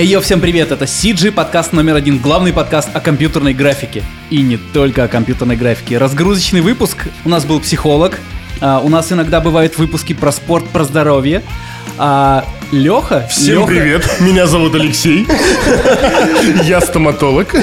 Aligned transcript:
Эй, 0.00 0.18
всем 0.22 0.40
привет, 0.40 0.72
это 0.72 0.86
CG, 0.86 1.30
подкаст 1.30 1.74
номер 1.74 1.94
один, 1.94 2.16
главный 2.16 2.54
подкаст 2.54 2.88
о 2.94 3.00
компьютерной 3.00 3.52
графике. 3.52 4.02
И 4.30 4.40
не 4.40 4.56
только 4.56 5.04
о 5.04 5.08
компьютерной 5.08 5.56
графике. 5.56 5.98
Разгрузочный 5.98 6.62
выпуск, 6.62 7.06
у 7.26 7.28
нас 7.28 7.44
был 7.44 7.60
психолог, 7.60 8.18
а, 8.62 8.80
у 8.80 8.88
нас 8.88 9.12
иногда 9.12 9.42
бывают 9.42 9.76
выпуски 9.76 10.14
про 10.14 10.32
спорт, 10.32 10.66
про 10.70 10.84
здоровье. 10.84 11.42
А 11.98 12.46
Леха... 12.72 13.26
Всем 13.28 13.56
Леха- 13.58 13.66
привет, 13.66 14.20
меня 14.20 14.46
зовут 14.46 14.74
Алексей, 14.74 15.26
я 16.64 16.80
стоматолог. 16.80 17.54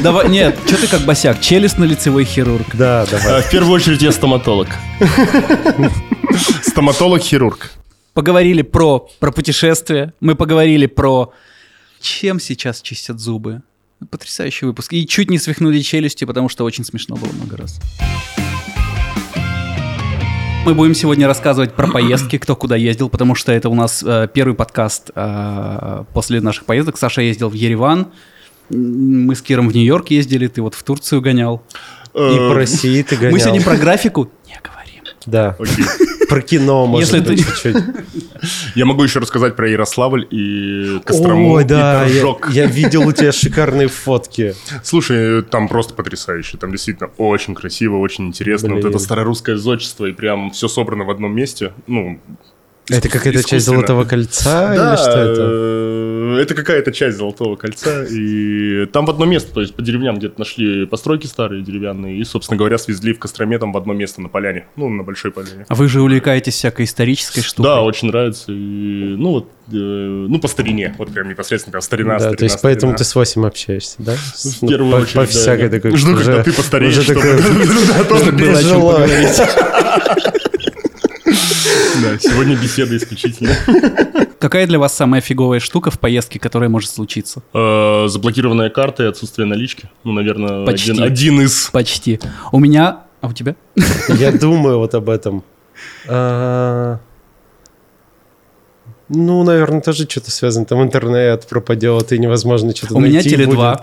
Давай, 0.00 0.28
нет, 0.28 0.54
что 0.66 0.78
ты 0.78 0.88
как 0.88 1.00
босяк, 1.00 1.40
челюстно-лицевой 1.40 2.24
хирург. 2.24 2.66
Да, 2.74 3.06
давай. 3.10 3.38
А, 3.38 3.40
В 3.40 3.50
первую 3.50 3.72
очередь 3.72 4.02
я 4.02 4.12
стоматолог. 4.12 4.68
Стоматолог-хирург. 6.62 7.70
Поговорили 8.12 8.60
про, 8.60 9.08
про 9.18 9.32
путешествия, 9.32 10.12
мы 10.20 10.34
поговорили 10.34 10.84
про 10.84 11.32
чем 12.06 12.38
сейчас 12.38 12.80
чистят 12.82 13.18
зубы. 13.18 13.62
Потрясающий 14.10 14.66
выпуск. 14.66 14.92
И 14.92 15.06
чуть 15.06 15.28
не 15.28 15.38
свихнули 15.38 15.80
челюсти, 15.80 16.24
потому 16.24 16.48
что 16.48 16.64
очень 16.64 16.84
смешно 16.84 17.16
было 17.16 17.32
много 17.32 17.56
раз. 17.56 17.80
Мы 20.64 20.74
будем 20.74 20.94
сегодня 20.94 21.26
рассказывать 21.26 21.74
про 21.74 21.88
поездки, 21.88 22.38
кто 22.38 22.54
куда 22.56 22.76
ездил, 22.76 23.08
потому 23.08 23.34
что 23.34 23.52
это 23.52 23.68
у 23.68 23.74
нас 23.74 24.02
э, 24.04 24.28
первый 24.32 24.54
подкаст 24.54 25.10
э, 25.14 26.04
после 26.12 26.40
наших 26.40 26.64
поездок. 26.64 26.98
Саша 26.98 27.22
ездил 27.22 27.48
в 27.48 27.54
Ереван, 27.54 28.08
мы 28.70 29.34
с 29.34 29.42
Киром 29.42 29.68
в 29.68 29.74
Нью-Йорк 29.74 30.08
ездили, 30.08 30.48
ты 30.48 30.62
вот 30.62 30.74
в 30.74 30.82
Турцию 30.82 31.20
гонял. 31.22 31.62
И 32.14 32.36
по 32.36 32.54
России 32.54 33.02
ты 33.02 33.16
гонял. 33.16 33.32
Мы 33.32 33.40
сегодня 33.40 33.62
про 33.62 33.76
графику 33.76 34.30
не 34.46 34.58
говорим. 34.62 35.04
Да. 35.26 35.56
Окей. 35.58 35.84
Про 36.28 36.40
кино, 36.42 36.86
может 36.86 37.12
Если 37.12 37.20
быть, 37.26 37.38
ты- 37.46 37.52
чуть-чуть. 37.72 37.84
Я 38.74 38.84
могу 38.84 39.02
еще 39.02 39.18
рассказать 39.20 39.56
про 39.56 39.68
Ярославль 39.68 40.26
и 40.30 41.00
Кострому, 41.04 41.52
Ой, 41.52 41.62
и 41.62 41.66
да, 41.66 42.04
я, 42.04 42.08
Торжок. 42.22 42.50
я 42.52 42.66
видел 42.66 43.06
у 43.06 43.12
тебя 43.12 43.32
шикарные 43.32 43.88
фотки. 43.88 44.54
Слушай, 44.82 45.42
там 45.42 45.68
просто 45.68 45.94
потрясающе. 45.94 46.58
Там 46.58 46.70
действительно 46.72 47.10
очень 47.18 47.54
красиво, 47.54 47.96
очень 47.98 48.26
интересно. 48.26 48.70
Вот 48.70 48.76
Блин. 48.82 48.88
это 48.90 48.98
старорусское 48.98 49.56
зодчество, 49.56 50.06
и 50.06 50.12
прям 50.12 50.50
все 50.50 50.68
собрано 50.68 51.04
в 51.04 51.10
одном 51.10 51.34
месте. 51.34 51.72
Ну, 51.86 52.20
Это 52.88 53.08
какая-то 53.08 53.42
часть. 53.42 53.66
Золотого 53.66 54.04
кольца 54.04 54.74
Да, 54.74 54.92
или 54.92 54.96
что 54.96 55.10
это? 55.18 55.42
Э, 56.36 56.42
это 56.42 56.54
какая-то 56.54 56.92
часть 56.92 57.16
Золотого 57.18 57.56
кольца. 57.56 58.04
И 58.04 58.86
там 58.86 59.06
в 59.06 59.10
одно 59.10 59.24
место, 59.24 59.52
то 59.52 59.60
есть 59.60 59.74
по 59.74 59.82
деревням 59.82 60.18
где-то 60.18 60.38
нашли 60.38 60.86
постройки 60.86 61.26
старые 61.26 61.62
деревянные, 61.62 62.18
и, 62.18 62.24
собственно 62.24 62.58
говоря, 62.58 62.78
свезли 62.78 63.12
в 63.12 63.18
Костроме 63.18 63.58
там 63.58 63.72
в 63.72 63.76
одно 63.76 63.92
место 63.94 64.20
на 64.20 64.28
поляне. 64.28 64.66
Ну, 64.76 64.88
на 64.88 65.02
большой 65.02 65.30
поляне. 65.30 65.64
А 65.68 65.74
вы 65.74 65.88
же 65.88 66.00
увлекаетесь 66.00 66.54
всякой 66.54 66.84
исторической 66.86 67.40
штукой. 67.42 67.70
Да, 67.70 67.82
очень 67.82 68.08
нравится. 68.08 68.52
И, 68.52 68.54
ну, 69.16 69.30
вот, 69.30 69.50
э, 69.72 69.74
ну, 69.76 70.38
по 70.38 70.48
старине. 70.48 70.94
Вот 70.98 71.12
прям 71.12 71.28
непосредственно 71.28 71.72
прям 71.72 71.82
старина, 71.82 72.14
Да, 72.14 72.18
старина, 72.20 72.36
то 72.36 72.44
есть 72.44 72.58
поэтому 72.62 72.92
ты 72.94 73.04
старина. 73.04 73.24
с 73.24 73.34
8 73.36 73.46
общаешься, 73.46 73.94
да? 73.98 74.14
С- 74.34 74.62
В 74.62 74.66
первую 74.68 74.92
по, 74.92 74.96
очередь, 74.96 75.14
По 75.14 75.20
да. 75.22 75.26
всякой 75.26 75.68
такой... 75.70 75.96
Жду, 75.96 76.12
уже- 76.12 76.24
когда 76.24 76.42
ты 76.42 76.52
постареешь, 76.52 76.98
уже 76.98 77.02
чтобы- 77.14 77.20
такой- 77.20 77.86
Да, 77.88 78.04
тоже 78.08 78.32
было 78.32 78.50
о 78.58 78.62
чем 78.62 78.68
Желаю. 78.70 79.08
Да, 82.02 82.18
сегодня 82.18 82.56
беседа 82.56 82.96
исключительно. 82.96 83.50
Какая 84.38 84.66
для 84.66 84.78
вас 84.78 84.94
самая 84.94 85.20
фиговая 85.20 85.60
штука 85.60 85.90
в 85.90 85.98
поездке, 85.98 86.38
которая 86.38 86.68
может 86.68 86.90
случиться? 86.90 87.42
Э, 87.54 88.06
Заблокированная 88.08 88.70
карта 88.70 89.04
и 89.04 89.06
отсутствие 89.06 89.46
налички. 89.46 89.88
Ну, 90.04 90.12
наверное, 90.12 90.66
Почти. 90.66 90.90
один, 90.92 91.02
один 91.02 91.40
из. 91.40 91.70
Почти. 91.72 92.20
У 92.52 92.58
меня... 92.58 93.04
А 93.20 93.28
у 93.28 93.32
тебя? 93.32 93.56
Я 94.08 94.30
думаю 94.32 94.78
вот 94.78 94.94
об 94.94 95.08
этом. 95.08 95.42
А, 96.06 96.98
Ну, 99.08 99.42
наверное, 99.44 99.80
тоже 99.80 100.04
что-то 100.08 100.30
связано. 100.30 100.66
Там 100.66 100.82
интернет 100.82 101.46
пропадет, 101.48 102.12
и 102.12 102.18
невозможно 102.18 102.74
что-то 102.76 102.96
У 102.96 103.00
меня 103.00 103.14
найти 103.14 103.34
Теле2. 103.36 103.80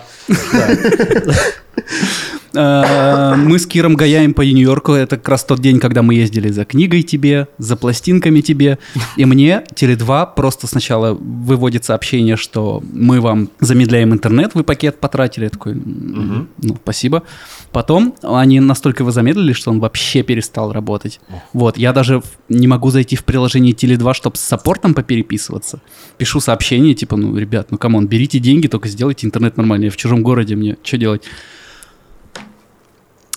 Э, 2.55 3.35
Мы 3.35 3.57
с 3.59 3.65
Киром 3.65 3.95
гаяем 3.95 4.33
по 4.33 4.41
Нью-Йорку. 4.41 4.93
Это 4.93 5.17
как 5.17 5.29
раз 5.29 5.43
тот 5.43 5.59
день, 5.59 5.79
когда 5.79 6.01
мы 6.01 6.15
ездили 6.15 6.49
за 6.49 6.65
книгой 6.65 7.01
тебе, 7.03 7.47
за 7.57 7.75
пластинками 7.75 8.41
тебе. 8.41 8.77
И 9.17 9.25
мне 9.25 9.63
Теле2 9.75 10.29
просто 10.35 10.67
сначала 10.67 11.13
выводит 11.13 11.85
сообщение, 11.85 12.35
что 12.37 12.83
мы 12.93 13.21
вам 13.21 13.49
замедляем 13.59 14.13
интернет, 14.13 14.51
вы 14.53 14.63
пакет 14.63 14.99
потратили. 14.99 15.45
Я 15.45 15.49
такой, 15.49 15.73
«М, 15.73 16.49
ну, 16.61 16.75
спасибо. 16.83 17.23
Потом 17.71 18.15
они 18.21 18.59
настолько 18.59 19.03
его 19.03 19.11
замедлили, 19.11 19.53
что 19.53 19.71
он 19.71 19.79
вообще 19.79 20.23
перестал 20.23 20.71
работать. 20.71 21.19
Вот, 21.53 21.77
я 21.77 21.91
даже 21.93 22.21
не 22.49 22.67
могу 22.67 22.91
зайти 22.91 23.15
в 23.15 23.23
приложение 23.23 23.73
Теле2, 23.73 24.13
чтобы 24.13 24.37
с 24.37 24.41
саппортом 24.41 24.93
попереписываться. 24.93 25.81
Пишу 26.17 26.39
сообщение, 26.39 26.93
типа, 26.93 27.17
ну, 27.17 27.35
ребят, 27.35 27.67
ну, 27.71 27.77
come 27.77 27.94
on, 27.94 28.07
берите 28.07 28.39
деньги, 28.39 28.67
только 28.67 28.89
сделайте 28.89 29.25
интернет 29.25 29.57
нормально. 29.57 29.85
Я 29.85 29.91
в 29.91 29.97
чужом 29.97 30.21
городе, 30.23 30.55
мне 30.55 30.77
что 30.83 30.97
делать? 30.97 31.23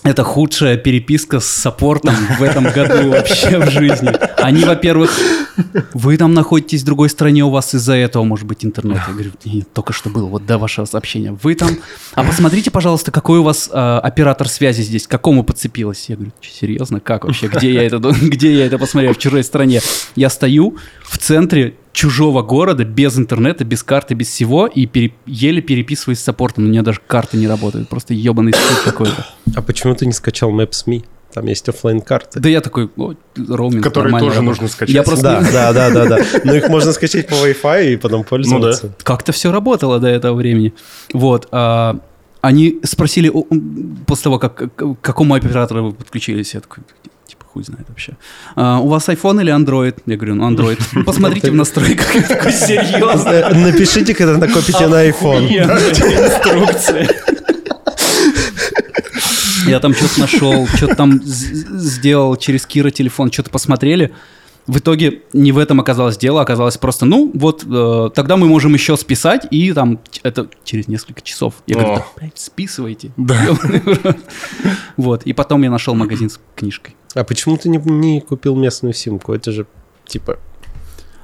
Это 0.07 0.23
худшая 0.23 0.77
переписка 0.77 1.41
с 1.41 1.47
саппортом 1.47 2.15
в 2.39 2.43
этом 2.45 2.63
году 2.71 3.11
вообще 3.11 3.59
в 3.59 3.69
жизни. 3.71 4.13
Они, 4.41 4.65
во-первых, 4.65 5.11
вы 5.95 6.17
там 6.17 6.35
находитесь 6.35 6.83
в 6.83 6.85
другой 6.85 7.09
стране, 7.09 7.45
у 7.45 7.51
вас 7.51 7.75
из-за 7.75 7.95
этого 7.95 8.25
может 8.25 8.47
быть 8.47 8.65
интернет. 8.65 9.01
Я 9.07 9.13
говорю, 9.13 9.33
нет, 9.45 9.73
только 9.73 9.93
что 9.93 10.11
было, 10.11 10.27
вот 10.27 10.47
до 10.47 10.59
вашего 10.59 10.85
сообщения. 10.85 11.33
Вы 11.43 11.55
там... 11.55 11.71
А 12.15 12.25
посмотрите, 12.25 12.71
пожалуйста, 12.71 13.11
какой 13.11 13.39
у 13.39 13.43
вас 13.43 13.71
э, 13.73 13.99
оператор 14.03 14.49
связи 14.49 14.83
здесь, 14.83 15.07
к 15.07 15.11
какому 15.11 15.45
подцепилась. 15.45 16.09
Я 16.09 16.17
говорю, 16.17 16.33
«Чё, 16.41 16.51
серьезно, 16.53 17.01
как 17.01 17.25
вообще? 17.25 17.49
Где 17.49 17.73
я 17.73 17.83
это, 17.83 17.99
где 18.23 18.53
я 18.53 18.67
это 18.67 18.79
посмотрел? 18.79 19.15
В 19.15 19.19
чужой 19.19 19.45
стране. 19.45 19.81
Я 20.15 20.31
стою 20.31 20.77
в 21.05 21.19
центре 21.19 21.75
чужого 21.93 22.43
города, 22.43 22.85
без 22.85 23.19
интернета, 23.19 23.65
без 23.65 23.83
карты, 23.83 24.15
без 24.15 24.29
всего, 24.29 24.67
и 24.67 24.85
пере- 24.87 25.15
еле 25.25 25.63
переписываюсь 25.63 26.19
с 26.19 26.25
саппортом. 26.25 26.65
У 26.65 26.69
меня 26.69 26.83
даже 26.83 27.01
карты 27.07 27.39
не 27.39 27.49
работают, 27.49 27.89
просто 27.89 28.13
ебаный 28.13 28.53
стыд 28.53 28.83
какой-то. 28.85 29.27
А 29.55 29.63
почему 29.63 29.95
ты 29.95 30.05
не 30.05 30.13
скачал 30.13 30.51
Maps.me? 30.51 31.05
Там 31.37 31.45
есть 31.49 31.69
оффлайн 31.69 32.01
карты 32.01 32.41
Да 32.41 32.49
я 32.49 32.63
такой, 32.63 32.89
«О, 32.97 33.13
роуминг 33.37 33.85
Который 33.85 34.05
нормально 34.05 34.29
тоже 34.29 34.41
работает». 34.41 34.63
нужно 34.63 34.69
скачать. 34.69 34.95
Я 34.95 35.03
просто 35.03 35.23
Да, 35.53 35.71
да, 35.71 35.91
да, 35.91 35.91
да, 35.91 36.17
да. 36.17 36.25
Но 36.45 36.55
их 36.55 36.71
можно 36.71 36.93
скачать 36.93 37.29
по 37.29 37.35
Wi-Fi 37.35 37.93
и 37.93 37.97
потом 37.99 38.25
пользоваться. 38.25 38.95
как-то 39.03 39.33
все 39.33 39.53
работало 39.53 40.01
до 40.01 40.09
этого 40.09 40.35
времени. 40.35 40.73
Вот. 41.13 41.47
а, 41.53 41.99
они 42.41 42.81
спросили 42.85 43.31
после 44.07 44.25
того, 44.25 44.39
как 44.39 44.75
к 44.75 44.97
какому 45.03 45.35
оператору 45.35 45.89
вы 45.89 45.93
подключились, 45.93 46.55
я 46.55 46.61
такой, 46.61 46.83
типа, 47.27 47.45
хуй 47.53 47.63
знает 47.63 47.87
вообще. 47.89 48.17
«А, 48.55 48.79
у 48.81 48.89
вас 48.89 49.07
iPhone 49.11 49.43
или 49.43 49.53
Android? 49.55 49.99
Я 50.07 50.17
говорю, 50.17 50.37
ну, 50.37 50.51
Android. 50.51 50.81
«Ну, 50.95 51.05
Посмотрите 51.11 51.51
в 51.51 51.55
настройках. 51.55 52.15
Я 52.15 52.23
такой, 52.23 52.53
серьезно? 52.53 53.51
Напишите, 53.51 54.15
когда 54.15 54.39
накопите 54.39 54.87
на 54.87 55.07
iPhone. 55.07 55.49
Инструкция. 55.51 57.09
Я 59.67 59.81
там 59.81 59.95
что-то 59.95 60.21
нашел, 60.21 60.67
что-то 60.67 60.95
там 60.95 61.21
сделал 61.23 62.37
через 62.37 62.67
Кира 62.67 62.91
телефон, 62.91 63.33
что-то 63.33 63.51
посмотрели. 63.51 64.13
В 64.67 64.79
итоге 64.79 65.23
не 65.33 65.53
в 65.53 65.59
этом 65.59 65.79
оказалось 65.79 66.19
дело, 66.19 66.41
оказалось 66.43 66.77
просто, 66.77 67.07
ну, 67.07 67.31
вот, 67.35 67.65
э, 67.65 68.11
тогда 68.13 68.37
мы 68.37 68.49
можем 68.49 68.75
еще 68.75 68.97
списать, 68.97 69.47
и 69.53 69.73
там 69.73 70.01
это 70.25 70.49
через 70.65 70.89
несколько 70.89 71.23
часов. 71.23 71.55
Я 71.69 71.77
говорю, 71.77 71.93
О. 71.93 71.97
да, 71.99 72.07
блядь, 72.17 72.39
списывайте. 72.39 73.13
Да. 73.17 73.47
Вот, 74.97 75.23
и 75.25 75.33
потом 75.35 75.63
я 75.63 75.71
нашел 75.71 75.95
магазин 75.95 76.31
с 76.31 76.41
книжкой. 76.57 76.97
А 77.15 77.23
почему 77.23 77.57
ты 77.57 77.69
не, 77.69 77.79
не 77.79 78.21
купил 78.21 78.57
местную 78.57 78.93
симку? 78.93 79.35
Это 79.35 79.53
же 79.53 79.67
типа... 80.05 80.39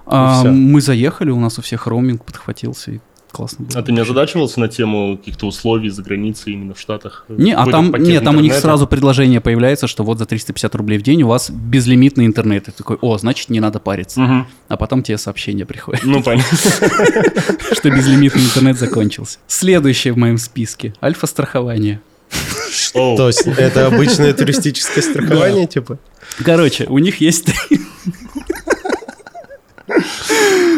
А, 0.06 0.44
мы 0.44 0.80
заехали, 0.80 1.30
у 1.30 1.40
нас 1.40 1.58
у 1.58 1.62
всех 1.62 1.86
роуминг 1.86 2.24
подхватился, 2.24 2.92
и 2.92 3.00
классно 3.32 3.64
было. 3.64 3.80
А 3.80 3.82
ты 3.82 3.92
не 3.92 4.00
озадачивался 4.00 4.60
на 4.60 4.68
тему 4.68 5.16
каких-то 5.16 5.46
условий 5.46 5.88
за 5.88 6.02
границей 6.02 6.52
именно 6.52 6.74
в 6.74 6.80
Штатах? 6.80 7.24
Не, 7.28 7.52
а 7.54 7.66
там, 7.66 7.92
нет, 7.96 8.22
там 8.22 8.36
у 8.36 8.40
них 8.40 8.54
сразу 8.54 8.86
предложение 8.86 9.40
появляется, 9.40 9.86
что 9.86 10.04
вот 10.04 10.18
за 10.18 10.26
350 10.26 10.74
рублей 10.74 10.98
в 10.98 11.02
день 11.02 11.22
у 11.22 11.28
вас 11.28 11.50
безлимитный 11.50 12.26
интернет. 12.26 12.68
И 12.68 12.70
ты 12.70 12.76
такой, 12.76 12.98
о, 13.00 13.18
значит, 13.18 13.48
не 13.48 13.60
надо 13.60 13.80
париться. 13.80 14.20
Мгм. 14.20 14.46
А 14.68 14.76
потом 14.76 15.02
тебе 15.02 15.18
сообщение 15.18 15.66
приходит, 15.66 16.04
Ну, 16.04 16.22
понятно. 16.22 16.56
что 17.72 17.90
безлимитный 17.90 18.42
интернет 18.42 18.78
закончился. 18.78 19.38
Следующее 19.46 20.12
в 20.12 20.18
моем 20.18 20.38
списке. 20.38 20.94
Альфа-страхование. 21.02 22.00
Оу. 22.94 23.16
То 23.16 23.26
есть 23.28 23.46
это 23.46 23.86
обычное 23.86 24.32
туристическое 24.32 25.02
страхование, 25.02 25.66
типа? 25.66 25.98
Короче, 26.44 26.86
у 26.86 26.98
них 26.98 27.20
есть... 27.20 27.50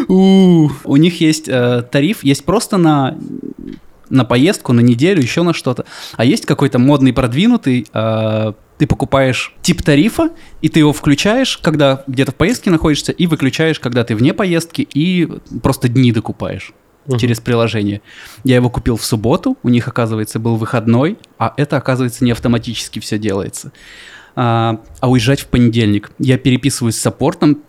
У 0.07 0.97
них 0.97 1.21
есть 1.21 1.47
э, 1.47 1.83
тариф, 1.91 2.23
есть 2.23 2.45
просто 2.45 2.77
на 2.77 3.17
на 4.09 4.23
поездку, 4.23 4.71
на 4.71 4.81
неделю, 4.81 5.21
еще 5.21 5.41
на 5.41 5.53
что-то. 5.53 5.85
А 6.15 6.25
есть 6.25 6.45
какой-то 6.45 6.77
модный, 6.77 7.11
продвинутый, 7.11 7.87
э, 7.91 8.53
ты 8.77 8.87
покупаешь 8.87 9.53
тип 9.61 9.81
тарифа, 9.81 10.29
и 10.61 10.69
ты 10.69 10.79
его 10.79 10.93
включаешь, 10.93 11.57
когда 11.57 12.03
где-то 12.07 12.31
в 12.31 12.35
поездке 12.35 12.69
находишься, 12.69 13.11
и 13.11 13.25
выключаешь, 13.25 13.79
когда 13.79 14.03
ты 14.03 14.15
вне 14.15 14.33
поездки, 14.33 14.87
и 14.93 15.27
просто 15.63 15.87
дни 15.89 16.11
докупаешь 16.11 16.71
Мгм. 17.07 17.17
через 17.19 17.39
приложение. 17.39 18.01
Я 18.43 18.55
его 18.55 18.69
купил 18.69 18.97
в 18.97 19.05
субботу, 19.05 19.57
у 19.63 19.69
них, 19.69 19.87
оказывается, 19.87 20.39
был 20.39 20.55
выходной, 20.55 21.17
а 21.37 21.53
это, 21.57 21.77
оказывается, 21.77 22.23
не 22.25 22.31
автоматически 22.31 22.99
все 22.99 23.17
делается. 23.17 23.71
А, 24.35 24.81
а 24.99 25.09
уезжать 25.09 25.41
в 25.41 25.47
понедельник. 25.47 26.11
Я 26.19 26.37
переписываюсь 26.37 26.95
с 26.95 27.01
саппортом, 27.01 27.63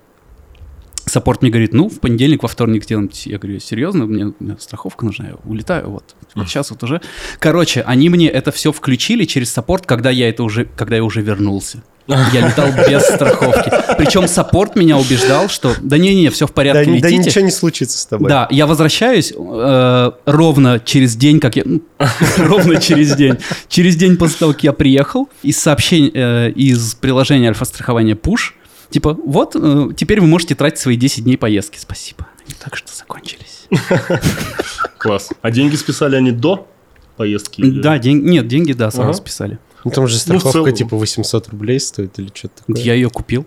саппорт 1.16 1.40
мне 1.40 1.50
говорит, 1.50 1.72
ну, 1.72 1.88
в 1.88 1.98
понедельник, 2.00 2.42
во 2.42 2.48
вторник 2.48 2.84
сделаем. 2.84 3.10
Я 3.24 3.38
говорю, 3.38 3.58
серьезно, 3.58 4.04
мне, 4.04 4.34
мне 4.38 4.56
страховка 4.58 5.06
нужна, 5.06 5.28
я 5.28 5.34
улетаю, 5.44 5.88
вот, 5.88 6.14
вот 6.34 6.46
сейчас 6.46 6.70
вот 6.70 6.82
уже. 6.82 7.00
Короче, 7.38 7.80
они 7.80 8.10
мне 8.10 8.28
это 8.28 8.52
все 8.52 8.70
включили 8.70 9.24
через 9.24 9.50
саппорт, 9.50 9.86
когда 9.86 10.10
я 10.10 10.28
это 10.28 10.42
уже, 10.42 10.66
когда 10.76 10.96
я 10.96 11.04
уже 11.04 11.22
вернулся. 11.22 11.82
Я 12.06 12.46
летал 12.48 12.68
без 12.88 13.02
страховки. 13.02 13.72
Причем 13.96 14.28
саппорт 14.28 14.76
меня 14.76 14.98
убеждал, 14.98 15.48
что 15.48 15.74
да 15.80 15.96
не-не, 15.96 16.28
все 16.28 16.44
в 16.46 16.50
Да, 16.50 16.54
порядке, 16.54 16.84
да 17.00 17.08
летите. 17.08 17.16
ничего 17.30 17.44
не 17.46 17.50
случится 17.50 17.96
с 17.98 18.04
тобой. 18.06 18.28
Да, 18.28 18.46
я 18.50 18.66
возвращаюсь 18.66 19.32
э, 19.36 20.10
ровно 20.26 20.80
через 20.84 21.16
день, 21.16 21.40
как 21.40 21.56
я... 21.56 21.62
ну, 21.64 21.80
ровно 22.36 22.78
через 22.80 23.16
день. 23.16 23.38
Через 23.68 23.96
день 23.96 24.18
после 24.18 24.38
того, 24.38 24.52
как 24.52 24.62
я 24.64 24.72
приехал, 24.74 25.28
из 25.42 25.56
сообщений, 25.58 26.12
э, 26.14 26.50
из 26.50 26.94
приложения 26.94 27.48
альфа-страхования 27.48 28.14
Push, 28.14 28.52
типа, 28.91 29.15
вот, 29.15 29.56
э, 29.56 29.88
теперь 29.97 30.21
вы 30.21 30.27
можете 30.27 30.55
тратить 30.55 30.79
свои 30.79 30.97
10 30.97 31.25
дней 31.25 31.37
поездки. 31.37 31.79
Спасибо. 31.79 32.27
Они 32.44 32.55
так 32.62 32.77
что 32.77 32.94
закончились. 32.94 33.67
Класс. 34.99 35.31
А 35.43 35.50
деньги 35.50 35.77
списали 35.77 36.17
они 36.17 36.31
до 36.33 36.69
поездки? 37.17 37.62
Да, 37.81 37.99
день... 37.99 38.23
нет, 38.23 38.47
деньги, 38.49 38.73
да, 38.73 38.91
сразу 38.91 39.11
Ага. 39.11 39.19
списали. 39.19 39.59
Ну, 39.85 39.91
там 39.91 40.06
же 40.09 40.15
Ну, 40.15 40.38
страховка 40.38 40.73
типа 40.73 40.97
800 40.97 41.49
рублей 41.49 41.79
стоит 41.81 42.19
или 42.19 42.31
что-то 42.35 42.62
такое. 42.67 42.83
Я 42.83 42.94
ее 42.94 43.09
купил. 43.11 43.47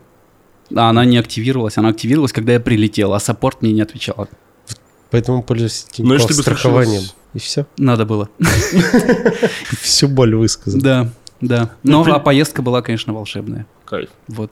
А 0.76 0.90
она 0.90 1.04
не 1.04 1.18
активировалась. 1.18 1.78
Она 1.78 1.90
активировалась, 1.90 2.32
когда 2.32 2.54
я 2.54 2.60
прилетел, 2.60 3.14
а 3.14 3.20
саппорт 3.20 3.62
мне 3.62 3.72
не 3.74 3.82
отвечал. 3.82 4.28
Поэтому 5.12 5.42
пользуюсь 5.42 5.88
Ну, 5.98 6.16
Тинькофф 6.16 6.28
бы 6.38 6.44
страхованием. 6.44 7.04
И 7.34 7.40
все. 7.40 7.66
Надо 7.78 8.06
было. 8.06 8.30
Всю 9.82 10.08
боль 10.08 10.36
высказал. 10.36 10.80
Да, 10.80 11.10
да. 11.42 11.72
Ну, 11.84 12.00
Но 12.00 12.04
при- 12.04 12.12
а 12.12 12.20
поездка 12.20 12.62
была, 12.62 12.82
конечно, 12.82 13.14
волшебная. 13.14 13.66
Кайф. 13.90 14.10
Вот. 14.28 14.52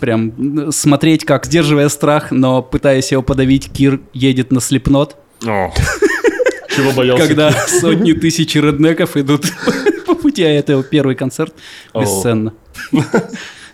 Прям 0.00 0.72
смотреть, 0.72 1.24
как, 1.24 1.44
сдерживая 1.46 1.88
страх, 1.90 2.30
но 2.30 2.62
пытаясь 2.62 3.12
его 3.12 3.22
подавить, 3.22 3.70
Кир 3.70 4.00
едет 4.14 4.50
на 4.50 4.60
слепнот. 4.60 5.16
Чего 5.40 6.92
боялся? 6.96 7.26
когда 7.26 7.50
сотни 7.50 8.12
тысяч 8.12 8.54
реднеков 8.54 9.16
идут 9.16 9.46
по 10.06 10.14
пути, 10.14 10.42
а 10.42 10.50
это 10.50 10.72
его 10.72 10.82
первый 10.82 11.14
концерт. 11.16 11.54
Бесценно. 11.94 12.54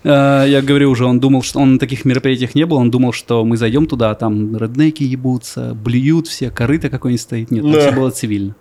А, 0.07 0.45
Я 0.45 0.61
говорю 0.61 0.91
уже, 0.91 1.07
он 1.07 1.19
думал, 1.19 1.43
что 1.43 1.61
он 1.61 1.75
на 1.75 1.79
таких 1.79 2.05
мероприятиях 2.05 2.55
не 2.55 2.67
был, 2.67 2.77
он 2.77 2.91
думал, 2.91 3.15
что 3.15 3.43
мы 3.43 3.57
зайдем 3.57 3.87
туда, 3.87 4.11
а 4.11 4.15
там 4.15 4.55
реднеки 4.55 5.03
ебутся, 5.03 5.73
блюют 5.75 6.27
все, 6.29 6.51
корыто 6.51 6.91
какое-нибудь 6.91 7.23
стоит. 7.23 7.51
Нет, 7.51 7.65
Да. 7.73 7.81
все 7.81 7.93
было 7.93 8.11
цивильно. 8.11 8.55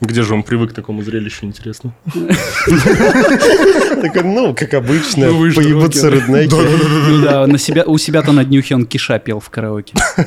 Где 0.00 0.22
же 0.22 0.34
он 0.34 0.42
привык 0.42 0.70
к 0.70 0.74
такому 0.74 1.02
зрелищу, 1.02 1.46
интересно? 1.46 1.94
Такой, 4.02 4.22
ну, 4.24 4.54
как 4.54 4.74
обычно, 4.74 5.26
Ну, 5.28 5.52
поебутся 5.54 6.08
реднеки. 6.08 6.54
Ну 6.54 7.22
да, 7.22 7.46
на 7.46 7.58
себя, 7.58 7.84
у 7.84 7.98
себя-то 7.98 8.32
на 8.32 8.44
днюхе 8.44 8.74
он 8.74 8.86
киша 8.86 9.18
пел 9.18 9.40
в 9.40 9.50
караоке. 9.50 9.94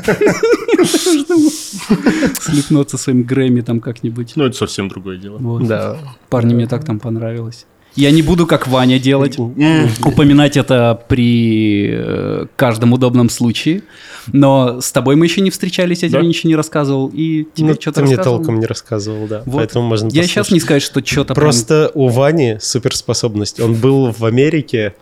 Слепнуть 2.41 2.89
со 2.89 2.97
своим 2.97 3.23
Грэмми 3.23 3.61
там 3.61 3.79
как-нибудь. 3.79 4.33
Ну, 4.35 4.45
это 4.45 4.55
совсем 4.55 4.87
другое 4.87 5.17
дело. 5.17 5.59
Да. 5.61 5.97
Парни, 6.29 6.53
мне 6.53 6.67
так 6.67 6.85
там 6.85 6.99
понравилось. 6.99 7.65
Я 7.97 8.11
не 8.11 8.21
буду, 8.21 8.47
как 8.47 8.67
Ваня, 8.67 8.99
делать, 8.99 9.37
упоминать 10.05 10.55
это 10.55 10.99
при 11.07 11.89
э, 11.91 12.45
каждом 12.55 12.93
удобном 12.93 13.29
случае. 13.29 13.81
Но 14.31 14.79
с 14.81 14.91
тобой 14.91 15.15
мы 15.15 15.25
еще 15.25 15.41
не 15.41 15.49
встречались, 15.49 16.03
я 16.03 16.09
Да. 16.09 16.19
тебе 16.19 16.27
ничего 16.27 16.49
не 16.49 16.55
рассказывал. 16.55 17.11
И 17.13 17.45
тебе 17.53 17.69
Ну, 17.69 17.73
что-то 17.73 18.01
ты 18.01 18.03
мне 18.03 18.17
толком 18.17 18.59
не 18.59 18.65
рассказывал, 18.65 19.27
да. 19.27 19.41
Вот. 19.45 19.57
Поэтому 19.57 19.87
можно 19.87 20.09
Я 20.09 20.23
сейчас 20.23 20.51
не 20.51 20.59
сказать, 20.59 20.83
что 20.83 21.03
что-то 21.03 21.33
Просто 21.33 21.91
у 21.93 22.07
Вани 22.07 22.57
суперспособность. 22.61 23.59
Он 23.59 23.73
был 23.73 24.11
в 24.11 24.23
Америке. 24.25 24.93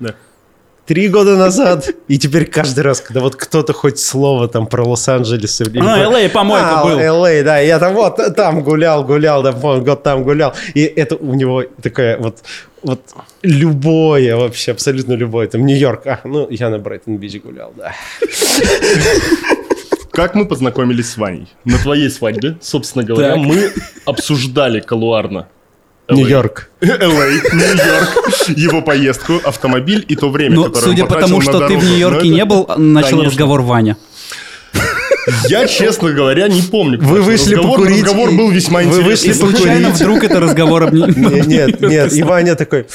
Три 0.86 1.08
года 1.10 1.36
назад, 1.36 1.90
и 2.08 2.18
теперь 2.20 2.46
каждый 2.46 2.82
раз, 2.82 3.02
когда 3.02 3.22
вот 3.22 3.36
кто-то 3.36 3.74
хоть 3.74 4.00
слово 4.00 4.48
там 4.48 4.68
про 4.68 4.84
Лос-Анджелес... 4.88 5.62
или 5.62 5.80
А, 5.80 5.82
про- 5.82 6.20
LA 6.20 6.30
помойка 6.30 6.82
А, 6.82 6.84
был. 6.86 7.00
LA, 7.00 7.44
да, 7.44 7.60
я 7.60 7.80
там 7.80 7.94
вот 7.96 8.18
там 8.36 8.62
гулял, 8.64 9.04
гулял, 9.04 9.42
да, 9.44 9.52
год 9.52 10.04
там 10.04 10.24
гулял. 10.24 10.54
И 10.76 10.82
это 10.84 11.16
у 11.16 11.34
него 11.34 11.64
такая 11.82 12.18
вот, 12.18 12.38
вот 12.84 13.02
любое 13.42 14.36
вообще, 14.36 14.72
абсолютно 14.72 15.14
любое. 15.14 15.48
Там 15.48 15.66
Нью-Йорк, 15.66 16.06
а, 16.08 16.20
ну, 16.24 16.48
я 16.50 16.70
на 16.70 16.78
Брайтон-Бич 16.78 17.42
гулял, 17.42 17.74
да. 17.76 17.94
Как 20.12 20.34
мы 20.34 20.46
познакомились 20.48 21.10
с 21.12 21.18
Ваней? 21.18 21.48
На 21.66 21.78
твоей 21.78 22.10
свадьбе, 22.10 22.56
собственно 22.62 23.04
говоря, 23.04 23.34
Так. 23.34 23.38
мы 23.40 23.72
обсуждали 24.06 24.80
колуарно. 24.80 25.48
Нью-Йорк. 26.10 26.70
LA, 26.82 27.00
Нью-Йорк, 27.54 28.48
его 28.58 28.82
поездку, 28.82 29.42
автомобиль 29.44 30.06
и 30.08 30.16
то 30.16 30.30
время, 30.30 30.56
Ну, 30.56 30.64
которое 30.66 30.82
судя 30.84 31.06
по 31.06 31.16
тому, 31.16 31.42
что 31.42 31.68
ты 31.68 31.78
в. 31.78 31.84
Нью-Йорке 31.84 32.28
Ну, 32.30 32.34
не 32.36 32.46
был, 32.46 32.68
начал 32.78 33.10
Конечно. 33.10 33.30
разговор 33.32 33.62
Ваня. 33.62 33.98
Я, 35.50 35.66
честно 35.68 36.12
говоря, 36.12 36.48
не 36.48 36.62
помню. 36.62 37.00
Вы 37.02 37.22
вышли 37.22 37.56
разговор, 37.56 37.80
покурить, 37.80 38.04
Разговор 38.04 38.32
был 38.32 38.52
весьма 38.52 38.80
вы 38.82 38.86
интересный. 38.86 39.10
вышли 39.10 39.30
И 39.30 39.34
случайно 39.34 39.90
вдруг 39.90 40.24
это 40.24 40.40
разговор 40.40 40.84
об... 40.84 40.94
Не- 40.94 41.48
Нет, 41.48 41.82
нет, 41.82 42.14
и 42.14 42.22
Ваня 42.22 42.56
такой, 42.56 42.86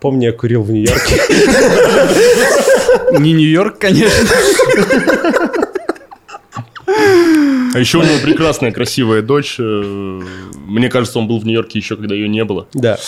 помню, 0.00 0.26
я 0.26 0.32
курил 0.32 0.62
в 0.62 0.70
Нью-Йорке. 0.70 1.22
Не 3.18 3.32
Нью-Йорк, 3.32 3.78
конечно. 3.78 4.28
А 7.74 7.78
еще 7.78 7.98
у 7.98 8.02
него 8.02 8.18
прекрасная, 8.22 8.72
красивая 8.72 9.20
дочь. 9.20 9.56
э, 9.58 10.20
Мне 10.66 10.88
кажется, 10.88 11.18
он 11.18 11.26
был 11.28 11.38
в 11.40 11.44
Нью-Йорке 11.44 11.78
еще, 11.78 11.96
когда 11.96 12.14
ее 12.14 12.28
не 12.28 12.44
было. 12.44 12.66
Да. 12.72 12.98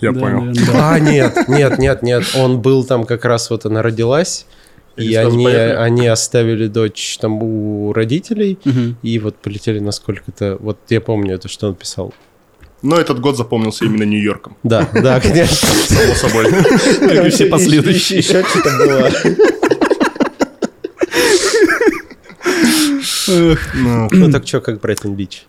Я 0.00 0.12
Да, 0.12 0.20
понял. 0.20 0.52
да. 0.54 0.92
А, 0.92 1.00
нет, 1.00 1.48
нет, 1.48 1.78
нет, 1.78 2.02
нет. 2.02 2.24
Он 2.36 2.60
был 2.60 2.84
там 2.84 3.04
как 3.04 3.24
раз, 3.24 3.50
вот 3.50 3.66
она 3.66 3.82
родилась, 3.82 4.46
И 4.96 5.14
они, 5.14 5.44
поехали? 5.44 5.76
они 5.76 6.06
оставили 6.06 6.66
дочь 6.68 7.18
там 7.20 7.42
у 7.42 7.92
родителей, 7.92 8.58
Мгм. 8.64 8.96
и 9.02 9.18
вот 9.18 9.36
полетели 9.36 9.78
на 9.80 9.90
сколько-то... 9.92 10.56
Вот 10.60 10.78
я 10.90 11.00
помню 11.00 11.34
это, 11.34 11.48
что 11.48 11.68
он 11.68 11.74
писал. 11.74 12.12
Но 12.82 12.96
этот 13.00 13.18
год 13.20 13.36
запомнился 13.36 13.86
именно 13.86 14.04
Нью-Йорком. 14.04 14.56
Да, 14.62 14.88
да, 14.92 15.18
конечно. 15.20 15.66
Само 15.68 16.14
собой. 16.14 16.44
Как 17.00 17.26
и 17.26 17.30
все 17.30 17.46
последующие. 17.46 18.18
Еще 18.20 18.44
что-то 18.44 18.70
было. 18.78 19.10
Ну 23.28 24.30
так 24.32 24.46
что, 24.46 24.60
как 24.60 24.80
Брайтон-Бич? 24.80 25.46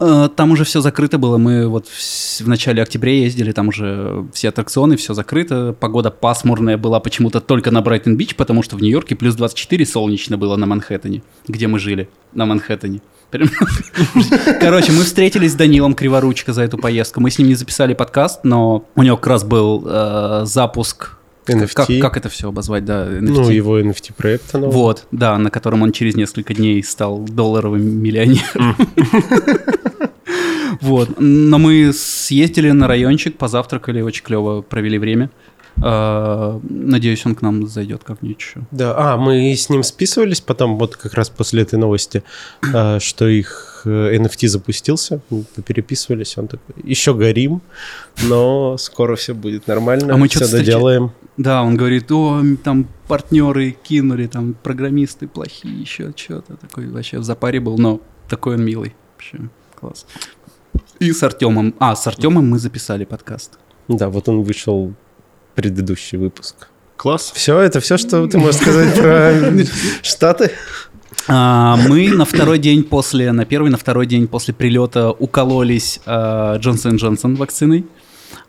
Э, 0.00 0.28
Там 0.34 0.50
уже 0.52 0.64
все 0.64 0.80
закрыто 0.80 1.18
было. 1.18 1.38
Мы 1.38 1.68
вот 1.68 1.86
в 1.88 2.22
в 2.40 2.48
начале 2.48 2.82
октября 2.82 3.12
ездили, 3.12 3.52
там 3.52 3.68
уже 3.68 4.26
все 4.32 4.48
аттракционы, 4.48 4.96
все 4.96 5.14
закрыто. 5.14 5.74
Погода 5.78 6.10
пасмурная 6.10 6.76
была 6.76 6.98
почему-то 7.00 7.40
только 7.40 7.70
на 7.70 7.82
Брайтон-Бич, 7.82 8.36
потому 8.36 8.62
что 8.62 8.76
в 8.76 8.82
Нью-Йорке 8.82 9.14
плюс 9.14 9.34
24 9.34 9.86
солнечно 9.86 10.36
было 10.36 10.56
на 10.56 10.66
Манхэттене, 10.66 11.22
где 11.46 11.68
мы 11.68 11.78
жили, 11.78 12.08
на 12.32 12.46
Манхэттене. 12.46 13.00
Короче, 14.60 14.92
мы 14.92 15.04
встретились 15.04 15.52
с 15.52 15.54
Данилом 15.54 15.94
Криворучко 15.94 16.52
за 16.52 16.62
эту 16.62 16.76
поездку. 16.78 17.20
Мы 17.20 17.30
с 17.30 17.38
ним 17.38 17.48
не 17.48 17.54
записали 17.54 17.94
подкаст, 17.94 18.40
но 18.44 18.84
у 18.94 19.02
него 19.02 19.16
как 19.16 19.26
раз 19.28 19.44
был 19.44 19.84
э, 19.86 20.42
запуск... 20.44 21.16
NFT. 21.46 21.74
Как, 21.74 21.88
как 22.00 22.16
это 22.16 22.28
все 22.28 22.48
обозвать, 22.48 22.84
да? 22.84 23.06
NFT. 23.06 23.20
Ну, 23.20 23.50
его 23.50 23.80
NFT-проекта 23.80 24.58
нового. 24.58 24.72
Вот, 24.72 25.06
да, 25.10 25.36
на 25.38 25.50
котором 25.50 25.82
он 25.82 25.92
через 25.92 26.14
несколько 26.14 26.54
дней 26.54 26.82
стал 26.82 27.18
долларовым 27.18 27.82
миллионером. 27.82 28.76
Вот, 30.80 31.20
но 31.20 31.58
мы 31.58 31.92
съездили 31.92 32.70
на 32.72 32.88
райончик, 32.88 33.36
позавтракали, 33.36 34.00
очень 34.00 34.24
клево 34.24 34.62
провели 34.62 34.98
время. 34.98 35.30
А, 35.80 36.60
Надеюсь, 36.68 37.24
он 37.24 37.34
к 37.34 37.42
нам 37.42 37.66
зайдет 37.66 38.02
как-нибудь 38.04 38.40
еще. 38.40 38.60
Да, 38.70 38.94
а, 38.96 39.16
мы 39.16 39.54
с 39.54 39.68
ним 39.68 39.82
списывались 39.82 40.40
потом, 40.40 40.78
вот 40.78 40.96
как 40.96 41.14
раз 41.14 41.30
после 41.30 41.62
этой 41.62 41.78
новости, 41.78 42.22
а, 42.74 42.98
что 43.00 43.28
их 43.28 43.71
э, 43.86 44.16
NFT 44.16 44.48
запустился, 44.48 45.20
мы 45.30 45.44
переписывались, 45.64 46.38
он 46.38 46.48
такой, 46.48 46.74
еще 46.84 47.14
горим, 47.14 47.60
но 48.24 48.76
скоро 48.78 49.16
все 49.16 49.34
будет 49.34 49.66
нормально, 49.66 50.14
А 50.14 50.16
мы 50.16 50.28
все 50.28 50.48
доделаем. 50.48 51.12
Да, 51.36 51.62
он 51.62 51.76
говорит, 51.76 52.10
о, 52.12 52.42
там 52.62 52.86
партнеры 53.08 53.76
кинули, 53.82 54.26
там 54.26 54.54
программисты 54.54 55.26
плохие, 55.26 55.80
еще 55.80 56.12
что-то. 56.14 56.56
Такой 56.56 56.88
вообще 56.88 57.18
в 57.18 57.24
запаре 57.24 57.60
был, 57.60 57.78
но 57.78 58.00
такой 58.28 58.56
он 58.56 58.64
милый. 58.64 58.94
Вообще 59.14 59.48
класс. 59.80 60.06
И 60.98 61.12
с 61.12 61.22
Артемом. 61.22 61.74
А, 61.78 61.96
с 61.96 62.06
Артемом 62.06 62.48
мы 62.48 62.58
записали 62.58 63.04
подкаст. 63.04 63.58
Да, 63.88 64.08
вот 64.08 64.28
он 64.28 64.42
вышел 64.42 64.94
предыдущий 65.54 66.18
выпуск. 66.18 66.68
Класс. 66.96 67.32
Все, 67.34 67.58
это 67.58 67.80
все, 67.80 67.96
что 67.96 68.26
ты 68.28 68.38
можешь 68.38 68.60
сказать 68.60 68.94
про 68.96 69.32
Штаты? 70.02 70.52
А, 71.28 71.76
Мы 71.76 72.10
на 72.10 72.24
второй 72.24 72.58
день 72.58 72.82
после, 72.82 73.32
на 73.32 73.44
первый, 73.44 73.70
на 73.70 73.78
второй 73.78 74.06
день 74.06 74.26
после 74.26 74.54
прилета 74.54 75.10
укололись 75.10 76.00
а, 76.06 76.56
Джонсон 76.58 76.96
Джонсон 76.96 77.36
вакциной. 77.36 77.86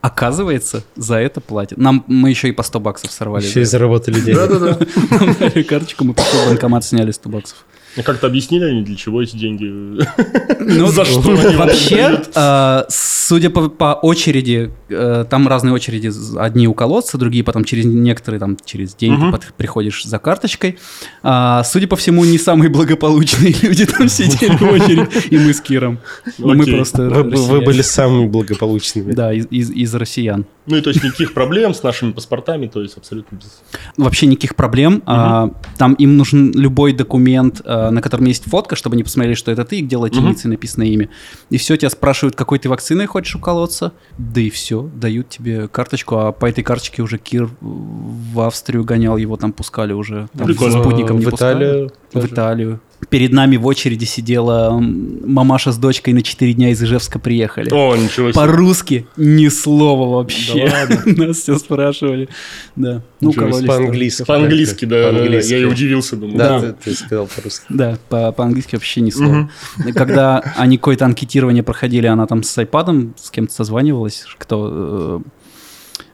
Оказывается, 0.01 0.83
за 0.95 1.15
это 1.15 1.39
платят. 1.39 1.77
Нам 1.77 2.03
мы 2.07 2.29
еще 2.29 2.49
и 2.49 2.51
по 2.51 2.63
100 2.63 2.79
баксов 2.79 3.11
сорвали. 3.11 3.45
Еще 3.45 3.61
и 3.61 3.63
за 3.63 3.71
заработали 3.71 4.19
деньги. 4.19 4.37
Да-да-да. 4.37 5.63
карточку, 5.63 6.03
мы 6.03 6.13
в 6.13 6.47
банкомат, 6.47 6.83
сняли 6.83 7.11
100 7.11 7.29
баксов. 7.29 7.65
Как-то 8.01 8.27
объяснили 8.27 8.65
они, 8.65 8.81
для 8.81 8.95
чего 8.95 9.21
эти 9.21 9.35
деньги? 9.35 9.65
Ну, 9.65 10.87
За 10.93 11.05
что 11.05 11.21
Вообще, 11.21 12.21
э, 12.33 12.83
судя 12.89 13.49
по, 13.49 13.69
по 13.69 13.93
очереди, 14.01 14.71
э, 14.89 15.25
там 15.29 15.47
разные 15.47 15.73
очереди, 15.73 16.11
одни 16.39 16.67
у 16.67 16.73
колодца, 16.73 17.17
другие 17.17 17.43
потом 17.43 17.63
через 17.63 17.85
некоторые, 17.85 18.39
там, 18.39 18.57
через 18.65 18.95
день 18.95 19.15
ты 19.31 19.47
приходишь 19.55 20.03
за 20.03 20.17
карточкой. 20.19 20.77
А, 21.21 21.63
судя 21.63 21.87
по 21.87 21.95
всему, 21.95 22.25
не 22.25 22.37
самые 22.37 22.69
благополучные 22.69 23.53
люди 23.61 23.85
там 23.85 24.09
сидели 24.09 24.55
в 24.55 24.63
очередь, 24.63 25.27
и 25.31 25.37
мы 25.37 25.53
с 25.53 25.61
Киром. 25.61 25.99
Мы 26.37 26.65
просто 26.65 27.09
Вы, 27.09 27.61
были 27.61 27.81
самыми 27.81 28.27
благополучными. 28.27 29.11
Да, 29.13 29.33
из, 29.33 29.45
из- 29.51 29.69
из 29.71 29.93
россиян. 29.95 30.45
Ну 30.65 30.77
и 30.77 30.81
то 30.81 30.89
есть 30.89 31.03
никаких 31.03 31.33
проблем 31.33 31.73
с 31.73 31.83
нашими 31.83 32.11
паспортами, 32.11 32.67
то 32.67 32.81
есть 32.81 32.97
абсолютно 32.97 33.35
без... 33.35 33.61
Вообще 33.97 34.27
никаких 34.27 34.55
проблем. 34.55 35.03
А, 35.05 35.51
там 35.77 35.93
им 35.95 36.15
нужен 36.15 36.51
любой 36.53 36.93
документ, 36.93 37.61
а, 37.65 37.91
на 37.91 38.01
котором 38.01 38.25
есть 38.25 38.45
фотка, 38.45 38.75
чтобы 38.75 38.95
они 38.95 39.03
посмотрели, 39.03 39.35
что 39.35 39.51
это 39.51 39.65
ты, 39.65 39.81
где 39.81 39.97
латиницей 39.97 40.49
написано 40.49 40.83
имя. 40.83 41.09
И 41.49 41.57
все, 41.57 41.75
тебя 41.75 41.89
спрашивают, 41.89 42.35
какой 42.35 42.59
ты 42.59 42.69
вакциной 42.69 43.07
хочешь 43.07 43.35
уколоться. 43.35 43.91
Да 44.17 44.39
и 44.39 44.49
все, 44.49 44.89
дают 44.95 45.29
тебе 45.29 45.67
карточку. 45.67 46.17
А 46.17 46.31
по 46.31 46.45
этой 46.45 46.63
карточке 46.63 47.01
уже 47.01 47.17
Кир 47.17 47.49
в 47.59 48.39
Австрию 48.39 48.85
гонял, 48.85 49.17
его 49.17 49.35
там 49.35 49.51
пускали 49.51 49.91
уже. 49.91 50.29
Там 50.37 50.47
Прикольно. 50.47 50.81
спутником 50.81 51.19
не 51.19 51.25
в 51.25 51.29
пускали. 51.29 51.65
Италию. 51.65 51.91
В. 52.13 52.25
Италию. 52.25 52.79
Перед 53.09 53.31
нами 53.31 53.57
в 53.57 53.65
очереди 53.65 54.05
сидела 54.05 54.71
мамаша 54.79 55.71
с 55.71 55.77
дочкой 55.77 56.13
на 56.13 56.21
4 56.21 56.53
дня 56.53 56.69
из 56.69 56.83
Ижевска 56.83 57.19
приехали. 57.19 57.69
О, 57.71 57.95
ничего 57.95 58.31
себе. 58.31 58.33
По-русски 58.33 59.07
ни 59.17 59.47
слова 59.49 60.15
вообще. 60.15 60.67
Да 60.67 60.95
ладно? 60.95 61.01
Нас 61.25 61.37
все 61.37 61.57
спрашивали. 61.57 62.29
Да. 62.75 63.01
Ну, 63.21 63.33
кололись. 63.33 63.67
По-английски. 63.67 64.25
По-английски, 64.25 64.85
да. 64.85 65.09
Я 65.09 65.57
и 65.57 65.65
удивился, 65.65 66.15
думаю. 66.15 66.37
Да. 66.37 66.75
Ты, 66.83 66.93
сказал 66.93 67.27
по-русски. 67.27 67.65
Да, 67.69 67.97
по- 68.09 68.31
по-английски 68.31 68.75
вообще 68.75 69.01
ни 69.01 69.09
слова. 69.09 69.49
Когда 69.95 70.39
они 70.57 70.77
какое-то 70.77 71.05
анкетирование 71.05 71.63
проходили, 71.63 72.07
она 72.07 72.27
там 72.27 72.43
с 72.43 72.57
айпадом 72.57 73.13
с 73.17 73.29
кем-то 73.29 73.53
созванивалась, 73.53 74.25
кто 74.37 75.21
э, 75.21 75.29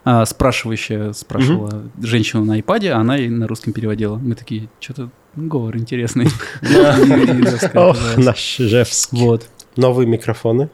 а, 0.06 0.26
спрашивающая 0.26 1.14
спрашивала 1.14 1.84
женщину 2.02 2.46
на 2.46 2.54
айпаде, 2.56 2.92
а 2.92 3.00
она 3.00 3.18
ей 3.18 3.30
на 3.30 3.48
русском 3.48 3.74
переводила. 3.74 4.16
Мы 4.18 4.36
такие, 4.36 4.70
что-то 4.80 5.10
говор 5.36 5.78
интересный. 5.78 6.28
Ох, 7.76 8.18
наш 8.18 8.58
Жевский. 8.58 9.18
Вот. 9.20 9.48
Новые 9.76 10.08
микрофоны. 10.08 10.70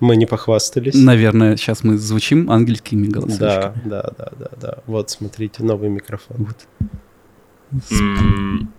Мы 0.00 0.16
не 0.16 0.24
похвастались. 0.26 0.94
Наверное, 0.94 1.56
сейчас 1.56 1.84
мы 1.84 1.98
звучим 1.98 2.50
английскими 2.50 3.06
голосами. 3.06 3.38
Да, 3.38 3.74
да, 3.84 4.02
да, 4.16 4.28
да, 4.38 4.48
да. 4.60 4.78
Вот, 4.86 5.10
смотрите, 5.10 5.62
новый 5.62 5.90
микрофон. 5.90 6.48
М, 7.90 8.72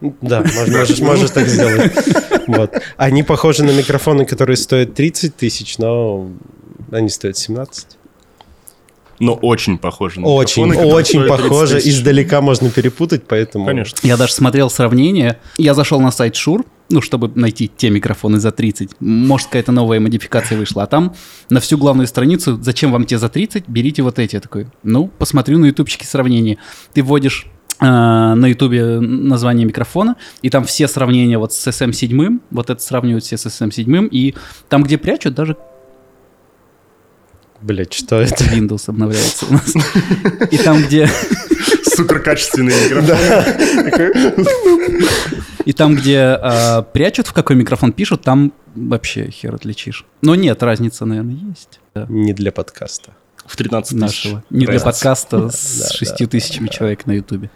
Да, 0.00 0.42
мож- 0.42 0.70
можешь, 0.70 1.00
можешь 1.00 1.30
так 1.30 1.46
сделать. 1.48 1.92
Вот. 2.46 2.72
Они 2.96 3.22
похожи 3.22 3.62
на 3.62 3.70
микрофоны, 3.70 4.24
которые 4.24 4.56
стоят 4.56 4.94
30 4.94 5.36
тысяч, 5.36 5.78
но 5.78 6.28
они 6.90 7.08
стоят 7.08 7.36
17. 7.36 7.96
Но 9.20 9.34
очень 9.34 9.76
похоже 9.76 10.20
на 10.20 10.26
Очень, 10.26 10.64
микрофоны, 10.64 10.94
очень 10.94 11.20
стоят 11.20 11.36
30 11.36 11.48
похоже. 11.48 11.78
Издалека 11.78 12.40
можно 12.40 12.70
перепутать, 12.70 13.24
поэтому... 13.28 13.66
Конечно. 13.66 13.98
Я 14.02 14.16
даже 14.16 14.32
смотрел 14.32 14.70
сравнение. 14.70 15.38
Я 15.58 15.74
зашел 15.74 16.00
на 16.00 16.10
сайт 16.10 16.36
Шур, 16.36 16.64
ну, 16.88 17.02
чтобы 17.02 17.30
найти 17.34 17.70
те 17.74 17.90
микрофоны 17.90 18.40
за 18.40 18.50
30. 18.50 18.92
Может, 19.00 19.48
какая-то 19.48 19.72
новая 19.72 20.00
модификация 20.00 20.56
вышла. 20.56 20.84
А 20.84 20.86
там 20.86 21.14
на 21.50 21.60
всю 21.60 21.76
главную 21.76 22.06
страницу, 22.06 22.58
зачем 22.62 22.92
вам 22.92 23.04
те 23.04 23.18
за 23.18 23.28
30, 23.28 23.68
берите 23.68 24.02
вот 24.02 24.18
эти. 24.18 24.36
Я 24.36 24.40
такой, 24.40 24.68
ну, 24.82 25.08
посмотрю 25.08 25.58
на 25.58 25.66
ютубчике 25.66 26.06
сравнение. 26.06 26.56
Ты 26.94 27.02
вводишь 27.02 27.46
э, 27.78 27.84
на 27.84 28.46
ютубе 28.46 29.00
название 29.00 29.66
микрофона, 29.66 30.16
и 30.40 30.48
там 30.48 30.64
все 30.64 30.88
сравнения 30.88 31.36
вот 31.36 31.52
с 31.52 31.68
SM7, 31.68 32.40
вот 32.50 32.70
это 32.70 32.82
сравнивают 32.82 33.24
все 33.24 33.36
с 33.36 33.44
SM7, 33.46 34.08
и 34.08 34.34
там, 34.70 34.82
где 34.82 34.96
прячут, 34.96 35.34
даже 35.34 35.56
Блять, 37.62 37.92
что 37.92 38.20
это? 38.20 38.44
Windows 38.44 38.84
обновляется 38.86 39.46
у 39.46 39.52
нас. 39.52 39.74
И 40.50 40.58
там, 40.58 40.82
где... 40.82 41.08
Супер 41.84 42.20
качественный 42.20 42.72
микрофон. 42.72 44.26
И 45.66 45.72
там, 45.72 45.94
где 45.94 46.38
э, 46.42 46.82
прячут, 46.92 47.26
в 47.26 47.32
какой 47.32 47.56
микрофон 47.56 47.92
пишут, 47.92 48.22
там 48.22 48.52
вообще 48.74 49.30
хер 49.30 49.54
отличишь. 49.54 50.06
Но 50.22 50.34
нет, 50.34 50.62
разница, 50.62 51.04
наверное, 51.04 51.34
есть. 51.34 51.80
Да, 51.94 52.06
Не 52.08 52.32
для 52.32 52.50
подкаста. 52.52 53.12
В 53.50 53.56
13 53.56 53.90
тысяч. 53.90 54.00
нашего. 54.00 54.44
Не 54.50 54.64
для 54.64 54.78
подкаста 54.78 55.50
с 55.50 55.80
да, 55.80 55.88
шестью 55.92 56.28
да, 56.28 56.30
тысячами 56.30 56.68
да. 56.68 56.72
человек 56.72 57.06
на 57.06 57.12
Ютубе. 57.12 57.50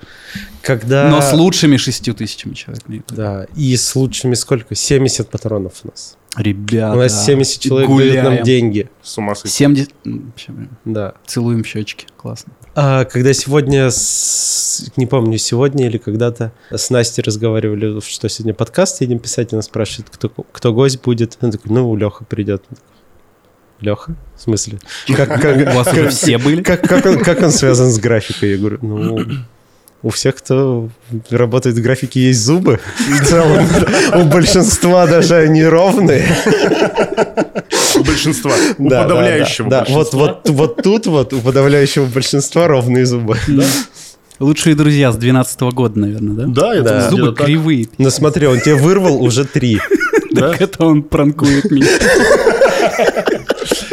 Когда... 0.60 1.08
Но 1.08 1.20
с 1.20 1.32
лучшими 1.32 1.76
шестью 1.76 2.14
тысячами 2.14 2.54
человек 2.54 2.88
на 2.88 2.94
Ютубе. 2.94 3.16
Да, 3.16 3.46
и 3.54 3.76
с 3.76 3.94
лучшими 3.94 4.34
сколько? 4.34 4.74
70 4.74 5.30
патронов 5.30 5.74
у 5.84 5.88
нас. 5.88 6.16
Ребята. 6.36 6.96
у 6.96 6.98
нас 6.98 7.24
70 7.26 7.60
человек 7.60 7.88
дают 7.88 8.24
нам 8.24 8.42
деньги. 8.42 8.90
С 9.02 9.16
ума 9.18 9.36
сойти. 9.36 9.56
70... 9.56 9.90
м, 10.04 10.26
вообще, 10.26 10.50
блин, 10.50 10.70
Да. 10.84 11.14
Целуем 11.26 11.64
щечки. 11.64 12.06
Классно. 12.16 12.52
А, 12.74 13.04
когда 13.04 13.32
сегодня, 13.32 13.88
с- 13.88 14.90
не 14.96 15.06
помню, 15.06 15.38
сегодня 15.38 15.86
или 15.86 15.98
когда-то 15.98 16.52
с 16.72 16.90
Настей 16.90 17.22
разговаривали, 17.22 18.00
что 18.00 18.28
сегодня 18.28 18.52
подкаст 18.52 19.00
едем 19.00 19.20
писать, 19.20 19.52
она 19.52 19.62
спрашивает, 19.62 20.08
кто, 20.10 20.28
кто 20.28 20.72
гость 20.72 21.00
будет. 21.02 21.38
Она 21.40 21.52
такой, 21.52 21.70
ну, 21.70 21.94
Леха 21.94 22.24
придет. 22.24 22.64
Леха? 23.80 24.14
В 24.36 24.40
смысле? 24.42 24.78
Как, 25.14 25.40
как- 25.40 25.56
У 25.74 25.76
вас 25.76 25.88
уже 25.92 26.04
как- 26.04 26.12
все 26.12 26.38
были? 26.38 26.62
Как, 26.62 26.82
как, 26.82 27.04
он, 27.06 27.18
как 27.20 27.42
он 27.42 27.50
связан 27.50 27.90
с 27.90 27.98
графикой? 27.98 28.52
Я 28.52 28.56
говорю, 28.58 28.78
ну, 28.82 29.18
у 30.02 30.10
всех, 30.10 30.36
кто 30.36 30.88
работает 31.30 31.76
в 31.76 31.82
графике, 31.82 32.20
есть 32.20 32.40
зубы. 32.40 32.78
В 33.08 33.24
целом, 33.26 33.66
у 34.14 34.24
большинства 34.24 35.06
даже 35.06 35.36
они 35.36 35.64
ровные. 35.64 36.26
У 37.98 38.02
большинства. 38.04 38.52
У 38.78 38.88
Да, 38.88 39.02
да, 39.02 39.02
подавляющего 39.08 39.70
да, 39.70 39.84
да. 39.84 39.92
Вот, 39.92 40.12
большинства. 40.14 40.20
вот, 40.44 40.50
вот 40.50 40.82
тут 40.82 41.06
вот 41.06 41.32
у 41.32 41.40
подавляющего 41.40 42.06
большинства 42.06 42.66
ровные 42.68 43.06
зубы. 43.06 43.36
Лучшие 44.40 44.74
друзья 44.74 45.12
с 45.12 45.16
12 45.16 45.60
года, 45.72 45.98
наверное, 46.00 46.34
да? 46.34 46.44
Да, 46.48 46.74
это 46.74 46.82
Да. 46.84 47.10
Зубы 47.10 47.32
так. 47.32 47.46
кривые. 47.46 47.88
Ну 47.98 48.10
смотри, 48.10 48.46
он 48.46 48.60
тебе 48.60 48.74
вырвал 48.74 49.22
уже 49.22 49.44
три. 49.44 49.80
Да? 50.32 50.50
Так 50.50 50.60
это 50.62 50.84
он 50.84 51.02
пранкует 51.04 51.70
меня. 51.70 51.86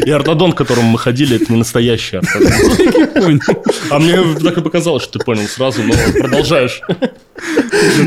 И 0.06 0.12
ортодонт, 0.12 0.56
к 0.56 0.58
которому 0.58 0.90
мы 0.92 1.00
ходили, 1.00 1.36
это 1.42 1.52
не 1.52 1.58
настоящий 1.60 2.18
ортодонт. 2.18 3.44
А 3.90 4.00
мне 4.00 4.18
так 4.44 4.58
и 4.58 4.62
показалось, 4.62 5.04
что 5.04 5.20
ты 5.20 5.26
понял 5.26 5.48
сразу, 5.48 5.84
но 5.84 5.94
продолжаешь. 6.20 6.82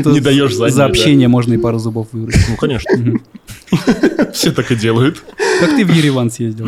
Не 0.05 0.19
даешь 0.19 0.53
заднюю, 0.53 0.71
За 0.71 0.85
общение 0.85 1.27
можно 1.27 1.53
и 1.53 1.57
пару 1.57 1.79
зубов 1.79 2.07
вырвать. 2.11 2.35
Ну, 2.49 2.57
конечно. 2.57 3.19
Все 4.33 4.51
так 4.51 4.71
и 4.71 4.75
делают. 4.75 5.23
Как 5.59 5.69
ты 5.71 5.85
в 5.85 5.91
Ереван 5.91 6.29
съездил? 6.29 6.67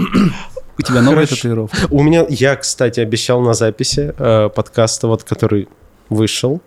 У 0.78 0.82
тебя 0.82 1.02
новая 1.02 1.26
Хорошо. 1.26 1.36
татуировка. 1.36 1.78
У 1.90 2.04
меня, 2.04 2.26
я, 2.30 2.56
кстати, 2.56 3.00
обещал 3.00 3.42
на 3.42 3.54
записи 3.54 4.14
э, 4.18 4.50
подкаста, 4.50 5.08
вот 5.08 5.24
который 5.24 5.68
вышел, 6.10 6.62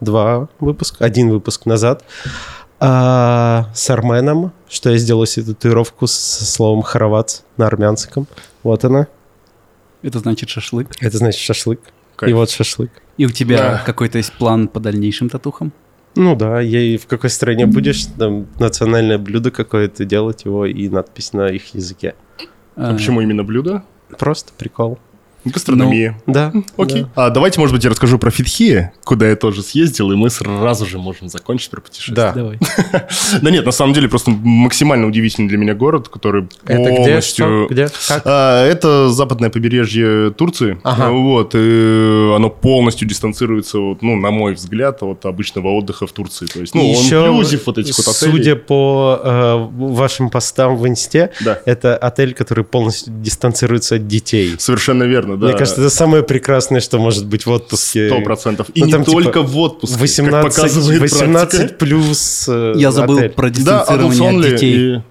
два 0.00 0.48
выпуска, 0.58 1.04
один 1.04 1.30
выпуск 1.30 1.66
назад, 1.66 2.04
а, 2.80 3.68
с 3.74 3.90
Арменом, 3.90 4.52
что 4.68 4.90
я 4.90 4.98
сделал 4.98 5.26
себе 5.26 5.46
татуировку 5.46 6.06
со 6.06 6.44
словом 6.44 6.82
«хоровац» 6.82 7.40
на 7.56 7.66
армянском. 7.66 8.26
Вот 8.62 8.84
она. 8.84 9.06
Это 10.02 10.20
значит 10.20 10.48
шашлык. 10.48 10.88
Это 11.00 11.18
значит 11.18 11.40
шашлык. 11.40 11.80
Кайф. 12.16 12.30
И 12.30 12.34
вот 12.34 12.50
шашлык. 12.50 12.90
И 13.16 13.26
у 13.26 13.30
тебя 13.30 13.56
Да. 13.58 13.82
какой-то 13.84 14.18
есть 14.18 14.32
план 14.32 14.68
по 14.68 14.80
дальнейшим 14.80 15.28
татухам? 15.28 15.72
Ну 16.14 16.34
да, 16.36 16.60
я 16.60 16.80
и 16.80 16.96
в 16.96 17.06
какой 17.06 17.30
стране 17.30 17.66
будешь, 17.66 18.06
там, 18.06 18.46
национальное 18.58 19.18
блюдо 19.18 19.50
какое-то, 19.50 20.04
делать 20.04 20.44
его 20.44 20.66
и 20.66 20.88
надпись 20.88 21.32
на 21.32 21.48
их 21.48 21.74
языке. 21.74 22.14
А 22.76 22.92
почему 22.94 23.20
именно 23.20 23.44
блюдо? 23.44 23.84
Просто 24.18 24.52
прикол. 24.56 24.98
Гастрономия. 25.44 26.20
Да. 26.26 26.52
Окей. 26.76 27.02
да. 27.02 27.08
А 27.26 27.30
давайте, 27.30 27.60
может 27.60 27.74
быть, 27.74 27.84
я 27.84 27.90
расскажу 27.90 28.18
про 28.18 28.30
Фитхи, 28.30 28.90
куда 29.04 29.28
я 29.28 29.36
тоже 29.36 29.62
съездил, 29.62 30.10
и 30.12 30.16
мы 30.16 30.30
сразу 30.30 30.86
же 30.86 30.98
можем 30.98 31.28
закончить 31.28 31.70
про 31.70 31.80
путешествие. 31.80 32.16
Да. 32.16 32.32
Давай. 32.32 32.58
Да 33.42 33.50
нет, 33.50 33.64
на 33.64 33.72
самом 33.72 33.92
деле 33.94 34.08
просто 34.08 34.30
максимально 34.30 35.06
удивительный 35.06 35.48
для 35.48 35.58
меня 35.58 35.74
город, 35.74 36.08
который 36.08 36.48
Это 36.66 36.94
полностью... 36.94 37.66
Что? 37.66 37.66
Где? 37.74 37.88
Как? 38.08 38.22
А, 38.24 38.64
это 38.66 39.08
западное 39.10 39.50
побережье 39.50 40.30
Турции. 40.30 40.78
Ага. 40.82 41.10
Вот, 41.10 41.54
и 41.54 42.32
оно 42.34 42.50
полностью 42.50 43.06
дистанцируется, 43.08 43.78
вот, 43.78 44.02
ну, 44.02 44.16
на 44.16 44.30
мой 44.30 44.54
взгляд, 44.54 45.02
от 45.02 45.24
обычного 45.26 45.68
отдыха 45.68 46.06
в 46.06 46.12
Турции. 46.12 46.46
То 46.46 46.60
есть, 46.60 46.74
ну, 46.74 46.82
И 46.82 46.94
он 46.96 47.02
еще, 47.04 47.16
инклюзив 47.26 47.66
вот 47.66 47.78
этих 47.78 47.96
вот 47.98 48.08
отелей. 48.08 48.32
Судя 48.32 48.56
по 48.56 49.20
э, 49.22 49.68
вашим 49.76 50.30
постам 50.30 50.76
в 50.76 50.86
инсте, 50.88 51.30
Да. 51.40 51.60
это 51.64 51.96
отель, 51.96 52.34
который 52.34 52.64
полностью 52.64 53.12
дистанцируется 53.20 53.96
от 53.96 54.06
детей. 54.06 54.54
Совершенно 54.58 55.04
верно, 55.04 55.27
да. 55.36 55.48
Мне 55.48 55.56
кажется, 55.56 55.80
это 55.80 55.90
самое 55.90 56.22
прекрасное, 56.22 56.80
что 56.80 56.98
может 56.98 57.26
быть 57.26 57.46
в 57.46 57.50
отпуске. 57.50 58.08
Сто 58.08 58.20
процентов. 58.22 58.68
И 58.74 58.80
Ну, 58.80 58.86
не 58.86 58.92
там, 58.92 59.04
типа, 59.04 59.22
только 59.22 59.42
в 59.42 59.56
отпуске, 59.58 59.94
как 59.94 60.00
18, 60.02 60.56
показывает 60.56 61.00
18 61.00 61.50
практика. 61.58 61.74
плюс 61.78 62.46
э, 62.48 62.72
Я 62.76 62.90
забыл 62.92 63.18
отель. 63.18 63.30
про 63.30 63.50
Да, 63.50 63.54
дистанцирование 63.54 64.30
adults 64.32 64.44
от 64.46 64.50
детей. 64.54 64.94
и- 64.96 65.02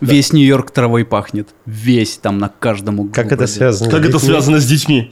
Весь 0.00 0.32
Нью-Йорк 0.32 0.70
травой 0.70 1.04
пахнет. 1.04 1.48
Весь 1.66 2.16
там 2.16 2.38
на 2.38 2.48
каждом 2.48 3.00
углу. 3.00 3.12
Как 3.12 3.32
это 3.32 3.46
связано? 3.46 3.90
Как 3.90 4.04
это 4.06 4.18
связано 4.18 4.58
с 4.58 4.64
детьми? 4.66 5.10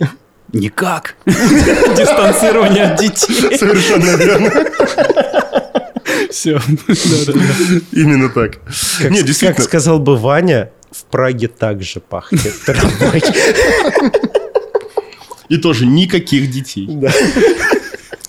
Никак. 0.55 1.17
Дистанцирование 1.27 2.85
от 2.85 2.99
детей. 3.01 3.59
Совершенно 3.59 4.17
верно. 4.17 4.51
Все. 6.31 6.59
Именно 7.93 8.31
так. 8.31 8.59
Как, 9.41 9.57
как 9.57 9.61
сказал 9.63 9.99
бы 9.99 10.17
Ваня, 10.17 10.71
в 10.91 11.05
Праге 11.05 11.49
также 11.49 12.01
пахнет 12.01 12.55
травой. 12.65 13.23
И 15.49 15.57
тоже 15.57 15.87
никаких 15.87 16.51
детей. 16.51 16.87
Да. 16.91 17.11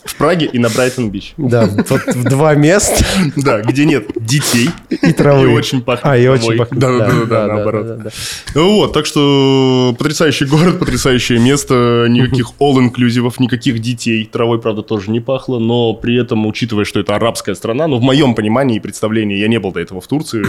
В 0.05 0.15
Праге 0.15 0.49
и 0.51 0.57
на 0.59 0.69
Брайтон-Бич. 0.69 1.33
Да, 1.37 1.69
вот 1.87 2.01
в 2.07 2.23
два 2.25 2.53
места 2.55 3.05
Да, 3.37 3.61
где 3.61 3.85
нет 3.85 4.07
детей. 4.15 4.69
и 4.89 5.13
травы. 5.13 5.43
И 5.51 5.53
очень 5.53 5.81
пахнет 5.81 6.05
А, 6.05 6.17
и 6.17 6.27
очень 6.27 6.57
пахнет. 6.57 6.79
Да-да-да, 6.79 7.47
наоборот. 7.47 8.03
да. 8.03 8.09
Вот, 8.55 8.91
так 8.91 9.05
что 9.05 9.95
потрясающий 9.97 10.43
город, 10.45 10.79
потрясающее 10.79 11.39
место, 11.39 12.07
никаких 12.09 12.51
all-инклюзивов, 12.59 13.35
никаких 13.39 13.79
детей. 13.79 14.25
Травой, 14.25 14.59
правда, 14.59 14.81
тоже 14.81 15.09
не 15.11 15.19
пахло, 15.21 15.57
но 15.59 15.93
при 15.93 16.19
этом, 16.19 16.45
учитывая, 16.47 16.83
что 16.85 16.99
это 16.99 17.15
арабская 17.15 17.55
страна, 17.55 17.87
ну, 17.87 17.97
в 17.97 18.01
моем 18.01 18.35
понимании 18.35 18.77
и 18.77 18.79
представлении, 18.81 19.37
я 19.37 19.47
не 19.47 19.59
был 19.59 19.71
до 19.71 19.79
этого 19.79 20.01
в 20.01 20.07
Турции, 20.07 20.43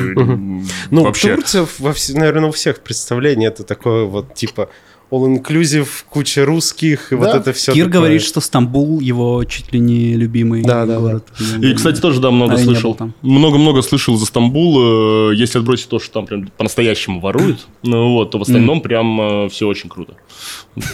Ну, 0.91 1.05
вообще. 1.05 1.37
Турция, 1.37 1.67
наверное, 2.15 2.49
у 2.49 2.53
всех 2.53 2.81
представлений 2.81 3.47
это 3.47 3.63
такое 3.63 4.05
вот 4.05 4.35
типа 4.35 4.69
all-inclusive, 5.11 5.89
куча 6.09 6.45
русских, 6.45 7.13
и 7.13 7.17
вот 7.17 7.25
Да. 7.27 7.37
это 7.39 7.53
все. 7.53 7.73
Кир 7.73 7.89
говорит, 7.89 8.23
что 8.23 8.41
Стамбул 8.41 9.01
его 9.01 9.43
чуть 9.45 9.73
ли 9.73 9.81
не 9.81 10.15
любимый 10.15 10.63
Да, 10.63 10.87
да, 10.87 10.99
город. 10.99 11.27
И, 11.61 11.73
кстати, 11.75 12.01
тоже, 12.01 12.21
да, 12.21 12.31
много 12.31 12.55
А 12.55 12.59
слышал. 12.59 12.95
там. 12.95 13.15
Много-много 13.23 13.83
слышал 13.83 14.17
за 14.17 14.27
Стамбул. 14.27 15.31
Э, 15.33 15.35
Если 15.35 15.59
отбросить 15.59 15.89
то, 15.89 15.99
что 15.99 16.13
там 16.13 16.27
прям 16.27 16.49
по-настоящему 16.57 17.21
воруют, 17.21 17.67
ну 17.83 18.13
вот, 18.13 18.31
то 18.31 18.39
в 18.39 18.43
остальном 18.43 18.81
прям 18.81 19.49
все 19.51 19.67
очень 19.67 19.89
круто. 19.89 20.15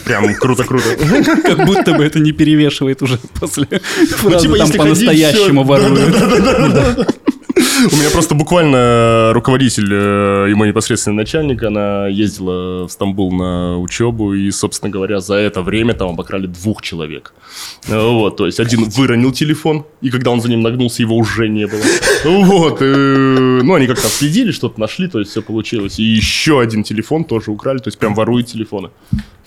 Прям 0.05 0.33
круто-круто. 0.35 0.85
Как 1.43 1.65
будто 1.65 1.93
бы 1.93 2.03
это 2.03 2.19
не 2.19 2.31
перевешивает 2.31 3.01
уже 3.01 3.19
после 3.39 3.65
фразы 3.65 4.47
типа, 4.47 4.57
там 4.57 4.65
если 4.65 4.77
по-настоящему 4.77 5.63
воруют. 5.63 6.15
У 7.79 7.95
меня 7.95 8.09
просто 8.09 8.33
буквально 8.33 9.31
руководитель 9.33 9.89
э, 9.91 10.49
и 10.49 10.55
мой 10.55 10.67
непосредственный 10.69 11.17
начальник, 11.17 11.61
она 11.61 12.07
ездила 12.07 12.87
в 12.87 12.91
Стамбул 12.91 13.31
на 13.31 13.77
учебу, 13.77 14.33
и, 14.33 14.49
собственно 14.49 14.89
говоря, 14.89 15.19
за 15.19 15.35
это 15.35 15.61
время 15.61 15.93
там 15.93 16.09
обокрали 16.09 16.47
двух 16.47 16.81
человек. 16.81 17.33
Э, 17.87 17.99
Вот, 17.99 18.37
то 18.37 18.47
есть 18.47 18.59
один 18.59 18.85
выронил 18.85 19.31
телефон, 19.31 19.85
и 20.01 20.09
когда 20.09 20.31
он 20.31 20.41
за 20.41 20.49
ним 20.49 20.61
нагнулся, 20.61 21.03
его 21.03 21.15
уже 21.15 21.49
не 21.49 21.67
было. 21.67 21.81
Вот, 22.25 22.81
э, 22.81 23.61
ну, 23.63 23.73
они 23.75 23.85
как-то 23.85 24.07
следили, 24.07 24.51
что-то 24.51 24.79
нашли, 24.79 25.07
то 25.07 25.19
есть 25.19 25.31
все 25.31 25.41
получилось. 25.43 25.99
И 25.99 26.03
еще 26.03 26.59
один 26.59 26.83
телефон 26.83 27.25
тоже 27.25 27.51
украли, 27.51 27.77
то 27.77 27.89
есть 27.89 27.99
прям 27.99 28.15
воруют 28.15 28.47
телефоны. 28.47 28.89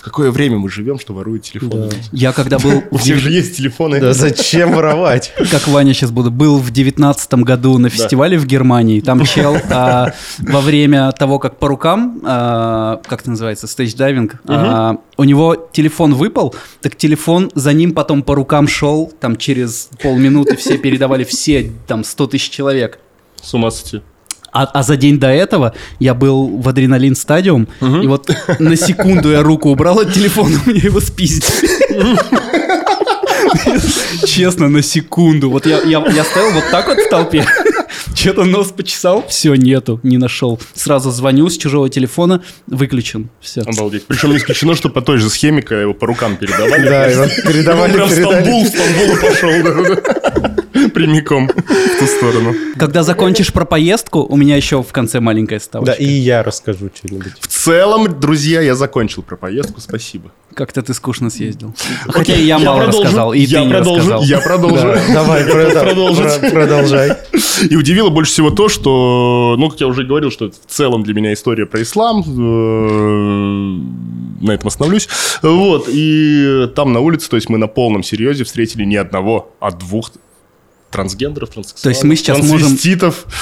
В 0.01 0.03
какое 0.03 0.31
время 0.31 0.57
мы 0.57 0.71
живем, 0.71 0.99
что 0.99 1.13
воруют 1.13 1.43
телефоны? 1.43 1.91
Я 2.11 2.33
когда 2.33 2.59
был, 2.59 2.83
У 2.91 2.97
всех 2.97 3.19
же 3.19 3.31
есть 3.31 3.59
телефоны. 3.59 4.01
Да 4.01 4.15
зачем 4.15 4.73
воровать? 4.73 5.31
как 5.51 5.69
Ваня 5.69 5.93
сейчас 5.93 6.11
буду, 6.11 6.31
был 6.31 6.57
в 6.57 6.71
девятнадцатом 6.71 7.43
году 7.43 7.77
на 7.77 7.91
фестивале 7.91 8.39
в 8.39 8.47
Германии. 8.47 9.03
Там 9.03 9.23
чел 9.27 9.59
а, 9.69 10.15
во 10.39 10.63
время 10.63 11.13
того, 11.13 11.39
как 11.39 11.59
по 11.59 11.69
рукам, 11.69 12.19
а, 12.25 13.03
как 13.07 13.21
это 13.21 13.29
называется, 13.29 13.67
stage 13.67 13.96
diving, 13.96 14.37
а, 14.47 14.97
у 15.19 15.25
него 15.25 15.69
телефон 15.71 16.15
выпал, 16.15 16.55
так 16.81 16.97
телефон 16.97 17.51
за 17.55 17.75
ним 17.75 17.93
потом 17.93 18.23
по 18.23 18.35
рукам 18.35 18.69
шел, 18.69 19.13
там 19.21 19.37
через 19.37 19.91
полминуты 20.03 20.57
все 20.57 20.79
передавали, 20.79 21.25
все, 21.25 21.71
там 21.87 22.05
100 22.05 22.27
тысяч 22.29 22.49
человек. 22.49 23.01
С 23.43 23.53
ума 23.53 23.71
сойти. 23.71 24.03
А, 24.53 24.65
а 24.65 24.83
за 24.83 24.97
день 24.97 25.19
до 25.19 25.29
этого 25.29 25.75
я 25.99 26.15
был 26.15 26.59
в 26.59 26.69
Adrenaline 26.69 27.15
Stadium, 27.15 27.69
и 27.81 28.07
вот 28.07 28.31
на 28.59 28.77
секунду 28.77 29.31
я 29.31 29.43
руку 29.43 29.71
убрал 29.71 30.01
от 30.01 30.13
телефона, 30.13 30.59
мне 30.67 30.81
его 30.81 31.01
спиздили. 31.01 31.71
Честно, 34.27 34.69
на 34.69 34.83
секунду. 34.83 35.51
Вот 35.51 35.67
я, 35.67 35.81
я, 35.83 36.05
я 36.13 36.25
стоял 36.25 36.53
вот 36.53 36.65
так 36.71 36.87
вот 36.89 36.99
в 36.99 37.09
толпе, 37.09 37.45
что-то 38.15 38.45
нос 38.45 38.73
почесал, 38.73 39.25
все, 39.29 39.55
нету, 39.55 40.01
не 40.03 40.19
нашел. 40.19 40.61
Сразу 40.75 41.11
звоню 41.11 41.49
с 41.49 41.57
чужого 41.57 41.89
телефона, 41.89 42.43
выключен, 42.67 43.29
все. 43.41 43.63
Обалдеть. 43.63 44.07
Причем 44.07 44.31
не 44.31 44.37
исключено, 44.39 44.75
что 44.75 44.89
по 44.89 45.01
той 45.03 45.19
же 45.19 45.29
схеме, 45.31 45.63
когда 45.63 45.83
его 45.83 45.95
по 45.95 46.07
рукам 46.07 46.37
передавали. 46.37 46.89
Да, 46.89 47.23
Он 47.23 47.29
передавали, 47.53 47.93
прям 47.93 48.09
в. 48.09 48.13
Стамбул, 48.13 48.65
в 48.65 48.69
Стамбул 48.69 49.17
пошел. 49.21 49.51
да, 49.63 49.95
да. 49.95 50.91
Прямиком 50.95 51.49
в 51.49 51.99
ту 51.99 52.07
сторону. 52.07 52.55
Когда 52.79 53.03
закончишь 53.03 53.53
про 53.53 53.65
поездку, 53.65 54.21
у 54.21 54.37
меня 54.37 54.57
еще 54.57 54.83
в 54.83 54.93
конце 54.93 55.21
маленькая 55.21 55.59
Да, 55.59 55.65
ставочка. 55.65 55.95
и 55.95 56.07
я 56.07 56.43
расскажу 56.43 56.91
что-нибудь. 56.95 57.33
В 57.41 57.47
целом, 57.47 58.19
друзья, 58.21 58.61
я 58.61 58.75
закончил 58.75 59.23
про 59.23 59.37
поездку, 59.37 59.81
спасибо. 59.81 60.33
Как-то 60.55 60.83
ты 60.83 60.95
скучно 60.95 61.31
съездил. 61.31 61.75
Хотя 62.09 62.35
и 62.35 62.43
я 62.45 62.59
мало 62.59 62.79
продолжу, 62.85 63.03
рассказал, 63.03 63.33
и 63.35 63.41
я 63.41 63.59
ты 63.61 63.65
не 63.67 63.71
продолжу, 63.71 63.99
рассказал. 64.01 64.23
Я 64.25 64.39
продолжу. 64.41 64.77
Да, 64.77 65.03
давай, 65.13 65.45
продолжай. 66.51 67.17
И 67.69 67.77
удивило 67.91 68.11
больше 68.11 68.33
всего 68.33 68.51
то, 68.51 68.69
что, 68.69 69.57
ну, 69.59 69.69
как 69.69 69.81
я 69.81 69.89
уже 69.89 70.05
говорил, 70.05 70.31
что 70.31 70.47
это 70.47 70.57
в 70.65 70.71
целом 70.71 71.03
для 71.03 71.13
меня 71.13 71.33
история 71.33 71.67
про 71.67 71.83
ислам. 71.83 72.23
э, 72.23 74.45
На 74.45 74.53
этом 74.53 74.69
остановлюсь. 74.69 75.09
Вот, 75.43 75.85
и 75.89 76.69
там 76.75 76.93
на 76.93 77.01
улице, 77.01 77.29
то 77.29 77.37
есть 77.37 77.49
мы 77.51 77.59
на 77.59 77.67
полном 77.67 78.03
серьезе 78.03 78.45
встретили 78.45 78.85
не 78.85 78.97
одного, 78.97 79.53
а 79.61 79.71
двух 79.71 80.13
трансгендеров, 80.91 81.51
транссексуалов, 81.51 81.83
То 81.83 81.89
есть 81.91 82.05
мы 82.05 82.17
сейчас 82.17 82.39
можем. 82.43 82.75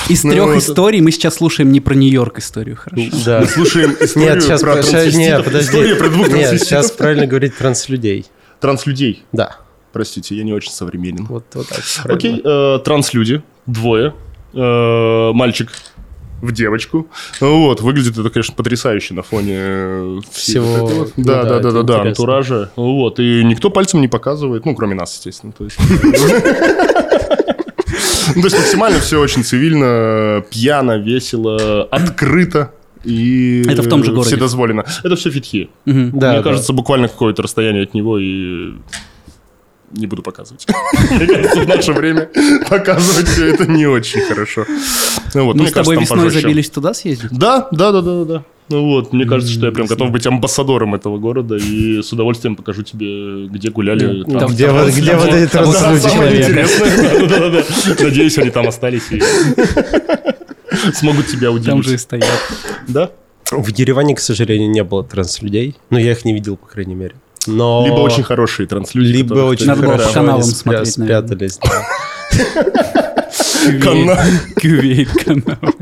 Из 0.08 0.24
Ну, 0.24 0.32
трех 0.32 0.46
вот. 0.46 0.56
историй 0.56 1.00
мы 1.00 1.12
сейчас 1.12 1.36
слушаем 1.36 1.70
не 1.72 1.80
про 1.80 1.94
Нью-Йорк 1.94 2.38
историю, 2.40 2.76
хорошо? 2.76 3.02
Да. 3.24 3.40
Мы 3.40 3.46
слушаем 3.46 3.96
историю 4.00 4.34
Нет, 4.34 4.42
сейчас, 4.42 4.60
про 4.60 4.72
про- 4.72 4.82
трансвеститов. 4.82 5.18
нет, 5.18 5.44
подожди. 5.44 5.66
История 5.68 5.94
про 5.94 6.08
двух 6.08 6.28
Нет, 6.28 6.60
сейчас 6.60 6.90
правильно 6.90 7.26
говорить 7.26 7.56
транслюдей. 7.56 8.26
Транслюдей. 8.60 9.22
Да. 9.32 9.56
Простите, 9.92 10.34
я 10.36 10.42
не 10.44 10.52
очень 10.52 10.72
современен. 10.72 11.24
Вот, 11.26 11.44
вот 11.54 11.68
так. 11.68 11.82
Окей, 12.04 12.42
э, 12.44 12.78
транслюди, 12.84 13.40
двое, 13.66 14.14
э, 14.58 15.32
мальчик 15.32 15.70
в 16.40 16.52
девочку. 16.52 17.08
Вот, 17.40 17.80
выглядит 17.80 18.16
это, 18.16 18.30
конечно, 18.30 18.54
потрясающе 18.54 19.14
на 19.14 19.22
фоне 19.22 19.54
э, 19.56 20.20
Всего, 20.30 20.86
вот 20.86 21.12
ну 21.16 21.24
да, 21.24 21.42
да, 21.44 21.58
да, 21.58 21.70
да, 21.70 21.70
да, 21.70 21.82
да, 21.82 22.02
антуража. 22.02 22.70
Вот, 22.76 23.18
и 23.18 23.42
никто 23.44 23.70
пальцем 23.70 24.00
не 24.00 24.08
показывает, 24.08 24.64
ну, 24.64 24.74
кроме 24.74 24.94
нас, 24.94 25.14
естественно. 25.14 25.52
То 25.52 25.64
есть, 25.64 25.78
Ну, 28.34 28.42
то 28.42 28.46
есть 28.48 28.58
максимально 28.58 29.00
все 29.00 29.20
очень 29.20 29.42
цивильно, 29.42 30.44
пьяно, 30.50 30.98
весело, 30.98 31.84
открыто. 31.84 32.72
И 33.04 33.62
Это 33.66 33.82
в 33.82 33.88
том 33.88 34.04
же 34.04 34.12
городе. 34.12 34.30
Вседозволено. 34.34 34.84
Это 35.02 35.16
все 35.16 35.30
фитхи. 35.30 35.70
Мгм. 35.86 36.18
Да, 36.18 36.28
Мне 36.32 36.38
да. 36.38 36.42
кажется, 36.42 36.72
буквально 36.72 37.08
какое-то 37.08 37.42
расстояние 37.42 37.84
от 37.84 37.94
него 37.94 38.18
и 38.18 38.74
не 39.92 40.06
буду 40.06 40.22
показывать. 40.22 40.66
Мне 41.10 41.26
кажется, 41.26 41.60
в 41.60 41.68
наше 41.68 41.92
время 41.92 42.28
показывать 42.68 43.28
все 43.28 43.46
это 43.54 43.66
не 43.66 43.86
очень 43.86 44.20
хорошо. 44.22 44.64
Ну 45.34 45.44
вот, 45.46 45.56
Мы 45.56 45.66
с 45.68 45.72
тобой 45.72 45.96
кажется, 45.96 46.14
весной 46.14 46.30
забились 46.30 46.70
туда 46.70 46.94
съездить? 46.94 47.30
Да, 47.30 47.68
да, 47.72 47.92
да, 47.92 48.00
да, 48.02 48.24
да. 48.24 48.44
Ну 48.70 48.84
вот, 48.90 49.14
мне 49.14 49.24
кажется, 49.24 49.52
что 49.52 49.64
я 49.66 49.72
прям 49.72 49.86
готов 49.86 50.10
быть 50.10 50.26
амбассадором 50.26 50.94
этого 50.94 51.16
города 51.18 51.56
и 51.56 52.02
с 52.02 52.12
удовольствием 52.12 52.54
покажу 52.54 52.82
тебе, 52.82 53.46
где 53.46 53.70
гуляли. 53.70 54.24
Там- 54.24 54.50
где 54.52 54.66
там- 54.66 54.76
вот- 54.76 54.90
где 54.94 55.16
вот 55.16 55.28
эти 55.28 55.50
человека. 55.52 56.68
да. 57.96 58.04
Надеюсь, 58.04 58.36
они 58.38 58.50
там 58.50 58.68
остались 58.68 59.10
и 59.10 59.22
смогут 60.92 61.26
тебя 61.28 61.48
Там 61.48 61.62
же 61.62 61.68
и 61.70 61.72
удивить. 61.72 62.00
стоят. 62.00 62.26
Да? 62.86 63.10
В 63.50 63.68
Ереване, 63.68 64.14
к 64.14 64.20
сожалению, 64.20 64.70
не 64.70 64.84
было 64.84 65.02
транслюдей. 65.02 65.74
Ну, 65.90 65.98
я 65.98 66.12
их 66.12 66.24
не 66.26 66.34
видел, 66.34 66.56
по 66.58 66.66
крайней 66.66 66.94
мере. 66.94 67.14
Но... 67.48 67.84
Либо 67.84 68.00
очень 68.00 68.22
хорошие 68.22 68.66
транслюди. 68.68 69.08
Либо 69.08 69.34
очень 69.34 69.66
Надо 69.66 69.82
было 69.82 69.92
по 69.92 69.98
хорошо 69.98 70.14
каналам 70.14 70.42
они 70.42 70.50
спря- 70.50 70.84
смотреть, 70.84 70.92
спрятались. 70.92 71.58
да. 71.58 73.04
Канал. 73.82 74.16
Кювейт 74.56 75.08
канал. 75.24 75.74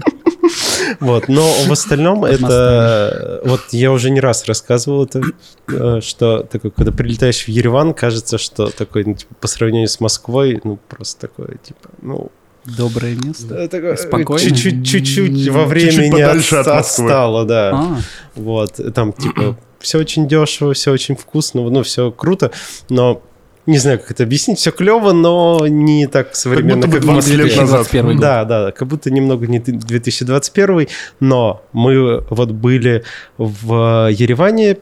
Вот, 1.00 1.29
но 1.29 1.42
в 1.66 1.72
остальном 1.72 2.24
это... 2.24 3.40
Вот 3.44 3.61
я 3.72 3.92
уже 3.92 4.11
не 4.11 4.20
раз 4.20 4.46
рассказывал 4.46 5.05
это, 5.05 5.22
э, 5.68 6.00
что 6.00 6.42
такое, 6.44 6.70
когда 6.70 6.92
прилетаешь 6.92 7.44
в 7.44 7.48
Ереван, 7.48 7.92
кажется, 7.94 8.38
что 8.38 8.68
такой, 8.68 9.05
ну, 9.05 9.14
типа, 9.14 9.35
по 9.40 9.48
сравнению 9.48 9.88
с 9.88 10.00
Москвой, 10.00 10.61
ну, 10.64 10.79
просто 10.88 11.29
такое, 11.29 11.59
типа, 11.62 11.90
ну... 12.00 12.31
Доброе 12.66 13.14
место. 13.16 13.55
э, 13.55 13.68
такое, 13.68 13.92
э, 13.94 13.96
Спокойно? 13.96 14.40
Чуть-чуть, 14.42 14.87
чуть-чуть 14.87 15.48
во 15.48 15.64
времени 15.66 16.11
подальше 16.11 16.57
от- 16.57 16.66
от 16.66 16.74
Москвы. 16.76 17.05
отстало, 17.07 17.44
да. 17.44 17.70
А, 17.74 17.96
Вот, 18.35 18.81
там, 18.94 19.12
типа, 19.12 19.57
все 19.79 19.98
очень 19.98 20.26
дешево, 20.26 20.72
все 20.74 20.90
очень 20.92 21.16
вкусно, 21.16 21.62
ну, 21.70 21.83
все 21.83 22.11
круто, 22.11 22.50
но 22.88 23.22
не 23.66 23.79
знаю, 23.79 23.98
как 23.98 24.12
это 24.12 24.22
объяснить, 24.22 24.59
все 24.59 24.70
клево, 24.70 25.12
но 25.12 25.66
не 25.66 26.07
так 26.07 26.37
современно, 26.37 26.87
будто 26.87 26.88
бы 26.88 26.94
как 26.94 27.02
в 27.02 27.07
20 27.07 27.31
лет 27.35 27.57
назад. 27.57 27.88
2021 27.90 28.07
год. 28.12 28.20
Да, 28.20 28.44
да, 28.44 28.70
как 28.72 28.87
будто 28.88 29.11
немного 29.11 29.46
не 29.48 29.59
2021, 29.59 30.87
но 31.20 31.62
мы 31.72 32.20
вот 32.31 32.50
были 32.52 33.02
в 33.38 34.09
Ереване 34.12 34.76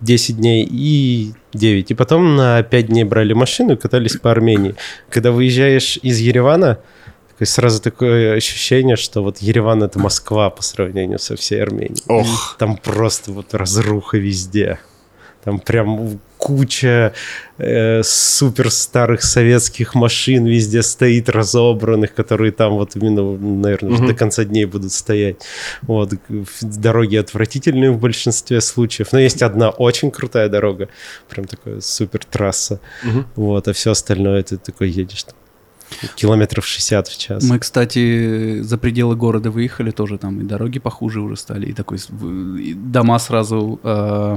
10 0.00 0.36
дней 0.36 0.66
и 0.70 1.32
9, 1.54 1.90
и 1.90 1.94
потом 1.94 2.36
на 2.36 2.62
5 2.62 2.86
дней 2.86 3.04
брали 3.04 3.32
машину 3.32 3.74
и 3.74 3.76
катались 3.76 4.16
по 4.16 4.30
Армении. 4.30 4.74
Когда 5.10 5.32
выезжаешь 5.32 5.98
из 6.02 6.18
Еревана, 6.18 6.78
такое 7.28 7.46
сразу 7.46 7.82
такое 7.82 8.34
ощущение, 8.34 8.96
что 8.96 9.22
вот 9.22 9.38
Ереван 9.38 9.82
это 9.82 9.98
Москва 9.98 10.50
по 10.50 10.62
сравнению 10.62 11.18
со 11.18 11.36
всей 11.36 11.62
Арменией. 11.62 12.02
Ох. 12.08 12.56
Там 12.58 12.76
просто 12.76 13.32
вот 13.32 13.54
разруха 13.54 14.18
везде. 14.18 14.78
Там 15.44 15.60
прям 15.60 16.18
куча 16.46 17.12
э, 17.58 18.02
супер 18.04 18.70
старых 18.70 19.22
советских 19.24 19.94
машин 19.96 20.46
везде 20.46 20.82
стоит, 20.82 21.28
разобранных, 21.28 22.14
которые 22.14 22.52
там 22.52 22.74
вот 22.74 22.94
именно, 22.96 23.36
наверное, 23.36 23.90
Мгм. 23.98 24.06
до 24.06 24.14
конца 24.14 24.44
дней 24.44 24.64
будут 24.66 24.92
стоять. 24.92 25.36
Вот. 25.82 26.14
Дороги 26.62 27.16
отвратительные 27.16 27.90
в 27.90 27.98
большинстве 27.98 28.60
случаев. 28.60 29.08
Но 29.12 29.18
есть 29.18 29.42
одна 29.42 29.70
очень 29.70 30.10
крутая 30.12 30.48
дорога, 30.48 30.88
прям 31.28 31.46
такая 31.46 31.80
супер 31.80 32.20
трасса. 32.24 32.78
Мгм. 33.02 33.26
Вот, 33.36 33.66
а 33.68 33.72
все 33.72 33.90
остальное 33.90 34.42
ты 34.44 34.56
такой 34.56 34.88
едешь 34.90 35.24
там, 35.24 35.34
километров 36.14 36.64
60 36.64 37.08
в 37.08 37.18
час. 37.18 37.42
Мы, 37.44 37.58
кстати, 37.58 38.60
за 38.62 38.78
пределы 38.78 39.16
города 39.16 39.50
выехали, 39.50 39.90
тоже 39.90 40.18
там 40.18 40.40
и 40.40 40.44
дороги 40.44 40.78
похуже 40.78 41.20
уже 41.20 41.36
стали, 41.36 41.66
и 41.66 41.72
такой 41.72 41.98
и 42.60 42.74
дома 42.74 43.18
сразу 43.18 43.80
э, 43.82 44.36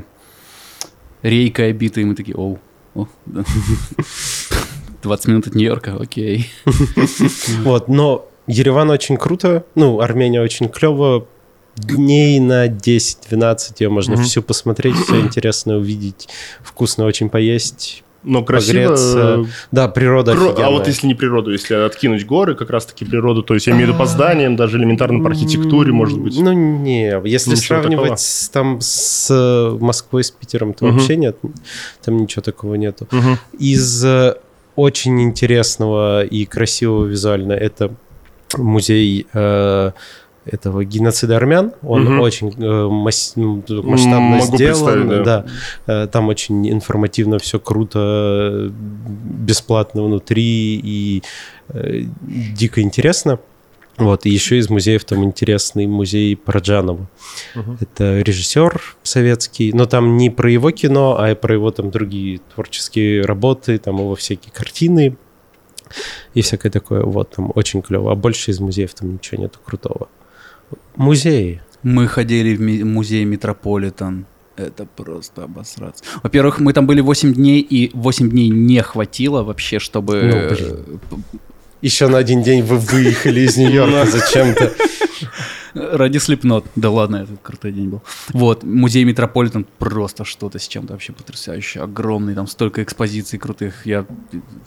рейкой 1.22 1.70
обитые, 1.72 2.04
и 2.04 2.06
мы 2.06 2.16
такие, 2.16 2.36
оу, 2.36 2.60
о, 2.96 3.08
да. 3.26 3.44
20 5.02 5.28
минут 5.28 5.48
от 5.48 5.56
Нью-Йорка, 5.56 5.96
окей. 6.00 6.50
Вот, 7.64 7.88
но 7.88 8.28
Ереван 8.48 8.90
очень 8.90 9.18
круто, 9.18 9.66
ну, 9.76 10.02
Армения 10.02 10.42
очень 10.42 10.70
клево. 10.70 11.28
Дней 11.76 12.40
на 12.42 12.68
10-12 12.68 13.58
ее 13.80 13.90
можно 13.90 14.16
Мгм. 14.16 14.24
всю 14.24 14.42
посмотреть, 14.42 14.98
все 14.98 15.22
интересно 15.22 15.78
увидеть, 15.78 16.28
вкусно 16.62 17.06
очень 17.06 17.30
поесть. 17.30 18.04
Но 18.24 18.44
красиво. 18.44 18.82
Погреться. 18.84 19.46
Да, 19.72 19.88
природа 19.88 20.34
Про- 20.36 20.66
А 20.66 20.70
вот 20.72 20.88
если 20.88 21.08
не 21.08 21.14
природу, 21.16 21.52
если 21.52 21.74
откинуть 21.76 22.26
горы, 22.26 22.54
как 22.56 22.70
раз-таки 22.70 23.06
природу, 23.06 23.44
то 23.44 23.54
есть 23.54 23.68
я 23.68 23.74
имею 23.74 23.88
в 23.88 23.90
виду 23.92 24.00
по 24.00 24.06
зданиям, 24.06 24.56
даже 24.56 24.78
элементарно 24.78 25.24
по 25.24 25.30
архитектуре, 25.30 25.92
может 25.94 26.20
быть. 26.20 26.38
Ну, 26.40 26.52
не, 26.52 27.08
если 27.24 27.52
Ничего 27.52 27.66
сравнивать 27.80 28.50
такого? 28.52 28.52
там 28.54 28.82
с 28.82 29.28
э, 29.32 29.78
Москвой, 29.80 30.24
с 30.24 30.32
Питером, 30.32 30.74
то 30.74 30.86
Мгм. 30.86 30.98
вообще 30.98 31.16
нет, 31.16 31.38
там 32.04 32.18
ничего 32.18 32.42
такого 32.42 32.76
нету. 32.76 33.08
Мгм. 33.12 33.38
Из 33.58 34.04
э, 34.04 34.36
очень 34.76 35.22
интересного 35.22 36.24
и 36.26 36.46
красивого 36.46 37.06
визуально 37.06 37.54
это 37.54 37.92
музей 38.58 39.28
э, 39.34 39.92
этого 40.52 40.84
геноцида 40.86 41.38
армян. 41.38 41.74
Он 41.84 42.04
Мгм. 42.04 42.20
очень 42.22 42.54
э, 42.58 42.88
мас- 42.90 43.34
ну, 43.36 43.64
масштабно 43.68 44.20
Могу 44.38 44.56
сделан. 44.58 44.86
представить, 45.08 45.24
да. 45.24 45.46
Э, 45.88 46.08
Там 46.08 46.28
очень 46.30 46.70
информативно, 46.72 47.38
все 47.40 47.60
круто, 47.60 48.72
бесплатно 48.72 50.04
внутри 50.04 50.76
и 50.84 51.24
э, 51.70 52.02
дико 52.58 52.82
интересно. 52.82 53.40
Вот, 53.98 54.26
и 54.26 54.30
еще 54.30 54.58
из 54.58 54.70
музеев 54.70 55.04
там 55.04 55.26
интересный 55.26 55.86
музей 55.86 56.36
Параджанова. 56.38 57.06
Мгм. 57.54 57.78
Это 57.82 58.22
режиссер 58.22 58.82
советский, 59.04 59.74
но 59.74 59.86
там 59.88 60.16
не 60.16 60.30
про 60.30 60.50
его 60.50 60.72
кино, 60.72 61.18
а 61.20 61.36
про 61.36 61.54
его 61.56 61.70
там 61.72 61.92
другие 61.92 62.40
творческие 62.56 63.24
работы, 63.24 63.78
там 63.78 63.98
его 63.98 64.16
всякие 64.16 64.54
картины 64.54 65.18
и 66.34 66.42
всякое 66.42 66.70
такое. 66.72 67.04
Вот, 67.04 67.32
там 67.36 67.52
очень 67.56 67.82
клево. 67.82 68.12
А 68.14 68.16
больше 68.16 68.52
из 68.52 68.60
музеев 68.62 68.94
там 68.94 69.14
ничего 69.16 69.42
нету 69.42 69.60
крутого. 69.66 70.08
Музеи. 70.96 71.62
Мы 71.84 72.08
ходили 72.08 72.56
в 72.56 72.86
музей 72.86 73.24
Метрополитен. 73.26 74.26
Это 74.58 74.86
просто 74.86 75.46
обосраться. 75.46 76.04
Во-первых, 76.22 76.60
мы 76.60 76.74
там 76.74 76.86
были 76.86 77.00
8 77.00 77.34
дней, 77.34 77.62
и 77.62 77.92
8 77.94 78.30
дней 78.30 78.50
не 78.50 78.82
хватило 78.82 79.44
вообще, 79.44 79.80
чтобы... 79.80 80.22
Ну, 80.22 80.36
э. 80.36 80.78
Еще 81.82 82.10
на 82.10 82.18
один 82.18 82.44
день 82.44 82.62
вы 82.62 82.78
выехали 82.78 83.40
из 83.42 83.56
Нью-Йорка 83.56 84.06
зачем-то. 84.12 84.74
Ради 85.74 86.18
Slipknot. 86.18 86.66
Да 86.76 86.90
ладно, 86.90 87.18
это 87.18 87.38
крутой 87.42 87.72
день 87.72 87.88
был. 87.88 88.02
Вот, 88.34 88.64
музей 88.64 89.06
Метрополитен 89.06 89.66
просто 89.78 90.26
что-то 90.26 90.60
с 90.60 90.68
чем-то 90.68 90.94
вообще 90.94 91.14
потрясающее. 91.14 91.84
Огромный, 91.84 92.36
там 92.36 92.48
столько 92.48 92.84
экспозиций 92.84 93.40
крутых. 93.40 93.86
Я 93.86 94.06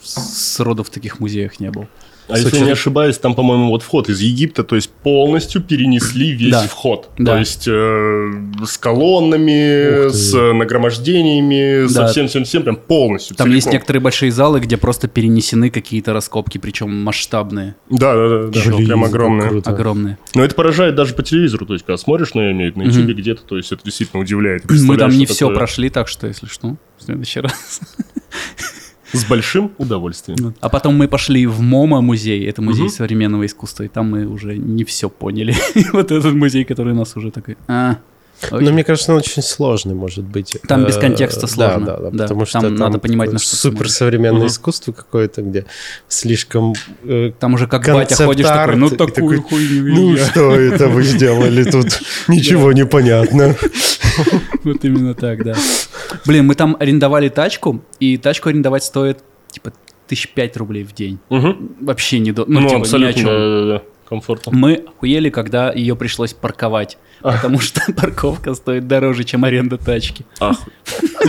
сроду 0.00 0.84
в 0.84 0.90
таких 0.90 1.20
музеях 1.20 1.60
не 1.60 1.70
был. 1.70 1.86
А 2.28 2.38
если 2.38 2.58
я 2.58 2.64
не 2.64 2.70
ошибаюсь, 2.70 3.18
там, 3.18 3.34
по-моему, 3.34 3.68
вот 3.68 3.82
вход 3.82 4.08
из 4.08 4.20
Египта, 4.20 4.64
то 4.64 4.76
есть 4.76 4.88
полностью 4.90 5.60
перенесли 5.60 6.30
весь 6.32 6.52
Да. 6.52 6.62
вход. 6.62 7.10
Да. 7.18 7.32
То 7.32 7.38
есть 7.40 7.64
э, 7.68 8.30
с 8.64 8.78
колоннами, 8.78 10.08
с 10.08 10.32
нагромождениями, 10.32 11.86
со 11.88 12.02
Да. 12.02 12.06
всем-всем-всем, 12.08 12.62
прям 12.62 12.76
полностью. 12.76 13.36
Там 13.36 13.48
есть 13.50 13.64
целиком. 13.64 13.72
некоторые 13.74 14.00
большие 14.02 14.32
залы, 14.32 14.60
где 14.60 14.76
просто 14.76 15.08
перенесены 15.08 15.70
какие-то 15.70 16.12
раскопки, 16.12 16.58
причем 16.58 16.90
масштабные, 17.02 17.74
Да, 17.90 18.14
да, 18.14 18.46
да, 18.48 18.60
прям 18.76 19.04
огромные. 19.04 19.48
круто. 19.48 19.70
огромные. 19.70 20.18
Но 20.34 20.44
это 20.44 20.54
поражает 20.54 20.94
даже 20.94 21.14
по 21.14 21.22
телевизору, 21.22 21.66
то 21.66 21.74
есть, 21.74 21.84
когда 21.84 21.96
смотришь, 21.98 22.30
в 22.30 22.34
виду, 22.36 22.78
на. 22.78 22.82
YouTube 22.84 23.16
где-то, 23.16 23.42
то 23.42 23.56
есть, 23.56 23.72
это 23.72 23.82
действительно 23.84 24.22
удивляет. 24.22 24.62
Мы 24.70 24.96
там 24.96 25.10
не 25.10 25.26
все 25.26 25.46
такое. 25.46 25.56
прошли, 25.56 25.90
так 25.90 26.08
что, 26.08 26.26
если 26.26 26.46
что, 26.46 26.76
в 26.98 27.04
следующий 27.04 27.40
раз. 27.42 27.80
С 29.12 29.24
большим 29.24 29.70
удовольствием. 29.78 30.54
А 30.60 30.68
потом 30.68 30.96
мы 30.96 31.08
пошли 31.08 31.46
в 31.46 31.60
МОМА 31.60 32.00
музей, 32.00 32.46
это 32.46 32.62
музей 32.62 32.88
современного 32.88 33.44
искусства, 33.44 33.84
и 33.84 33.88
там 33.88 34.10
мы 34.10 34.26
уже 34.26 34.56
не 34.56 34.84
все 34.84 35.08
поняли. 35.08 35.54
Вот 35.92 36.10
этот 36.10 36.34
музей, 36.34 36.64
который 36.64 36.94
нас 36.94 37.16
уже 37.16 37.30
такой... 37.30 37.56
А, 38.50 38.58
Но 38.60 38.72
мне 38.72 38.84
кажется, 38.84 39.12
он 39.12 39.18
очень 39.18 39.42
сложный, 39.42 39.94
может 39.94 40.24
быть. 40.24 40.56
Там 40.68 40.84
без 40.84 40.96
Э, 40.96 41.00
контекста 41.00 41.42
да, 41.42 41.46
сложно. 41.46 41.86
Да, 41.86 41.96
да, 41.98 42.10
Да, 42.10 42.22
потому 42.24 42.44
что 42.46 42.60
там 42.60 42.74
надо 42.74 42.98
понимать, 42.98 43.32
на 43.32 43.38
что 43.38 43.56
супер 43.56 43.76
смотришь. 43.76 43.92
современное 43.92 44.38
Мгм. 44.40 44.46
искусство 44.48 44.92
какое-то, 44.92 45.42
где 45.42 45.66
слишком 46.08 46.74
э, 47.04 47.32
Там 47.38 47.54
уже 47.54 47.66
как 47.66 47.86
батя 47.86 48.16
ходишь 48.16 48.46
такой, 48.46 48.76
ну 48.76 48.90
такую 48.90 49.12
такой, 49.12 49.36
хуйню 49.38 49.94
Ну 49.94 50.14
я». 50.16 50.26
что 50.26 50.54
это 50.56 50.88
вы 50.88 51.02
сделали 51.04 51.64
тут? 51.64 52.00
Ничего 52.28 52.72
не 52.72 52.84
понятно. 52.86 53.56
Вот 54.64 54.84
именно 54.84 55.14
так, 55.14 55.42
да. 55.44 55.54
Блин, 56.26 56.46
мы 56.46 56.54
там 56.54 56.76
арендовали 56.78 57.28
тачку, 57.30 57.82
и 57.98 58.16
тачку 58.18 58.50
арендовать 58.50 58.84
стоит, 58.84 59.18
типа, 59.50 59.72
тысяч 60.06 60.28
пять 60.34 60.56
рублей 60.56 60.84
в 60.84 60.92
день. 60.94 61.18
Вообще 61.80 62.18
не 62.18 62.32
до... 62.32 62.44
Ну, 62.46 62.60
Ну, 62.60 62.68
типа, 62.68 62.80
абсолютно, 62.82 63.22
да, 63.24 63.38
да, 63.38 63.66
да, 63.78 63.82
комфортно. 64.12 64.52
Мы 64.54 64.74
охуели, 64.86 65.30
когда 65.30 65.72
ее 65.72 65.96
пришлось 65.96 66.34
парковать. 66.34 66.98
Потому 67.22 67.60
что 67.60 67.80
парковка 67.96 68.52
стоит 68.54 68.86
дороже, 68.86 69.24
чем 69.24 69.44
аренда 69.44 69.78
тачки. 69.78 70.26
Ах, 70.40 70.58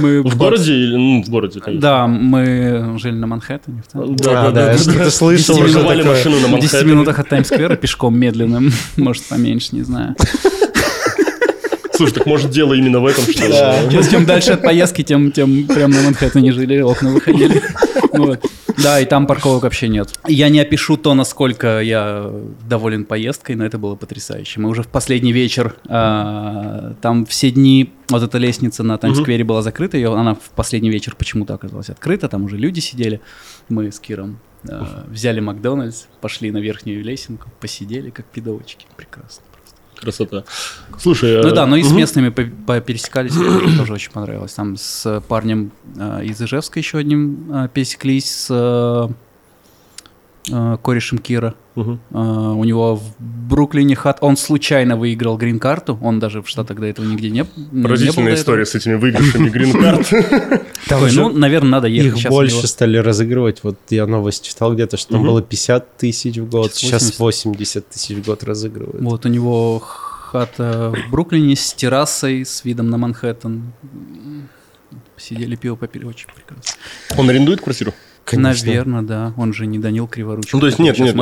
Мы 0.00 0.22
в 0.22 0.36
городе 0.36 0.72
или, 0.74 0.94
ну, 0.94 1.22
в 1.24 1.28
городе, 1.28 1.60
конечно. 1.60 1.80
Да, 1.80 2.06
мы 2.06 2.98
жили 2.98 3.14
на 3.14 3.26
Манхэттене. 3.26 3.82
центре. 3.90 4.14
Да, 4.24 4.50
да, 4.50 4.72
я 4.72 4.78
что-то 4.78 5.10
слышал 5.10 5.58
машину 5.58 5.80
на 6.40 6.48
В 6.48 6.50
10 6.50 6.50
Манхэттене. 6.52 6.90
минутах 6.92 7.18
от 7.18 7.28
Таймс-сквера 7.28 7.76
пешком 7.76 8.18
медленным. 8.18 8.72
Может, 8.96 9.24
поменьше, 9.24 9.74
не 9.74 9.82
знаю. 9.82 10.14
Слушай, 11.96 12.12
так 12.14 12.26
может 12.26 12.50
дело 12.50 12.74
именно 12.74 13.00
в 13.00 13.06
этом, 13.06 13.24
что... 13.24 13.48
Да. 13.48 14.02
Чем, 14.02 14.26
дальше 14.26 14.52
от 14.52 14.62
поездки, 14.62 15.02
тем, 15.02 15.32
тем 15.32 15.66
прям 15.66 15.90
на 15.90 16.02
Манхэттене 16.02 16.52
жили, 16.52 16.80
окна 16.80 17.12
выходили. 17.12 17.62
Вот. 18.12 18.40
Да, 18.82 19.00
и 19.00 19.04
там 19.04 19.26
парковок 19.26 19.64
вообще 19.64 19.88
нет. 19.88 20.18
Я 20.26 20.48
не 20.48 20.60
опишу 20.60 20.96
то, 20.96 21.14
насколько 21.14 21.80
я 21.80 22.30
доволен 22.68 23.04
поездкой, 23.04 23.56
но 23.56 23.64
это 23.64 23.78
было 23.78 23.94
потрясающе. 23.94 24.60
Мы 24.60 24.68
уже 24.68 24.82
в 24.82 24.88
последний 24.88 25.32
вечер, 25.32 25.76
а, 25.86 26.94
там 27.00 27.26
все 27.26 27.50
дни, 27.50 27.92
вот 28.08 28.22
эта 28.22 28.38
лестница 28.38 28.82
на 28.82 28.96
Таймс-сквере 28.96 29.44
была 29.44 29.62
закрыта, 29.62 29.96
ее, 29.96 30.14
она 30.14 30.34
в 30.34 30.50
последний 30.54 30.90
вечер 30.90 31.14
почему-то 31.16 31.54
оказалась 31.54 31.90
открыта, 31.90 32.28
там 32.28 32.44
уже 32.44 32.56
люди 32.56 32.80
сидели. 32.80 33.20
Мы 33.68 33.90
с 33.90 33.98
Киром 33.98 34.38
а, 34.68 35.04
взяли 35.08 35.40
Макдональдс, 35.40 36.06
пошли 36.20 36.50
на 36.50 36.58
верхнюю 36.58 37.02
лесенку, 37.02 37.50
посидели 37.60 38.10
как 38.10 38.26
пидовочки. 38.26 38.86
Прекрасно. 38.96 39.42
Красота. 40.00 40.44
Слушай, 40.98 41.42
Ну 41.42 41.48
а- 41.48 41.52
да, 41.52 41.66
но 41.66 41.76
и 41.76 41.82
с 41.82 41.90
местными 41.92 42.28
по- 42.28 42.44
по- 42.66 42.80
пересекались, 42.80 43.32
это 43.36 43.76
тоже 43.78 43.92
очень 43.94 44.10
понравилось. 44.12 44.52
Там 44.52 44.76
с 44.76 45.22
парнем 45.28 45.70
э, 45.96 46.24
из 46.24 46.40
Ижевска 46.40 46.78
еще 46.78 46.98
одним 46.98 47.50
э, 47.52 47.68
пересеклись, 47.72 48.30
с 48.30 49.10
э, 50.52 50.76
корешем 50.82 51.18
Кира. 51.18 51.54
Мгм. 51.74 52.00
Э, 52.10 52.16
у 52.18 52.64
него 52.64 52.96
в 52.96 53.14
Бруклине 53.18 53.96
хат, 53.96 54.18
он 54.20 54.36
случайно 54.36 54.96
выиграл 54.96 55.36
грин-карту, 55.36 55.98
он 56.02 56.18
даже 56.20 56.42
в 56.42 56.48
Штатах 56.48 56.78
до 56.78 56.86
этого 56.86 57.04
нигде 57.06 57.30
не, 57.30 57.38
не 57.40 57.42
был 57.42 57.82
Поразительная 57.82 58.34
история 58.34 58.64
с 58.66 58.74
этими 58.74 58.94
выигрышами 58.94 59.48
грин-карт. 59.48 60.08
этого. 60.86 61.00
Такой, 61.00 61.10
же 61.10 61.20
ну, 61.20 61.28
наверное, 61.30 61.70
надо 61.70 61.88
ехать. 61.88 62.20
Их 62.24 62.28
больше 62.30 62.56
него- 62.56 62.66
стали 62.66 62.96
разыгрывать. 62.98 63.60
Вот 63.62 63.78
я 63.90 64.06
новость 64.06 64.44
читал 64.46 64.72
где-то, 64.74 64.96
что 64.96 65.12
там 65.12 65.20
Мгм. 65.20 65.28
было 65.28 65.42
50 65.42 65.96
тысяч 65.96 66.36
в 66.38 66.48
год. 66.48 66.74
Сейчас 66.74 67.02
Сейчас 67.02 67.18
80 67.18 67.88
тысяч 67.88 68.16
в 68.16 68.24
год 68.24 68.42
разыгрывают. 68.44 69.02
Вот 69.02 69.26
у 69.26 69.28
него 69.28 69.78
хата 69.80 70.92
в 70.96 71.10
Бруклине 71.10 71.56
с 71.56 71.72
террасой, 71.74 72.44
с 72.44 72.64
видом 72.64 72.90
на 72.90 72.98
Манхэттен. 72.98 73.72
Сидели, 75.16 75.56
пиво 75.56 75.76
попили, 75.76 76.04
очень 76.04 76.26
прекрасно. 76.34 76.74
Он 77.16 77.28
арендует 77.30 77.60
квартиру? 77.62 77.92
Конечно. 78.24 78.66
Наверное, 78.66 79.02
да. 79.02 79.32
Он 79.36 79.54
же 79.54 79.66
не 79.66 79.78
Данил 79.78 80.08
Криворучек. 80.08 80.52
Ну, 80.52 80.60
то 80.60 80.66
есть 80.66 80.78
нет, 80.78 80.98
нет. 80.98 81.14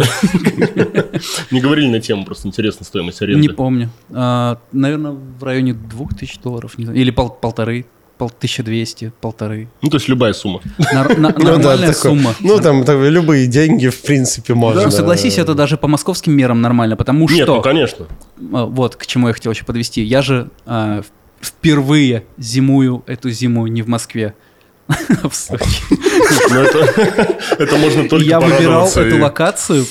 Не 1.50 1.61
говорили 1.61 1.88
на 1.88 2.00
тему, 2.00 2.24
просто 2.24 2.48
интересна 2.48 2.85
стоимость 2.85 3.20
аренды. 3.22 3.40
Не 3.40 3.48
помню. 3.50 3.90
А, 4.11 4.59
наверное, 4.72 5.12
в 5.12 5.42
районе 5.44 5.74
двух 5.74 6.14
тысяч 6.16 6.38
долларов. 6.38 6.79
Или 6.79 7.11
пол- 7.11 7.31
полторы. 7.31 7.87
Пол, 8.16 8.29
1200, 8.29 9.12
полторы. 9.20 9.68
Ну, 9.83 9.90
то 9.90 9.96
есть 9.96 10.09
любая 10.09 10.33
сумма. 10.35 10.61
Нар- 10.92 11.18
на- 11.18 11.35
Ну 11.37 11.44
нормальная 11.44 11.92
сумма. 11.92 12.35
Ну, 12.38 12.61
там, 12.61 12.85
любые 12.85 13.48
деньги, 13.48 13.88
в 13.88 14.03
принципе, 14.03 14.55
можно. 14.55 14.83
Ну, 14.83 14.90
согласись, 14.92 15.38
это 15.38 15.55
даже 15.55 15.77
по 15.77 15.88
московским 15.88 16.33
мерам 16.33 16.61
нормально, 16.61 16.96
потому 16.96 17.29
Нет, 17.29 17.42
что... 17.42 17.57
ну, 17.57 17.62
конечно. 17.62 18.07
А, 18.53 18.66
Вот, 18.66 18.94
к 18.94 19.07
чему 19.07 19.29
я 19.29 19.35
хотел 19.35 19.50
еще 19.50 19.64
подвести. 19.64 20.03
Я 20.03 20.22
же 20.22 20.50
а, 20.64 21.03
впервые 21.40 22.24
зимую 22.38 23.03
эту 23.07 23.31
зиму 23.31 23.66
не 23.66 23.83
в 23.83 23.88
Москве, 23.88 24.35
в 24.88 25.35
Сочи. 25.35 25.83
Ну, 25.90 26.61
это, 27.59 27.77
можно 27.79 28.09
только 28.09 28.27
Я 28.27 28.38
выбирал 28.38 28.88
эту 28.88 29.18
локацию 29.18 29.87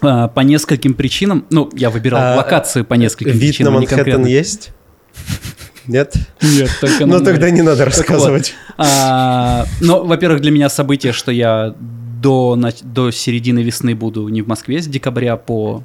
а, 0.00 0.28
по 0.28 0.40
нескольким 0.40 0.94
причинам. 0.94 1.44
Ну, 1.50 1.68
я 1.74 1.90
выбирал 1.90 2.38
локацию 2.38 2.86
по 2.86 2.94
нескольким 2.94 3.32
Вид 3.32 3.42
на 3.42 3.48
причинам, 3.48 3.74
Манхэттен 3.74 4.24
есть? 4.24 4.70
Нет? 5.86 6.14
Нет, 6.42 6.70
только 6.80 7.06
на 7.06 7.18
Ну 7.18 7.24
тогда 7.24 7.50
не 7.50 7.62
надо 7.62 7.84
Так 7.84 7.88
вот, 7.88 7.96
рассказывать. 7.98 8.54
а, 8.76 9.64
ну, 9.80 10.04
во-первых, 10.04 10.40
для 10.40 10.50
меня 10.50 10.68
событие, 10.68 11.12
что 11.12 11.32
я 11.32 11.74
до, 11.78 12.58
до 12.82 13.10
середины 13.10 13.60
весны 13.62 13.94
буду 13.94 14.28
не 14.28 14.42
в 14.42 14.48
Москве, 14.48 14.80
с 14.82 14.86
декабря 14.86 15.36
по 15.36 15.82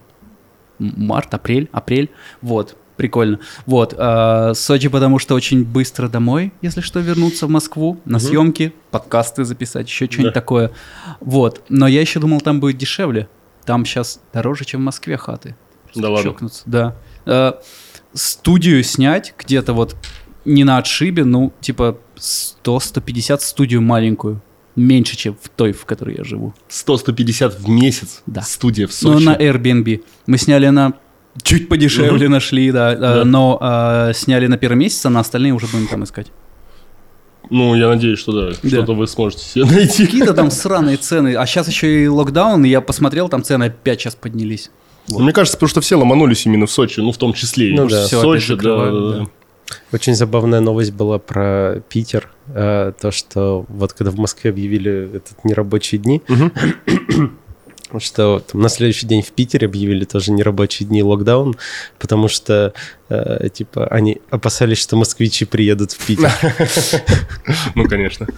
март, 0.80 1.34
апрель, 1.34 1.70
апрель, 1.72 2.10
вот, 2.42 2.76
прикольно. 2.98 3.40
Вот, 3.66 3.94
а, 3.98 4.54
Сочи, 4.54 4.90
потому 4.90 5.20
что 5.20 5.36
очень 5.36 5.64
быстро 5.64 6.08
домой, 6.10 6.52
если 6.62 6.82
что, 6.82 7.00
вернуться 7.00 7.48
в 7.48 7.50
Москву 7.50 8.00
на 8.06 8.20
съемки, 8.20 8.74
подкасты 8.92 9.46
записать, 9.46 9.88
еще 9.88 10.06
что-нибудь 10.08 10.34
Да. 10.34 10.40
такое. 10.40 10.72
Вот, 11.22 11.62
но 11.70 11.88
я 11.88 12.02
еще 12.02 12.20
думал, 12.20 12.42
там 12.42 12.60
будет 12.60 12.78
дешевле. 12.78 13.28
Там 13.66 13.86
сейчас 13.86 14.20
дороже, 14.34 14.66
чем 14.66 14.82
в 14.82 14.84
Москве 14.84 15.18
хаты. 15.18 15.56
Да 15.96 16.10
ладно. 16.10 16.32
Чокнуться, 16.32 16.64
да. 16.66 16.96
Э, 17.26 17.54
студию 18.16 18.84
снять 18.84 19.34
где-то 19.38 19.74
вот 19.74 19.96
не 20.46 20.64
на 20.64 20.78
отшибе, 20.78 21.24
ну, 21.24 21.54
типа 21.62 21.98
100-150 22.18 23.40
студию 23.42 23.82
маленькую. 23.82 24.42
Меньше, 24.76 25.16
чем 25.16 25.38
в 25.42 25.48
той, 25.50 25.72
в 25.72 25.86
которой 25.86 26.18
я 26.18 26.24
живу. 26.24 26.54
100-150 26.70 27.60
в 27.60 27.70
месяц. 27.70 28.22
Да. 28.26 28.42
Студия 28.42 28.88
в 28.88 28.92
Ну, 29.04 29.14
Сочи. 29.14 29.26
на 29.26 29.36
Airbnb. 29.36 30.04
Мы 30.28 30.38
сняли 30.38 30.68
на... 30.68 30.94
Чуть 31.42 31.70
подешевле 31.70 32.28
нашли, 32.30 32.72
да. 32.72 32.94
э, 32.94 32.98
Да. 32.98 33.26
Но 33.26 33.58
э, 33.62 34.14
сняли 34.14 34.48
на 34.48 34.58
первый 34.58 34.78
месяц, 34.78 35.06
а 35.06 35.10
на 35.10 35.22
остальные 35.22 35.54
уже 35.54 35.68
будем 35.68 35.88
там 35.88 36.04
искать. 36.04 36.28
Ну, 37.50 37.76
я 37.76 37.88
надеюсь, 37.88 38.20
что 38.20 38.32
да. 38.34 38.56
Да. 38.62 38.70
Что-то 38.70 38.94
вы 38.94 39.08
сможете 39.08 39.44
себе 39.44 39.66
найти. 39.66 40.06
Какие-то 40.06 40.34
там 40.34 40.52
сраные 40.52 40.98
цены. 40.98 41.36
А 41.36 41.46
сейчас 41.46 41.68
еще 41.68 42.04
и 42.04 42.08
локдаун, 42.08 42.66
и 42.66 42.70
я 42.70 42.82
посмотрел, 42.82 43.30
там 43.30 43.44
цены 43.44 43.66
опять 43.66 44.02
сейчас 44.02 44.16
поднялись. 44.16 44.72
Ну, 45.10 45.20
Мне 45.20 45.34
кажется, 45.34 45.58
потому 45.58 45.70
что 45.70 45.82
все 45.82 45.96
ломанулись 45.96 46.46
именно 46.46 46.66
в 46.66 46.72
Сочи, 46.72 47.00
ну, 47.00 47.12
в 47.12 47.18
том 47.18 47.34
числе. 47.34 47.70
и 47.72 47.76
Ну 47.76 47.88
да. 47.88 48.06
Опять 48.06 48.10
Сочи, 48.22 48.56
да, 48.56 48.92
да. 48.92 49.26
Очень 49.92 50.16
забавная 50.16 50.60
новость 50.60 50.92
была 50.94 51.18
про 51.20 51.82
Питер. 51.90 52.30
э, 52.48 52.92
То, 53.00 53.12
что 53.12 53.66
вот 53.68 53.94
когда 53.94 54.12
в 54.12 54.18
Москве 54.18 54.52
объявили 54.52 55.16
этот 55.16 55.44
нерабочие 55.44 56.00
дни, 56.00 56.22
что 58.00 58.40
там 58.40 58.62
на 58.62 58.70
следующий 58.70 59.08
день 59.08 59.22
в 59.22 59.32
Питере 59.32 59.68
объявили 59.68 60.06
тоже 60.06 60.32
нерабочие 60.32 60.88
дни 60.88 61.02
локдаун, 61.02 61.56
потому 62.00 62.28
что 62.28 62.74
э, 63.10 63.48
типа 63.54 63.88
они 63.88 64.22
опасались, 64.30 64.80
что 64.80 64.98
москвичи 64.98 65.46
приедут 65.46 65.92
в 65.94 66.06
Питер. 66.06 66.32
Ну, 67.76 67.88
конечно. 67.88 68.28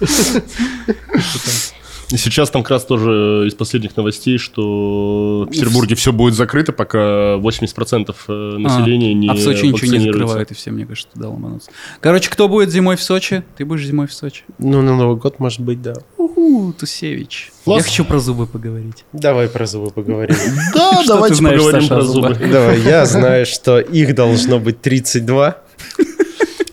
И 2.10 2.15
сейчас 2.17 2.50
там 2.50 2.63
как 2.63 2.72
раз 2.72 2.86
тоже 2.86 3.46
из 3.48 3.54
последних 3.54 3.96
новостей, 3.98 4.38
что 4.38 5.46
в 5.46 5.52
Петербурге 5.52 5.96
все 5.96 6.13
будет 6.13 6.36
закрыто, 6.36 6.72
пока 6.72 7.36
80% 7.36 8.15
э, 8.28 8.58
населения 8.58 9.13
не 9.13 9.28
а 9.30 9.34
в 9.34 9.39
Сочи 9.39 9.65
ничего 9.65 9.91
не 9.91 10.00
закрывают, 10.00 10.52
и 10.52 10.54
все, 10.54 10.72
мне 10.72 10.86
кажется, 10.86 11.12
туда 11.13 11.30
ломанутся. 11.30 11.70
Короче, 12.00 12.30
кто 12.30 12.48
будет 12.48 12.70
зимой 12.72 12.96
в 12.96 13.04
Сочи? 13.04 13.43
Ты 13.58 13.65
будешь 13.65 13.86
зимой 13.86 14.08
в 14.08 14.13
Сочи. 14.13 14.43
Ну, 14.58 14.82
на 14.82 14.96
Новый 14.96 15.17
год, 15.17 15.39
может 15.39 15.60
быть, 15.60 15.82
да. 15.82 15.96
Уху, 16.17 16.74
Тусевич. 16.80 17.52
Класс. 17.65 17.80
Я 17.80 17.89
хочу 17.89 18.06
про 18.06 18.20
зубы 18.20 18.48
поговорить. 18.48 19.04
Давай 19.12 19.50
про 19.50 19.65
зубы 19.65 19.91
поговорим. 19.91 20.38
Да, 20.74 21.04
давайте 21.06 21.43
поговорим 21.43 21.88
про 21.88 22.02
зубы. 22.02 22.36
Давай, 22.36 22.80
я 22.82 23.06
знаю, 23.06 23.46
что 23.46 23.80
их 23.80 24.15
должно 24.15 24.60
быть 24.60 24.82
32. 24.82 25.58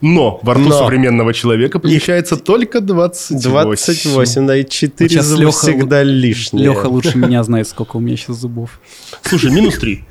Но 0.07 0.39
во 0.43 0.53
рту 0.53 0.65
Но. 0.69 0.79
современного 0.79 1.33
человека 1.33 1.79
помещается 1.79 2.37
только 2.37 2.81
28. 2.83 3.63
28, 3.63 4.47
да, 4.47 4.57
и 4.59 4.65
4 4.69 5.09
сейчас 5.09 5.25
зуба 5.25 5.45
Лёха- 5.45 5.51
всегда 5.53 6.03
лишние. 6.03 6.67
Леха 6.67 6.89
лучше 6.89 7.17
меня 7.17 7.43
знает, 7.43 7.67
сколько 7.67 7.97
у 7.97 8.01
меня 8.01 8.15
сейчас 8.19 8.37
зубов. 8.37 8.81
Слушай, 9.23 9.51
минус 9.51 9.79
3. 9.79 10.05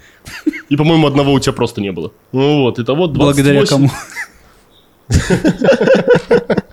И, 0.69 0.75
по-моему, 0.75 1.06
одного 1.06 1.32
у 1.34 1.39
тебя 1.39 1.53
просто 1.53 1.79
не 1.79 1.91
было. 1.91 2.12
Ну 2.32 2.62
вот, 2.62 2.79
итого 2.79 3.06
28. 3.06 3.43
Благодаря 3.43 3.65
кому? 3.67 3.91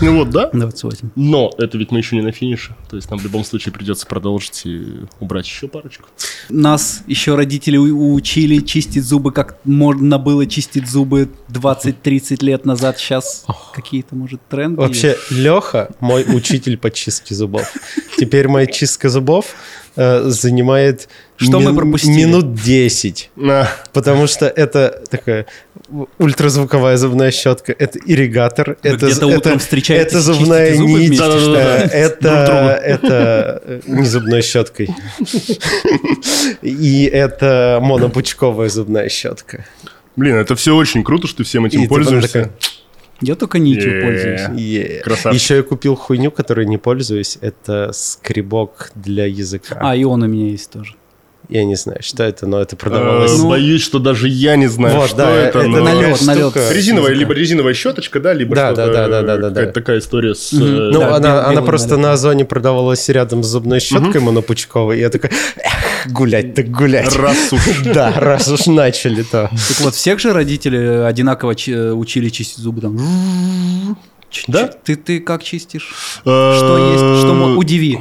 Ну 0.00 0.18
вот, 0.18 0.30
да? 0.30 0.50
28. 0.52 1.10
Но 1.16 1.52
это 1.58 1.76
ведь 1.78 1.90
мы 1.90 1.98
еще 1.98 2.16
не 2.16 2.22
на 2.22 2.32
финише. 2.32 2.74
То 2.88 2.96
есть 2.96 3.10
нам 3.10 3.18
в 3.18 3.24
любом 3.24 3.44
случае 3.44 3.72
придется 3.72 4.06
продолжить 4.06 4.62
и 4.64 5.00
убрать 5.20 5.46
еще 5.46 5.68
парочку. 5.68 6.08
Нас 6.48 7.02
еще 7.06 7.34
родители 7.34 7.76
учили 7.76 8.58
чистить 8.58 9.04
зубы, 9.04 9.32
как 9.32 9.58
можно 9.64 10.18
было 10.18 10.46
чистить 10.46 10.88
зубы 10.88 11.28
20-30 11.48 12.44
лет 12.44 12.64
назад. 12.64 12.98
Сейчас 12.98 13.44
какие-то, 13.74 14.14
может, 14.14 14.40
тренды 14.48 14.80
Вообще, 14.80 15.16
Леха 15.30 15.90
мой 16.00 16.24
учитель 16.28 16.78
по 16.78 16.90
чистке 16.90 17.34
зубов. 17.34 17.72
Теперь 18.18 18.48
моя 18.48 18.66
чистка 18.66 19.08
зубов 19.08 19.54
э, 19.98 20.22
занимает 20.30 21.08
Что 21.36 21.60
мы 21.60 21.74
пропустили? 21.74 22.24
минут 22.24 22.54
10. 22.54 23.30
На. 23.36 23.68
Потому 23.92 24.26
что 24.26 24.46
это 24.46 25.02
такая 25.10 25.46
ультразвуковая 26.18 26.96
зубная 26.96 27.30
щетка, 27.30 27.74
это 27.78 27.98
ирригатор, 27.98 28.76
Вы 28.82 28.90
это, 28.90 29.06
это, 29.06 29.26
утром 29.26 29.58
встречаетесь 29.58 30.12
это 30.12 30.20
зубная 30.20 30.74
зубы 30.74 30.92
нить, 30.92 31.12
э, 31.12 31.16
Друг 31.16 31.40
другу. 31.40 31.56
это, 31.56 32.80
это 32.84 33.62
э, 33.64 33.80
не 33.86 34.06
зубной 34.06 34.42
щеткой. 34.42 34.88
И 36.62 37.10
это 37.12 37.78
монопучковая 37.82 38.68
зубная 38.68 39.08
щетка. 39.08 39.64
Блин, 40.16 40.36
это 40.36 40.56
все 40.56 40.74
очень 40.74 41.04
круто, 41.04 41.26
что 41.26 41.38
ты 41.38 41.44
всем 41.44 41.64
этим 41.64 41.80
И 41.80 41.82
типа 41.82 41.94
пользуешься. 41.94 42.50
Я 43.20 43.34
только 43.34 43.58
нитью 43.58 43.96
Е. 43.96 44.02
пользуюсь. 44.04 44.40
«Е». 44.60 45.00
Красавчик. 45.04 45.40
Еще 45.40 45.56
я 45.56 45.62
купил 45.62 45.96
хуйню, 45.96 46.30
которой 46.30 46.66
не 46.66 46.78
пользуюсь. 46.78 47.38
Это 47.40 47.90
скребок 47.92 48.90
для 48.94 49.26
языка. 49.26 49.78
А, 49.80 49.96
и 49.96 50.04
он 50.04 50.22
у 50.22 50.26
меня 50.26 50.50
есть 50.50 50.70
тоже. 50.70 50.94
Я 51.48 51.64
не 51.64 51.76
знаю, 51.76 52.00
что 52.02 52.24
это, 52.24 52.46
но 52.46 52.60
это 52.60 52.76
Э, 52.76 52.78
продавалось. 52.78 53.38
Ну, 53.38 53.48
Боюсь, 53.48 53.82
что 53.82 53.98
даже 53.98 54.28
я 54.28 54.56
не 54.56 54.66
знаю, 54.66 54.96
Вот, 54.96 55.08
что 55.08 55.16
да, 55.18 55.30
это. 55.34 55.60
это 55.60 55.68
но- 55.68 55.82
налет, 55.82 56.20
налет. 56.26 56.54
Резиновая, 56.70 57.14
либо 57.14 57.32
резиновая 57.32 57.72
щеточка, 57.72 58.20
да, 58.20 58.34
либо 58.34 58.54
Да, 58.54 58.66
что-то, 58.74 58.92
да, 58.92 59.08
да, 59.08 59.08
да, 59.08 59.22
да, 59.22 59.36
да, 59.36 59.48
какая-то 59.48 59.66
да. 59.66 59.72
такая 59.72 59.98
история 60.00 60.34
с... 60.34 60.52
Э, 60.52 60.56
Ну, 60.58 61.00
Да, 61.00 61.16
она, 61.16 61.28
белый 61.28 61.40
она 61.44 61.48
налет. 61.54 61.64
просто 61.64 61.96
на 61.96 62.12
Озоне 62.12 62.44
продавалась 62.44 63.08
рядом 63.08 63.42
с 63.42 63.46
зубной 63.46 63.80
щеткой 63.80 64.20
монопучковой. 64.20 64.98
И 64.98 65.00
я 65.00 65.08
такой, 65.08 65.30
«Эх, 65.56 65.72
гулять 66.06 66.54
так 66.54 66.70
гулять. 66.70 67.14
Раз 67.16 67.52
уж. 67.52 67.60
Да, 67.94 68.12
раз 68.12 68.48
уж 68.48 68.66
начали, 68.66 69.22
то. 69.22 69.50
Так 69.50 69.80
вот, 69.80 69.94
всех 69.94 70.18
же 70.20 70.32
родители 70.32 70.76
одинаково 71.06 71.54
чи- 71.54 71.90
учили 71.92 72.28
чистить 72.28 72.58
зубы 72.58 72.80
там. 72.80 73.96
Да? 74.48 74.66
Ты, 74.68 74.96
ты 74.96 75.20
как 75.20 75.42
чистишь? 75.42 75.90
Что 76.20 76.90
есть? 76.92 77.22
Что 77.24 77.56
удиви. 77.56 78.00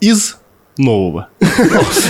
Из 0.00 0.36
нового. 0.76 1.28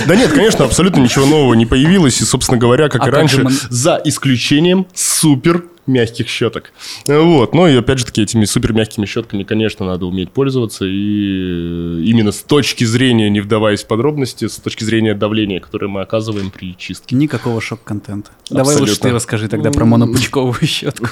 Да 0.07 0.15
нет, 0.15 0.31
конечно, 0.31 0.65
абсолютно 0.65 1.01
ничего 1.01 1.25
нового 1.25 1.53
не 1.53 1.65
появилось. 1.65 2.21
И, 2.21 2.25
собственно 2.25 2.57
говоря, 2.57 2.89
как 2.89 3.03
А 3.03 3.07
и 3.07 3.11
раньше, 3.11 3.45
за 3.69 4.01
исключением 4.03 4.87
супер 4.93 5.65
мягких 5.87 6.27
щеток. 6.27 6.71
Вот. 7.07 7.53
Ну 7.53 7.67
и 7.67 7.75
опять 7.75 7.99
же 7.99 8.05
таки 8.05 8.21
этими 8.21 8.45
супер 8.45 8.73
мягкими 8.73 9.05
щетками, 9.05 9.43
конечно, 9.43 9.85
надо 9.85 10.05
уметь 10.05 10.31
пользоваться. 10.31 10.85
И 10.85 10.89
э, 10.89 12.01
именно 12.03 12.31
с 12.31 12.41
точки 12.41 12.83
зрения, 12.83 13.29
не 13.29 13.39
вдаваясь 13.39 13.83
в 13.83 13.87
подробности, 13.87 14.47
с 14.47 14.55
точки 14.55 14.83
зрения 14.83 15.13
давления, 15.13 15.59
которое 15.59 15.87
мы 15.87 16.01
оказываем 16.01 16.49
при 16.49 16.75
чистке. 16.75 17.15
Никакого 17.15 17.61
шок-контента. 17.61 18.31
Давай 18.49 18.75
лучше 18.77 18.99
ты 18.99 19.11
расскажи 19.11 19.47
тогда 19.47 19.71
про 19.71 19.85
монопучковую 19.85 20.65
щетку. 20.65 21.07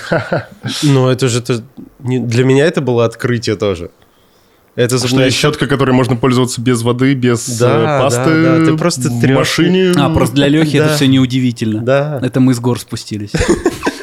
Ну, 0.81 1.07
это 1.07 1.27
же... 1.27 1.43
Для 1.99 2.43
меня 2.43 2.65
это 2.65 2.81
было 2.81 3.05
открытие 3.05 3.55
тоже. 3.55 3.91
Это 4.75 4.97
Что 4.97 5.07
зубная 5.07 5.25
есть 5.25 5.37
щетка, 5.37 5.67
которой 5.67 5.91
можно 5.91 6.15
пользоваться 6.15 6.59
без 6.59 6.81
воды, 6.81 7.13
без 7.13 7.47
Да, 7.59 7.77
э, 7.79 7.83
да, 7.85 7.99
пасты. 8.01 8.43
да, 8.43 8.65
ты 8.65 8.75
просто 8.77 9.09
в 9.09 9.21
трёшь. 9.21 9.37
машине. 9.37 9.91
А, 9.95 10.09
просто 10.09 10.35
для 10.35 10.47
Лехи 10.47 10.77
это 10.77 10.87
Да. 10.89 10.95
все 10.95 11.07
неудивительно. 11.07 11.81
Да. 11.81 12.19
Это 12.23 12.39
мы 12.39 12.55
с 12.55 12.59
гор 12.59 12.79
спустились. 12.79 13.29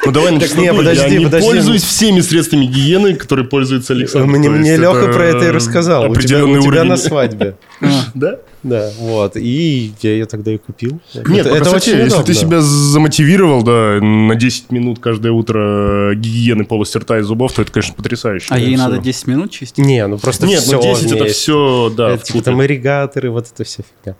Ну 0.05 0.11
давай 0.11 0.31
на 0.31 0.39
Так 0.39 0.47
чистоту. 0.47 0.63
не, 0.63 0.73
подожди, 0.73 1.03
Я 1.03 1.09
не 1.19 1.25
подожди. 1.25 1.47
пользуюсь 1.47 1.83
всеми 1.83 2.21
средствами 2.21 2.65
гигиены, 2.65 3.15
которые 3.15 3.45
пользуется 3.47 3.93
Александр. 3.93 4.27
Мне, 4.27 4.49
мне 4.49 4.77
Леха 4.77 4.97
это 4.99 5.11
про 5.13 5.25
это 5.25 5.45
и 5.47 5.51
рассказал. 5.51 6.03
У 6.03 6.05
тебя, 6.05 6.11
определенный 6.39 6.59
у 6.59 6.63
тебя 6.63 6.83
на 6.85 6.97
свадьбе. 6.97 7.55
Да? 8.15 8.37
Да, 8.63 8.91
вот. 8.99 9.37
И 9.37 9.91
я 10.01 10.11
ее 10.11 10.25
тогда 10.25 10.51
и 10.53 10.57
купил. 10.57 10.99
Нет, 11.15 11.47
это, 11.47 11.49
по 11.49 11.55
это 11.55 11.75
очень 11.75 11.97
если 11.97 12.21
ты 12.21 12.33
себя 12.33 12.61
замотивировал, 12.61 13.63
да, 13.63 13.99
на 14.01 14.35
10 14.35 14.71
минут 14.71 14.99
каждое 14.99 15.31
утро 15.31 16.13
гигиены 16.15 16.65
полости 16.65 16.97
рта 16.97 17.17
и 17.19 17.21
зубов, 17.21 17.53
то 17.53 17.63
это, 17.63 17.71
конечно, 17.71 17.95
потрясающе. 17.95 18.47
А 18.49 18.59
ей 18.59 18.75
Всё. 18.75 18.83
надо 18.83 18.97
10 18.99 19.27
минут 19.27 19.51
чистить? 19.51 19.83
Не, 19.83 20.05
ну 20.05 20.17
просто 20.19 20.45
Нет, 20.45 20.61
все 20.61 20.75
ну 20.75 20.81
10 20.83 21.11
это 21.11 21.25
все, 21.25 21.93
да, 21.95 22.11
Это, 22.11 22.23
типа 22.23 22.43
там 22.43 22.61
ирригаторы, 22.63 23.31
вот 23.31 23.47
это 23.51 23.63
вся 23.63 23.83
фигня. 23.83 24.15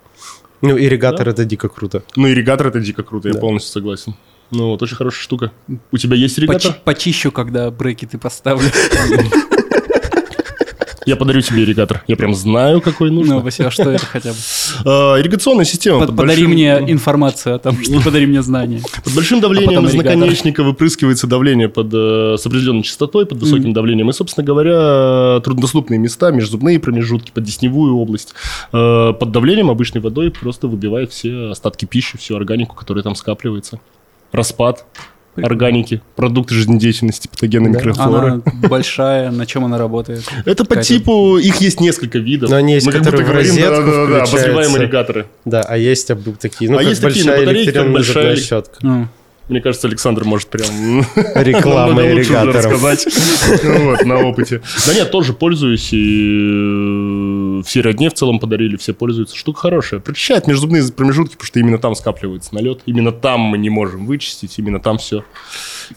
Ну, 0.62 0.77
ирригатор 0.77 1.27
это 1.30 1.45
дико 1.45 1.69
круто. 1.69 2.04
Ну, 2.15 2.27
ирригатор 2.30 2.67
это 2.67 2.80
дико 2.80 3.04
круто, 3.04 3.27
я 3.27 3.34
Да. 3.36 3.39
полностью 3.39 3.71
согласен. 3.71 4.15
Ну, 4.51 4.69
вот 4.71 4.82
очень 4.82 4.95
хорошая 4.95 5.21
штука. 5.21 5.51
У 5.91 5.97
тебя 5.97 6.15
есть 6.15 6.38
ирригатор? 6.38 6.71
Почи- 6.71 6.84
почищу, 6.84 7.32
когда 7.32 7.71
брекеты 7.71 8.17
поставлю. 8.17 8.69
Я 11.06 11.16
подарю 11.16 11.42
тебе 11.42 11.64
ирригатор. 11.64 12.04
Я 12.08 12.16
прям 12.16 12.36
знаю, 12.36 12.80
какой 12.80 13.10
нужно. 13.10 13.36
Ну, 13.36 13.42
Вася, 13.42 13.68
а 13.68 13.72
что 13.72 13.90
это 13.90 14.06
хотя 14.06 14.30
бы? 14.32 14.36
А, 14.86 15.20
Ирригационная 15.20 15.66
система. 15.66 16.00
Под- 16.00 16.10
под 16.10 16.18
Подари 16.18 16.44
большим- 16.46 16.52
мне 16.52 16.92
информацию 16.92 17.56
о 17.56 17.60
том, 17.60 17.82
что 17.84 18.00
подари 18.06 18.28
мне 18.28 18.42
знания. 18.44 18.82
Под 19.04 19.14
большим 19.16 19.40
давлением 19.42 19.70
потом 19.70 19.86
из 19.88 19.94
наконечника 19.96 20.62
выпрыскивается 20.64 21.26
давление 21.26 21.70
под, 21.70 21.88
э, 21.94 22.36
с 22.38 22.46
определенной 22.46 22.84
частотой, 22.84 23.26
под 23.26 23.40
высоким 23.40 23.74
давлением. 23.74 24.10
И, 24.10 24.14
собственно 24.14 24.46
говоря, 24.46 25.40
труднодоступные 25.42 25.98
места, 26.00 26.32
межзубные 26.32 26.80
промежутки, 26.80 27.32
под 27.32 27.44
десневую 27.46 27.96
область. 27.98 28.34
э, 28.72 29.14
под 29.20 29.32
давлением 29.32 29.70
обычной 29.72 30.02
водой 30.02 30.30
просто 30.32 30.68
выбивает 30.68 31.12
все 31.12 31.50
остатки 31.52 31.86
пищи, 31.86 32.18
всю 32.18 32.36
органику, 32.36 32.76
которая 32.76 33.04
там 33.04 33.16
скапливается. 33.16 33.80
Распад 34.32 34.86
органики, 35.38 36.02
продукты 36.15 36.56
жизнедеятельности, 36.56 37.28
патогенной 37.28 37.72
Да. 37.72 37.80
микрофлоры. 37.80 38.28
Она 38.28 38.41
большая, 38.70 39.32
на 39.32 39.46
чем 39.46 39.65
она 39.65 39.78
работает? 39.78 40.24
Это 40.46 40.65
по 40.65 40.76
типу, 40.78 41.38
их 41.38 41.58
есть 41.58 41.80
несколько 41.80 42.17
видов. 42.20 42.50
Но 42.50 42.58
они 42.58 42.74
есть, 42.74 42.86
Мы 42.86 42.91
как 42.91 43.04
которые 43.04 43.26
в 43.26 43.30
говорим, 43.30 43.48
розетку 43.50 43.70
да-да-да, 43.72 43.91
включаются. 44.04 44.36
обозреваемые 44.36 44.78
ирригаторы. 44.84 45.26
Да, 45.46 45.62
а 45.62 45.78
есть 45.78 46.12
об- 46.12 46.38
такие, 46.38 46.70
ну, 46.70 46.78
А 46.78 46.80
как 46.80 46.89
есть 46.89 47.02
такие 47.02 47.24
большая 47.26 47.39
на 47.39 47.46
батарейке, 47.46 47.72
как 47.72 47.91
большая 47.91 48.36
щетка. 48.36 48.76
Ну, 48.82 49.08
Мне 49.50 49.60
кажется, 49.60 49.88
Александр 49.88 50.24
может 50.24 50.48
прям 50.48 50.67
Реклама 51.36 52.02
ирригаторов. 52.06 52.56
рассказать 52.56 53.08
Ну 53.63 53.86
вот, 53.91 54.06
на 54.06 54.17
опыте. 54.20 54.62
Да 54.88 54.94
нет, 54.94 55.12
тоже 55.12 55.34
пользуюсь, 55.34 55.89
и 55.91 57.40
все 57.63 57.82
родне 57.82 58.10
в 58.10 58.13
целом 58.13 58.39
подарили, 58.39 58.76
все 58.78 58.93
пользуются. 58.93 59.36
Штука 59.36 59.60
хорошая. 59.62 60.00
Прочищает 60.00 60.47
межзубные 60.47 60.84
промежутки, 60.91 61.34
потому 61.34 61.47
что 61.47 61.60
именно 61.60 61.78
там 61.78 61.95
скапливается 61.95 62.54
налет. 62.56 62.82
Именно 62.86 63.12
там 63.12 63.39
мы 63.41 63.58
не 63.58 63.69
можем 63.69 64.06
вычистить, 64.06 64.58
именно 64.60 64.80
там 64.80 64.97
все 64.97 65.24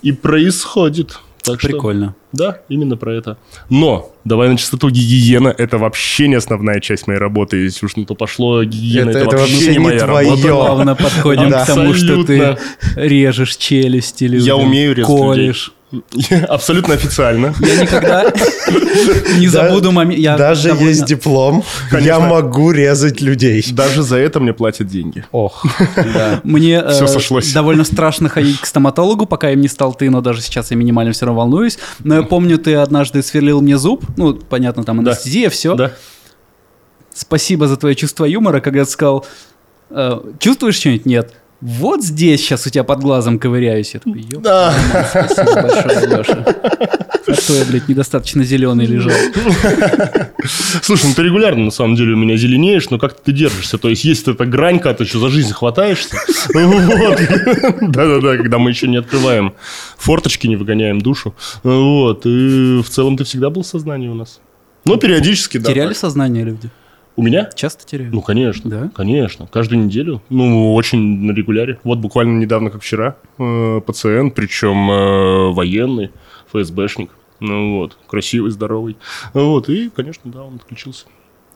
и 0.02 0.12
происходит. 0.12 1.18
Так 1.42 1.60
что- 1.60 1.68
прикольно. 1.68 2.14
да, 2.32 2.62
именно 2.70 2.96
про 2.96 3.12
это. 3.14 3.36
Но, 3.68 4.14
давай 4.24 4.48
на 4.48 4.56
чистоту, 4.56 4.88
гигиена– 4.88 5.48
это 5.58 5.76
вообще 5.76 6.26
не 6.26 6.36
основная 6.36 6.80
часть 6.80 7.06
моей 7.06 7.20
работы. 7.20 7.58
Если 7.58 7.84
уж 7.84 7.96
на 7.96 8.06
то 8.06 8.14
пошло, 8.14 8.64
гигиена– 8.64 9.10
Это- 9.10 9.18
это, 9.18 9.28
это 9.28 9.36
вообще 9.36 9.54
вообще 9.54 9.72
не 9.72 9.78
моя 9.78 9.98
твоё. 10.06 10.30
работа. 10.30 10.48
Плавно 10.48 10.94
подходим 10.94 11.50
Да. 11.50 11.64
к 11.64 11.66
тому, 11.66 11.92
что 11.92 12.24
ты 12.24 12.56
режешь 12.96 13.56
челюсть 13.56 14.22
или 14.22 14.40
Я 14.40 14.56
умею 14.56 14.94
резать 14.94 15.06
колешь. 15.06 15.72
Абсолютно 16.48 16.94
официально. 16.94 17.54
Я 17.60 17.82
никогда 17.82 18.24
не 19.38 19.48
забуду 19.48 19.92
момент. 19.92 20.20
я 20.20 20.36
Даже 20.36 20.70
есть 20.70 21.04
диплом. 21.04 21.64
Я 21.92 22.20
могу 22.20 22.70
резать 22.70 23.20
людей. 23.20 23.64
Даже 23.72 24.02
за 24.02 24.18
это 24.18 24.40
мне 24.40 24.52
платят 24.52 24.88
деньги. 24.88 25.24
Ох. 25.32 25.64
Мне 26.44 26.82
э, 26.84 27.52
довольно 27.54 27.84
страшно 27.84 28.28
ходить 28.28 28.60
к 28.60 28.66
стоматологу, 28.66 29.26
пока 29.26 29.50
им 29.50 29.60
не 29.60 29.68
стал 29.68 29.94
ты, 29.94 30.10
но 30.10 30.20
даже 30.20 30.40
сейчас 30.40 30.70
я 30.70 30.76
минимально 30.76 31.12
все 31.12 31.26
равно 31.26 31.40
волнуюсь. 31.40 31.78
Но 32.00 32.16
я 32.16 32.22
помню, 32.22 32.58
ты 32.58 32.74
однажды 32.74 33.22
сверлил 33.22 33.60
мне 33.60 33.78
зуб, 33.78 34.04
ну, 34.16 34.34
понятно, 34.34 34.84
там 34.84 35.00
анестезия, 35.00 35.50
все. 35.50 35.90
Спасибо 37.14 37.68
за 37.68 37.76
твое 37.76 37.94
чувство 37.94 38.24
юмора, 38.24 38.60
когда 38.60 38.84
ты 38.84 38.90
сказал, 38.90 39.24
э, 39.90 40.20
чувствуешь 40.40 40.76
что-нибудь? 40.76 41.06
Нет. 41.06 41.32
Вот 41.66 42.04
здесь 42.04 42.42
сейчас 42.42 42.66
у 42.66 42.70
тебя 42.70 42.84
под 42.84 43.00
глазом 43.00 43.38
ковыряюсь. 43.38 43.94
Я 43.94 44.00
такой, 44.00 44.20
«Ёп, 44.20 44.42
Да. 44.42 44.74
спасибо 45.08 45.62
большое, 45.62 46.18
Леша. 46.18 46.44
А 47.26 47.34
что 47.34 47.54
я, 47.54 47.64
блядь, 47.64 47.88
недостаточно 47.88 48.44
зеленый 48.44 48.84
лежал? 48.84 49.14
Слушай, 50.82 51.06
ну 51.06 51.14
ты 51.14 51.22
регулярно, 51.22 51.64
на 51.64 51.70
самом 51.70 51.96
деле, 51.96 52.12
у 52.12 52.16
меня 52.18 52.36
зеленеешь, 52.36 52.90
но 52.90 52.98
как-то 52.98 53.22
ты 53.22 53.32
держишься. 53.32 53.78
То 53.78 53.88
есть, 53.88 54.04
есть 54.04 54.28
эта 54.28 54.44
гранька, 54.44 54.90
а 54.90 54.94
ты 54.94 55.06
что, 55.06 55.20
за 55.20 55.30
жизнь 55.30 55.54
хватаешься? 55.54 56.18
Вот. 56.52 57.18
Да-да-да, 57.80 58.36
когда 58.36 58.58
мы 58.58 58.68
еще 58.68 58.86
не 58.86 58.98
открываем 58.98 59.54
форточки, 59.96 60.46
не 60.46 60.56
выгоняем 60.56 61.00
душу. 61.00 61.34
Вот. 61.62 62.26
И 62.26 62.82
в 62.82 62.90
целом 62.90 63.16
ты 63.16 63.24
всегда 63.24 63.48
был 63.48 63.62
в 63.62 63.66
сознании 63.66 64.08
у 64.08 64.14
нас. 64.14 64.38
Ну, 64.84 64.98
периодически, 64.98 65.56
да. 65.56 65.70
Теряли 65.70 65.94
сознание 65.94 66.44
люди? 66.44 66.68
У 67.16 67.22
меня? 67.22 67.48
Часто 67.54 67.86
теряют? 67.86 68.12
Ну, 68.12 68.22
конечно. 68.22 68.68
Да? 68.68 68.90
Конечно. 68.94 69.46
Каждую 69.46 69.84
неделю. 69.84 70.20
Ну, 70.30 70.74
очень 70.74 70.98
на 70.98 71.32
регуляре. 71.32 71.78
Вот 71.84 71.98
буквально 71.98 72.38
недавно, 72.38 72.70
как 72.70 72.82
вчера, 72.82 73.16
э, 73.38 73.80
пациент, 73.86 74.34
причем 74.34 74.90
э, 74.90 75.52
военный, 75.52 76.10
ФСБшник. 76.52 77.10
Ну 77.40 77.78
вот, 77.78 77.96
красивый, 78.06 78.50
здоровый. 78.50 78.96
Вот, 79.32 79.68
и, 79.68 79.90
конечно, 79.90 80.30
да, 80.30 80.42
он 80.42 80.56
отключился. 80.56 81.06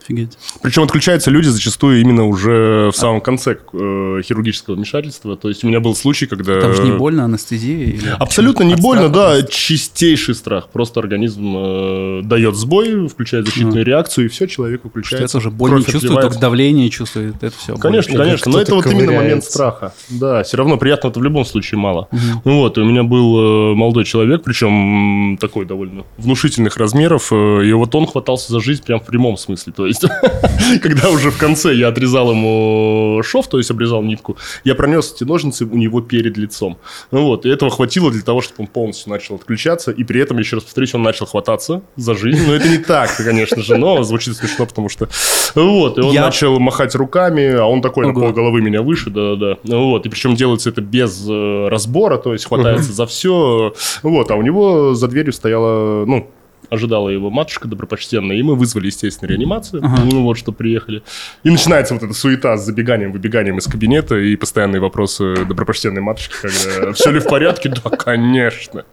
Офигеть. 0.09 0.39
Причем 0.63 0.83
отключаются 0.85 1.31
люди 1.31 1.49
зачастую 1.49 2.01
именно 2.01 2.27
уже 2.27 2.91
в 2.93 2.97
самом 2.97 3.21
конце 3.21 3.59
э, 3.73 4.21
хирургического 4.25 4.75
вмешательства. 4.75 5.37
То 5.37 5.49
есть 5.49 5.65
у 5.65 5.69
меня 5.69 5.81
был 5.81 5.95
случай, 5.95 6.27
когда... 6.27 6.61
Там 6.61 6.75
же 6.75 6.83
не 6.83 6.93
больно, 6.93 7.25
анестезия? 7.25 7.85
или 7.85 8.09
Абсолютно 8.19 8.63
не 8.65 8.75
От 8.75 8.81
больно, 8.81 9.09
страха 9.09 9.43
да, 9.43 9.47
чистейший 9.49 10.35
страх. 10.35 10.69
Просто 10.71 11.01
организм 11.01 11.55
э, 11.57 12.21
дает 12.25 12.57
сбой, 12.57 13.09
включает 13.09 13.47
защитную 13.47 13.85
реакцию, 13.85 14.27
и 14.27 14.29
все, 14.29 14.47
человек 14.47 14.81
Что 14.81 14.89
выключается. 14.89 15.39
это 15.39 15.47
уже 15.47 15.51
боль 15.51 15.71
не 15.73 15.77
чувствует, 15.79 16.05
отливается. 16.05 16.29
только 16.31 16.41
давление 16.41 16.91
чувствует. 16.91 17.35
Это 17.43 17.57
все. 17.57 17.77
Конечно, 17.77 18.13
Как 18.17 18.23
конечно, 18.25 18.53
но 18.53 18.61
это 18.61 18.75
вот 18.75 18.87
именно 18.87 19.13
момент 19.13 19.45
страха. 19.45 19.93
Да, 20.09 20.43
все 20.43 20.57
равно 20.57 20.77
приятного-то 20.79 21.21
в 21.21 21.23
любом 21.23 21.45
случае 21.45 21.79
мало. 21.79 22.09
Ну 22.45 22.61
вот, 22.61 22.79
и 22.79 22.81
у 22.81 22.85
меня 22.85 23.03
был 23.03 23.73
э, 23.73 23.75
молодой 23.75 24.05
человек, 24.05 24.43
причем 24.43 25.37
такой 25.39 25.67
довольно 25.67 26.05
внушительных 26.17 26.77
размеров, 26.77 27.33
э, 27.33 27.67
и 27.67 27.73
вот 27.73 27.95
он 27.95 28.07
хватался 28.07 28.53
за 28.53 28.61
жизнь 28.61 28.83
прям 28.85 29.01
в 29.01 29.05
прямом 29.05 29.37
смысле. 29.37 29.73
То 29.77 29.87
есть, 29.87 29.98
когда 30.83 31.11
уже 31.11 31.31
в 31.31 31.39
конце 31.39 31.75
я 31.75 31.89
отрезал 31.89 32.31
ему 32.31 33.23
шов, 33.23 33.49
то 33.49 33.59
есть 33.59 33.71
обрезал 33.71 34.03
нитку, 34.03 34.37
я 34.65 34.75
пронес 34.75 35.13
эти 35.15 35.25
ножницы 35.25 35.65
у 35.65 35.77
него 35.77 36.01
перед 36.01 36.37
лицом. 36.37 36.79
Ну 37.11 37.25
вот, 37.25 37.47
и 37.47 37.49
этого 37.49 37.71
хватило 37.71 38.11
для 38.11 38.23
того, 38.23 38.41
чтобы 38.41 38.63
он 38.63 38.67
полностью 38.67 39.11
начал 39.11 39.37
отключаться, 39.37 39.91
и 39.91 40.05
при 40.05 40.21
этом, 40.21 40.39
еще 40.39 40.57
раз 40.57 40.65
повторюсь, 40.65 40.95
он 40.95 41.03
начал 41.03 41.27
хвататься 41.27 41.83
за 41.97 42.15
жизнь. 42.15 42.47
Но 42.47 42.55
это 42.55 42.69
не 42.69 42.79
так, 42.79 43.17
конечно 43.17 43.63
же, 43.63 43.77
но 43.77 44.03
звучит 44.03 44.37
смешно, 44.37 44.67
потому 44.67 44.89
что... 44.89 45.09
Вот, 45.55 45.99
и 45.99 46.01
он 46.01 46.13
Я- 46.13 46.23
начал 46.23 46.59
махать 46.59 46.95
руками, 46.95 47.55
а 47.55 47.65
он 47.65 47.81
такой 47.83 48.07
на 48.07 48.13
Ого. 48.13 48.21
пол 48.21 48.33
головы 48.33 48.61
меня 48.61 48.83
выше, 48.83 49.11
да-да-да. 49.11 49.57
Ну 49.65 49.91
Вот, 49.91 50.07
и 50.07 50.09
причем 50.09 50.35
делается 50.35 50.69
это 50.71 50.81
без 50.81 51.27
э, 51.29 51.69
разбора, 51.69 52.19
то 52.19 52.33
есть 52.33 52.45
хватается 52.47 52.93
за 52.93 53.07
все. 53.07 53.75
Вот, 54.03 54.31
а 54.31 54.35
у 54.37 54.43
него 54.43 54.95
за 54.95 55.09
дверью 55.09 55.33
стояла, 55.33 56.05
ну, 56.05 56.31
ожидала 56.71 57.09
его 57.09 57.31
матушка 57.31 57.69
добропочтенная, 57.69 58.37
и 58.37 58.43
мы 58.43 58.55
вызвали, 58.55 58.87
естественно, 58.87 59.29
реанимацию, 59.29 59.83
Ага. 59.85 60.03
ну 60.05 60.23
вот, 60.23 60.39
что 60.39 60.53
приехали. 60.53 61.03
И 61.45 61.51
начинается 61.51 61.95
вот 61.95 62.03
эта 62.03 62.15
суета 62.15 62.57
с 62.57 62.65
забеганием, 62.65 63.13
выбеганием 63.13 63.59
из 63.59 63.67
кабинета 63.67 64.17
и 64.17 64.37
постоянные 64.37 64.81
вопросы 64.81 65.45
добропочтенной 65.47 66.01
матушки, 66.01 66.35
когда 66.43 66.93
все 66.93 67.11
ли 67.11 67.21
в 67.21 67.25
порядке? 67.25 67.69
Да, 67.69 67.91
конечно. 67.91 68.85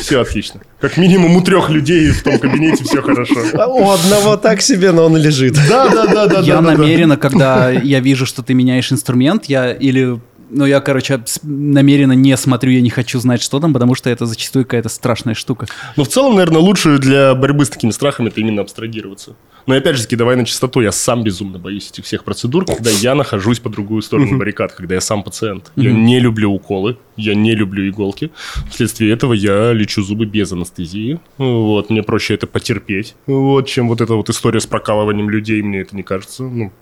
Все 0.00 0.20
отлично. 0.20 0.60
Как 0.80 0.96
минимум 0.96 1.36
у 1.36 1.40
трех 1.40 1.70
людей 1.70 2.10
в 2.10 2.22
том 2.22 2.38
кабинете 2.38 2.84
все 2.84 3.02
хорошо. 3.02 3.40
А 3.54 3.66
у 3.66 3.90
одного 3.90 4.36
так 4.36 4.60
себе, 4.60 4.92
но 4.92 5.06
он 5.06 5.16
лежит. 5.16 5.54
Да, 5.68 5.88
да, 5.88 6.06
да, 6.06 6.26
да. 6.26 6.40
Я 6.40 6.60
намеренно, 6.60 7.16
когда 7.16 7.70
я 7.70 8.00
вижу, 8.00 8.26
что 8.26 8.42
ты 8.42 8.54
меняешь 8.54 8.92
инструмент, 8.92 9.46
я 9.46 9.72
или... 9.72 10.20
Ну, 10.50 10.64
я, 10.64 10.80
короче, 10.80 11.22
намеренно 11.42 12.12
не 12.12 12.36
смотрю, 12.36 12.72
я 12.72 12.80
не 12.80 12.90
хочу 12.90 13.18
знать, 13.18 13.42
что 13.42 13.60
там, 13.60 13.72
потому 13.72 13.94
что 13.94 14.10
это 14.10 14.26
зачастую 14.26 14.64
какая-то 14.64 14.88
страшная 14.88 15.34
штука. 15.34 15.66
Но 15.96 16.04
в 16.04 16.08
целом, 16.08 16.34
наверное, 16.34 16.60
лучше 16.60 16.98
для 16.98 17.34
борьбы 17.34 17.64
с 17.64 17.68
такими 17.68 17.90
страхами 17.90 18.28
это 18.28 18.40
именно 18.40 18.62
абстрагироваться. 18.62 19.36
Но 19.66 19.74
и 19.74 19.78
опять 19.78 19.96
же 19.96 20.02
таки, 20.02 20.14
давай 20.14 20.36
на 20.36 20.44
чистоту, 20.44 20.80
я 20.80 20.92
сам 20.92 21.24
безумно 21.24 21.58
боюсь 21.58 21.90
этих 21.90 22.04
всех 22.04 22.22
процедур, 22.22 22.64
когда 22.64 22.90
я 22.90 23.14
нахожусь 23.14 23.58
по 23.58 23.68
другую 23.68 24.02
сторону 24.02 24.38
баррикад, 24.38 24.72
когда 24.72 24.94
я 24.94 25.00
сам 25.00 25.24
пациент. 25.24 25.72
Я 25.74 25.92
не 25.92 26.20
люблю 26.20 26.52
уколы, 26.52 26.98
я 27.16 27.34
не 27.34 27.54
люблю 27.54 27.88
иголки. 27.88 28.30
Вследствие 28.70 29.12
этого 29.12 29.32
я 29.32 29.72
лечу 29.72 30.02
зубы 30.02 30.26
без 30.26 30.52
анестезии. 30.52 31.18
Вот, 31.38 31.90
мне 31.90 32.02
проще 32.02 32.34
это 32.34 32.46
потерпеть, 32.46 33.16
вот, 33.26 33.66
чем 33.66 33.88
вот 33.88 34.00
эта 34.00 34.14
вот 34.14 34.30
история 34.30 34.60
с 34.60 34.66
прокалыванием 34.66 35.28
людей, 35.28 35.62
мне 35.62 35.80
это 35.80 35.96
не 35.96 36.02
кажется, 36.02 36.44
ну, 36.44 36.72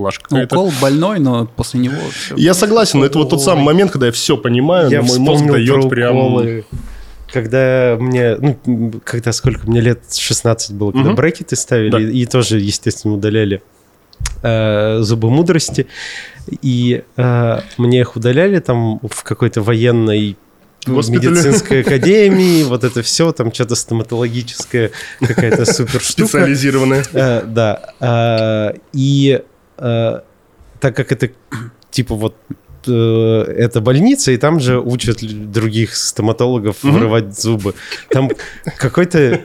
плашка 0.00 0.24
Ну, 0.30 0.42
укол 0.44 0.72
больной, 0.80 1.18
но 1.18 1.44
после 1.46 1.80
него 1.80 1.96
все. 2.10 2.34
Я 2.36 2.54
согласен, 2.54 3.00
но 3.00 3.04
это 3.06 3.18
вот 3.18 3.28
тот 3.30 3.42
самый 3.42 3.64
момент, 3.64 3.90
когда 3.90 4.06
я 4.06 4.12
все 4.12 4.36
понимаю, 4.38 4.88
Я 4.90 5.00
но 5.02 5.06
мой 5.08 5.18
мозг 5.18 5.44
дает 5.44 5.90
прям... 5.90 6.16
уколы. 6.16 6.64
Когда 7.32 7.96
мне, 8.00 8.36
ну, 8.36 9.00
когда 9.04 9.32
сколько, 9.32 9.68
мне 9.68 9.80
лет 9.82 10.00
16 10.12 10.72
было, 10.72 10.90
когда 10.92 11.08
Мгм. 11.10 11.16
брекеты 11.16 11.54
ставили, 11.54 11.90
Да. 11.90 12.00
и 12.00 12.24
тоже, 12.26 12.58
естественно, 12.58 13.14
удаляли 13.14 13.60
э, 14.42 14.98
зубы 15.02 15.30
мудрости, 15.30 15.86
и 16.62 17.02
э, 17.16 17.60
мне 17.78 18.00
их 18.00 18.16
удаляли 18.16 18.58
там 18.58 18.98
в 19.00 19.22
какой-то 19.22 19.60
военной 19.62 20.36
Госпитале. 20.86 21.28
медицинской 21.30 21.80
академии, 21.86 22.64
вот 22.64 22.84
это 22.84 23.02
все, 23.02 23.32
там 23.32 23.52
что-то 23.52 23.74
стоматологическая 23.76 24.90
какая-то 25.20 25.64
супер 25.72 26.00
штука. 26.00 26.28
Специализированная. 26.28 27.04
Э, 27.12 27.42
Да. 27.46 27.80
э, 28.00 28.78
И 28.92 29.40
э, 29.80 30.20
так 30.80 30.96
как 30.96 31.12
это 31.12 31.30
типа 31.90 32.14
вот 32.14 32.36
э, 32.86 32.90
это 33.58 33.80
больница, 33.80 34.32
и 34.32 34.36
там 34.36 34.60
же 34.60 34.78
учат 34.80 35.18
других 35.52 35.96
стоматологов 35.96 36.82
Мгм. 36.82 36.94
вырывать 36.94 37.40
зубы. 37.40 37.74
Там 38.10 38.30
какой-то 38.78 39.40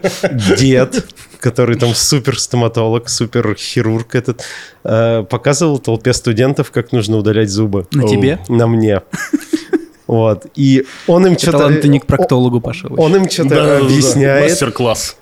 дед, 0.58 1.06
который 1.40 1.76
там 1.78 1.94
супер 1.94 2.40
стоматолог, 2.40 3.10
супер 3.10 3.56
хирург 3.56 4.16
этот, 4.16 4.44
э, 4.84 5.24
показывал 5.30 5.80
толпе 5.80 6.14
студентов, 6.14 6.72
как 6.72 6.92
нужно 6.92 7.18
удалять 7.18 7.50
зубы. 7.50 7.88
На 7.92 8.04
Оу. 8.04 8.10
тебе? 8.10 8.40
На 8.48 8.68
мне. 8.68 9.02
Вот. 10.08 10.46
И 10.56 10.86
он 11.08 11.26
им 11.26 11.34
Это 11.34 11.42
что-то... 11.42 11.88
не 11.88 12.00
к 12.00 12.06
проктологу 12.06 12.62
пошел. 12.62 12.94
Он 12.98 13.16
им 13.16 13.30
что-то 13.30 13.80
объясняет. 13.80 14.52
Мастер-класс. 14.52 15.18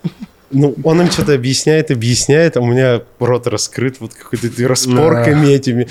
Ну, 0.54 0.76
он 0.84 1.01
им 1.01 1.12
что-то 1.12 1.34
объясняет, 1.34 1.91
объясняет, 1.91 2.58
а 2.58 2.62
у 2.62 2.66
меня 2.66 3.01
рот 3.20 3.47
раскрыт 3.47 3.97
вот 3.99 4.14
какой-то 4.14 4.49
распорками 4.68 5.47
этими. 5.47 5.88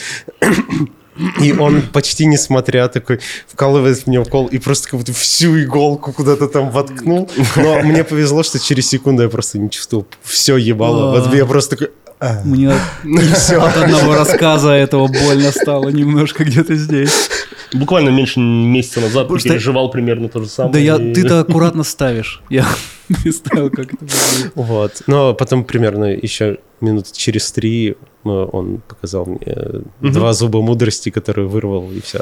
И 1.42 1.52
он 1.52 1.82
почти 1.82 2.24
не 2.24 2.38
смотря 2.38 2.88
такой 2.88 3.20
вкалывает 3.46 3.98
в 3.98 4.06
меня 4.06 4.22
укол 4.22 4.46
и 4.46 4.58
просто 4.58 4.88
как 4.88 4.98
будто 5.00 5.12
всю 5.12 5.62
иголку 5.62 6.12
куда-то 6.12 6.48
там 6.48 6.70
воткнул. 6.70 7.30
Но 7.56 7.80
мне 7.82 8.02
повезло, 8.02 8.42
что 8.42 8.58
через 8.58 8.88
секунду 8.88 9.22
я 9.22 9.28
просто 9.28 9.58
не 9.58 9.70
чувствовал. 9.70 10.06
Все 10.22 10.56
ебало. 10.56 11.18
Вот 11.18 11.34
я 11.34 11.44
просто 11.44 11.76
такой... 11.76 11.90
«А». 12.18 12.40
Мне 12.44 12.70
от 12.70 13.76
одного 13.76 14.14
рассказа 14.14 14.70
этого 14.70 15.08
больно 15.08 15.50
стало 15.50 15.88
немножко 15.88 16.44
где-то 16.44 16.76
здесь. 16.76 17.28
Буквально 17.74 18.10
меньше 18.10 18.38
месяца 18.38 19.00
назад 19.00 19.28
переживал 19.28 19.90
примерно 19.90 20.28
то 20.28 20.40
же 20.40 20.48
самое. 20.48 20.72
Да 20.72 20.78
я, 20.78 20.98
ты-то 20.98 21.40
аккуратно 21.40 21.82
ставишь. 21.82 22.40
Я 22.48 22.66
представил, 23.22 23.70
как 23.70 23.94
это 23.94 24.04
будет. 24.04 24.52
Вот. 24.54 25.02
Но 25.06 25.34
потом 25.34 25.64
примерно 25.64 26.04
еще 26.04 26.58
минут 26.80 27.12
через 27.12 27.50
три 27.52 27.96
э, 28.24 28.28
он 28.28 28.82
показал 28.86 29.26
мне 29.26 29.56
два 30.00 30.32
зуба 30.32 30.62
мудрости, 30.62 31.10
которые 31.10 31.48
вырвал, 31.48 31.90
и 31.92 32.00
все. 32.00 32.20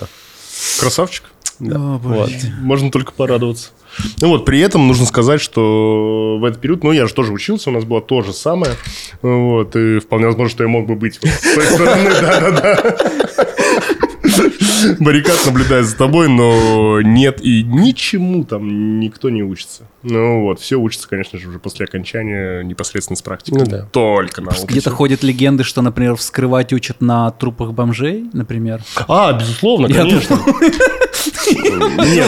Красавчик. 0.78 1.24
О, 1.61 1.99
Вот. 1.99 2.30
Можно 2.61 2.91
только 2.91 3.12
порадоваться. 3.12 3.70
Ну 4.20 4.28
вот, 4.28 4.45
при 4.45 4.61
этом 4.61 4.86
нужно 4.86 5.05
сказать, 5.05 5.41
что 5.41 6.38
в 6.41 6.45
этот 6.45 6.61
период, 6.61 6.84
ну, 6.84 6.93
я 6.93 7.07
же 7.07 7.14
тоже 7.14 7.32
учился, 7.32 7.70
у 7.70 7.72
нас 7.72 7.84
было 7.84 8.01
то 8.01 8.22
же 8.22 8.32
самое. 8.32 8.74
Вот, 9.20 9.74
и 9.76 9.99
вполне 9.99 10.26
возможно, 10.26 10.51
что 10.51 10.62
я 10.62 10.68
мог 10.68 10.86
бы 10.86 10.95
быть 10.95 11.18
вот 11.22 11.30
с 11.30 11.55
той 11.55 11.64
стороны, 11.64 12.11
да-да-да. 12.11 13.47
Баррикад 15.00 15.46
наблюдает 15.46 15.86
за 15.86 15.96
тобой, 15.96 16.28
но 16.28 17.00
нет, 17.00 17.40
и 17.42 17.62
ничему 17.62 18.44
там 18.44 19.00
никто 19.00 19.30
не 19.30 19.42
учится. 19.42 19.84
Ну 20.02 20.42
вот, 20.42 20.60
все 20.60 20.76
учатся, 20.76 21.08
конечно 21.08 21.38
же, 21.38 21.48
уже 21.48 21.58
после 21.58 21.84
окончания 21.84 22.62
непосредственно 22.62 23.16
с 23.16 23.22
практикой. 23.22 23.60
Ну 23.60 23.66
да. 23.66 23.86
Только 23.92 24.42
на. 24.42 24.50
Где-то 24.50 24.90
ходят 24.90 25.22
легенды, 25.22 25.64
что, 25.64 25.82
например, 25.82 26.16
вскрывать 26.16 26.72
учат 26.72 27.00
на 27.00 27.30
трупах 27.30 27.72
бомжей, 27.72 28.28
например. 28.32 28.82
А, 29.08 29.32
безусловно, 29.32 29.86
Я 29.86 30.02
конечно. 30.02 30.38
Нет, 31.49 32.26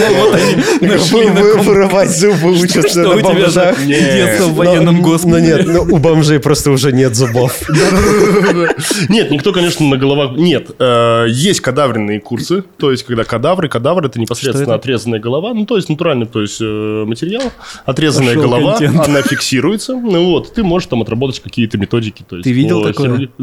ну, 0.81 0.87
на 0.89 0.97
Вы- 0.99 1.53
ком- 1.55 1.63
Вырывать 1.63 2.11
зубы 2.11 2.53
учатся 2.53 3.01
на 3.03 3.17
бомжах. 3.23 3.85
детство 3.85 4.45
в 4.47 4.49
Но- 4.49 4.55
военном 4.55 4.97
Ну 4.97 5.03
госпитале? 5.03 5.43
нет, 5.43 5.67
ну, 5.67 5.83
у 5.83 5.99
бомжей 5.99 6.41
просто 6.41 6.71
уже 6.71 6.93
нет 6.93 7.15
зубов. 7.15 7.53
Нет, 9.09 9.31
никто, 9.31 9.53
конечно, 9.53 9.87
на 9.87 9.97
головах... 9.97 10.37
Нет, 10.37 10.71
э, 10.79 11.27
есть 11.29 11.61
кадавренные 11.61 12.21
курсы, 12.21 12.63
то 12.79 12.91
есть, 12.91 13.05
когда 13.05 13.25
кадавры, 13.25 13.69
кадавр 13.69 14.07
это 14.07 14.19
непосредственно 14.21 14.75
отрезанная 14.75 15.19
голова, 15.21 15.53
ну, 15.55 15.67
то 15.67 15.77
есть, 15.77 15.89
натуральный, 15.89 16.27
то 16.27 16.41
есть, 16.41 16.59
э, 16.61 17.05
материал, 17.07 17.53
отрезанная 17.85 18.35
голова, 18.37 18.77
она 18.79 19.23
фиксируется, 19.23 19.95
ну, 19.95 20.25
вот, 20.27 20.55
ты 20.55 20.63
можешь 20.63 20.89
там 20.89 21.03
отработать 21.03 21.41
какие-то 21.41 21.79
методики, 21.79 22.25
то 22.29 22.37
есть... 22.37 22.45
Ты 22.45 22.53
видел 22.53 22.83
такое? 22.83 23.29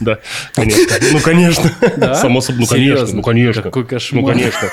Да, 0.00 0.18
конечно. 0.52 0.94
Ну, 1.12 1.20
конечно. 1.20 1.70
Само 2.16 2.40
собой, 2.42 2.60
ну, 2.62 2.66
конечно, 2.66 3.08
ну, 3.16 3.22
конечно. 3.22 3.62
Какой 3.62 3.84
кошмар. 3.84 4.22
Ну, 4.22 4.28
конечно. 4.28 4.68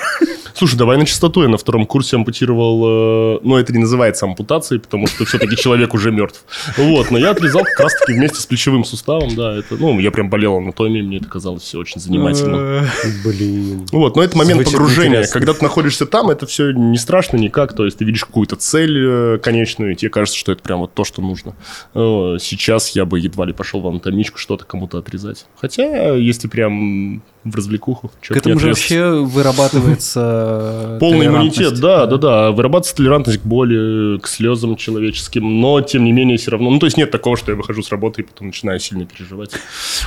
Слушай, 0.54 0.76
давай 0.78 0.98
на 0.98 1.06
чистоту. 1.06 1.42
Я 1.44 1.50
на 1.50 1.58
втором 1.58 1.86
курсе 1.86 2.16
ампутировал... 2.16 3.38
э, 3.38 3.40
Ну, 3.44 3.58
это 3.58 3.74
не 3.74 3.80
называется 3.80 4.26
ампутацией, 4.26 4.80
потому 4.80 5.08
что 5.08 5.26
все-таки 5.26 5.56
человек 5.56 5.94
уже 5.94 6.12
мертв. 6.12 6.44
Вот, 6.78 7.12
но 7.12 7.18
я 7.18 7.32
отрезал 7.32 7.64
как 7.64 7.80
раз-таки 7.80 8.14
вместе 8.14 8.40
с 8.40 8.46
плечевым 8.46 8.86
суставом, 8.86 9.36
да. 9.36 9.58
Это, 9.58 9.76
ну, 9.78 10.00
я 10.00 10.12
прям 10.12 10.30
болел 10.30 10.58
анатомией, 10.58 11.06
мне 11.06 11.18
это 11.18 11.28
казалось 11.28 11.64
все 11.64 11.80
очень 11.80 12.00
занимательно. 12.00 12.56
Э, 12.56 12.86
Блин. 13.24 13.88
Вот, 13.92 14.16
но 14.16 14.24
это 14.24 14.38
момент 14.38 14.64
погружения. 14.66 15.26
Когда 15.28 15.54
ты 15.54 15.64
находишься 15.64 16.06
там, 16.06 16.30
это 16.30 16.46
все 16.46 16.72
не 16.72 16.98
страшно 16.98 17.38
никак. 17.38 17.74
То 17.76 17.86
есть 17.86 17.98
ты 17.98 18.06
видишь 18.06 18.26
какую-то 18.26 18.56
цель 18.56 18.98
э, 19.00 19.38
конечную, 19.40 19.94
и 19.94 19.96
тебе 19.96 20.10
кажется, 20.10 20.38
что 20.38 20.52
это 20.52 20.62
прям 20.62 20.80
вот 20.80 20.94
то, 20.94 21.04
что 21.04 21.22
нужно. 21.22 21.56
Сейчас 21.94 22.90
я 22.96 23.06
бы 23.06 23.20
едва 23.20 23.46
ли 23.46 23.54
пошел 23.54 23.82
в 23.82 23.88
анатомичку 23.88 24.38
что-то 24.38 24.66
кому-то 24.66 24.98
отрезать. 25.00 25.46
Хотя, 25.60 26.14
если 26.16 26.48
прям 26.48 27.22
в 27.44 27.56
развлекуху, 27.56 28.12
чё 28.22 28.34
К 28.34 28.38
этому 28.38 28.60
же 28.60 28.70
вообще 28.70 29.12
вырабатывается 29.12 30.98
Полный 31.00 31.28
иммунитет, 31.28 31.80
да, 31.80 32.06
да, 32.06 32.18
да. 32.18 32.52
Вырабатывается 32.52 32.96
толерантность 32.96 33.42
к 33.42 33.46
боли, 33.46 34.20
к 34.20 34.28
слезам 34.28 34.76
человеческим, 34.76 35.60
но 35.60 35.82
тем 35.82 36.06
не 36.06 36.12
менее 36.12 36.38
все 36.38 36.52
равно. 36.52 36.70
Ну, 36.70 36.80
то 36.80 36.86
есть 36.86 36.98
нет 36.98 37.12
такого, 37.12 37.36
что 37.36 37.52
я 37.52 37.58
выхожу 37.58 37.84
с 37.84 37.92
работы 37.92 38.22
и 38.22 38.26
потом 38.26 38.48
начинаю 38.48 38.80
сильно 38.80 39.06
переживать. 39.06 39.52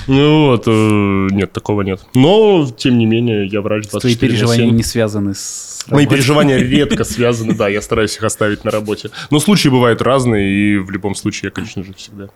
Ну 0.06 0.46
вот, 0.46 0.64
э, 0.66 0.70
нет, 1.34 1.52
такого 1.52 1.82
нет. 1.82 2.00
Но, 2.14 2.68
тем 2.76 2.98
не 2.98 3.06
менее, 3.06 3.46
я 3.46 3.60
врач 3.60 3.88
24 3.88 4.00
Твои 4.00 4.30
переживания 4.30 4.66
7. 4.66 4.76
не 4.76 4.82
связаны 4.82 5.34
с 5.34 5.84
Мои 5.88 6.06
переживания 6.06 6.58
редко 6.58 7.04
связаны, 7.04 7.54
да, 7.54 7.68
я 7.68 7.80
стараюсь 7.80 8.16
их 8.16 8.24
оставить 8.24 8.64
на 8.64 8.70
работе. 8.70 9.10
Но 9.30 9.38
случаи 9.38 9.68
бывают 9.68 10.02
разные, 10.02 10.50
и 10.50 10.78
в 10.78 10.90
любом 10.90 11.14
случае 11.14 11.48
я, 11.48 11.50
конечно 11.50 11.84
же, 11.84 11.94
всегда 11.94 12.28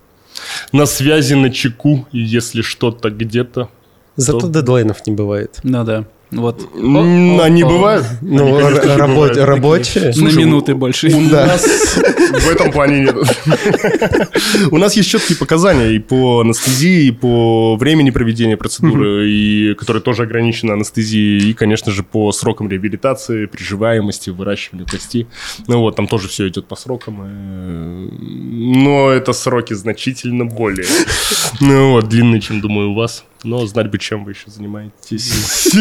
на 0.72 0.86
связи, 0.86 1.34
на 1.34 1.50
чеку, 1.50 2.06
если 2.12 2.62
что-то 2.62 3.10
где-то... 3.10 3.68
Зато 4.16 4.40
То- 4.40 4.48
дедлайнов 4.48 5.06
не 5.06 5.12
бывает. 5.14 5.58
Ну 5.62 5.84
да. 5.84 6.04
Вот. 6.30 6.68
Они 6.76 7.64
бывают? 7.64 8.06
Ну, 8.22 8.54
конечно 8.60 8.70
же, 8.82 8.88
р- 8.88 9.00
рабо- 9.00 9.08
бывают. 9.14 9.36
рабочие. 9.38 10.12
На 10.16 10.28
минуты 10.30 10.76
больше. 10.76 11.08
У 11.08 11.28
Да. 11.28 11.46
нас 11.46 11.64
в 11.66 12.48
этом 12.48 12.70
плане 12.70 13.00
нет. 13.00 13.16
У 14.70 14.78
нас 14.78 14.96
есть 14.96 15.08
четкие 15.10 15.36
показания 15.38 15.90
и 15.92 15.98
по 15.98 16.40
анестезии, 16.42 17.06
и 17.06 17.10
по 17.10 17.74
времени 17.76 18.10
проведения 18.10 18.56
процедуры, 18.56 19.28
и 19.28 19.74
которые 19.74 20.02
тоже 20.02 20.22
ограничены 20.22 20.70
анестезией, 20.72 21.50
и, 21.50 21.52
конечно 21.52 21.90
же, 21.90 22.04
по 22.04 22.30
срокам 22.30 22.68
реабилитации, 22.70 23.46
приживаемости, 23.46 24.30
выращивания 24.30 24.86
кости. 24.86 25.26
Ну 25.66 25.80
вот, 25.80 25.96
там 25.96 26.06
тоже 26.06 26.28
все 26.28 26.46
идет 26.46 26.66
по 26.66 26.76
срокам. 26.76 27.22
э, 27.24 28.08
Но 28.12 29.10
это 29.10 29.32
сроки 29.32 29.74
значительно 29.74 30.44
более 30.44 30.86
ну, 31.60 31.92
вот, 31.92 32.08
длинные, 32.08 32.40
чем, 32.40 32.60
думаю, 32.60 32.90
у 32.90 32.94
вас. 32.94 33.24
Но 33.42 33.64
знать 33.66 33.90
бы, 33.90 33.98
чем 33.98 34.24
вы 34.24 34.32
еще 34.32 34.50
занимаетесь. 34.50 35.72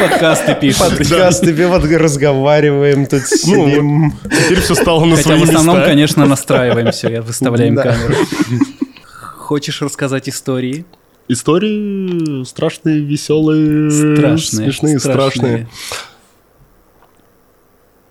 Подкасты 0.00 0.56
пишут. 0.60 0.98
Подкаст, 0.98 1.44
тебе 1.44 1.68
вот 1.68 1.84
разговариваем, 1.84 3.06
тут 3.06 3.22
Ну, 3.46 3.68
сидим. 3.68 4.12
Теперь 4.24 4.60
все 4.60 4.74
стало 4.74 5.04
на 5.04 5.16
Хотя 5.16 5.28
свои 5.28 5.40
в 5.40 5.48
основном, 5.48 5.84
конечно, 5.84 6.26
настраиваем 6.26 6.90
все, 6.90 7.08
я 7.08 7.22
выставляем 7.22 7.76
камеру. 7.76 8.14
Хочешь 9.36 9.80
рассказать 9.82 10.28
истории? 10.28 10.84
Истории 11.28 12.42
страшные, 12.44 13.00
веселые, 13.00 13.90
Страшные. 14.16 14.64
смешные, 14.72 14.98
страшные. 14.98 15.68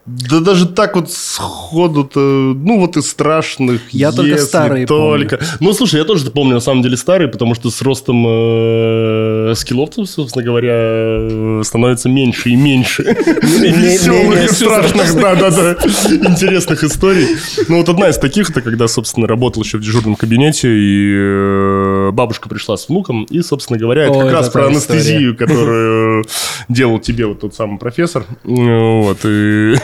Да 0.10 0.40
даже 0.40 0.66
так 0.68 0.96
вот 0.96 1.12
сходу-то, 1.12 2.20
ну 2.20 2.80
вот 2.80 2.98
и 2.98 3.02
страшных. 3.02 3.82
Я 3.92 4.12
только 4.12 4.38
старые 4.38 4.88
только. 4.88 5.40
Ну, 5.60 5.74
слушай, 5.74 6.00
я 6.00 6.06
тоже 6.06 6.32
помню, 6.32 6.56
на 6.56 6.60
самом 6.60 6.82
деле, 6.82 6.98
старые, 6.98 7.28
потому 7.28 7.54
что 7.54 7.70
с 7.70 7.82
ростом 7.82 8.26
э, 8.28 9.54
скилловцев, 9.56 10.10
собственно 10.10 10.44
говоря, 10.44 10.74
э, 10.74 11.62
становится 11.64 12.10
меньше 12.10 12.50
и 12.50 12.56
меньше. 12.56 13.04
Веселых 13.04 14.30
менее 14.30 14.46
и 14.46 14.48
страшных, 14.48 15.14
да-да-да, 15.16 15.74
интересных 16.28 16.84
историй. 16.84 17.28
Ну, 17.68 17.78
вот 17.78 17.90
одна 17.90 18.10
из 18.10 18.18
таких, 18.18 18.50
это 18.50 18.62
когда, 18.62 18.88
собственно, 18.88 19.28
работал 19.28 19.62
еще 19.62 19.78
в 19.78 19.82
дежурном 19.82 20.16
кабинете, 20.16 20.70
и 20.70 21.14
э, 21.16 22.10
бабушка 22.14 22.50
пришла 22.50 22.78
с 22.78 22.90
внуком, 22.90 23.26
и, 23.26 23.42
собственно 23.42 23.78
говоря, 23.78 24.06
это 24.06 24.20
как 24.20 24.32
раз 24.32 24.50
про 24.50 24.68
анестезию, 24.68 25.38
которую 25.38 26.26
делал 26.68 27.00
тебе 27.00 27.28
вот 27.28 27.42
тот 27.42 27.54
самый 27.54 27.78
профессор. 27.78 28.26
Ну, 28.44 29.04
Вот, 29.04 29.20
и... 29.24 29.76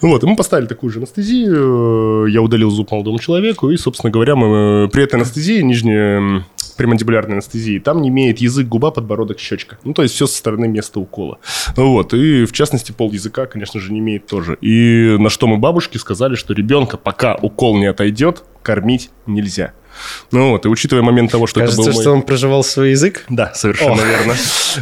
Вот, 0.00 0.22
мы 0.22 0.36
поставили 0.36 0.66
такую 0.66 0.90
же 0.90 0.98
анестезию, 0.98 2.26
я 2.26 2.42
удалил 2.42 2.70
зуб 2.70 2.90
молодому 2.90 3.18
человеку, 3.18 3.70
и, 3.70 3.76
собственно 3.76 4.10
говоря, 4.10 4.36
мы 4.36 4.86
э, 4.86 4.88
при 4.88 5.04
этой 5.04 5.16
анестезии, 5.16 5.60
нижняя 5.60 6.18
м, 6.18 6.44
премандибулярной 6.76 7.34
анестезии, 7.34 7.78
там 7.78 8.02
не 8.02 8.08
имеет 8.08 8.38
язык, 8.38 8.66
губа, 8.66 8.90
подбородок, 8.90 9.38
щечка. 9.38 9.78
Ну, 9.84 9.94
то 9.94 10.02
есть 10.02 10.14
все 10.14 10.26
со 10.26 10.36
стороны 10.36 10.68
места 10.68 11.00
укола. 11.00 11.38
Вот, 11.76 12.14
и 12.14 12.44
в 12.44 12.52
частности 12.52 12.92
пол 12.92 13.12
языка, 13.12 13.46
конечно 13.46 13.80
же, 13.80 13.92
не 13.92 14.00
имеет 14.00 14.26
тоже. 14.26 14.56
И 14.60 15.16
на 15.18 15.30
что 15.30 15.46
мы 15.46 15.58
бабушке 15.58 15.98
сказали, 15.98 16.34
что 16.34 16.54
ребенка, 16.54 16.96
пока 16.96 17.34
укол 17.34 17.78
не 17.78 17.86
отойдет, 17.86 18.42
кормить 18.62 19.10
нельзя. 19.26 19.74
Ну 20.30 20.50
вот, 20.50 20.64
и 20.64 20.68
учитывая 20.68 21.02
момент 21.02 21.30
того, 21.30 21.46
что 21.46 21.60
это 21.60 21.68
Кажется, 21.70 21.90
был 21.90 21.94
мой... 21.94 22.02
что 22.02 22.12
он 22.12 22.22
проживал 22.22 22.64
свой 22.64 22.90
язык. 22.90 23.24
Да, 23.28 23.52
совершенно 23.54 24.00
верно. 24.00 24.34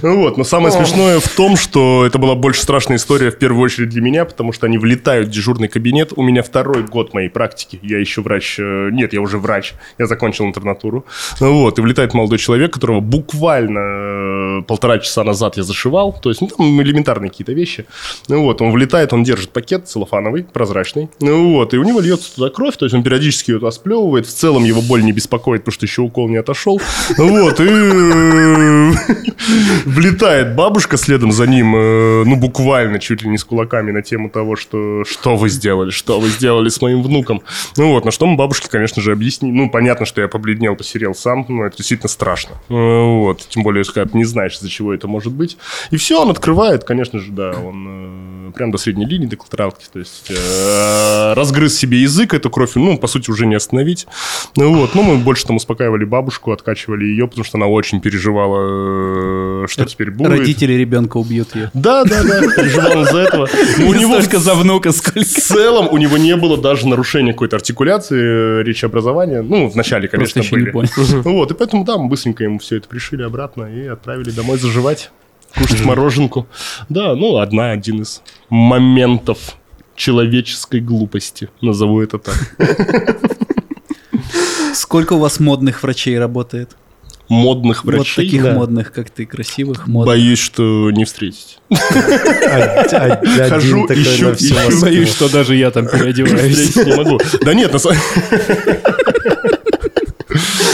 Вот, 0.02 0.36
но 0.36 0.44
самое 0.44 0.72
смешное 0.72 1.20
в 1.20 1.28
том, 1.28 1.56
что 1.56 2.06
это 2.06 2.18
была 2.18 2.34
больше 2.34 2.62
страшная 2.62 2.96
история 2.96 3.30
в 3.30 3.38
первую 3.38 3.62
очередь 3.64 3.88
для 3.90 4.00
меня, 4.00 4.24
потому 4.24 4.52
что 4.52 4.66
они 4.66 4.78
влетают 4.78 5.28
в 5.28 5.30
дежурный 5.30 5.68
кабинет. 5.68 6.12
У 6.16 6.22
меня 6.22 6.42
второй 6.42 6.82
год 6.84 7.14
моей 7.14 7.28
практики. 7.28 7.78
Я 7.82 7.98
еще 7.98 8.22
врач... 8.22 8.56
э, 8.58 8.90
Нет, 8.92 9.12
я 9.12 9.20
уже 9.20 9.38
врач. 9.38 9.74
Я 9.98 10.06
закончил 10.06 10.44
интернатуру. 10.46 11.04
Вот, 11.40 11.78
и 11.78 11.82
влетает 11.82 12.14
молодой 12.14 12.38
человек, 12.38 12.72
которого 12.72 13.00
буквально 13.00 14.60
э, 14.60 14.62
полтора 14.66 14.98
часа 14.98 15.24
назад 15.24 15.56
я 15.56 15.62
зашивал. 15.62 16.12
То 16.20 16.28
есть, 16.30 16.40
ну, 16.40 16.48
там 16.48 16.80
элементарные 16.82 17.30
какие-то 17.30 17.52
вещи. 17.52 17.86
Ну 18.28 18.42
вот, 18.42 18.62
он 18.62 18.72
влетает, 18.72 19.12
он 19.12 19.22
держит 19.24 19.50
пакет 19.50 19.88
целлофановый, 19.88 20.44
прозрачный. 20.44 21.08
Ну 21.20 21.52
вот, 21.54 21.74
и 21.74 21.78
у 21.78 21.84
него 21.84 22.00
льется 22.00 22.34
туда 22.34 22.50
кровь, 22.50 22.76
то 22.76 22.84
есть 22.84 22.94
он 22.94 23.02
периодически 23.02 23.50
ее 23.50 23.58
туда 23.58 23.70
сплевывает. 23.70 24.26
В 24.26 24.32
целом 24.32 24.64
его 24.64 24.80
боль 24.82 24.99
боль 25.00 25.04
не 25.04 25.12
беспокоит, 25.12 25.62
потому 25.62 25.74
что 25.74 25.86
еще 25.86 26.02
укол 26.02 26.28
не 26.28 26.36
отошел. 26.36 26.80
Вот, 27.16 27.60
и 27.60 27.64
э, 27.64 28.92
влетает 29.84 30.54
бабушка 30.54 30.96
следом 30.96 31.32
за 31.32 31.46
ним, 31.46 31.74
э, 31.74 32.24
ну, 32.24 32.36
буквально 32.36 32.98
чуть 32.98 33.22
ли 33.22 33.28
не 33.28 33.38
с 33.38 33.44
кулаками 33.44 33.90
на 33.90 34.02
тему 34.02 34.28
того, 34.28 34.56
что 34.56 35.04
что 35.04 35.36
вы 35.36 35.48
сделали, 35.48 35.90
что 35.90 36.20
вы 36.20 36.28
сделали 36.28 36.68
с 36.68 36.80
моим 36.82 37.02
внуком. 37.02 37.42
Ну 37.76 37.92
вот, 37.92 38.04
на 38.04 38.10
что 38.10 38.26
мы 38.26 38.36
бабушке, 38.36 38.68
конечно 38.68 39.02
же, 39.02 39.12
объяснили. 39.12 39.52
Ну, 39.56 39.70
понятно, 39.70 40.06
что 40.06 40.20
я 40.20 40.28
побледнел, 40.28 40.76
посерел 40.76 41.14
сам, 41.14 41.46
но 41.48 41.64
это 41.64 41.76
действительно 41.76 42.08
страшно. 42.08 42.56
Э, 42.68 42.74
Вот, 42.74 43.46
тем 43.48 43.62
более, 43.62 43.84
когда 43.84 44.10
ты 44.10 44.16
не 44.16 44.24
знаешь, 44.24 44.56
из-за 44.56 44.68
чего 44.68 44.92
это 44.92 45.08
может 45.08 45.32
быть. 45.32 45.56
И 45.90 45.96
все, 45.96 46.20
он 46.20 46.30
открывает, 46.30 46.84
конечно 46.84 47.18
же, 47.18 47.32
да, 47.32 47.50
он 47.52 48.29
э, 48.50 48.52
прям 48.52 48.70
до 48.70 48.78
средней 48.78 49.06
линии, 49.06 49.26
до 49.26 49.36
коллатералки, 49.36 49.84
то 49.92 49.98
есть 49.98 50.30
э, 50.30 51.32
разгрыз 51.34 51.76
себе 51.76 51.98
язык, 52.02 52.34
эту 52.34 52.50
кровь, 52.50 52.72
ну, 52.74 52.98
по 52.98 53.06
сути, 53.06 53.30
уже 53.30 53.46
не 53.46 53.54
остановить. 53.54 54.06
Ну 54.56 54.74
вот, 54.74 54.94
ну, 54.94 55.02
мы 55.02 55.16
больше 55.16 55.46
там 55.46 55.56
успокаивали 55.56 56.04
бабушку, 56.04 56.52
откачивали 56.52 57.04
ее, 57.04 57.26
потому 57.28 57.44
что 57.44 57.58
она 57.58 57.66
очень 57.66 58.00
переживала, 58.00 59.64
э, 59.64 59.66
что 59.68 59.84
теперь 59.84 60.10
будет. 60.10 60.30
Родители 60.30 60.72
ребенка 60.72 61.16
убьют 61.16 61.54
ее. 61.54 61.70
Да, 61.74 62.04
да, 62.04 62.22
да, 62.22 62.40
переживал 62.40 63.02
из-за 63.02 63.18
этого. 63.18 63.48
Но 63.78 63.88
у 63.88 63.94
Не 63.94 64.00
него 64.00 64.14
столько 64.14 64.38
за 64.38 64.54
внука, 64.54 64.92
сколько... 64.92 65.20
в 65.20 65.24
целом 65.24 65.88
у 65.90 65.96
него 65.96 66.16
не 66.16 66.36
было 66.36 66.56
даже 66.56 66.86
нарушения 66.88 67.32
какой-то 67.32 67.56
артикуляции, 67.56 68.60
э, 68.60 68.62
речеобразования. 68.62 69.42
Ну, 69.42 69.68
вначале, 69.68 70.08
конечно, 70.08 70.40
Просто 70.40 70.56
еще 70.56 70.64
не 70.64 70.70
были. 70.70 70.88
Ну 71.24 71.32
Вот, 71.32 71.50
и 71.50 71.54
поэтому, 71.54 71.84
да, 71.84 71.98
мы 71.98 72.08
быстренько 72.08 72.44
ему 72.44 72.58
все 72.58 72.76
это 72.76 72.88
пришили 72.88 73.22
обратно 73.22 73.64
и 73.64 73.86
отправили 73.86 74.30
домой 74.30 74.58
заживать, 74.58 75.10
кушать 75.56 75.84
мороженку. 75.84 76.46
Да, 76.88 77.14
ну, 77.14 77.38
одна, 77.38 77.72
один 77.72 78.02
из 78.02 78.22
моментов 78.48 79.56
человеческой 79.96 80.80
глупости, 80.80 81.50
назову 81.60 82.00
это 82.00 82.18
так. 82.18 82.36
Сколько 84.74 85.14
у 85.14 85.18
вас 85.18 85.40
модных 85.40 85.82
врачей 85.82 86.18
работает? 86.18 86.76
Модных 87.28 87.84
Вот 87.84 87.94
врачей. 87.94 88.24
таких 88.24 88.42
да. 88.42 88.54
модных, 88.54 88.92
как 88.92 89.08
ты, 89.10 89.24
красивых, 89.24 89.86
модных. 89.86 90.16
Боюсь, 90.16 90.40
что 90.40 90.90
не 90.90 91.04
встретить. 91.04 91.58
Хожу, 93.48 93.86
ищу. 93.86 94.34
Боюсь, 94.80 95.12
что 95.12 95.28
даже 95.28 95.54
я 95.54 95.70
там 95.70 95.86
переодеваюсь. 95.86 96.56
Встретить 96.56 96.86
не 96.86 96.96
могу. 96.96 97.20
Да 97.44 97.54
нет, 97.54 97.72
на 97.72 97.78
самом 97.78 97.98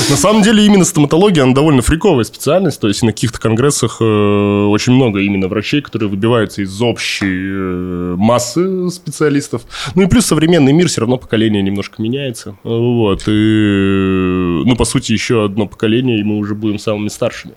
На 0.08 0.16
самом 0.16 0.42
деле 0.42 0.64
именно 0.64 0.84
стоматология, 0.84 1.42
она 1.42 1.52
довольно 1.52 1.82
фриковая 1.82 2.22
специальность, 2.22 2.80
то 2.80 2.86
есть 2.86 3.02
на 3.02 3.10
каких-то 3.10 3.40
конгрессах 3.40 3.96
э, 4.00 4.04
очень 4.04 4.92
много 4.92 5.18
именно 5.20 5.48
врачей, 5.48 5.82
которые 5.82 6.08
выбиваются 6.08 6.62
из 6.62 6.80
общей 6.80 7.26
э, 7.26 8.14
массы 8.16 8.88
специалистов. 8.90 9.62
Ну 9.96 10.02
и 10.02 10.06
плюс 10.06 10.24
современный 10.26 10.72
мир, 10.72 10.86
все 10.86 11.00
равно 11.00 11.16
поколение 11.16 11.60
немножко 11.60 12.00
меняется. 12.00 12.56
Вот, 12.62 13.24
и, 13.26 14.62
ну, 14.64 14.76
по 14.76 14.84
сути, 14.84 15.10
еще 15.10 15.44
одно 15.44 15.66
поколение, 15.66 16.20
и 16.20 16.22
мы 16.22 16.38
уже 16.38 16.54
будем 16.54 16.78
самыми 16.78 17.08
старшими. 17.08 17.54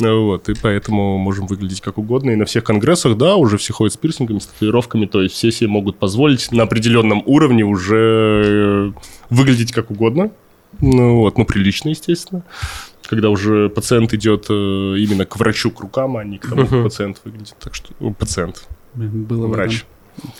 Вот, 0.00 0.48
и 0.48 0.54
поэтому 0.54 1.18
можем 1.18 1.46
выглядеть 1.46 1.82
как 1.82 1.98
угодно. 1.98 2.30
И 2.30 2.36
на 2.36 2.46
всех 2.46 2.64
конгрессах, 2.64 3.18
да, 3.18 3.36
уже 3.36 3.58
все 3.58 3.74
ходят 3.74 3.92
с 3.92 3.98
пирсингами, 3.98 4.38
с 4.38 4.46
татуировками, 4.46 5.04
то 5.04 5.20
есть 5.20 5.34
все 5.34 5.52
себе 5.52 5.68
могут 5.68 5.98
позволить 5.98 6.50
на 6.50 6.62
определенном 6.62 7.22
уровне 7.26 7.62
уже 7.62 8.42
э, 8.46 8.92
выглядеть 9.28 9.72
как 9.72 9.90
угодно. 9.90 10.30
Ну 10.80 11.16
вот, 11.18 11.38
ну 11.38 11.44
прилично, 11.44 11.90
естественно. 11.90 12.42
Когда 13.06 13.28
уже 13.30 13.68
пациент 13.68 14.14
идет 14.14 14.46
э, 14.48 14.52
именно 14.52 15.26
к 15.26 15.36
врачу, 15.36 15.70
к 15.70 15.80
рукам, 15.80 16.16
а 16.16 16.24
не 16.24 16.38
к 16.38 16.48
тому, 16.48 16.66
как 16.66 16.84
пациент 16.84 17.20
выглядит. 17.24 17.54
Так 17.60 17.74
что, 17.74 17.92
ну, 18.00 18.14
пациент, 18.14 18.66
Было 18.94 19.46
врач. 19.46 19.84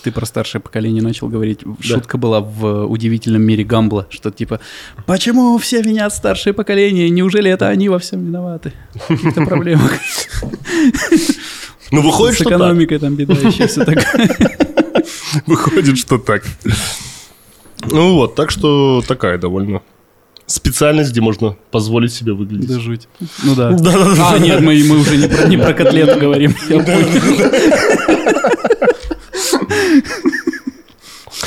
Ты 0.03 0.13
про 0.13 0.25
старшее 0.25 0.63
поколение 0.63 1.03
начал 1.03 1.29
говорить. 1.29 1.61
Шутка 1.81 2.17
была 2.17 2.41
в 2.41 2.87
удивительном 2.87 3.43
мире 3.43 3.65
Гамбла, 3.65 4.07
что 4.09 4.31
типа, 4.31 4.61
почему 5.05 5.59
все 5.59 5.83
винят 5.83 6.15
старшее 6.15 6.53
поколение? 6.55 7.11
Неужели 7.11 7.51
это 7.51 7.69
они 7.69 7.89
во 7.89 7.99
всем 7.99 8.25
виноваты? 8.25 8.73
В 8.95 9.09
каких-то 9.09 9.45
проблемах. 9.45 9.93
Ну, 11.91 12.03
выходит, 12.03 12.35
С 12.35 12.41
что 12.41 12.45
так. 12.51 12.59
экономикой 12.59 12.99
там 12.99 13.15
беда 13.15 13.35
еще 13.35 13.67
все 13.67 13.85
такое. 13.85 14.31
Выходит, 15.47 15.99
что 15.99 16.19
так. 16.19 16.45
Ну 17.91 18.15
вот, 18.15 18.35
так 18.35 18.51
что 18.51 19.03
такая 19.07 19.39
довольно 19.39 19.83
специальность, 20.47 21.11
где 21.11 21.21
можно 21.21 21.57
позволить 21.71 22.13
себе 22.13 22.33
выглядеть. 22.33 22.69
Да 22.69 22.81
жуть. 22.81 23.09
Ну 23.43 23.55
да. 23.55 23.71
Да-да-да. 23.73 24.31
А, 24.33 24.39
нет, 24.39 24.61
мы, 24.61 24.83
мы 24.85 24.99
уже 24.99 25.17
не 25.17 25.29
про, 25.29 25.49
не 25.49 25.57
про 25.57 25.73
котлету 25.73 26.19
говорим. 26.19 26.55
Я 26.69 26.81
понял. 26.81 27.09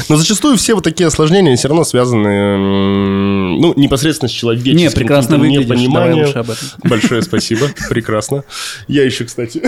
Но 0.10 0.16
зачастую 0.16 0.58
все 0.58 0.74
вот 0.74 0.84
такие 0.84 1.08
осложнения 1.08 1.56
все 1.58 1.68
равно 1.68 1.84
связаны, 1.84 2.58
ну, 2.58 3.74
непосредственно 3.76 4.30
с 4.30 4.32
человеческим 4.32 4.78
Не, 4.78 4.90
прекрасно 4.90 5.38
выглядишь. 5.38 5.92
Давай 5.92 6.14
лучше 6.14 6.40
об 6.40 6.50
этом. 6.50 6.68
Большое 6.84 7.22
спасибо, 7.22 7.68
прекрасно. 7.90 8.44
Я 8.88 9.04
еще, 9.04 9.26
кстати. 9.26 9.62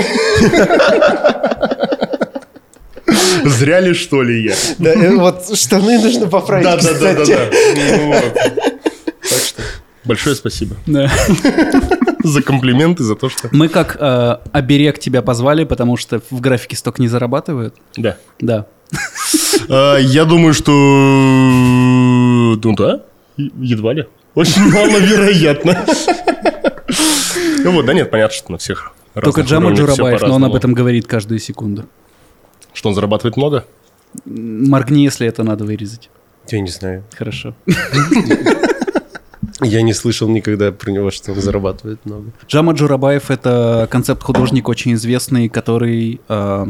Зря 3.45 3.79
ли, 3.79 3.93
что 3.93 4.21
ли, 4.21 4.43
я? 4.43 4.55
Да, 4.77 4.91
э, 4.93 5.15
вот 5.15 5.57
штаны 5.57 5.99
нужно 5.99 6.27
поправить, 6.27 6.65
Да, 6.65 6.77
большое 10.05 10.35
спасибо 10.35 10.75
Да. 10.85 11.09
за 12.23 12.41
комплименты, 12.41 13.03
за 13.03 13.15
то, 13.15 13.29
что... 13.29 13.49
Мы 13.51 13.69
как 13.69 13.97
э, 13.99 14.37
оберег 14.51 14.99
тебя 14.99 15.21
позвали, 15.21 15.63
потому 15.63 15.97
что 15.97 16.21
в 16.29 16.41
графике 16.41 16.75
столько 16.75 17.01
не 17.01 17.07
зарабатывают. 17.07 17.75
Да. 17.97 18.17
Да. 18.39 18.65
А, 19.69 19.97
Я 19.97 20.25
думаю, 20.25 20.53
что... 20.53 20.71
Ну 22.61 22.75
да, 22.75 23.03
едва 23.37 23.93
ли. 23.93 24.05
Очень 24.35 24.71
маловероятно. 24.71 25.85
Ну 27.63 27.71
вот, 27.71 27.85
да 27.85 27.93
нет, 27.93 28.09
понятно, 28.09 28.35
что 28.35 28.51
на 28.51 28.57
всех 28.57 28.91
Только 29.13 29.41
Джама 29.41 29.71
Джурабаев, 29.73 30.21
но 30.21 30.35
он 30.35 30.43
об 30.43 30.55
этом 30.55 30.73
говорит 30.73 31.07
каждую 31.07 31.39
секунду. 31.39 31.85
Что 32.73 32.89
он 32.89 32.95
зарабатывает 32.95 33.37
много? 33.37 33.65
Моргни, 34.25 35.03
если 35.03 35.27
это 35.27 35.43
надо 35.43 35.65
вырезать. 35.65 36.09
Я 36.47 36.61
не 36.61 36.69
знаю. 36.69 37.03
Хорошо. 37.15 37.53
Я 39.61 39.81
не 39.81 39.93
слышал 39.93 40.29
никогда 40.29 40.71
про 40.71 40.91
него, 40.91 41.11
что 41.11 41.33
он 41.33 41.41
зарабатывает 41.41 42.05
много. 42.05 42.31
Джама 42.47 42.73
Джурабаев— 42.73 43.29
это 43.31 43.87
концепт-художник 43.91 44.69
очень 44.69 44.93
известный, 44.93 45.49
который 45.49 46.21
э, 46.29 46.65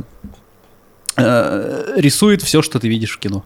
э, 1.18 1.94
рисует 1.98 2.42
все, 2.42 2.62
что 2.62 2.80
ты 2.80 2.88
видишь 2.88 3.12
в 3.16 3.20
кино, 3.20 3.44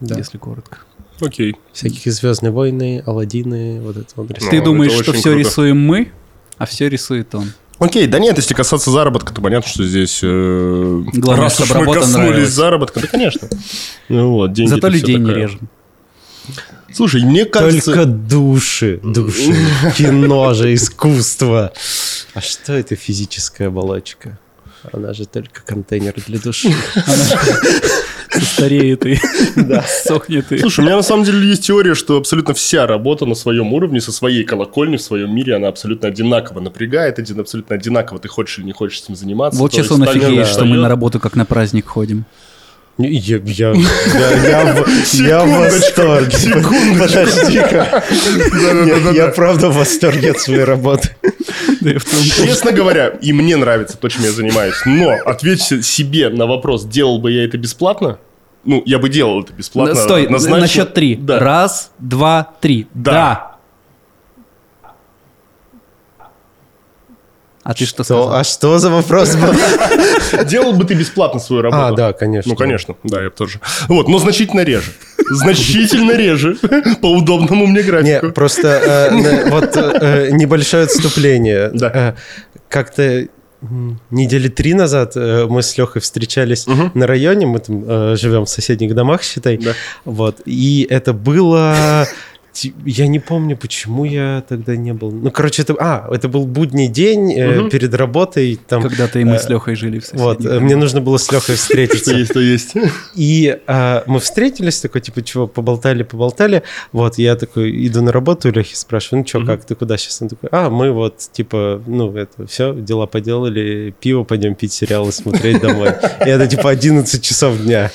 Да. 0.00 0.16
если 0.18 0.38
коротко. 0.38 0.78
Окей. 1.20 1.56
Всякие 1.72 2.12
«Звездные 2.12 2.50
войны», 2.50 3.02
«Аладдины», 3.04 3.80
вот 3.82 3.96
это 3.96 4.06
он 4.16 4.26
рисует. 4.28 4.42
Ну, 4.42 4.50
ты 4.58 4.64
думаешь, 4.64 4.92
что 4.92 5.12
все 5.12 5.32
круто. 5.32 5.38
рисуем 5.38 5.78
мы, 5.78 6.12
а 6.56 6.66
все 6.66 6.88
рисует 6.88 7.34
он. 7.34 7.52
Окей, 7.78 8.06
да 8.06 8.18
нет, 8.18 8.36
если 8.36 8.52
касаться 8.54 8.90
заработка, 8.90 9.32
то 9.32 9.40
понятно, 9.40 9.68
что 9.70 9.84
здесь... 9.84 10.20
э, 10.22 11.02
Главное, 11.14 11.44
раз 11.44 11.60
уж 11.60 11.70
мы 11.74 11.84
коснулись 11.86 12.12
нравилась. 12.14 12.50
заработка, 12.50 13.00
да, 13.00 13.06
конечно. 13.06 13.48
Ну 14.10 14.32
вот, 14.32 14.52
деньги 14.52 14.68
Зато 14.70 14.88
людей 14.88 15.16
не 15.16 15.32
режем. 15.32 15.68
Слушай, 16.92 17.24
мне 17.24 17.44
кажется... 17.44 17.92
Только 17.92 18.06
души, 18.06 19.00
души. 19.02 19.54
Кино 19.96 20.54
же, 20.54 20.74
искусство. 20.74 21.72
А 22.34 22.40
что 22.40 22.72
это 22.72 22.96
физическая 22.96 23.68
оболочка? 23.68 24.38
Она 24.92 25.12
же 25.12 25.26
только 25.26 25.62
контейнер 25.62 26.14
для 26.26 26.38
души. 26.38 26.72
Стареет 28.30 29.04
и 29.04 29.18
сохнет 30.04 30.52
и... 30.52 30.58
Слушай, 30.58 30.80
у 30.80 30.82
меня 30.84 30.96
на 30.96 31.02
самом 31.02 31.24
деле 31.24 31.46
есть 31.46 31.66
теория, 31.66 31.94
что 31.94 32.16
абсолютно 32.16 32.54
вся 32.54 32.86
работа 32.86 33.26
на 33.26 33.34
своем 33.34 33.72
уровне, 33.72 34.00
со 34.00 34.12
своей 34.12 34.44
колокольни 34.44 34.96
в 34.96 35.02
своем 35.02 35.34
мире, 35.34 35.56
она 35.56 35.68
абсолютно 35.68 36.08
одинаково 36.08 36.60
напрягает, 36.60 37.18
один 37.18 37.40
абсолютно 37.40 37.74
одинаково 37.74 38.20
ты 38.20 38.28
хочешь 38.28 38.58
или 38.58 38.66
не 38.66 38.72
хочешь 38.72 39.02
этим 39.02 39.16
заниматься. 39.16 39.58
Вот 39.58 39.72
сейчас 39.72 39.86
есть 39.86 39.92
он 39.92 40.02
офигеет, 40.04 40.46
что 40.46 40.64
мы 40.64 40.76
на 40.76 40.88
работу 40.88 41.18
как 41.18 41.34
на 41.34 41.44
праздник 41.44 41.86
ходим. 41.86 42.24
Я, 43.02 43.40
я, 43.44 43.72
я, 43.72 43.72
я, 44.48 44.74
в- 44.74 45.14
я 45.14 45.44
в 45.44 45.58
восторге. 45.58 46.36
Подожди-ка. 46.98 48.02
Я 49.14 49.28
правда 49.28 49.68
в 49.68 49.76
восторге 49.76 50.32
от 50.32 50.40
своей 50.40 50.64
работы. 50.64 51.10
Честно 52.46 52.72
говоря, 52.72 53.08
и 53.08 53.32
мне 53.32 53.56
нравится 53.56 53.96
то, 53.96 54.08
чем 54.08 54.22
я 54.24 54.32
занимаюсь. 54.32 54.74
Но 54.84 55.10
ответь 55.24 55.62
себе 55.84 56.28
на 56.28 56.46
вопрос, 56.46 56.84
делал 56.84 57.18
бы 57.18 57.32
я 57.32 57.44
это 57.44 57.58
бесплатно? 57.58 58.18
Ну, 58.64 58.82
я 58.84 58.98
бы 58.98 59.08
делал 59.08 59.42
это 59.42 59.52
бесплатно. 59.54 59.94
Стой, 59.94 60.28
на 60.28 60.66
счет 60.68 60.92
три. 60.94 61.18
Раз, 61.26 61.92
два, 61.98 62.52
три. 62.60 62.86
Да. 62.94 63.49
А 67.62 67.74
ты 67.74 67.84
что 67.84 68.02
Что? 68.02 68.04
сказал? 68.04 68.32
А 68.34 68.44
что 68.44 68.78
за 68.78 68.90
вопрос 68.90 69.36
был? 69.36 70.44
Делал 70.46 70.72
бы 70.72 70.84
ты 70.84 70.94
бесплатно 70.94 71.40
свою 71.40 71.62
работу? 71.62 71.82
А, 71.84 71.92
да, 71.92 72.12
конечно. 72.14 72.50
Ну, 72.50 72.56
конечно, 72.56 72.96
да, 73.04 73.22
я 73.22 73.28
бы 73.28 73.36
тоже. 73.36 73.60
Вот, 73.88 74.08
но 74.08 74.18
значительно 74.18 74.60
реже. 74.64 74.92
Значительно 75.30 76.12
реже. 76.12 76.56
По 77.02 77.06
удобному 77.12 77.66
мне 77.66 77.82
Не, 77.82 77.86
графику. 77.86 78.32
просто 78.32 78.68
э, 78.68 79.50
вот 79.50 79.76
э, 79.76 80.30
небольшое 80.32 80.84
отступление. 80.84 81.70
Да. 81.74 81.90
Э, 81.94 82.14
Как-то 82.68 83.26
недели 84.10 84.48
три 84.48 84.72
назад 84.72 85.14
мы 85.16 85.62
с 85.62 85.76
Лехой 85.76 86.00
встречались 86.00 86.66
на 86.94 87.06
районе, 87.06 87.44
мы 87.46 87.58
там 87.58 87.84
э, 87.86 88.16
живем 88.16 88.46
в 88.46 88.48
соседних 88.48 88.94
домах, 88.94 89.22
считай. 89.22 89.58
Да. 89.58 89.74
Вот. 90.06 90.40
И 90.46 90.86
это 90.88 91.12
было 91.12 92.06
Я 92.84 93.06
не 93.06 93.18
помню, 93.20 93.56
почему 93.56 94.04
я 94.04 94.42
тогда 94.48 94.74
не 94.76 94.92
был. 94.92 95.12
Ну, 95.12 95.30
короче, 95.30 95.62
это... 95.62 95.74
А, 95.78 96.08
это 96.12 96.28
был 96.28 96.46
будний 96.46 96.88
день 96.88 97.32
э, 97.32 97.60
Мгм. 97.60 97.70
перед 97.70 97.94
работой. 97.94 98.58
Там, 98.68 98.82
Когда-то 98.82 99.18
и 99.20 99.24
мы 99.24 99.34
э, 99.34 99.38
с 99.38 99.48
Лехой 99.48 99.76
жили 99.76 99.98
в 100.00 100.04
соседнем 100.04 100.24
вот, 100.24 100.44
э, 100.44 100.58
мне 100.60 100.76
нужно 100.76 101.00
было 101.00 101.16
с 101.16 101.30
Лехой 101.30 101.54
встретиться. 101.56 102.10
Что 102.10 102.18
есть, 102.18 102.32
то 102.32 102.40
есть. 102.40 102.74
И 103.14 103.56
а, 103.66 104.02
мы 104.06 104.18
встретились, 104.20 104.80
такой, 104.80 105.00
типа, 105.00 105.22
чего, 105.22 105.46
поболтали, 105.46 106.02
поболтали. 106.02 106.62
Вот, 106.92 107.18
я 107.18 107.36
такой 107.36 107.86
иду 107.86 108.02
на 108.02 108.10
работу, 108.12 108.48
у 108.48 108.52
Лехи 108.52 108.74
спрашиваю, 108.74 109.20
ну 109.22 109.26
что, 109.28 109.44
как, 109.46 109.64
ты 109.64 109.74
куда 109.74 109.96
сейчас? 109.96 110.20
Он 110.22 110.28
такой, 110.28 110.48
а, 110.52 110.70
мы 110.70 110.90
вот, 110.92 111.18
типа, 111.32 111.80
ну, 111.86 112.14
это, 112.16 112.46
все, 112.46 112.74
дела 112.74 113.06
поделали, 113.06 113.94
пиво 114.00 114.24
пойдем 114.24 114.54
пить, 114.54 114.72
сериалы 114.72 115.12
смотреть 115.12 115.60
домой. 115.60 115.90
И 116.24 116.28
это, 116.28 116.46
типа, 116.46 116.70
11 116.70 117.22
часов 117.22 117.58
дня. 117.58 117.90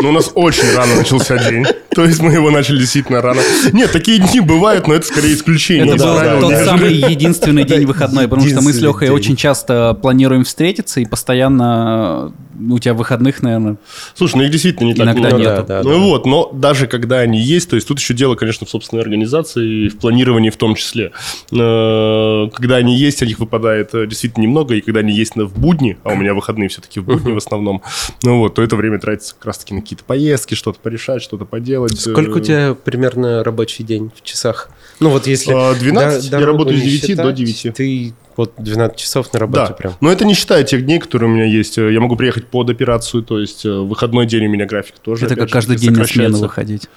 Ну, 0.00 0.08
у 0.08 0.12
нас 0.12 0.30
очень 0.34 0.74
рано 0.74 0.96
начался 0.96 1.38
день. 1.38 1.64
То 1.94 2.04
есть 2.04 2.20
мы 2.20 2.32
его 2.32 2.50
начали 2.50 2.71
действительно 2.78 3.20
рано. 3.20 3.40
Нет, 3.72 3.92
такие 3.92 4.18
дни 4.18 4.40
бывают, 4.40 4.86
но 4.86 4.94
это 4.94 5.06
скорее 5.06 5.34
исключение. 5.34 5.94
Это 5.94 6.04
был 6.04 6.40
тот 6.40 6.54
самый 6.64 6.94
единственный 6.94 7.64
день 7.64 7.86
выходной, 7.86 8.28
потому 8.28 8.48
что 8.48 8.60
мы 8.62 8.72
с 8.72 8.80
Лехой 8.80 9.10
очень 9.10 9.36
часто 9.36 9.94
планируем 10.00 10.44
встретиться, 10.44 11.00
и 11.00 11.06
постоянно 11.06 12.32
э, 12.58 12.72
у 12.72 12.78
тебя 12.78 12.94
выходных, 12.94 13.42
наверное, 13.42 13.76
Слушай, 14.14 14.36
ну 14.36 14.42
их 14.42 14.50
действительно 14.50 14.88
не 14.88 14.94
так 14.94 15.04
иногда 15.04 15.20
много. 15.20 15.36
Ну 15.36 15.38
нету. 15.38 15.64
да, 15.66 15.82
да, 15.82 15.88
ну 15.88 15.90
да. 15.90 15.98
вот, 15.98 16.26
но 16.26 16.50
даже 16.52 16.86
когда 16.86 17.18
они 17.18 17.40
есть, 17.40 17.70
то 17.70 17.76
есть 17.76 17.88
тут 17.88 17.98
еще 17.98 18.14
дело, 18.14 18.34
конечно, 18.34 18.66
в 18.66 18.70
собственной 18.70 19.02
организации 19.02 19.86
и 19.86 19.88
в 19.88 19.98
планировании 19.98 20.50
в 20.50 20.56
том 20.56 20.74
числе. 20.74 21.12
Э, 21.50 22.48
Когда 22.54 22.76
они 22.76 22.96
есть, 22.96 23.22
о 23.22 23.26
них 23.26 23.38
выпадает 23.38 23.94
э, 23.94 24.06
действительно 24.06 24.42
немного, 24.42 24.74
и 24.74 24.80
когда 24.80 25.00
они 25.00 25.12
есть 25.12 25.36
на- 25.36 25.44
в 25.44 25.58
будни, 25.58 25.98
а 26.04 26.12
у 26.12 26.16
меня 26.16 26.34
выходные 26.34 26.68
все-таки 26.68 27.00
в 27.00 27.04
будни 27.04 27.32
в 27.32 27.36
основном, 27.36 27.82
ну 28.22 28.38
вот, 28.38 28.54
то 28.54 28.62
это 28.62 28.76
время 28.76 28.98
тратится 28.98 29.34
как 29.34 29.46
раз-таки 29.46 29.74
на 29.74 29.80
какие-то 29.80 30.04
поездки, 30.04 30.54
что-то 30.54 30.78
порешать, 30.80 31.22
что-то 31.22 31.44
поделать. 31.44 31.98
Сколько 31.98 32.38
у 32.38 32.40
Э, 32.40 32.42
примерно 32.84 33.42
рабочий 33.44 33.84
день 33.84 34.10
в 34.16 34.22
часах? 34.22 34.68
Ну 35.00 35.10
вот 35.10 35.26
если... 35.26 35.52
А, 35.52 35.74
12, 35.74 36.30
до- 36.30 36.36
я 36.36 36.40
дорогу 36.40 36.58
работаю 36.64 36.78
с 36.78 36.84
не 36.84 36.90
9 36.90 37.00
до 37.00 37.08
считать, 37.08 37.34
9. 37.34 37.74
Ты 37.74 38.14
вот 38.36 38.52
12 38.58 38.96
часов 38.96 39.32
на 39.32 39.40
работе 39.40 39.66
Да, 39.68 39.74
прям. 39.74 39.94
но 40.00 40.10
это 40.10 40.24
не 40.24 40.34
считая 40.34 40.62
тех 40.64 40.84
дней, 40.84 40.98
которые 40.98 41.30
у 41.30 41.34
меня 41.34 41.44
есть. 41.44 41.76
Я 41.76 42.00
могу 42.00 42.16
приехать 42.16 42.46
под 42.46 42.70
операцию, 42.70 43.22
то 43.22 43.38
есть 43.38 43.66
э, 43.66 43.70
выходной 43.70 44.26
день 44.26 44.46
у 44.46 44.50
меня 44.50 44.64
график 44.66 44.98
тоже. 45.00 45.26
Это 45.26 45.36
как 45.36 45.48
же, 45.48 45.52
каждый 45.52 45.76
день 45.76 45.92
на 45.92 46.04
смену 46.04 46.38
выходить. 46.38 46.88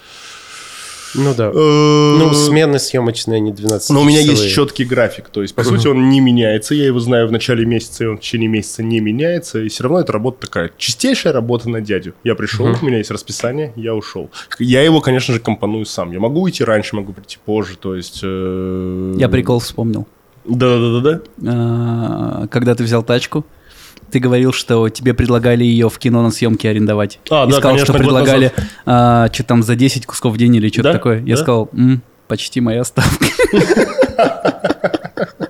Ну 1.16 1.34
да. 1.36 1.52
Э, 1.54 2.18
Ну, 2.20 2.34
смены 2.34 2.80
съемочные, 2.80 3.38
они 3.38 3.52
12 3.52 3.90
Но 3.92 4.02
у 4.02 4.04
меня 4.04 4.20
есть 4.20 4.50
четкий 4.50 4.86
график, 4.86 5.30
то 5.30 5.42
есть, 5.42 5.56
по 5.56 5.64
сути, 5.64 5.88
он 5.88 6.10
не 6.10 6.20
меняется, 6.20 6.76
я 6.76 6.86
его 6.86 7.00
знаю 7.00 7.28
в 7.28 7.32
начале 7.32 7.66
месяца, 7.66 8.04
и 8.04 8.08
он 8.08 8.18
в 8.18 8.22
течение 8.22 8.48
месяца 8.50 8.84
не 8.84 9.00
меняется, 9.00 9.60
и 9.62 9.70
все 9.70 9.84
равно 9.84 10.00
эта 10.02 10.12
работа 10.14 10.46
такая, 10.48 10.72
чистейшая 10.78 11.34
работа 11.34 11.70
на 11.70 11.82
дядю. 11.82 12.14
Я 12.24 12.36
пришел, 12.36 12.66
у 12.66 12.86
меня 12.86 12.98
есть 12.98 13.12
расписание, 13.12 13.72
я 13.76 13.96
ушел. 13.96 14.30
Я 14.60 14.82
его, 14.82 15.02
конечно 15.02 15.34
же, 15.34 15.40
компоную 15.40 15.86
сам. 15.86 16.12
Я 16.12 16.20
могу 16.20 16.42
уйти 16.42 16.64
раньше, 16.64 16.96
могу 16.96 17.14
прийти 17.14 17.38
позже, 17.46 17.78
то 17.78 17.96
есть... 17.96 18.20
э, 18.24 19.16
Я 19.18 19.30
прикол 19.30 19.60
вспомнил. 19.60 20.08
Да-да-да-да. 20.48 21.22
А, 21.48 22.48
Когда 22.48 22.76
ты 22.76 22.84
взял 22.84 23.04
тачку, 23.04 23.46
ты 24.16 24.20
говорил, 24.22 24.54
что 24.54 24.88
тебе 24.88 25.14
предлагали 25.14 25.66
ее 25.66 25.90
в 25.90 25.98
кино 26.00 26.24
на 26.24 26.32
съемке 26.32 26.70
арендовать. 26.70 27.20
А, 27.30 27.44
И 27.44 27.52
да, 27.52 27.58
сказал, 27.58 27.72
конечно, 27.74 27.86
что 27.86 27.94
предлагали 28.02 28.54
что 28.86 29.44
там 29.46 29.62
за 29.62 29.76
10 29.76 30.06
кусков 30.06 30.34
в 30.34 30.38
день 30.38 30.56
или 30.56 30.70
что-то 30.70 30.84
Да, 30.84 30.94
такое. 30.94 31.20
Я 31.26 31.36
да. 31.36 31.42
сказал, 31.42 31.70
«М, 31.74 32.02
почти 32.30 32.62
моя 32.62 32.86
ставка. 32.86 33.26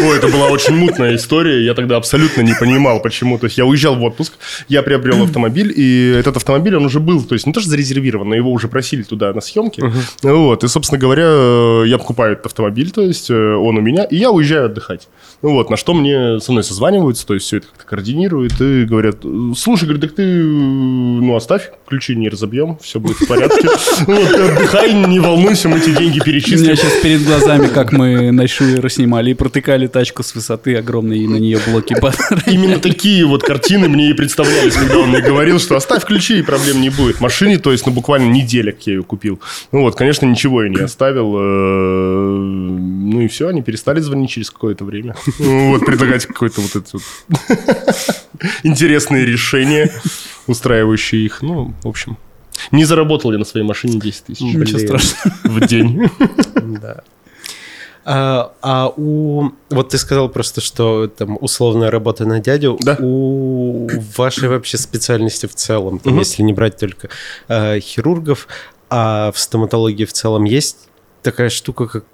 Ой, 0.00 0.16
это 0.16 0.28
была 0.28 0.48
очень 0.48 0.74
мутная 0.74 1.16
история. 1.16 1.64
Я 1.64 1.74
тогда 1.74 1.96
абсолютно 1.96 2.42
не 2.42 2.54
понимал, 2.54 3.00
почему. 3.00 3.38
То 3.38 3.46
есть 3.46 3.58
я 3.58 3.66
уезжал 3.66 3.96
в 3.96 4.02
отпуск, 4.02 4.34
я 4.68 4.82
приобрел 4.82 5.22
автомобиль, 5.24 5.72
и 5.74 6.14
этот 6.18 6.36
автомобиль, 6.36 6.76
он 6.76 6.84
уже 6.84 7.00
был, 7.00 7.22
то 7.22 7.34
есть 7.34 7.46
не 7.46 7.52
то, 7.52 7.60
что 7.60 7.70
зарезервирован, 7.70 8.28
но 8.28 8.34
его 8.34 8.50
уже 8.50 8.68
просили 8.68 9.02
туда 9.02 9.32
на 9.32 9.40
съемки. 9.40 9.82
Вот, 10.22 10.64
и, 10.64 10.68
собственно 10.68 10.98
говоря, 10.98 11.24
э, 11.26 11.84
я 11.86 11.98
покупаю 11.98 12.32
этот 12.32 12.46
автомобиль, 12.46 12.90
то 12.90 13.02
есть 13.02 13.30
э, 13.30 13.34
он 13.34 13.76
у 13.76 13.80
меня, 13.80 14.04
и 14.04 14.16
я 14.16 14.30
уезжаю 14.30 14.66
отдыхать. 14.66 15.08
Ну 15.42 15.52
вот, 15.54 15.70
на 15.70 15.76
что 15.76 15.94
мне 15.94 16.40
со 16.40 16.52
мной 16.52 16.64
созваниваются, 16.64 17.26
то 17.26 17.34
есть 17.34 17.46
все 17.46 17.58
это 17.58 17.66
как-то 17.68 17.86
координируют, 17.86 18.60
и 18.60 18.84
говорят, 18.84 19.18
слушай, 19.56 19.84
говорит, 19.84 20.02
так 20.02 20.14
ты, 20.14 20.22
э, 20.22 20.42
ну, 20.42 21.34
оставь, 21.36 21.70
ключи 21.88 22.14
не 22.14 22.28
разобьем, 22.28 22.78
все 22.82 23.00
будет 23.00 23.16
в 23.16 23.26
порядке. 23.26 23.68
Вот, 24.06 24.32
отдыхай, 24.32 24.92
не 24.92 25.20
волнуйся, 25.20 25.68
мы 25.68 25.80
тебе 25.80 25.96
деньги 25.96 26.12
У 26.12 26.14
меня 26.14 26.24
перечислим. 26.24 26.76
сейчас 26.76 26.92
перед 27.02 27.24
глазами, 27.24 27.68
как 27.68 27.92
мы 27.92 28.30
на 28.32 28.46
Шуера 28.48 28.88
снимали 28.88 29.30
и 29.30 29.34
протыкали 29.34 29.81
тачку 29.88 30.22
с 30.22 30.34
высоты 30.34 30.76
огромной, 30.76 31.18
и 31.20 31.26
на 31.26 31.36
нее 31.36 31.58
блоки. 31.66 31.94
Именно 32.50 32.78
такие 32.78 33.24
вот 33.26 33.42
картины 33.42 33.88
мне 33.88 34.10
и 34.10 34.12
представлялись, 34.12 34.74
когда 34.74 34.98
он 34.98 35.10
мне 35.10 35.20
говорил, 35.20 35.58
что 35.58 35.76
оставь 35.76 36.04
ключи, 36.04 36.38
и 36.38 36.42
проблем 36.42 36.80
не 36.80 36.90
будет. 36.90 37.20
Машине, 37.20 37.58
то 37.58 37.72
есть, 37.72 37.86
ну, 37.86 37.92
буквально 37.92 38.30
неделя, 38.32 38.72
как 38.72 38.82
я 38.86 38.94
ее 38.94 39.02
купил. 39.02 39.40
Ну 39.72 39.82
вот, 39.82 39.94
конечно, 39.96 40.26
ничего 40.26 40.62
я 40.62 40.68
не 40.68 40.80
оставил. 40.80 41.34
э, 41.36 42.36
Ну 42.36 43.20
и 43.20 43.28
все, 43.28 43.48
они 43.48 43.62
перестали 43.62 44.00
звонить 44.00 44.30
через 44.30 44.50
какое-то 44.50 44.84
время. 44.84 45.14
Ну 45.38 45.70
Вот, 45.72 45.84
предлагать 45.86 46.26
какое-то 46.26 46.60
вот 46.60 46.76
это 46.76 46.88
вот 46.92 47.02
интересные 48.62 49.24
решения, 49.24 49.90
устраивающие 50.46 51.24
их. 51.24 51.42
Ну, 51.42 51.72
в 51.82 51.88
общем, 51.88 52.16
не 52.70 52.84
заработал 52.84 53.32
я 53.32 53.38
на 53.38 53.44
своей 53.44 53.66
машине 53.66 53.98
10 54.00 54.24
тысяч 54.24 54.40
Ничего 54.40 54.78
страшного. 54.78 55.34
в 55.44 55.66
день. 55.66 56.08
Да. 56.80 57.02
А, 58.04 58.52
а 58.62 58.92
у... 58.96 59.50
Вот 59.70 59.90
ты 59.90 59.98
сказал 59.98 60.28
просто, 60.28 60.60
что 60.60 61.06
там 61.06 61.38
условная 61.40 61.90
работа 61.90 62.24
на 62.24 62.40
дядю. 62.40 62.78
Да. 62.80 62.96
У 63.00 63.88
вашей 64.16 64.48
вообще 64.48 64.76
специальности 64.78 65.46
в 65.46 65.54
целом, 65.54 65.98
там, 65.98 66.14
Мгм. 66.14 66.20
если 66.20 66.42
не 66.42 66.52
брать 66.52 66.76
только 66.78 67.08
э, 67.48 67.78
хирургов, 67.80 68.48
а 68.90 69.30
в 69.32 69.38
стоматологии 69.38 70.04
в 70.04 70.12
целом 70.12 70.44
есть 70.44 70.88
такая 71.22 71.48
штука, 71.48 71.86
как 71.86 72.04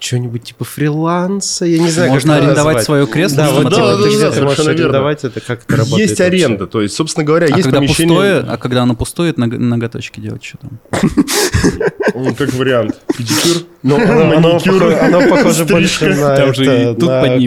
что-нибудь 0.00 0.42
типа 0.44 0.64
фриланса, 0.64 1.64
я 1.66 1.78
не 1.78 1.90
знаю, 1.90 2.10
Можно 2.10 2.36
арендовать 2.36 2.56
назвать. 2.76 2.84
свое 2.84 3.06
кресло 3.06 3.36
Да, 3.36 3.50
вот 3.50 3.64
Да, 3.64 3.70
типа, 3.70 3.80
да, 3.80 3.96
ты 3.96 4.02
да, 4.02 4.06
можешь 4.06 4.34
совершенно 4.34 4.68
верно. 4.70 4.84
арендовать 4.84 5.24
это, 5.24 5.40
как 5.40 5.62
это 5.64 5.76
работает 5.76 6.08
Есть 6.08 6.18
вообще? 6.20 6.24
аренда, 6.44 6.66
то 6.66 6.80
есть, 6.80 6.94
собственно 6.94 7.24
говоря, 7.24 7.46
А 7.46 7.50
есть 7.50 7.62
когда 7.64 7.78
помещение... 7.78 8.08
пустое, 8.16 8.40
а 8.40 8.56
когда 8.56 8.82
оно 8.82 8.94
пустое, 8.94 9.32
ног- 9.36 9.58
ноготочки 9.58 10.20
делать 10.20 10.42
что 10.42 10.58
там? 10.58 10.80
Как 12.36 12.52
вариант. 12.54 12.98
Педикюр. 13.16 13.62
Ну, 13.82 13.98
Маникюр, 13.98 14.78
похоже, 14.78 14.98
оно 14.98 15.28
похоже 15.28 15.64
больше 15.64 16.14
на, 16.14 16.36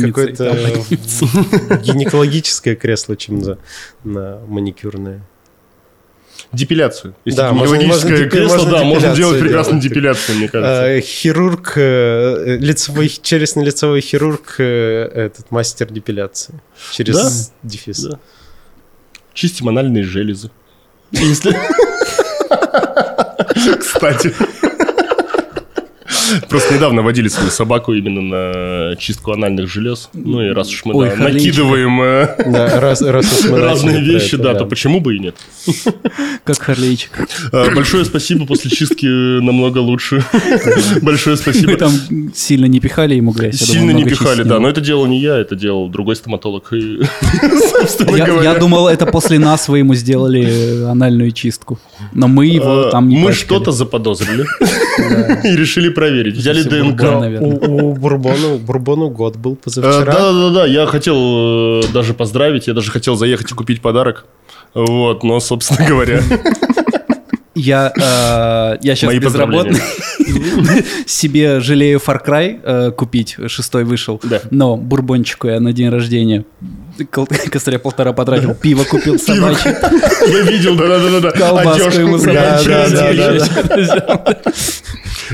какое-то 0.09 0.55
гинекологическое 1.83 2.75
кресло, 2.75 3.15
чем 3.15 3.43
за, 3.43 3.57
на 4.03 4.39
маникюрное. 4.47 5.21
Депиляцию. 6.53 7.15
Если 7.25 7.37
Да, 7.37 7.51
можно- 7.51 7.81
можно 7.81 8.15
кресло, 8.29 8.57
можно 8.57 8.71
да, 8.71 8.83
можно 8.83 9.15
делать 9.15 9.39
прекрасно 9.41 9.73
делать. 9.73 9.87
депиляцию, 9.89 10.37
мне 10.37 10.47
кажется. 10.49 10.85
Э, 10.87 11.01
хирург, 11.01 11.73
э, 11.75 12.57
лицевой, 12.59 13.07
челюстно-лицевой 13.07 14.01
хирург, 14.01 14.55
э, 14.59 15.09
этот 15.15 15.49
мастер 15.49 15.87
депиляции. 15.91 16.61
Через 16.91 17.15
Да? 17.15 17.29
дефис. 17.63 18.03
Да. 18.03 18.19
Чистим 19.33 19.67
анальные 19.69 20.03
железы. 20.03 20.51
Кстати. 23.79 24.33
Просто 26.49 26.73
недавно 26.75 27.01
водили 27.01 27.27
свою 27.27 27.49
собаку 27.49 27.93
именно 27.93 28.21
на 28.21 28.95
чистку 28.95 29.31
анальных 29.31 29.69
желез. 29.69 30.09
Ну 30.13 30.41
и 30.41 30.49
раз 30.49 30.69
уж 30.69 30.85
мы 30.85 30.95
Ой, 30.95 31.09
да, 31.09 31.23
накидываем 31.23 32.01
э, 32.01 32.35
Да, 32.51 32.79
раз, 32.79 33.01
раз 33.01 33.39
уж 33.39 33.49
мы 33.49 33.59
разные 33.59 34.01
вещи, 34.01 34.35
это, 34.35 34.43
да, 34.43 34.55
то 34.55 34.65
почему 34.65 34.99
бы 34.99 35.15
и 35.15 35.19
нет? 35.19 35.35
Как 36.43 36.59
Харлейчик. 36.59 37.11
Э, 37.51 37.73
Большое 37.73 38.05
спасибо, 38.05 38.45
после 38.45 38.71
чистки 38.71 39.05
намного 39.05 39.79
лучше. 39.79 40.23
Большое 41.01 41.37
спасибо. 41.37 41.77
там 41.77 41.91
сильно 42.33 42.65
не 42.65 42.79
пихали 42.79 43.15
ему 43.15 43.31
грязь. 43.31 43.59
Сильно 43.59 43.91
не 43.91 44.03
пихали, 44.03 44.43
да, 44.43 44.59
но 44.59 44.69
это 44.69 44.81
делал 44.81 45.05
не 45.05 45.19
я, 45.19 45.37
это 45.37 45.55
делал 45.55 45.89
другой 45.89 46.15
стоматолог. 46.15 46.71
Я, 48.43 48.55
думал, 48.55 48.87
это 48.87 49.05
после 49.05 49.39
нас 49.39 49.67
вы 49.67 49.79
ему 49.79 49.95
сделали 49.95 50.83
анальную 50.85 51.31
чистку. 51.31 51.79
Но 52.13 52.27
мы 52.27 52.47
его 52.47 52.85
э, 52.87 52.91
там 52.91 53.09
не 53.09 53.17
мы 53.17 53.33
что-то 53.33 53.71
заподозрили 53.71 54.45
и 55.43 55.55
решили 55.55 55.89
проверить. 55.89 56.12
Взяли 56.21 56.61
Все 56.61 56.69
ДНК. 56.69 57.03
У, 57.41 57.87
у 57.89 57.93
Бурбону, 57.93 58.57
Бурбону 58.57 59.09
год 59.09 59.35
был 59.37 59.53
Э, 59.53 59.63
позавчера. 59.63 60.13
Да-да-да, 60.13 60.65
я 60.65 60.85
хотел 60.85 61.81
э, 61.81 61.83
даже 61.93 62.13
поздравить, 62.13 62.67
я 62.67 62.73
даже 62.73 62.91
хотел 62.91 63.15
заехать 63.15 63.51
и 63.51 63.55
купить 63.55 63.81
подарок. 63.81 64.25
Вот, 64.73 65.23
но, 65.23 65.39
собственно 65.39 65.85
говоря, 65.87 66.21
Я, 67.55 67.93
э, 67.95 68.77
я 68.81 68.95
сейчас 68.95 69.07
Мои 69.07 69.19
безработный. 69.19 69.79
Себе 71.05 71.59
жалею 71.59 71.99
Far 71.99 72.25
Cry 72.25 72.59
э, 72.63 72.91
купить, 72.91 73.37
шестой 73.47 73.83
вышел. 73.83 74.19
Да. 74.23 74.41
Но 74.49 74.75
бурбончику 74.75 75.47
я 75.47 75.59
на 75.59 75.71
день 75.71 75.89
рождения 75.89 76.45
косаря 77.51 77.79
полтора 77.79 78.13
потратил, 78.13 78.55
пиво 78.55 78.83
купил 78.83 79.19
собачье, 79.19 79.77
я 80.27 80.41
видел, 80.41 80.75
да-да-да, 80.75 81.31
колбаску 81.31 81.99
ему 81.99 82.17
собачью. 82.17 82.73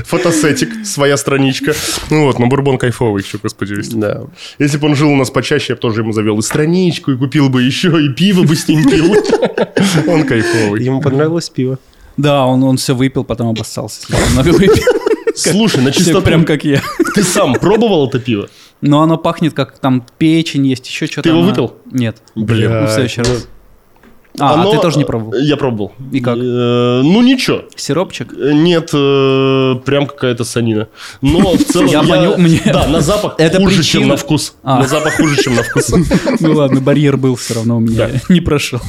фотосетик, 0.04 0.86
своя 0.86 1.16
страничка. 1.16 1.74
Ну 2.10 2.26
вот, 2.26 2.38
но 2.38 2.46
бурбон 2.46 2.78
кайфовый 2.78 3.22
еще, 3.22 3.38
господи. 3.38 3.76
Да. 3.92 4.22
Если 4.58 4.78
бы 4.78 4.88
он 4.88 4.96
жил 4.96 5.10
у 5.10 5.16
нас 5.16 5.30
почаще, 5.30 5.72
я 5.72 5.74
бы 5.76 5.80
тоже 5.80 6.00
ему 6.02 6.12
завел 6.12 6.38
и 6.38 6.42
страничку, 6.42 7.12
и 7.12 7.16
купил 7.16 7.48
бы 7.48 7.62
еще, 7.62 7.88
и 8.04 8.08
пиво 8.10 8.42
бы 8.42 8.56
с 8.56 8.68
ним 8.68 8.88
пил. 8.88 9.14
Он 10.06 10.24
кайфовый. 10.24 10.82
Ему 10.82 11.00
понравилось 11.00 11.50
пиво. 11.50 11.78
Да, 12.20 12.44
он, 12.46 12.62
он 12.62 12.76
все 12.76 12.94
выпил, 12.94 13.24
потом 13.24 13.48
обоссался. 13.48 14.02
Много 14.32 14.48
выпил. 14.50 14.74
Слушай, 15.34 15.82
на 15.82 15.92
чистоту, 15.92 16.22
Прям 16.22 16.44
как 16.44 16.64
я. 16.64 16.82
ты 17.14 17.22
сам 17.22 17.54
пробовал 17.54 18.08
это 18.08 18.18
пиво? 18.18 18.48
Но 18.80 19.02
оно 19.02 19.16
пахнет 19.16 19.54
как 19.54 19.78
там 19.78 20.04
печень 20.18 20.66
есть, 20.66 20.86
еще 20.88 21.06
что-то. 21.06 21.22
Ты 21.22 21.28
его 21.30 21.42
выпил? 21.42 21.74
Нет. 21.90 22.22
Блин. 22.34 22.70
Ну, 22.80 22.86
в 22.86 22.90
следующий 22.90 23.22
раз. 23.22 23.46
А, 24.38 24.50
а 24.50 24.54
Оно- 24.54 24.70
ты 24.72 24.78
тоже 24.78 24.96
не 24.98 25.04
пробовал? 25.04 25.34
Я 25.34 25.56
пробовал. 25.56 25.92
И 26.12 26.20
как? 26.20 26.36
Э, 26.38 27.00
ну, 27.02 27.20
ничего. 27.20 27.62
Сиропчик? 27.76 28.32
Э, 28.32 28.52
Нет, 28.52 28.90
э, 28.94 29.74
прям 29.84 30.06
какая-то 30.06 30.44
санина. 30.44 30.88
Но 31.20 31.52
в 31.56 31.64
целом 31.72 31.88
Я 31.88 32.02
мне- 32.36 32.62
Да, 32.64 32.86
на 32.86 33.00
запах 33.00 33.36
хуже, 33.38 33.82
чем 33.82 34.08
на 34.08 34.16
вкус. 34.16 34.54
А. 34.62 34.78
На 34.80 34.88
запах 34.88 35.16
хуже, 35.16 35.42
чем 35.42 35.56
на 35.56 35.62
вкус. 35.62 35.90
Ну 36.40 36.52
ладно, 36.54 36.80
барьер 36.80 37.16
был 37.16 37.34
все 37.34 37.54
равно 37.54 37.76
у 37.78 37.80
меня. 37.80 38.08
Не 38.28 38.40
прошел. 38.40 38.80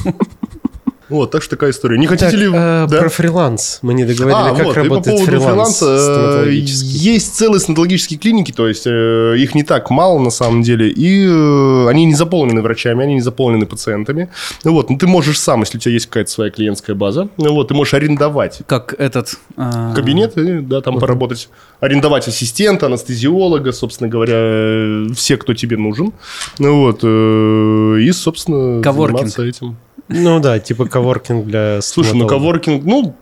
Вот, 1.08 1.30
так 1.30 1.42
что 1.42 1.50
такая 1.56 1.70
история. 1.70 1.98
Не 1.98 2.06
хотите 2.06 2.30
Так, 2.30 2.40
ли... 2.40 2.46
э, 2.46 2.86
Да? 2.88 2.98
Про 2.98 3.08
фриланс. 3.08 3.78
Мы 3.82 3.94
не 3.94 4.04
договорили, 4.04 4.50
А, 4.50 4.54
как 4.54 4.64
вот, 4.64 4.74
по 4.74 4.80
работает 4.82 5.16
поводу 5.16 5.24
фриланс 5.24 5.78
фриланса, 5.78 6.44
э, 6.46 6.50
есть 6.52 7.34
целые 7.34 7.60
стоматологические 7.60 8.18
клиники, 8.18 8.52
то 8.52 8.68
есть 8.68 8.86
э, 8.86 9.34
их 9.38 9.54
не 9.54 9.62
так 9.62 9.90
мало 9.90 10.18
на 10.18 10.30
самом 10.30 10.62
деле, 10.62 10.88
и 10.88 11.26
э, 11.26 11.88
они 11.88 12.04
не 12.06 12.14
заполнены 12.14 12.62
врачами, 12.62 13.04
они 13.04 13.14
не 13.14 13.20
заполнены 13.20 13.66
пациентами. 13.66 14.28
Вот, 14.64 14.90
ну 14.90 14.96
ты 14.98 15.06
можешь 15.06 15.38
сам, 15.38 15.60
если 15.60 15.78
у 15.78 15.80
тебя 15.80 15.92
есть 15.92 16.06
какая-то 16.06 16.30
своя 16.30 16.50
клиентская 16.50 16.96
база, 16.96 17.28
ну 17.36 17.52
вот, 17.52 17.68
ты 17.68 17.74
можешь 17.74 17.94
арендовать 17.94 18.60
Как 18.66 18.94
этот... 18.98 19.34
а, 19.56 19.94
кабинет 19.94 20.36
и, 20.38 20.60
да, 20.60 20.80
там 20.80 20.98
поработать, 20.98 21.48
арендовать 21.80 22.28
ассистента, 22.28 22.86
анестезиолога, 22.86 23.72
собственно 23.72 24.08
говоря, 24.08 24.34
э, 24.36 25.06
все, 25.14 25.36
кто 25.36 25.54
тебе 25.54 25.76
нужен, 25.76 26.12
ну 26.58 26.82
вот, 26.82 27.00
э, 27.02 28.00
и, 28.00 28.12
собственно, 28.12 28.82
Коворкинг. 28.82 29.18
заниматься 29.28 29.44
этим. 29.44 29.76
Ну 30.14 30.40
да, 30.40 30.58
типа 30.58 30.86
коворкинг 30.86 31.46
для 31.46 31.80
Слушай, 31.80 32.14
ну 32.14 32.26
коворкинг, 32.26 32.84
ну, 32.84 33.16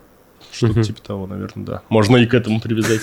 что-то 0.60 0.82
типа 0.82 1.00
того, 1.00 1.26
наверное, 1.26 1.64
да. 1.64 1.82
Можно 1.88 2.18
и 2.18 2.26
к 2.26 2.34
этому 2.34 2.60
привязать. 2.60 3.00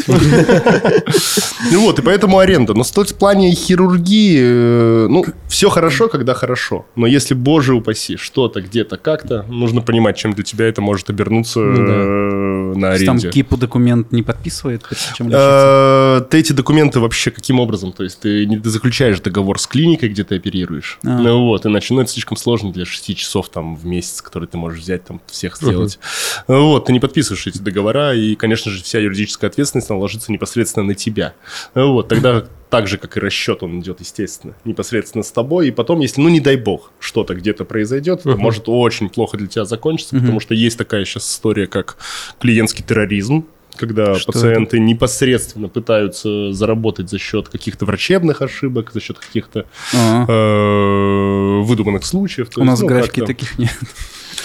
Ну 1.71 1.81
вот, 1.81 1.99
и 1.99 2.01
поэтому 2.01 2.37
аренда. 2.37 2.73
Но 2.73 2.83
точки 2.83 3.15
плане 3.17 3.51
хирургии, 3.53 4.39
э, 4.39 5.07
ну, 5.09 5.25
все 5.47 5.69
хорошо, 5.69 6.07
когда 6.07 6.33
хорошо. 6.33 6.85
Но 6.95 7.07
если, 7.07 7.33
боже 7.33 7.73
упаси, 7.73 8.15
что-то 8.15 8.61
где-то 8.61 8.97
как-то, 8.97 9.43
нужно 9.49 9.81
понимать, 9.81 10.17
чем 10.17 10.33
для 10.33 10.43
тебя 10.43 10.67
это 10.67 10.81
может 10.81 11.09
обернуться 11.09 11.59
Ну 11.59 12.73
э, 12.73 12.77
на 12.77 12.93
есть 12.93 13.05
Там 13.05 13.17
аренде. 13.17 13.31
КИПу 13.31 13.57
документ 13.57 14.11
не 14.11 14.23
подписывает? 14.23 14.83
Э, 15.19 16.21
Ты 16.29 16.37
эти 16.37 16.53
документы 16.53 16.99
вообще 16.99 17.31
каким 17.31 17.59
образом? 17.59 17.91
То 17.91 18.03
есть 18.03 18.19
ты 18.19 18.45
не 18.45 18.57
заключаешь 18.57 19.19
договор 19.19 19.59
с 19.59 19.67
клиникой, 19.67 20.09
где 20.09 20.23
ты 20.23 20.35
оперируешь. 20.35 20.99
А. 21.03 21.17
Ну 21.19 21.47
вот, 21.47 21.65
иначе 21.65 21.93
ну, 21.93 22.01
это 22.01 22.11
слишком 22.11 22.37
сложно 22.37 22.71
для 22.71 22.85
6 22.85 23.17
часов 23.17 23.49
там 23.49 23.75
в 23.75 23.85
месяц, 23.85 24.21
которые 24.21 24.47
ты 24.47 24.57
можешь 24.57 24.79
взять, 24.79 25.05
там 25.05 25.21
всех 25.27 25.57
сделать. 25.57 25.99
Вот, 26.47 26.85
ты 26.85 26.93
не 26.93 26.99
подписываешь 26.99 27.46
эти 27.49 27.59
договора, 27.59 28.13
и, 28.13 28.35
конечно 28.35 28.71
же, 28.71 28.83
вся 28.83 28.99
юридическая 28.99 29.49
ответственность 29.49 29.89
она 29.89 29.99
ложится 29.99 30.31
непосредственно 30.31 30.85
на 30.87 30.95
тебя. 30.95 31.33
Вот, 31.73 32.07
тогда 32.07 32.45
так 32.69 32.87
же, 32.87 32.97
как 32.97 33.15
и 33.17 33.19
расчет, 33.19 33.63
он 33.63 33.79
идет, 33.79 33.99
естественно, 34.01 34.53
непосредственно 34.65 35.23
с 35.23 35.31
тобой. 35.31 35.69
И 35.69 35.71
потом, 35.71 35.99
если, 36.01 36.19
ну, 36.21 36.29
не 36.29 36.39
дай 36.41 36.57
бог, 36.57 36.91
что-то 36.99 37.33
где-то 37.35 37.63
произойдет, 37.65 38.19
это 38.21 38.31
Мгм. 38.31 38.41
может 38.41 38.63
очень 38.67 39.09
плохо 39.09 39.37
для 39.37 39.47
тебя 39.47 39.65
закончиться, 39.65 40.15
Мгм. 40.15 40.25
потому 40.25 40.39
что 40.41 40.53
есть 40.53 40.77
такая 40.77 41.05
сейчас 41.05 41.29
история, 41.31 41.67
как 41.67 41.97
клиентский 42.39 42.83
терроризм, 42.83 43.45
когда 43.77 44.15
Что 44.15 44.31
пациенты 44.31 44.79
непосредственно 44.79 45.67
пытаются 45.69 46.51
заработать 46.51 47.09
за 47.11 47.19
счет 47.19 47.47
каких-то 47.47 47.85
врачебных 47.85 48.41
ошибок, 48.41 48.91
за 48.91 48.99
счет 48.99 49.19
каких-то 49.19 49.65
А, 49.95 50.25
э, 50.27 51.61
выдуманных 51.63 52.03
случаев. 52.03 52.47
У 52.55 52.59
есть, 52.61 52.67
нас 52.71 52.81
ну, 52.81 52.87
графике 52.87 53.21
как-то- 53.21 53.27
таких 53.27 53.59
нет. 53.59 53.69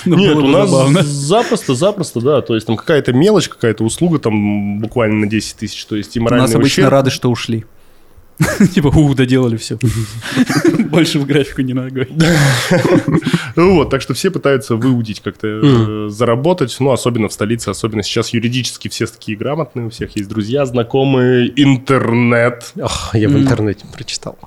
Ну, 0.04 0.16
Нет, 0.16 0.36
у 0.36 0.46
нас 0.48 0.70
забавно. 0.70 1.02
запросто, 1.02 1.74
запросто, 1.74 2.20
да. 2.20 2.40
То 2.40 2.54
есть 2.54 2.66
там 2.66 2.76
какая-то 2.76 3.12
мелочь, 3.12 3.48
какая-то 3.48 3.84
услуга 3.84 4.18
там 4.18 4.80
буквально 4.80 5.20
на 5.20 5.26
10 5.26 5.56
тысяч. 5.56 5.84
То 5.86 5.96
есть 5.96 6.16
и 6.16 6.20
У 6.20 6.22
моральный 6.24 6.46
нас 6.46 6.54
обычно 6.54 6.82
ущерб. 6.82 6.90
рады, 6.92 7.10
что 7.10 7.30
ушли. 7.30 7.64
Типа, 8.74 8.88
у, 8.88 9.14
доделали 9.14 9.56
все. 9.56 9.78
Больше 10.90 11.18
в 11.18 11.26
графику 11.26 11.62
не 11.62 11.74
надо 11.74 11.90
говорить. 11.90 12.14
Вот, 13.54 13.90
так 13.90 14.00
что 14.00 14.14
все 14.14 14.30
пытаются 14.30 14.76
выудить 14.76 15.20
как-то, 15.20 15.46
э, 15.46 16.08
заработать. 16.08 16.74
Ну, 16.80 16.90
особенно 16.90 17.28
в 17.28 17.32
столице, 17.34 17.68
особенно 17.68 18.02
сейчас 18.02 18.30
юридически 18.30 18.88
все 18.88 19.06
такие 19.06 19.36
грамотные, 19.36 19.86
у 19.86 19.90
всех 19.90 20.16
есть 20.16 20.28
друзья, 20.28 20.64
знакомые, 20.64 21.52
интернет. 21.56 22.72
Ох, 22.80 23.14
я 23.14 23.28
в 23.28 23.36
интернете 23.36 23.84
прочитал. 23.92 24.38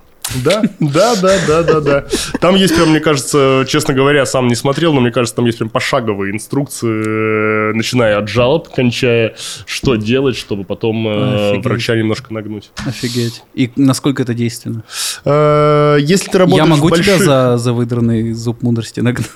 Да, 0.43 0.63
да, 0.80 1.15
да, 1.15 1.38
да, 1.47 1.63
да, 1.63 1.80
да. 1.80 2.05
Там 2.39 2.55
есть 2.55 2.76
прям, 2.76 2.89
мне 2.89 2.99
кажется, 2.99 3.65
честно 3.67 3.93
говоря, 3.93 4.26
сам 4.26 4.47
не 4.47 4.55
смотрел, 4.55 4.93
но 4.93 5.01
мне 5.01 5.11
кажется, 5.11 5.36
там 5.36 5.45
есть 5.45 5.57
прям 5.59 5.69
пошаговые 5.69 6.34
инструкции, 6.34 7.69
э, 7.71 7.73
начиная 7.73 8.17
от 8.17 8.28
жалоб, 8.28 8.69
кончая, 8.69 9.36
что 9.65 9.95
делать, 9.95 10.36
чтобы 10.36 10.63
потом 10.63 11.07
э, 11.07 11.49
Офигеть. 11.51 11.65
врача 11.65 11.95
немножко 11.95 12.34
нагнуть. 12.34 12.71
Офигеть. 12.86 13.43
И 13.53 13.71
насколько 13.76 14.23
это 14.23 14.34
действенно? 14.34 14.84
Э, 15.23 15.97
Если 16.01 16.30
ты 16.30 16.38
работаешь 16.38 16.65
Я 16.65 16.69
могу 16.69 16.88
в 16.88 16.91
больших... 16.91 17.17
тебя 17.17 17.26
за, 17.26 17.57
за 17.57 17.73
выдранный 17.73 18.34
зуб 18.34 18.61
мудрости 18.61 18.99
нагнуть? 18.99 19.28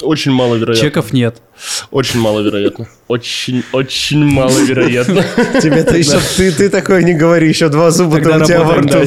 Очень 0.00 0.32
маловероятно. 0.32 0.88
Чеков 0.88 1.12
нет. 1.12 1.40
Очень 1.92 2.20
маловероятно. 2.20 2.88
Очень, 3.06 3.62
очень 3.72 4.24
маловероятно. 4.24 5.24
Тебе-то 5.62 5.96
еще... 5.96 6.18
Ты, 6.36 6.50
ты 6.50 6.68
такой 6.70 7.04
не 7.04 7.14
говори, 7.14 7.48
еще 7.48 7.68
два 7.68 7.90
зуба 7.92 8.16
у 8.16 8.20
тебя 8.20 8.64
во 8.64 8.78
рту. 8.78 8.98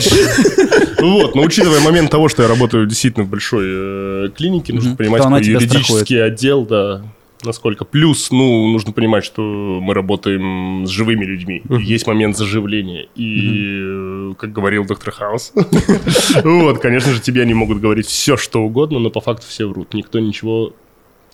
Дальше. 1.05 1.25
Вот, 1.25 1.35
но 1.35 1.41
учитывая 1.43 1.79
момент 1.81 2.11
того, 2.11 2.29
что 2.29 2.43
я 2.43 2.49
работаю 2.49 2.85
действительно 2.85 3.25
в 3.25 3.29
большой 3.29 3.65
э, 3.67 4.29
клинике, 4.35 4.73
нужно 4.73 4.95
понимать, 4.95 5.23
какой 5.23 5.43
юридический 5.43 6.23
отдел, 6.23 6.65
да, 6.65 7.03
насколько. 7.43 7.85
Плюс, 7.85 8.31
ну, 8.31 8.67
нужно 8.69 8.91
понимать, 8.91 9.23
что 9.23 9.41
мы 9.41 9.93
работаем 9.93 10.85
с 10.85 10.89
живыми 10.89 11.25
людьми. 11.25 11.61
Есть 11.69 12.07
момент 12.07 12.37
заживления. 12.37 13.07
И, 13.15 14.31
э, 14.31 14.33
как 14.37 14.51
говорил 14.51 14.85
доктор 14.85 15.11
Хаус, 15.11 15.53
вот, 16.43 16.79
конечно 16.79 17.11
же, 17.11 17.21
тебе 17.21 17.43
они 17.43 17.53
могут 17.53 17.79
говорить 17.79 18.07
все, 18.07 18.37
что 18.37 18.63
угодно, 18.63 18.99
но 18.99 19.09
по 19.09 19.21
факту 19.21 19.45
все 19.47 19.67
врут. 19.67 19.93
Никто 19.93 20.19
ничего 20.19 20.73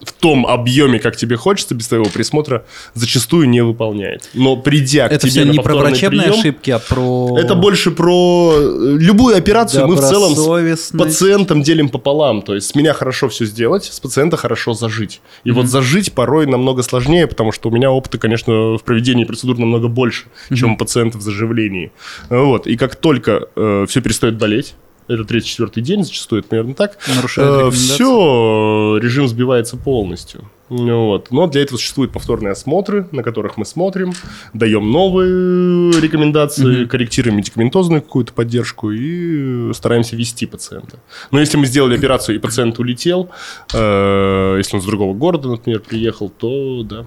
в 0.04 0.14
том 0.14 0.46
объеме, 0.46 1.00
как 1.00 1.16
тебе 1.16 1.36
хочется, 1.36 1.76
без 1.76 1.88
твоего 1.88 2.06
присмотра, 2.06 2.66
зачастую 2.94 3.48
не 3.50 3.62
выполняет. 3.62 4.30
Но 4.34 4.56
придя 4.56 5.08
к 5.08 5.12
Это 5.12 5.28
тебе 5.28 5.32
все 5.32 5.46
на 5.46 5.52
не 5.52 5.60
про 5.60 5.76
врачебные 5.76 6.28
прием, 6.28 6.40
ошибки, 6.40 6.72
а 6.72 6.80
про... 6.80 7.38
это 7.38 7.56
больше 7.56 7.92
про 7.92 8.54
э, 8.56 8.98
любую 9.00 9.38
операцию. 9.38 9.88
мы 9.88 9.96
в 9.96 10.02
целом 10.02 10.34
с 10.76 10.92
пациентом 10.92 11.62
делим 11.62 11.90
пополам. 11.90 12.42
То 12.42 12.56
есть 12.56 12.70
с 12.70 12.76
меня 12.76 12.94
хорошо 12.94 13.30
все 13.30 13.46
сделать, 13.46 13.86
с 13.86 14.00
пациента 14.00 14.38
хорошо 14.38 14.74
зажить. 14.74 15.22
И 15.44 15.52
вот 15.52 15.68
зажить 15.68 16.14
порой 16.14 16.46
намного 16.46 16.84
сложнее, 16.84 17.28
потому 17.28 17.52
что 17.52 17.70
у 17.70 17.72
меня 17.72 17.92
опыта, 17.92 18.18
конечно, 18.18 18.78
в 18.78 18.84
проведении 18.84 19.24
процедур 19.24 19.58
намного 19.58 19.88
больше, 19.88 20.26
чем 20.54 20.74
у 20.74 20.78
пациента 20.78 21.18
в 21.18 21.22
заживлении. 21.22 21.92
Вот. 22.30 22.68
И 22.68 22.78
как 22.78 22.96
только 22.96 23.48
все 23.88 24.02
перестает 24.02 24.38
болеть, 24.38 24.76
это 25.08 25.24
третий-четвертый 25.26 25.84
день, 25.84 26.04
зачастую 26.04 26.40
это 26.40 26.50
примерно 26.50 26.74
так, 26.74 26.98
Нарушает 27.16 27.50
рекомендации. 27.50 27.94
все, 27.96 28.98
режим 29.02 29.28
сбивается 29.28 29.78
полностью. 29.78 30.50
Вот. 30.70 31.32
Но 31.32 31.48
для 31.48 31.64
этого 31.64 31.78
существуют 31.78 32.14
повторные 32.14 32.52
осмотры, 32.54 33.06
на 33.12 33.24
которых 33.24 33.58
мы 33.58 33.66
смотрим, 33.66 34.14
даем 34.54 34.90
новые 34.90 35.92
рекомендации, 36.00 36.82
Мгм. 36.82 36.88
корректируем 36.88 37.36
медикаментозную 37.38 38.02
какую-то 38.02 38.32
поддержку 38.32 38.90
и 38.92 39.74
стараемся 39.74 40.16
вести 40.16 40.46
пациента. 40.46 41.00
Но 41.30 41.42
если 41.42 41.58
мы 41.58 41.66
сделали 41.66 41.98
операцию 41.98 42.36
и 42.38 42.40
пациент 42.40 42.80
улетел, 42.80 43.30
э, 43.74 44.56
если 44.60 44.78
он 44.78 44.82
с 44.82 44.86
другого 44.86 45.14
города, 45.14 45.50
например, 45.50 45.82
приехал, 45.82 46.30
то 46.30 46.84
да. 46.84 47.06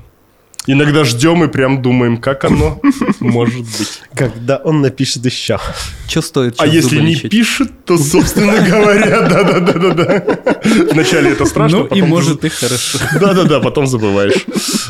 Иногда 0.66 1.04
ждем 1.04 1.44
и 1.44 1.48
прям 1.48 1.82
думаем, 1.82 2.16
как 2.16 2.44
оно 2.44 2.80
может 3.20 3.60
быть. 3.60 4.00
Когда 4.14 4.56
он 4.56 4.80
напишет 4.80 5.24
еще. 5.26 5.58
Что 6.08 6.22
стоит 6.22 6.54
А 6.58 6.66
если 6.66 7.00
не 7.00 7.16
пишет, 7.16 7.84
то, 7.84 7.98
собственно 7.98 8.54
говоря, 8.62 9.20
да-да-да-да-да. 9.28 10.24
Вначале 10.92 11.32
это 11.32 11.44
страшно, 11.44 11.80
Ну 11.80 11.86
и 11.86 12.00
может 12.00 12.44
и 12.44 12.48
хорошо. 12.48 12.98
Да-да-да, 13.20 13.60
потом 13.60 13.86
забываешь. 13.86 14.46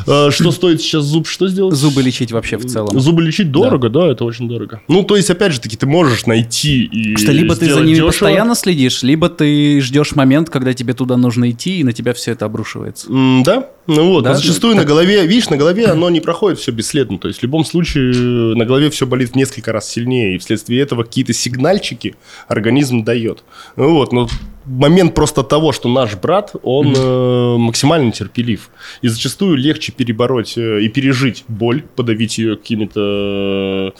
А, 0.06 0.30
Что 0.30 0.52
стоит 0.52 0.80
сейчас 0.80 1.04
зуб? 1.04 1.26
Что 1.26 1.48
сделать? 1.48 1.74
Зубы 1.74 2.02
лечить 2.02 2.30
вообще 2.30 2.56
в 2.56 2.66
целом. 2.66 2.98
Зубы 3.00 3.22
лечить 3.22 3.50
дорого, 3.50 3.88
да, 3.88 4.06
это 4.06 4.24
очень 4.24 4.48
дорого. 4.48 4.80
Ну, 4.86 5.02
то 5.02 5.16
есть, 5.16 5.30
опять 5.30 5.52
же 5.52 5.60
таки, 5.60 5.76
ты 5.76 5.86
можешь 5.86 6.26
найти 6.26 6.84
и 6.84 7.16
Что 7.16 7.32
либо 7.32 7.56
ты 7.56 7.72
за 7.72 7.80
ними 7.80 8.00
постоянно 8.00 8.54
следишь, 8.54 9.02
либо 9.02 9.28
ты 9.28 9.80
ждешь 9.80 10.14
момент, 10.14 10.50
когда 10.50 10.72
тебе 10.72 10.94
туда 10.94 11.16
нужно 11.16 11.50
идти, 11.50 11.80
и 11.80 11.84
на 11.84 11.92
тебя 11.92 12.14
все 12.14 12.32
это 12.32 12.44
обрушивается. 12.44 13.08
Да, 13.44 13.70
ну 13.86 14.08
вот, 14.08 14.24
зачастую 14.24 14.76
на 14.76 14.84
голове, 14.84 15.26
видишь, 15.26 15.50
на 15.50 15.56
голове 15.64 15.86
оно 15.86 16.10
не 16.10 16.20
проходит 16.20 16.58
все 16.58 16.72
бесследно. 16.72 17.18
То 17.18 17.28
есть, 17.28 17.40
в 17.40 17.42
любом 17.42 17.64
случае, 17.64 18.54
на 18.54 18.64
голове 18.64 18.90
все 18.90 19.06
болит 19.06 19.30
в 19.30 19.34
несколько 19.34 19.72
раз 19.72 19.88
сильнее, 19.88 20.34
и 20.34 20.38
вследствие 20.38 20.82
этого 20.82 21.04
какие-то 21.04 21.32
сигнальчики 21.32 22.16
организм 22.48 23.02
дает. 23.02 23.44
Ну 23.76 23.94
вот, 23.94 24.12
но 24.12 24.28
момент 24.66 25.14
просто 25.14 25.42
того, 25.42 25.72
что 25.72 25.88
наш 25.88 26.14
брат, 26.16 26.52
он 26.62 26.94
э, 26.96 27.56
максимально 27.58 28.12
терпелив. 28.12 28.70
И 29.02 29.08
зачастую 29.08 29.56
легче 29.56 29.92
перебороть 29.92 30.56
э, 30.56 30.80
и 30.82 30.88
пережить 30.88 31.44
боль, 31.48 31.82
подавить 31.96 32.38
ее 32.38 32.56
какими-то 32.56 33.00
э, 33.00 33.90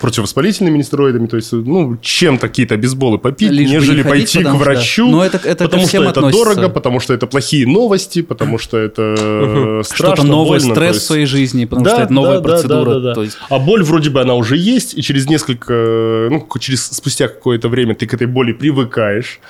противовоспалительными 0.00 0.78
нестероидами, 0.78 1.26
то 1.26 1.36
есть, 1.36 1.52
ну, 1.52 1.96
чем-то 2.00 2.48
какие-то 2.48 2.76
бейсболы 2.76 3.18
попить, 3.18 3.50
Лишь 3.50 3.70
нежели 3.70 4.02
ходить, 4.02 4.08
пойти 4.32 4.38
к 4.38 4.42
потому 4.42 4.58
врачу. 4.58 5.08
Но 5.10 5.24
это- 5.24 5.38
это 5.44 5.64
потому 5.64 5.86
что 5.86 6.02
это 6.02 6.10
относится. 6.20 6.44
дорого, 6.44 6.68
потому 6.68 7.00
что 7.00 7.14
это 7.14 7.26
плохие 7.26 7.66
новости, 7.66 8.22
потому 8.22 8.58
что 8.58 8.78
это 8.78 9.14
э, 9.18 9.82
страшно, 9.84 10.14
Что-то 10.16 10.24
новое, 10.28 10.58
больно, 10.60 10.74
стресс 10.74 10.90
в 10.90 10.94
есть- 10.94 11.06
своей 11.06 11.26
жизни, 11.26 11.64
потому 11.64 11.86
что 11.86 12.02
это 12.02 12.12
новая 12.12 12.40
процедура. 12.40 13.14
То 13.14 13.22
есть 13.22 13.36
А 13.50 13.58
боль 13.58 13.82
вроде 13.82 14.10
бы 14.10 14.20
она 14.20 14.34
уже 14.34 14.56
есть, 14.56 14.96
и 14.96 15.02
через 15.02 15.28
несколько, 15.28 16.28
ну, 16.30 16.40
к- 16.40 16.58
через 16.60 16.86
спустя 16.86 17.28
какое-то 17.28 17.68
время 17.68 17.94
ты 17.94 18.06
к 18.06 18.14
этой 18.14 18.26
боли 18.26 18.52
привыкаешь, 18.52 19.40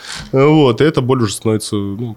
вот, 0.57 0.81
и 0.81 0.85
эта 0.85 1.01
боль 1.01 1.23
уже 1.23 1.33
становится, 1.35 1.77
ну, 1.77 2.17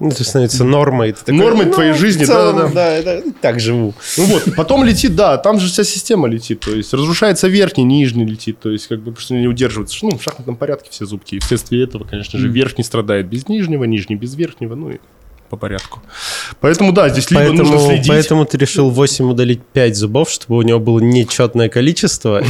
Ну, 0.00 0.08
это 0.10 0.22
становится 0.22 0.62
нормой. 0.64 1.12
Такой, 1.12 1.34
Нормой 1.34 1.66
ну, 1.66 1.72
твоей 1.72 1.92
жизни, 1.92 2.24
целом, 2.24 2.56
да-да-да. 2.56 2.74
Да, 2.74 2.92
это- 2.94 3.32
так 3.40 3.58
живу. 3.58 3.94
ну 4.16 4.24
вот, 4.26 4.54
потом 4.56 4.84
летит, 4.84 5.16
да, 5.16 5.36
там 5.38 5.58
же 5.58 5.68
вся 5.68 5.82
система 5.82 6.28
летит, 6.28 6.60
то 6.60 6.70
есть 6.70 6.92
разрушается 6.94 7.48
верхний, 7.48 7.82
нижний 7.84 8.24
летит, 8.24 8.60
то 8.60 8.70
есть 8.70 8.86
как 8.86 9.00
бы 9.00 9.14
что 9.18 9.34
не 9.34 9.48
удерживается, 9.48 9.98
ну, 10.02 10.16
в 10.16 10.22
шахматном 10.22 10.54
порядке 10.56 10.90
все 10.90 11.04
зубки, 11.04 11.34
и 11.34 11.38
вследствие 11.40 11.82
этого, 11.84 12.04
конечно 12.04 12.38
же, 12.38 12.46
верхний 12.48 12.84
страдает 12.84 13.26
без 13.26 13.48
нижнего, 13.48 13.82
нижний 13.84 14.14
без 14.16 14.34
верхнего, 14.36 14.76
ну 14.76 14.90
и 14.90 14.98
по 15.50 15.56
порядку. 15.56 16.00
Поэтому, 16.60 16.92
да, 16.92 17.08
здесь 17.08 17.30
либо 17.30 17.40
Поэтому, 17.42 17.70
нужно 17.70 17.78
следить. 17.88 18.06
поэтому 18.08 18.44
ты 18.44 18.58
решил 18.58 18.90
8 18.90 19.30
удалить 19.30 19.62
5 19.72 19.96
зубов, 19.96 20.30
чтобы 20.30 20.58
у 20.58 20.62
него 20.62 20.78
было 20.78 21.00
нечетное 21.00 21.68
количество. 21.70 22.40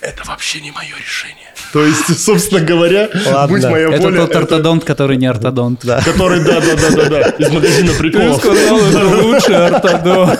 Это 0.00 0.22
вообще 0.26 0.60
не 0.60 0.70
мое 0.70 0.90
решение. 0.98 1.38
То 1.74 1.84
есть, 1.84 2.20
собственно 2.24 2.60
говоря, 2.60 3.10
Ладно. 3.26 3.48
будь 3.48 3.64
моя 3.64 3.88
это 3.90 4.02
воля, 4.02 4.20
тот 4.20 4.30
это- 4.30 4.38
ортодонт, 4.38 4.84
который 4.84 5.16
не 5.16 5.26
ортодонт. 5.26 5.80
да. 5.82 6.00
который, 6.04 6.38
да, 6.44 6.60
да, 6.60 6.76
да, 6.76 6.90
да, 6.90 7.08
да, 7.08 7.20
из 7.30 7.50
магазина 7.50 7.92
приколов. 7.98 8.36
сказал, 8.36 8.78
это 8.78 9.04
лучший 9.24 9.56
ортодонт. 9.56 10.38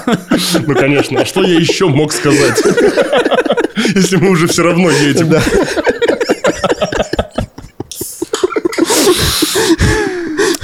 Ну, 0.65 0.75
конечно. 0.77 1.21
А 1.23 1.25
что 1.25 1.43
я 1.43 1.59
еще 1.59 1.89
мог 1.89 2.13
сказать? 2.13 2.63
Если 3.97 4.15
мы 4.15 4.31
уже 4.31 4.47
все 4.47 4.63
равно 4.63 4.91
едем. 4.91 5.29
Да. 5.29 5.43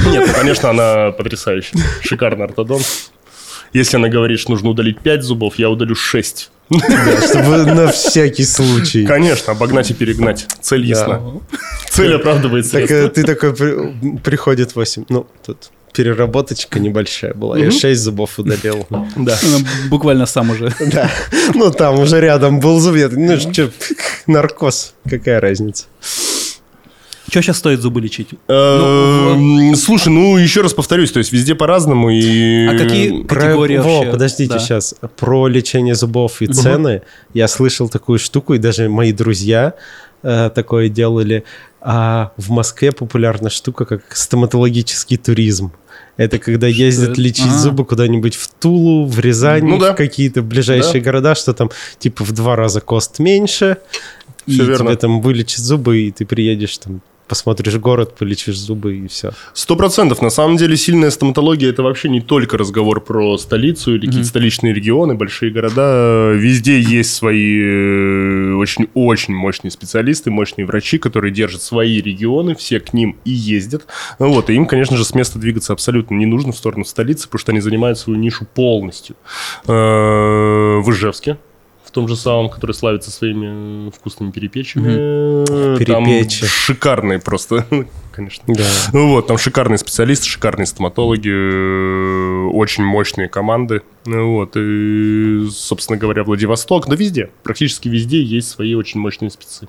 Нет, 0.07 0.25
ну, 0.29 0.35
конечно, 0.35 0.71
она 0.71 1.11
потрясающая. 1.11 1.81
Шикарный 2.03 2.45
ортодонт. 2.45 2.87
Если 3.73 3.97
она 3.97 4.09
говорит, 4.09 4.41
что 4.41 4.51
нужно 4.51 4.71
удалить 4.71 4.99
5 5.01 5.23
зубов, 5.23 5.55
я 5.59 5.71
удалю 5.71 5.95
6. 5.95 6.51
Да, 6.71 6.79
чтобы 7.29 7.64
на 7.64 7.91
всякий 7.93 8.45
случай. 8.45 9.05
Конечно, 9.07 9.53
обогнать 9.53 9.91
и 9.91 9.95
перегнать. 9.95 10.47
Цель 10.61 10.85
ясна. 10.87 11.21
Цель 11.91 12.14
оправдывает 12.14 12.64
Так 12.71 12.87
средства. 12.87 12.97
э, 12.97 13.09
ты 13.11 13.25
такой, 13.25 13.55
при- 13.55 14.16
приходит 14.18 14.75
8. 14.77 15.05
Ну, 15.09 15.27
тут 15.45 15.71
переработочка 15.93 16.79
небольшая 16.79 17.35
была. 17.35 17.59
Я 17.59 17.71
6 17.73 18.01
зубов 18.01 18.39
удалил. 18.39 18.87
Да. 19.16 19.37
Буквально 19.89 20.27
сам 20.27 20.51
уже. 20.51 20.73
Да. 20.81 21.11
Ну, 21.55 21.71
там 21.73 21.99
уже 21.99 22.21
рядом 22.21 22.61
был 22.61 22.79
зуб. 22.81 22.95
Я 22.97 23.09
Ну, 23.09 23.39
что, 23.41 23.71
наркоз. 24.29 24.95
Какая 25.09 25.41
разница? 25.41 25.87
Что 27.31 27.43
сейчас 27.43 27.59
стоит 27.59 27.81
зубы 27.81 28.01
лечить? 28.01 28.31
Эм, 28.49 29.74
Слушай, 29.76 30.09
ну 30.09 30.37
еще 30.37 30.62
раз 30.62 30.74
повторюсь, 30.74 31.12
то 31.12 31.18
есть 31.18 31.33
везде 31.33 31.55
по-разному 31.55 32.11
и... 32.11 32.66
А 32.66 32.76
какие 32.76 33.22
категории 33.22 33.76
Во, 33.78 33.99
вообще? 33.99 34.11
подождите 34.11 34.53
Да. 34.55 34.59
сейчас. 34.59 34.95
Про 35.16 35.47
лечение 35.47 35.95
зубов 35.95 36.43
и 36.43 36.47
цены. 36.49 37.03
Я 37.33 37.47
слышал 37.47 37.89
такую 37.89 38.18
штуку, 38.18 38.55
и 38.55 38.59
даже 38.59 38.89
мои 38.89 39.12
друзья 39.12 39.74
э, 40.22 40.51
такое 40.55 40.89
делали. 40.89 41.45
А 41.81 42.33
в 42.37 42.51
Москве 42.51 42.91
популярна 42.93 43.49
штука, 43.49 43.85
как 43.85 44.14
стоматологический 44.16 45.16
туризм. 45.16 45.72
Это 46.16 46.39
когда 46.39 46.66
ездят 46.66 47.11
это? 47.12 47.20
лечить 47.20 47.47
Ага. 47.47 47.59
зубы 47.59 47.85
куда-нибудь 47.87 48.35
в 48.35 48.49
Тулу, 48.61 49.07
в 49.07 49.18
Рязань, 49.20 49.64
Ну 49.64 49.78
да. 49.78 49.93
в 49.93 49.97
какие-то 49.97 50.43
ближайшие 50.43 51.01
города, 51.01 51.35
что 51.35 51.55
там 51.55 51.70
типа 51.99 52.24
в 52.24 52.33
два 52.33 52.57
раза 52.57 52.81
кост 52.81 53.18
меньше. 53.20 53.78
И 54.47 54.53
Всё 54.53 54.64
верно. 54.64 54.87
тебе 54.87 54.97
там 54.97 55.20
вылечат 55.20 55.61
зубы, 55.61 56.01
и 56.01 56.11
ты 56.11 56.26
приедешь 56.26 56.76
там 56.78 57.01
посмотришь 57.31 57.76
город, 57.76 58.16
полечишь 58.16 58.59
зубы 58.59 58.97
и 58.97 59.07
все. 59.07 59.31
Сто 59.55 59.76
процентов. 59.76 60.20
На 60.20 60.31
самом 60.31 60.57
деле 60.57 60.76
сильная 60.76 61.11
стоматология 61.11 61.70
это 61.70 61.85
вообще 61.85 62.09
не 62.09 62.20
только 62.20 62.59
разговор 62.59 63.01
про 63.01 63.39
столицу 63.39 63.95
или 63.95 64.07
какие-то 64.07 64.26
столичные 64.28 64.74
регионы, 64.74 65.14
большие 65.14 65.53
города. 65.53 66.33
Везде 66.33 66.81
есть 66.81 67.14
свои 67.14 67.61
э, 67.62 68.55
очень-очень 68.55 69.33
мощные 69.33 69.70
специалисты, 69.70 70.33
мощные 70.33 70.66
врачи, 70.66 70.99
которые 70.99 71.33
держат 71.33 71.62
свои 71.62 72.03
регионы, 72.03 72.57
все 72.57 72.81
к 72.81 72.93
ним 72.93 73.16
и 73.24 73.31
ездят. 73.31 73.87
Вот, 74.18 74.51
и 74.51 74.55
им, 74.55 74.66
конечно 74.66 74.97
же, 74.97 75.05
с 75.05 75.14
места 75.14 75.39
двигаться 75.39 75.72
абсолютно 75.72 76.16
не 76.16 76.26
нужно 76.26 76.51
в 76.51 76.57
сторону 76.57 76.85
столицы, 76.85 77.28
потому 77.28 77.39
что 77.39 77.53
они 77.53 77.61
занимают 77.61 77.97
свою 77.97 78.18
нишу 78.18 78.45
полностью. 78.45 79.14
Э, 79.68 79.72
В 79.72 80.91
Ижевске, 80.91 81.39
в 81.91 81.93
том 81.93 82.07
же 82.07 82.14
самом, 82.14 82.49
который 82.51 82.70
славится 82.70 83.11
своими 83.11 83.88
э, 83.88 83.91
вкусными 83.91 84.30
перепечами. 84.30 84.86
Э, 84.88 85.76
Там 85.84 86.05
Перепечи. 86.05 86.47
шикарные 86.47 87.18
просто, 87.18 87.66
конечно. 88.12 88.45
Да. 88.47 88.64
Ну 88.93 89.09
вот, 89.09 89.26
там 89.26 89.38
шикарные 89.38 89.76
специалисты, 89.76 90.26
шикарные 90.26 90.66
стоматологи, 90.66 91.28
э, 91.28 92.47
очень 92.53 92.84
мощные 92.84 93.28
команды. 93.28 93.82
Ну 94.07 94.34
вот, 94.34 94.53
и, 94.55 95.49
собственно 95.51 95.99
говоря, 95.99 96.22
Владивосток, 96.22 96.86
да 96.88 96.95
везде, 96.95 97.30
практически 97.43 97.88
везде 97.88 98.22
есть 98.22 98.49
свои 98.51 98.74
очень 98.74 99.01
мощные 99.01 99.30
спецы. 99.30 99.66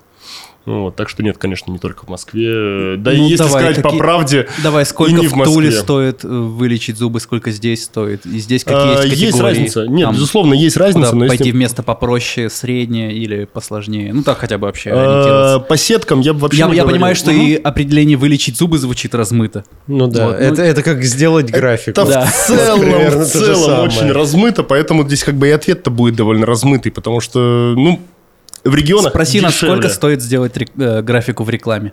Ну 0.64 0.82
вот, 0.82 0.96
так 0.96 1.08
что 1.08 1.22
нет, 1.24 1.38
конечно, 1.38 1.72
не 1.72 1.78
только 1.78 2.04
в 2.06 2.08
Москве. 2.08 2.96
Да 2.96 3.12
и 3.12 3.16
Ну, 3.16 3.24
если 3.24 3.38
давай, 3.44 3.62
сказать 3.62 3.76
по 3.76 3.82
какие- 3.82 3.98
правде, 3.98 4.48
Давай, 4.62 4.86
сколько 4.86 5.12
не 5.12 5.26
в, 5.26 5.32
в. 5.32 5.44
Туле 5.44 5.72
стоит 5.72 6.24
э, 6.24 6.28
вылечить 6.28 6.96
зубы, 6.98 7.18
сколько 7.18 7.50
здесь 7.50 7.82
стоит? 7.84 8.24
И 8.26 8.38
здесь 8.38 8.62
какие 8.62 8.80
э, 8.80 8.90
есть 8.90 9.00
категории? 9.10 9.24
есть 9.26 9.40
разница. 9.40 9.86
Нет, 9.88 10.06
Там 10.06 10.14
безусловно, 10.14 10.54
есть 10.54 10.74
куда 10.76 10.86
разница, 10.86 11.16
но 11.16 11.26
пойти 11.26 11.44
если... 11.46 11.56
вместо 11.56 11.82
попроще, 11.82 12.48
среднее 12.48 13.12
или 13.12 13.44
посложнее? 13.44 14.12
Ну 14.14 14.22
так 14.22 14.38
хотя 14.38 14.56
бы 14.58 14.66
вообще 14.66 14.90
ориентироваться. 14.92 15.58
По 15.68 15.76
сеткам 15.76 16.20
я 16.20 16.32
бы 16.32 16.38
вообще 16.40 16.58
Я, 16.60 16.66
не 16.66 16.76
я 16.76 16.82
говорил. 16.82 16.96
понимаю, 16.96 17.16
что 17.16 17.32
Мгм. 17.32 17.40
и 17.40 17.54
определение 17.56 18.16
вылечить 18.16 18.56
зубы 18.56 18.78
звучит 18.78 19.14
размыто. 19.16 19.64
Ну 19.88 20.06
да, 20.06 20.26
Вот, 20.28 20.36
ну- 20.38 20.44
это, 20.44 20.62
это 20.62 20.82
как 20.84 21.02
сделать 21.02 21.50
график. 21.50 21.88
Это 21.98 22.04
Да. 22.06 22.24
в 22.26 22.32
целом, 22.46 22.80
примерно 22.80 23.24
в 23.24 23.28
целом 23.28 23.56
самое. 23.56 23.82
очень 23.82 24.12
размыто, 24.12 24.62
поэтому 24.62 25.04
здесь 25.06 25.24
как 25.24 25.34
бы 25.34 25.48
и 25.48 25.50
ответ-то 25.50 25.90
будет 25.90 26.14
довольно 26.14 26.46
размытый, 26.46 26.92
потому 26.92 27.20
что, 27.20 27.74
ну, 27.76 28.00
в 28.64 28.74
регионах 28.74 29.10
Спроси 29.10 29.40
нас, 29.40 29.52
дешевле. 29.54 29.74
сколько 29.76 29.88
стоит 29.94 30.22
сделать 30.22 30.56
рек- 30.56 30.70
э, 30.78 31.02
графику 31.02 31.44
в 31.44 31.50
рекламе. 31.50 31.92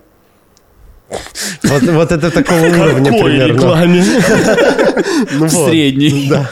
Вот, 1.64 1.82
вот 1.84 2.12
это 2.12 2.30
такого 2.30 2.60
уровня 2.60 3.12
Какой 3.12 3.24
примерно. 3.32 3.54
рекламе? 3.54 4.04
Ну 5.32 5.48
В 5.48 5.54
вот. 5.54 5.70
средней. 5.70 6.28
Да. 6.30 6.50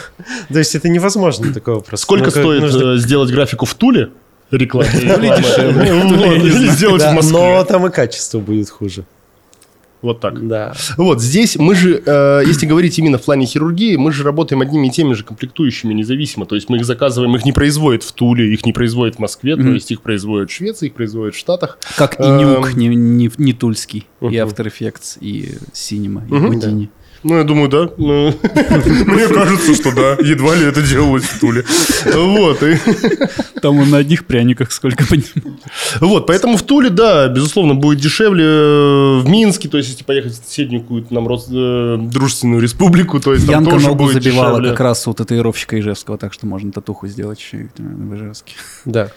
То 0.52 0.60
есть 0.60 0.74
это 0.76 0.90
невозможно 0.90 1.54
такой 1.54 1.76
вопрос. 1.76 2.02
Сколько 2.02 2.26
Ну, 2.26 2.32
как 2.32 2.42
стоит 2.44 2.62
нужно- 2.62 2.94
э, 2.96 2.98
сделать 2.98 3.30
графику 3.32 3.66
в 3.66 3.74
Туле? 3.76 4.10
Реклама. 4.50 4.88
дешевле. 4.92 5.94
Ну, 5.94 6.16
вот, 6.18 6.36
Или 6.38 6.68
сделать 6.70 7.02
Да, 7.02 7.12
в 7.12 7.16
Москве. 7.16 7.38
но 7.38 7.64
там 7.66 7.86
и 7.86 7.92
качество 7.92 8.40
будет 8.40 8.70
хуже. 8.70 9.04
Вот 10.02 10.20
так. 10.20 10.48
Да. 10.48 10.74
Вот 10.98 11.22
здесь 11.22 11.58
мы 11.58 11.74
же, 11.74 12.02
э, 12.06 12.42
если 12.46 12.66
говорить 12.68 13.00
именно 13.00 13.18
в 13.18 13.24
плане 13.24 13.46
хирургии, 13.48 13.96
мы 13.96 14.12
же 14.12 14.24
работаем 14.24 14.62
одними 14.62 14.88
и 14.88 14.92
теми 14.92 15.14
же 15.14 15.24
комплектующими 15.24 15.94
независимо. 15.94 16.46
То 16.46 16.56
есть 16.56 16.70
мы 16.70 16.78
их 16.78 16.86
заказываем, 16.86 17.36
их 17.36 17.46
не 17.46 17.52
производят 17.52 18.04
в 18.04 18.12
Туле, 18.12 18.54
их 18.54 18.66
не 18.66 18.74
производят 18.74 19.16
в 19.16 19.20
Москве, 19.20 19.56
то 19.56 19.62
Мгм. 19.64 19.74
есть 19.74 19.92
их 19.92 20.02
производят 20.02 20.52
в 20.52 20.54
Швеции, 20.54 20.88
их 20.88 20.94
производят 20.94 21.34
в 21.34 21.38
Штатах. 21.38 21.80
Как 21.98 22.20
и 22.20 22.24
Эм. 22.24 22.38
Нюк, 22.38 22.74
не, 22.76 22.88
не, 22.90 23.32
не 23.38 23.54
тульский. 23.54 24.06
И 24.22 24.26
Мгм. 24.26 24.34
After 24.36 24.68
Effects, 24.72 25.18
и 25.20 25.56
Cinema, 25.74 26.28
и. 26.28 26.32
Houdini. 26.32 26.90
Ну, 27.28 27.38
я 27.38 27.44
думаю, 27.44 27.68
да. 27.68 27.90
Ну, 27.98 28.34
Мне 29.06 29.28
кажется, 29.28 29.76
что 29.76 29.92
да. 29.94 30.14
Едва 30.24 30.56
ли 30.56 30.66
это 30.66 30.82
делалось 30.82 31.24
в 31.26 31.40
Туле. 31.40 31.66
Вот. 32.06 32.64
и- 32.64 32.78
Там 33.62 33.80
он 33.80 33.90
на 33.90 33.98
одних 33.98 34.26
пряниках 34.26 34.72
сколько 34.72 35.06
понимаю. 35.06 35.60
Вот, 36.00 36.28
поэтому 36.28 36.56
в 36.58 36.64
Туле, 36.64 36.90
да, 36.90 37.28
безусловно, 37.28 37.74
будет 37.76 38.00
дешевле 38.00 38.46
э, 38.46 39.20
в 39.20 39.28
Минске, 39.28 39.68
то 39.68 39.78
есть 39.78 39.90
если 39.90 40.04
поехать 40.04 40.34
в 40.34 40.46
соседнюю 40.48 40.82
какую-то 40.84 41.14
нам 41.14 41.28
э, 41.28 41.98
дружественную 42.00 42.62
республику, 42.62 43.20
то 43.20 43.34
есть 43.34 43.46
там 43.46 43.56
Янка 43.56 43.72
тоже 43.72 43.88
ногу 43.88 44.04
будет 44.06 44.24
забивала 44.24 44.52
дешевле. 44.52 44.70
как 44.72 44.80
раз 44.80 45.08
у 45.08 45.14
татуировщика 45.14 45.78
Ижевского, 45.80 46.18
так 46.18 46.34
что 46.34 46.46
можно 46.46 46.72
татуху 46.72 47.08
сделать 47.08 47.40
еще 47.40 47.58
и 47.58 47.68
в 47.82 48.16
Ижевске. 48.16 48.54
Да. 48.86 49.10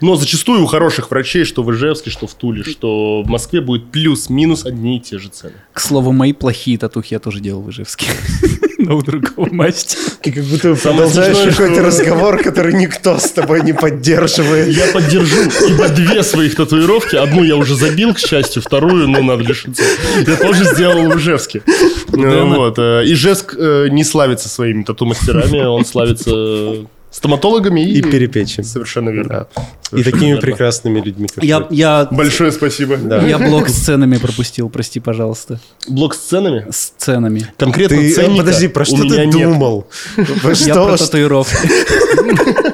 Но 0.00 0.16
зачастую 0.16 0.62
у 0.62 0.66
хороших 0.66 1.10
врачей, 1.10 1.44
что 1.44 1.62
в 1.62 1.72
Ижевске, 1.72 2.10
что 2.10 2.26
в 2.26 2.34
Туле, 2.34 2.62
что 2.64 3.22
в 3.22 3.28
Москве 3.28 3.60
будет 3.60 3.90
плюс-минус 3.90 4.64
одни 4.66 4.98
и 4.98 5.00
те 5.00 5.18
же 5.18 5.28
цены. 5.28 5.54
К 5.72 5.80
слову, 5.80 6.12
мои 6.12 6.32
плохие 6.32 6.78
татухи 6.78 7.14
я 7.14 7.20
тоже 7.20 7.40
делал 7.40 7.62
в 7.62 7.70
Ижевске. 7.70 8.06
Но 8.78 8.96
у 8.98 9.02
другого 9.02 9.48
мастера. 9.50 10.00
Ты 10.20 10.32
как 10.32 10.44
будто 10.44 10.74
продолжаешь 10.74 11.54
какой-то 11.56 11.82
разговор, 11.82 12.42
который 12.42 12.74
никто 12.74 13.18
с 13.18 13.30
тобой 13.30 13.62
не 13.62 13.72
поддерживает. 13.72 14.68
Я 14.68 14.86
поддержу, 14.92 15.50
ибо 15.68 15.88
две 15.88 16.22
своих 16.22 16.54
татуировки, 16.54 17.16
одну 17.16 17.44
я 17.44 17.56
уже 17.56 17.76
забил, 17.76 18.12
к 18.12 18.18
счастью, 18.18 18.62
вторую, 18.62 19.08
ну, 19.08 19.22
надо 19.22 19.42
лишиться. 19.42 19.82
Я 20.26 20.36
тоже 20.36 20.64
сделал 20.64 21.10
в 21.10 21.16
Ижевске. 21.18 21.62
Да, 22.08 22.44
Вот. 22.44 22.78
э, 22.78 23.02
Ижевск 23.06 23.54
э, 23.58 23.88
не 23.90 24.04
славится 24.04 24.48
своими 24.48 24.82
тату-мастерами, 24.82 25.64
он 25.64 25.84
славится 25.86 26.84
Стоматологами 27.14 27.80
и... 27.80 27.98
И 27.98 28.02
перепечем. 28.02 28.64
Совершенно 28.64 29.10
верно. 29.10 29.28
Да. 29.28 29.62
И 29.62 29.66
Совершенно 29.88 30.12
такими 30.12 30.26
верно. 30.30 30.40
прекрасными 30.42 31.00
людьми, 31.00 31.28
как 31.32 31.44
Я, 31.44 31.64
я, 31.70 32.08
Большое 32.10 32.50
спасибо. 32.50 32.96
Да. 32.96 33.24
я 33.24 33.38
блок 33.38 33.68
с 33.68 33.84
ценами 33.84 34.16
пропустил, 34.16 34.68
прости, 34.68 34.98
пожалуйста. 34.98 35.60
Блок 35.86 36.16
с 36.16 36.18
ценами? 36.18 36.66
С 36.70 36.92
ценами. 36.98 37.52
Конкретно 37.56 37.98
Ты, 37.98 38.12
ценника 38.12 38.38
подожди, 38.44 38.66
про 38.66 38.84
что 38.84 39.08
ты 39.08 39.30
думал? 39.30 39.86
Про 40.42 40.50
Я 40.50 40.54
что? 40.56 40.88
про 40.88 40.96
татуировки. 40.96 41.56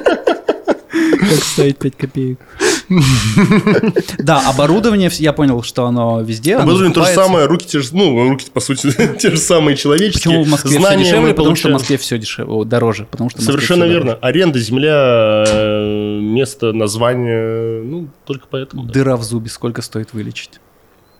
Как 1.35 1.43
стоит 1.43 1.77
5 1.79 1.95
копеек. 1.97 2.39
Да, 4.17 4.49
оборудование, 4.49 5.09
я 5.13 5.33
понял, 5.33 5.63
что 5.63 5.85
оно 5.85 6.21
везде. 6.21 6.55
Оборудование 6.57 6.93
то 6.93 7.05
же 7.05 7.13
самое, 7.13 7.45
руки 7.45 7.65
те 7.65 7.79
же, 7.79 7.89
ну, 7.93 8.29
руки, 8.29 8.45
по 8.53 8.59
сути, 8.59 8.91
те 9.19 9.31
же 9.31 9.37
самые 9.37 9.77
человеческие. 9.77 10.39
Почему 10.39 10.43
в 10.43 10.49
Москве 10.49 10.79
все 10.79 10.97
дешевле? 10.97 11.33
Потому 11.33 11.55
что 11.55 11.69
в. 11.69 11.71
Москве 11.71 11.97
все 11.97 12.17
дешевле, 12.17 12.65
дороже. 12.65 13.07
Потому 13.09 13.29
что 13.29 13.41
Совершенно 13.41 13.85
верно. 13.85 14.15
Аренда, 14.15 14.59
земля, 14.59 15.43
э, 15.47 16.19
место, 16.21 16.73
название, 16.73 17.81
ну, 17.83 18.09
только 18.25 18.45
поэтому. 18.49 18.83
Дыра 18.83 19.15
в 19.17 19.23
зубе 19.23 19.49
сколько 19.49 19.81
стоит 19.81 20.13
вылечить? 20.13 20.59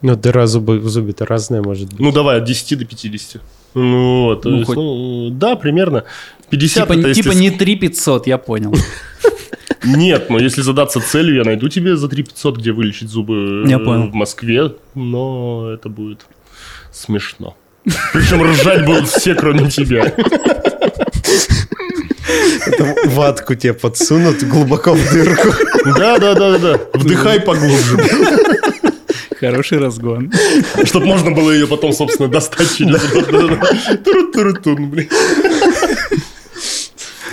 Ну, 0.02 0.16
дыра 0.16 0.48
зубы, 0.48 0.80
в 0.80 0.90
зубе-то 0.90 1.26
разная 1.26 1.62
может 1.62 1.90
быть. 1.90 2.00
Ну, 2.00 2.12
давай, 2.12 2.38
от 2.40 2.44
10 2.44 2.80
до 2.80 2.86
50. 2.86 3.42
Ну, 3.76 4.24
вот, 4.26 4.42
то 4.42 4.50
Ну, 4.50 4.56
есть, 4.58 4.66
хоть- 4.68 4.76
ну, 4.76 5.30
да, 5.32 5.56
примерно. 5.56 6.04
50 6.50 6.84
Типа, 6.88 7.00
это 7.00 7.08
если 7.10 7.22
типа 7.22 7.34
с- 7.34 7.38
не 7.40 7.52
3 7.52 7.76
500, 7.78 8.28
я 8.28 8.38
понял. 8.38 8.74
Нет, 9.84 10.30
но 10.30 10.38
если 10.40 10.62
задаться 10.62 11.00
целью, 11.00 11.36
я 11.36 11.44
найду 11.44 11.68
тебе 11.70 11.96
за 11.96 12.08
3 12.08 12.24
500, 12.24 12.58
где 12.58 12.72
вылечить 12.72 13.10
зубы 13.10 13.64
э, 13.66 13.70
Я 13.70 13.80
понял. 13.80 14.08
в 14.10 14.14
Москве, 14.14 14.74
но 14.96 15.72
это 15.74 15.90
будет 15.90 16.22
смешно. 16.92 17.56
Причем 18.14 18.44
ржать 18.44 18.86
будут 18.86 19.08
все, 19.10 19.34
кроме 19.34 19.70
тебя. 19.72 20.14
Там 22.78 22.96
ватку 23.08 23.56
тебе 23.56 23.74
подсунут 23.74 24.44
глубоко 24.44 24.94
в 24.94 25.14
дырку. 25.14 25.50
Да, 25.98 26.20
да, 26.20 26.36
да, 26.36 26.52
да, 26.52 26.58
да. 26.60 26.80
Вдыхай 26.94 27.40
поглубже. 27.42 27.98
Хороший 29.40 29.80
разгон. 29.80 30.32
Чтобы 30.84 31.08
можно 31.08 31.32
было 31.32 31.50
ее 31.50 31.66
потом, 31.66 31.92
собственно, 31.94 32.30
достать 32.30 32.76
через 32.76 33.12
рот. 33.12 33.32
Да-да-да. 33.32 33.98
Туру-туру-тун, 33.98 34.90
блин. 34.92 35.10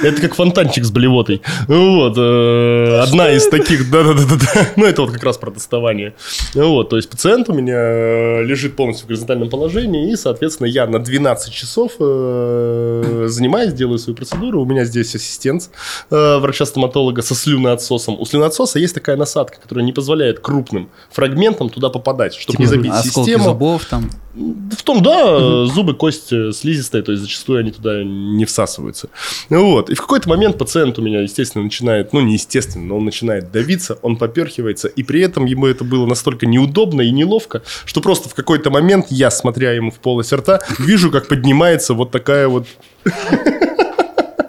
Это 0.02 0.20
как 0.20 0.34
фонтанчик 0.34 0.84
с 0.84 0.90
блевотой. 0.90 1.42
Вот. 1.66 2.14
э, 2.16 3.00
Одна 3.00 3.30
из 3.32 3.48
таких, 3.48 3.90
да-да-да-да. 3.90 4.68
Ну, 4.76 4.84
это 4.86 5.02
вот 5.02 5.10
как 5.12 5.24
раз 5.24 5.36
про 5.38 5.50
доставание. 5.50 6.14
Вот, 6.54 6.90
то 6.90 6.96
есть 6.96 7.10
пациент 7.10 7.48
у 7.48 7.52
меня 7.52 7.76
э, 7.76 8.42
лежит 8.44 8.76
полностью 8.76 9.06
в 9.06 9.08
горизонтальном 9.08 9.50
положении, 9.50 10.12
и, 10.12 10.16
соответственно, 10.16 10.66
я 10.68 10.86
на 10.86 10.98
12 10.98 11.52
часов 11.52 11.92
э, 11.98 13.26
занимаюсь, 13.28 13.72
делаю 13.72 13.98
свою 13.98 14.16
процедуру. 14.16 14.62
У 14.62 14.64
меня 14.64 14.84
здесь 14.84 15.14
ассистент 15.14 15.70
врача-стоматолога 16.10 17.22
со 17.22 17.34
слюноотсосом. 17.34 18.20
У 18.20 18.24
слюноотсоса 18.24 18.78
есть 18.78 18.94
такая 18.94 19.16
насадка, 19.16 19.60
которая 19.60 19.84
не 19.84 19.92
позволяет 19.92 20.40
крупным 20.40 20.88
фрагментам 21.10 21.70
туда 21.70 21.88
попадать, 21.88 22.34
чтобы 22.34 22.58
не 22.58 22.66
забить 22.66 22.94
систему. 23.02 23.44
зубов 23.44 23.84
там. 23.86 24.10
В 24.34 24.82
том, 24.84 25.02
да, 25.02 25.64
зубы, 25.66 25.94
кость 25.94 26.28
слизистая, 26.28 27.02
то 27.02 27.10
есть 27.10 27.24
зачастую 27.24 27.58
они 27.58 27.72
туда 27.72 28.04
не 28.04 28.44
всасываются. 28.44 29.08
Вот. 29.50 29.87
И 29.88 29.94
в 29.94 30.00
какой-то 30.00 30.28
момент 30.28 30.58
пациент 30.58 30.98
у 30.98 31.02
меня, 31.02 31.22
естественно, 31.22 31.64
начинает, 31.64 32.12
ну, 32.12 32.20
не 32.20 32.34
естественно, 32.34 32.84
но 32.84 32.98
он 32.98 33.04
начинает 33.04 33.50
давиться, 33.50 33.98
он 34.02 34.16
поперхивается, 34.16 34.88
и 34.88 35.02
при 35.02 35.22
этом 35.22 35.46
ему 35.46 35.66
это 35.66 35.84
было 35.84 36.06
настолько 36.06 36.46
неудобно 36.46 37.00
и 37.00 37.10
неловко, 37.10 37.62
что 37.84 38.00
просто 38.00 38.28
в 38.28 38.34
какой-то 38.34 38.70
момент 38.70 39.06
я, 39.08 39.30
смотря 39.30 39.72
ему 39.72 39.90
в 39.90 39.98
полость 39.98 40.32
рта, 40.32 40.60
вижу, 40.78 41.10
как 41.10 41.28
поднимается 41.28 41.94
вот 41.94 42.10
такая 42.10 42.48
вот 42.48 42.66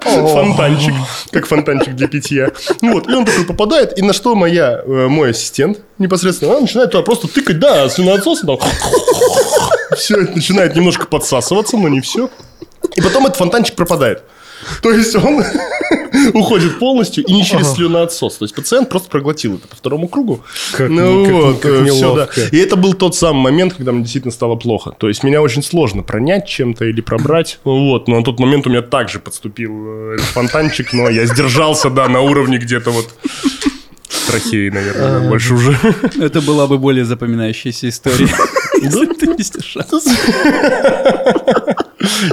фонтанчик, 0.01 0.93
как 1.31 1.45
фонтанчик 1.45 1.95
для 1.95 2.07
питья. 2.07 2.51
Вот, 2.81 3.09
и 3.09 3.13
он 3.13 3.25
такой 3.25 3.45
попадает, 3.45 3.97
и 3.97 4.01
на 4.01 4.13
что 4.13 4.35
моя, 4.35 4.81
э, 4.83 5.07
мой 5.07 5.31
ассистент 5.31 5.79
непосредственно, 5.97 6.53
она 6.53 6.61
начинает 6.61 6.91
туда 6.91 7.03
просто 7.03 7.27
тыкать, 7.27 7.59
да, 7.59 7.87
слюноотсосом, 7.89 8.57
там, 8.57 8.69
все 9.95 10.21
это 10.21 10.33
начинает 10.35 10.75
немножко 10.75 11.05
подсасываться, 11.05 11.77
но 11.77 11.87
не 11.89 12.01
все. 12.01 12.29
И 12.95 13.01
потом 13.01 13.25
этот 13.25 13.37
фонтанчик 13.37 13.75
пропадает. 13.75 14.23
То 14.82 14.91
есть 14.91 15.16
он 15.16 15.43
уходит 16.34 16.80
полностью 16.80 17.24
и 17.24 17.34
не 17.34 17.45
через 17.45 17.74
слюноотсос. 17.74 18.38
То 18.38 18.45
есть 18.45 18.55
пациент 18.55 18.89
просто 18.89 19.10
проглотил 19.10 19.55
это 19.55 19.68
по 19.68 19.76
второму 19.76 20.07
кругу. 20.07 20.41
Как- 20.74 20.89
ну 20.89 21.26
как- 21.26 21.34
вот, 21.34 21.60
как 21.60 21.72
э, 21.72 21.86
всё, 21.86 22.16
да. 22.16 22.28
И 22.51 22.57
это 22.57 22.76
был 22.76 22.93
тот 22.93 23.16
самый 23.16 23.41
момент, 23.43 23.74
когда 23.74 23.91
мне 23.91 24.01
действительно 24.01 24.32
стало 24.34 24.55
плохо. 24.55 24.91
То 24.97 25.07
есть 25.07 25.24
меня 25.24 25.41
очень 25.41 25.64
сложно 25.64 26.03
пронять 26.03 26.47
чем-то 26.47 26.86
или 26.86 27.01
пробрать. 27.01 27.60
Вот, 27.64 28.07
но 28.07 28.18
на 28.18 28.24
тот 28.24 28.39
момент 28.39 28.68
у 28.68 28.70
меня 28.70 28.82
также 28.82 29.20
подступил 29.20 29.72
э, 29.88 30.14
этот 30.16 30.26
фонтанчик, 30.28 30.93
но 30.93 31.10
я 31.10 31.26
сдержался, 31.26 31.89
да, 31.89 32.07
на 32.07 32.22
уровне 32.22 32.57
где-то 32.57 32.91
вот 32.91 33.07
трахеи, 34.28 34.70
наверное, 34.70 35.30
больше 35.30 35.53
уже. 35.53 35.78
Это 36.20 36.41
была 36.41 36.68
бы 36.68 36.78
более 36.78 37.05
запоминающаяся 37.05 37.89
история. 37.89 38.28
Если 38.82 39.05
ты 39.07 39.28
не 39.28 39.43
сдержался. 39.43 40.10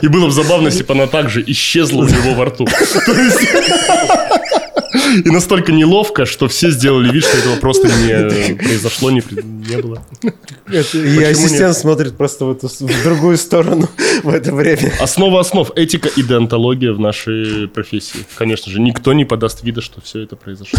И 0.02 0.08
было 0.08 0.26
бы 0.26 0.32
забавно, 0.32 0.68
если 0.68 0.82
бы 0.84 0.94
она 0.94 1.06
также 1.06 1.42
исчезла 1.46 2.02
у 2.02 2.08
него 2.08 2.34
во 2.34 2.44
рту. 2.46 2.66
И 5.24 5.30
настолько 5.30 5.72
неловко, 5.72 6.24
что 6.26 6.48
все 6.48 6.70
сделали 6.70 7.10
вид, 7.12 7.24
что 7.24 7.36
этого 7.36 7.56
просто 7.56 7.88
не 7.88 8.54
произошло, 8.56 9.10
не, 9.10 9.22
не 9.68 9.76
было. 9.76 10.04
Это- 10.66 10.98
И 10.98 11.22
ассистент 11.22 11.68
нет? 11.68 11.76
смотрит 11.76 12.16
просто 12.16 12.44
в, 12.44 12.52
эту, 12.52 12.68
в 12.68 13.02
другую 13.02 13.36
сторону 13.36 13.88
в 14.22 14.28
это 14.28 14.54
время. 14.54 14.92
Основа 15.00 15.40
основ. 15.40 15.70
Этика 15.76 16.08
и 16.08 16.22
деонтология 16.22 16.92
в 16.92 17.00
нашей 17.00 17.68
профессии. 17.68 18.24
Конечно 18.36 18.70
же, 18.72 18.80
никто 18.80 19.12
не 19.12 19.24
подаст 19.24 19.62
вида, 19.62 19.80
что 19.80 20.00
все 20.00 20.20
это 20.22 20.36
произошло. 20.36 20.78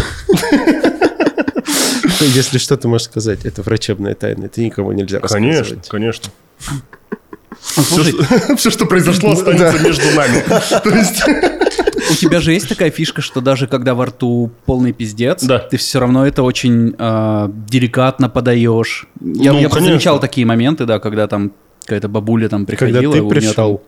Если 2.20 2.58
что, 2.58 2.76
ты 2.76 2.88
можешь 2.88 3.06
сказать, 3.06 3.44
это 3.44 3.62
врачебная 3.62 4.14
тайна, 4.14 4.46
это 4.46 4.60
никому 4.60 4.92
нельзя 4.92 5.20
Конечно, 5.20 5.58
рассказывать. 5.60 5.88
конечно. 5.88 6.30
Ну, 6.70 6.76
Слушай, 7.62 8.14
Все, 8.56 8.70
что 8.70 8.86
произошло, 8.86 9.32
останется 9.32 9.78
между 9.82 10.10
нами. 10.16 10.42
То 10.82 10.90
есть... 10.90 11.22
у 12.10 12.14
тебя 12.14 12.40
же 12.40 12.52
есть 12.52 12.68
такая 12.68 12.90
фишка, 12.90 13.20
что 13.22 13.40
даже 13.40 13.66
когда 13.66 13.94
во 13.94 14.06
рту 14.06 14.50
полный 14.66 14.92
пиздец, 14.92 15.42
Да. 15.44 15.58
ты 15.58 15.76
все 15.76 16.00
равно 16.00 16.26
это 16.26 16.42
очень 16.42 16.94
а, 16.98 17.50
деликатно 17.68 18.28
подаешь. 18.28 19.06
Я, 19.20 19.52
Ну, 19.52 19.60
я 19.60 19.68
замечал 19.68 20.18
такие 20.20 20.46
моменты, 20.46 20.86
да, 20.86 20.98
когда 20.98 21.26
там 21.26 21.52
какая-то 21.84 22.08
бабуля 22.08 22.48
там 22.48 22.64
Когда 22.66 22.86
приходила, 22.86 23.12
ты 23.14 23.20
у 23.20 23.24
неё 23.24 23.30
там- 23.30 23.40
пришел. 23.40 23.82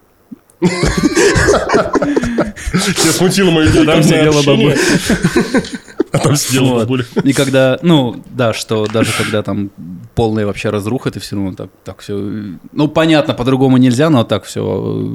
Тебя 2.72 3.12
смутило 3.12 3.50
мое 3.50 3.72
Там 3.72 3.82
недавнее 3.82 4.02
сидела 4.04 4.38
общение. 4.38 4.76
А 6.12 6.18
там 6.18 6.36
сидела 6.36 6.80
бабуля. 6.80 7.04
И 7.22 7.32
когда, 7.32 7.78
ну, 7.82 8.22
да, 8.30 8.52
что 8.52 8.86
даже 8.86 9.12
когда 9.16 9.42
там 9.42 9.70
полная 10.16 10.44
вообще 10.44 10.70
разруха, 10.70 11.10
ты 11.10 11.20
все 11.20 11.36
равно 11.36 11.52
так, 11.54 11.70
так 11.84 12.00
все... 12.00 12.14
Ну, 12.72 12.88
понятно, 12.88 13.34
по-другому 13.34 13.76
нельзя, 13.76 14.10
но 14.10 14.24
так 14.24 14.44
все 14.44 15.08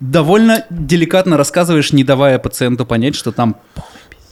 довольно 0.00 0.64
деликатно 0.70 1.36
рассказываешь, 1.36 1.92
не 1.92 2.04
давая 2.04 2.38
пациенту 2.38 2.84
понять, 2.84 3.14
что 3.14 3.32
там... 3.32 3.56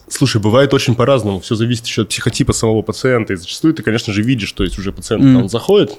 Слушай, 0.09 0.41
бывает 0.41 0.75
очень 0.75 0.95
по-разному. 0.95 1.41
Все 1.41 1.55
зависит 1.55 1.87
еще 1.87 2.03
от 2.03 2.11
психотипа 2.11 2.53
самого 2.53 2.83
пациента. 2.83 3.33
И 3.33 3.37
зачастую 3.37 3.73
ты, 3.75 3.83
конечно 3.83 4.13
же, 4.13 4.23
видишь, 4.23 4.53
то 4.53 4.63
есть 4.65 4.79
уже 4.79 4.93
пациент, 4.93 5.25
Мгм. 5.25 5.37
он 5.45 5.49
заходит, 5.49 5.99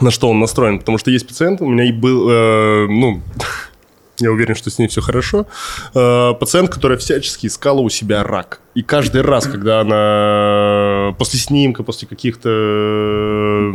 на 0.00 0.10
что 0.12 0.30
он 0.30 0.38
настроен. 0.38 0.78
Потому 0.78 0.98
что 0.98 1.10
есть 1.10 1.26
пациент, 1.26 1.60
у 1.60 1.66
меня 1.66 1.84
и 1.84 1.92
был, 1.92 2.28
э, 2.30 2.86
ну, 2.88 3.22
я 4.20 4.30
уверен, 4.30 4.54
что 4.54 4.70
с 4.70 4.78
ней 4.78 4.88
все 4.88 5.00
хорошо. 5.00 5.46
Э, 5.94 6.34
пациент, 6.38 6.70
которая 6.70 6.98
всячески 6.98 7.46
искала 7.46 7.80
у 7.80 7.88
себя 7.88 8.22
рак. 8.22 8.60
И 8.74 8.82
каждый 8.82 9.22
раз, 9.22 9.46
когда 9.46 9.80
она 9.80 11.14
после 11.18 11.38
снимка, 11.38 11.82
после 11.82 12.08
каких-то 12.08 13.72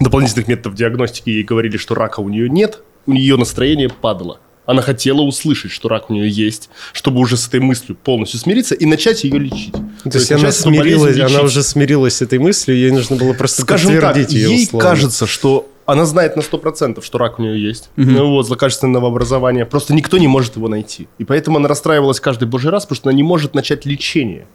дополнительных 0.00 0.48
методов 0.48 0.74
диагностики 0.74 1.30
ей 1.30 1.42
говорили, 1.44 1.76
что 1.76 1.94
рака 1.94 2.20
у 2.20 2.28
нее 2.28 2.48
нет, 2.48 2.82
у 3.06 3.12
нее 3.12 3.36
настроение 3.36 3.88
падало. 3.88 4.38
Она 4.64 4.80
хотела 4.82 5.22
услышать, 5.22 5.72
что 5.72 5.88
рак 5.88 6.10
у 6.10 6.14
нее 6.14 6.28
есть, 6.28 6.70
чтобы 6.92 7.20
уже 7.20 7.36
с 7.36 7.48
этой 7.48 7.60
мыслью 7.60 7.96
полностью 7.96 8.38
смириться 8.38 8.74
и 8.74 8.86
начать 8.86 9.24
ее 9.24 9.38
лечить. 9.38 9.74
То 10.04 10.18
есть 10.18 10.30
она 10.30 10.52
смирилась, 10.52 11.18
она 11.18 11.42
уже 11.42 11.62
смирилась 11.62 12.16
с 12.16 12.22
этой 12.22 12.38
мыслью, 12.38 12.76
ей 12.76 12.90
нужно 12.92 13.16
было 13.16 13.32
просто 13.32 13.62
Скажем 13.62 13.90
так, 13.92 14.00
подтвердить 14.00 14.32
ее 14.32 14.48
ей 14.50 14.64
условно. 14.64 14.88
кажется, 14.88 15.26
что 15.26 15.68
она 15.84 16.06
знает 16.06 16.36
на 16.36 16.40
100%, 16.40 17.02
что 17.02 17.18
рак 17.18 17.38
у 17.38 17.42
нее 17.42 17.60
есть. 17.60 17.90
Мгм. 17.96 18.12
Ну 18.12 18.30
вот, 18.30 18.46
злокачественного 18.46 19.08
образования. 19.08 19.66
Просто 19.66 19.94
никто 19.94 20.18
не 20.18 20.28
может 20.28 20.56
его 20.56 20.68
найти. 20.68 21.08
И 21.18 21.24
поэтому 21.24 21.58
она 21.58 21.68
расстраивалась 21.68 22.20
каждый 22.20 22.46
божий 22.46 22.70
раз, 22.70 22.84
потому 22.84 22.96
что 22.96 23.08
она 23.08 23.16
не 23.16 23.24
может 23.24 23.54
начать 23.54 23.84
лечение 23.84 24.46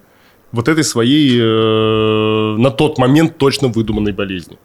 вот 0.52 0.68
этой 0.70 0.84
своей 0.84 1.38
э, 1.40 2.56
на 2.58 2.72
тот 2.72 2.98
момент 2.98 3.38
точно 3.38 3.68
выдуманной 3.68 4.14
болезни. 4.14 4.58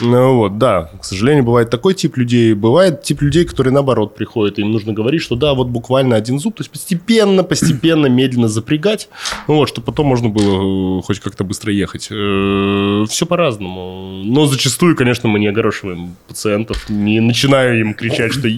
Ну 0.00 0.36
вот, 0.36 0.58
да, 0.58 0.90
к 1.00 1.04
сожалению, 1.04 1.44
бывает 1.44 1.70
такой 1.70 1.94
тип 1.94 2.16
людей. 2.16 2.54
Бывает 2.54 3.02
тип 3.02 3.22
людей, 3.22 3.44
которые 3.44 3.72
наоборот 3.72 4.14
приходят, 4.14 4.58
им 4.58 4.72
нужно 4.72 4.92
говорить, 4.92 5.22
что 5.22 5.36
да, 5.36 5.54
вот 5.54 5.68
буквально 5.68 6.16
один 6.16 6.38
зуб, 6.38 6.56
то 6.56 6.62
есть 6.62 6.70
постепенно, 6.70 7.44
постепенно, 7.44 8.06
медленно 8.08 8.48
запрягать, 8.48 9.08
ну 9.46 9.56
вот, 9.56 9.68
чтобы 9.68 9.86
потом 9.86 10.06
можно 10.06 10.28
было 10.28 10.98
э, 10.98 11.02
хоть 11.02 11.20
как-то 11.20 11.44
быстро 11.44 11.72
ехать. 11.72 12.04
Все 12.04 13.26
по-разному. 13.26 14.22
Но 14.24 14.46
зачастую, 14.46 14.96
конечно, 14.96 15.28
мы 15.28 15.38
не 15.38 15.46
огорошиваем 15.46 16.16
пациентов, 16.26 16.88
не 16.88 17.20
начинаю 17.20 17.80
им 17.80 17.94
кричать, 17.94 18.32
что 18.32 18.48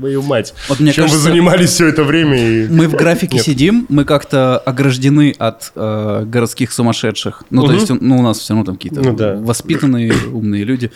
твою 0.00 0.22
мать. 0.22 0.54
Вот 0.68 0.80
мне 0.80 0.92
Чем 0.92 1.04
кажется, 1.04 1.22
вы 1.24 1.30
занимались 1.30 1.70
все 1.70 1.86
это 1.86 2.02
время? 2.04 2.36
и- 2.64 2.68
Мы 2.68 2.88
в 2.88 2.94
графике 2.96 3.36
Нет. 3.36 3.44
сидим, 3.44 3.86
мы 3.88 4.04
как-то 4.04 4.58
ограждены 4.58 5.34
от 5.38 5.72
э, 5.76 6.24
городских 6.26 6.72
сумасшедших. 6.72 7.44
Ну, 7.50 7.62
то 7.62 7.68
Мгм. 7.68 7.76
есть, 7.76 7.90
ну, 8.00 8.18
у 8.18 8.22
нас 8.22 8.38
все 8.38 8.54
равно 8.54 8.64
там 8.64 8.76
какие-то 8.76 9.00
Ну 9.02 9.12
да. 9.14 9.36
воспитанные, 9.36 10.12
умные 10.32 10.64
люди. 10.64 10.90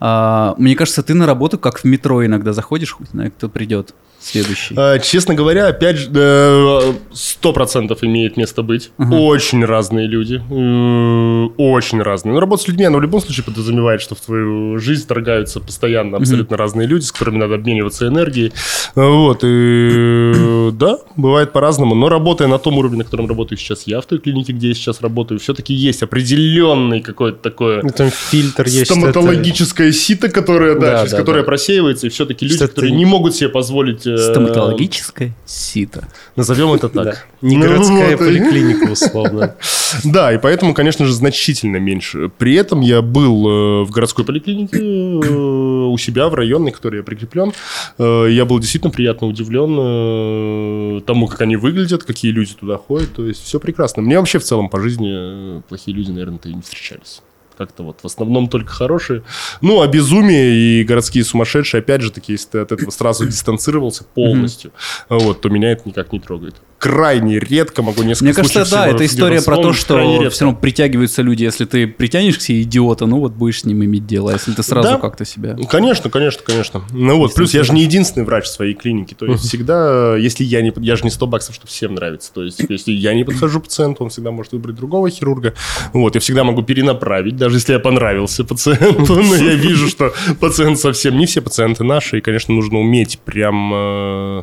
А, 0.00 0.54
мне 0.56 0.74
кажется, 0.74 1.02
ты 1.02 1.12
на 1.14 1.26
работу 1.26 1.58
как 1.58 1.78
в 1.80 1.84
метро 1.84 2.24
иногда 2.24 2.52
заходишь, 2.54 2.92
хуй 2.92 3.06
знает, 3.12 3.34
кто 3.36 3.48
придет 3.50 3.94
следующий. 4.20 4.74
А, 4.76 4.98
Честно 4.98 5.34
говоря, 5.34 5.66
опять 5.68 5.96
же, 5.96 6.10
э, 6.14 6.92
сто 7.12 7.52
процентов 7.52 8.02
имеет 8.04 8.36
место 8.36 8.62
быть. 8.62 8.90
Мгм. 8.98 9.12
Очень 9.14 9.64
разные 9.64 10.06
люди. 10.06 10.42
Э, 10.50 11.48
Очень 11.56 12.02
разные. 12.02 12.34
Но 12.34 12.40
работа 12.40 12.62
с 12.64 12.68
людьми, 12.68 12.84
она 12.84 12.98
в 12.98 13.02
любом 13.02 13.20
случае 13.20 13.44
подразумевает, 13.44 14.00
что 14.00 14.14
в 14.14 14.20
твою 14.20 14.78
жизнь 14.78 15.04
вторгаются 15.04 15.60
постоянно 15.60 16.16
абсолютно 16.18 16.56
разные 16.56 16.86
люди, 16.86 17.04
с 17.04 17.12
которыми 17.12 17.38
надо 17.38 17.54
обмениваться 17.54 18.06
энергией. 18.06 18.52
А, 18.94 19.00
Вот. 19.08 19.40
И 19.44 20.70
да, 20.72 20.98
бывает 21.16 21.52
по-разному. 21.52 21.94
Но 21.94 22.08
работая 22.08 22.48
на 22.48 22.58
том 22.58 22.78
уровне, 22.78 22.98
на 22.98 23.04
котором 23.04 23.26
работаю 23.26 23.58
сейчас 23.58 23.84
я, 23.86 24.00
в 24.00 24.06
той 24.06 24.18
клинике, 24.18 24.52
где 24.52 24.68
я 24.68 24.74
сейчас 24.74 25.00
работаю, 25.00 25.40
все-таки 25.40 25.74
есть 25.74 26.02
определенный 26.02 27.00
какой-то 27.00 27.38
такое... 27.38 27.82
Ну, 27.82 27.90
Там 27.90 28.10
фильтр 28.10 28.66
есть. 28.66 28.86
Стоматологическое 28.86 29.92
сито, 29.92 30.28
которое, 30.28 30.74
да, 30.74 30.80
Да, 30.80 30.98
через 31.00 31.12
да, 31.12 31.18
которое 31.18 31.40
да. 31.40 31.46
просеивается, 31.46 32.06
и 32.06 32.10
все-таки 32.10 32.46
люди, 32.46 32.58
которые 32.58 32.90
ты- 32.92 32.96
не 32.96 33.04
могут 33.04 33.34
себе 33.34 33.48
позволить... 33.48 34.06
э, 34.14 34.30
Стоматологическое 34.30 35.32
сито. 35.46 36.08
Назовем 36.36 36.72
это 36.72 36.88
так. 36.88 37.26
Не 37.40 37.56
Ну 37.56 37.62
городская 37.66 38.12
и- 38.12 38.16
поликлиника, 38.16 38.90
условно. 38.90 39.56
Да, 40.04 40.32
и 40.32 40.38
поэтому, 40.38 40.72
конечно 40.72 41.04
же, 41.04 41.12
значительно 41.12 41.78
меньше. 41.78 42.30
При 42.38 42.54
этом 42.54 42.80
я 42.80 43.02
был 43.02 43.48
э, 43.48 43.84
в 43.84 43.90
городской 43.90 44.24
поликлинике 44.24 44.78
э, 44.78 45.28
у 45.28 45.98
себя 45.98 46.28
в 46.28 46.34
районной, 46.34 46.70
который 46.70 46.98
я 46.98 47.02
прикреплен. 47.02 47.52
Я 47.98 48.44
был 48.44 48.58
действительно 48.60 48.92
приятно 48.92 49.26
удивлен 49.26 51.02
тому, 51.02 51.26
как 51.26 51.40
они 51.40 51.56
выглядят, 51.56 52.04
какие 52.04 52.30
люди 52.30 52.54
туда 52.54 52.76
ходят. 52.76 53.12
То 53.12 53.26
есть 53.26 53.42
все 53.44 53.58
прекрасно. 53.58 54.02
Мне 54.02 54.18
вообще 54.18 54.38
в 54.38 54.44
целом 54.44 54.68
по 54.68 54.80
жизни 54.80 55.60
плохие 55.68 55.96
люди, 55.96 56.10
наверное-то 56.10 56.48
и 56.48 56.54
не 56.54 56.62
встречались. 56.62 57.22
Как-то 57.60 57.82
вот 57.82 58.00
в 58.02 58.06
основном 58.06 58.48
только 58.48 58.72
хорошие. 58.72 59.22
Ну, 59.60 59.82
а 59.82 59.86
безумие 59.86 60.80
и 60.80 60.82
городские 60.82 61.24
сумасшедшие, 61.24 61.80
опять 61.80 62.00
же 62.00 62.10
таки, 62.10 62.32
если 62.32 62.48
ты 62.48 62.58
от 62.60 62.72
этого 62.72 62.88
сразу 62.88 63.26
дистанцировался 63.26 64.04
полностью, 64.04 64.72
вот, 65.10 65.42
то 65.42 65.50
меня 65.50 65.72
это 65.72 65.82
никак 65.84 66.10
не 66.10 66.20
трогает. 66.20 66.54
Крайне 66.80 67.38
редко 67.38 67.82
могу 67.82 68.02
несколько 68.02 68.24
Мне 68.24 68.32
кажется, 68.32 68.64
да, 68.70 68.88
это 68.88 69.04
история 69.04 69.42
про 69.42 69.58
то, 69.58 69.74
что 69.74 69.98
все 70.30 70.44
равно 70.46 70.58
притягиваются 70.58 71.20
люди. 71.20 71.44
Если 71.44 71.66
ты 71.66 71.86
притянешь 71.86 72.38
к 72.38 72.40
себе 72.40 72.62
идиота, 72.62 73.04
ну 73.04 73.18
вот 73.20 73.32
будешь 73.32 73.60
с 73.60 73.64
ним 73.66 73.84
иметь 73.84 74.06
дело. 74.06 74.30
А 74.30 74.32
если 74.32 74.52
ты 74.52 74.62
сразу 74.62 74.92
Да. 74.92 74.96
как-то 74.96 75.26
себя... 75.26 75.58
Конечно, 75.68 76.08
конечно, 76.08 76.42
конечно. 76.42 76.82
Ну 76.90 77.18
вот, 77.18 77.34
плюс 77.34 77.52
я 77.52 77.64
же 77.64 77.74
не 77.74 77.82
единственный 77.82 78.24
врач 78.24 78.44
в 78.44 78.48
своей 78.48 78.72
клинике. 78.72 79.14
То 79.14 79.26
есть 79.26 79.44
всегда, 79.44 80.16
если 80.16 80.42
я 80.42 80.62
не... 80.62 80.72
Я 80.78 80.96
же 80.96 81.04
не 81.04 81.10
100 81.10 81.26
баксов, 81.26 81.54
что 81.54 81.66
всем 81.66 81.94
нравится. 81.96 82.32
То 82.32 82.44
есть 82.44 82.60
если 82.66 82.92
я 82.92 83.12
не 83.12 83.24
подхожу 83.24 83.60
пациенту, 83.60 84.02
он 84.04 84.08
всегда 84.08 84.30
может 84.30 84.52
выбрать 84.52 84.76
другого 84.76 85.10
хирурга. 85.10 85.52
Вот, 85.92 86.14
я 86.14 86.20
всегда 86.22 86.44
могу 86.44 86.62
перенаправить, 86.62 87.36
даже 87.36 87.56
если 87.56 87.74
я 87.74 87.78
понравился 87.78 88.42
пациенту. 88.42 89.16
Но 89.16 89.34
я 89.36 89.54
вижу, 89.54 89.86
что 89.86 90.14
пациент 90.40 90.78
совсем... 90.78 91.18
Не 91.18 91.26
все 91.26 91.42
пациенты 91.42 91.84
наши, 91.84 92.16
и, 92.16 92.20
конечно, 92.22 92.54
нужно 92.54 92.78
уметь 92.78 93.18
прям 93.18 93.70
э, 93.74 94.42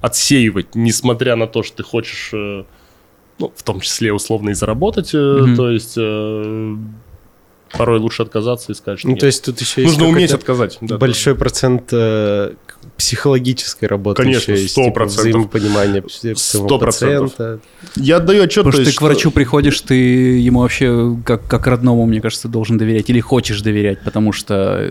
отсеивать, 0.00 0.74
несмотря 0.74 1.36
на 1.36 1.46
то, 1.46 1.62
что 1.62 1.78
ты 1.78 1.82
хочешь... 1.82 2.30
э, 2.32 2.64
ну, 3.38 3.52
в 3.56 3.62
том 3.62 3.80
числе 3.80 4.12
условно 4.12 4.50
и 4.50 4.54
заработать, 4.54 5.14
Мгм. 5.14 5.56
то 5.56 5.70
есть 5.70 5.94
э, 5.96 6.76
порой 7.72 7.98
лучше 7.98 8.22
отказаться 8.22 8.72
и 8.72 8.74
сказать, 8.74 8.98
что 8.98 9.08
Ну, 9.08 9.12
нет. 9.14 9.20
то 9.20 9.26
есть 9.26 9.44
тут 9.44 9.60
еще 9.60 9.82
есть 9.82 9.94
Нужно 9.98 10.08
уметь 10.08 10.32
отказать. 10.32 10.76
да, 10.82 10.98
большой 10.98 11.34
процент 11.34 11.88
э, 11.92 12.52
психологической 12.96 13.88
работы. 13.88 14.22
Конечно, 14.22 14.52
еще 14.52 14.62
есть, 14.62 14.76
100%. 14.76 14.84
типа, 14.86 15.04
взаимопонимание 15.04 16.02
пс- 16.02 16.34
своего 16.36 16.68
100%. 16.68 16.78
пациента. 16.80 17.60
Я 17.96 18.16
отдаю 18.16 18.42
отчет, 18.44 18.64
Потому 18.64 18.72
то 18.72 18.76
что 18.76 18.84
ты 18.84 18.88
есть, 18.90 18.98
к 18.98 19.02
врачу 19.02 19.30
приходишь, 19.30 19.80
ты 19.80 19.94
ему 19.94 20.60
вообще 20.60 21.16
как, 21.24 21.46
как 21.46 21.66
родному, 21.66 22.04
мне 22.06 22.20
кажется, 22.20 22.48
должен 22.48 22.76
доверять. 22.78 23.08
Или 23.10 23.20
хочешь 23.20 23.60
доверять, 23.62 24.00
потому 24.04 24.32
что, 24.32 24.90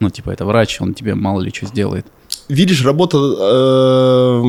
ну, 0.00 0.10
типа, 0.10 0.30
это 0.30 0.44
врач, 0.44 0.80
он 0.80 0.94
тебе 0.94 1.14
мало 1.14 1.40
ли 1.40 1.52
что 1.54 1.66
сделает. 1.66 2.06
Видишь, 2.48 2.84
работа... 2.84 3.18
э? 3.18 4.42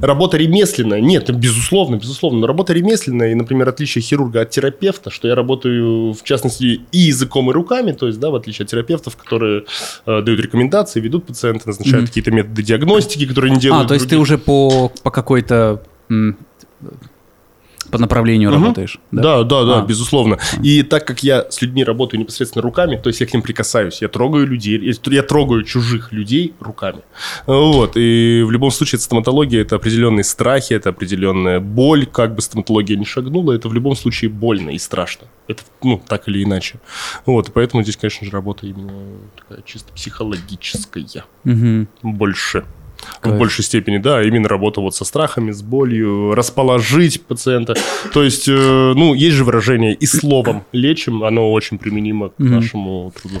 Работа 0.00 0.36
ремесленная. 0.36 1.00
Нет, 1.00 1.34
безусловно, 1.34 1.96
безусловно. 1.96 2.40
Но 2.40 2.46
работа 2.46 2.72
ремесленная, 2.72 3.32
и, 3.32 3.34
например, 3.34 3.68
отличие 3.68 4.02
хирурга 4.02 4.42
от 4.42 4.50
терапевта, 4.50 5.10
что 5.10 5.26
я 5.28 5.34
работаю, 5.34 6.12
в 6.12 6.22
частности, 6.22 6.80
и 6.92 6.98
языком, 6.98 7.50
и 7.50 7.52
руками, 7.52 7.92
то 7.92 8.06
есть, 8.06 8.20
да, 8.20 8.30
в 8.30 8.34
отличие 8.36 8.64
от 8.64 8.70
терапевтов, 8.70 9.16
которые 9.16 9.64
э, 10.06 10.22
дают 10.22 10.40
рекомендации, 10.40 11.00
ведут 11.00 11.26
пациента, 11.26 11.68
назначают 11.68 12.02
Мгм. 12.02 12.06
какие-то 12.06 12.30
методы 12.30 12.62
диагностики, 12.62 13.26
которые 13.26 13.52
не 13.54 13.60
делают 13.60 13.86
а, 13.86 13.88
то 13.88 13.94
есть 13.94 14.06
ты 14.06 14.10
другие. 14.10 14.22
уже 14.22 14.38
по, 14.38 14.92
по 15.02 15.10
какой-то... 15.10 15.82
по 17.90 17.98
направлению 17.98 18.50
Мгм. 18.50 18.62
работаешь. 18.62 18.98
Да, 19.12 19.42
да, 19.44 19.64
да, 19.64 19.78
А. 19.80 19.86
безусловно. 19.86 20.38
И 20.62 20.82
так 20.82 21.06
как 21.06 21.22
я 21.22 21.50
с 21.50 21.62
людьми 21.62 21.84
работаю 21.84 22.20
непосредственно 22.20 22.62
руками, 22.62 22.96
то 22.96 23.08
есть 23.08 23.20
я 23.20 23.26
к 23.26 23.32
ним 23.32 23.42
прикасаюсь, 23.42 24.02
я 24.02 24.08
трогаю 24.08 24.46
людей, 24.46 24.80
я 25.06 25.22
трогаю 25.22 25.62
чужих 25.64 26.12
людей 26.12 26.54
руками. 26.60 27.02
Вот. 27.46 27.92
И 27.96 28.42
в 28.46 28.50
любом 28.50 28.70
случае, 28.70 28.96
это 28.98 29.04
стоматология, 29.04 29.60
это 29.62 29.76
определенные 29.76 30.24
страхи, 30.24 30.72
это 30.74 30.90
определенная 30.90 31.60
боль, 31.60 32.06
как 32.06 32.34
бы 32.34 32.42
стоматология 32.42 32.96
не 32.96 33.04
шагнула, 33.04 33.52
это 33.52 33.68
в 33.68 33.74
любом 33.74 33.96
случае 33.96 34.30
больно 34.30 34.70
и 34.70 34.78
страшно. 34.78 35.28
Это, 35.46 35.62
ну, 35.82 36.00
так 36.06 36.28
или 36.28 36.44
иначе. 36.44 36.80
Вот. 37.26 37.48
И 37.48 37.52
поэтому 37.52 37.82
здесь, 37.82 37.96
конечно 37.96 38.26
же, 38.26 38.32
работа 38.32 38.66
именно 38.66 38.92
такая 39.36 39.62
чисто 39.64 39.92
психологическая. 39.92 41.24
Мгм. 41.44 41.88
Больше. 42.02 42.64
Кайф. 43.20 43.34
В 43.34 43.38
большей 43.38 43.64
степени, 43.64 43.98
да, 43.98 44.22
именно 44.22 44.48
работа 44.48 44.80
вот 44.80 44.94
со 44.94 45.04
страхами, 45.04 45.50
с 45.50 45.62
болью, 45.62 46.34
расположить 46.34 47.22
пациента. 47.22 47.74
То 48.12 48.22
есть, 48.22 48.48
э, 48.48 48.52
ну, 48.96 49.14
есть 49.14 49.36
же 49.36 49.44
выражение 49.44 49.94
«и 49.94 50.06
словом 50.06 50.64
лечим», 50.72 51.24
оно 51.24 51.52
очень 51.52 51.78
применимо 51.78 52.28
к 52.30 52.38
Мгм. 52.38 52.54
нашему 52.56 53.12
труду. 53.20 53.40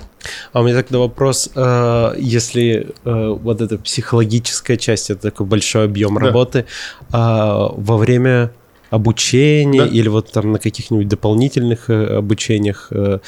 А 0.52 0.60
у 0.60 0.64
меня 0.64 0.76
тогда 0.82 0.98
вопрос, 0.98 1.50
э, 1.54 2.14
если 2.18 2.88
э, 3.04 3.36
вот 3.42 3.60
эта 3.60 3.78
психологическая 3.78 4.76
часть, 4.76 5.10
это 5.10 5.22
такой 5.30 5.46
большой 5.46 5.84
объем 5.84 6.14
Да. 6.14 6.20
работы, 6.26 6.64
а 7.12 7.68
во 7.76 7.96
время 7.96 8.50
обучения 8.90 9.82
Да. 9.84 9.86
или 9.86 10.08
вот 10.08 10.30
там 10.32 10.52
на 10.52 10.58
каких-нибудь 10.58 11.08
дополнительных 11.08 11.90
э, 11.90 12.16
обучениях 12.18 12.88
э, 12.90 13.18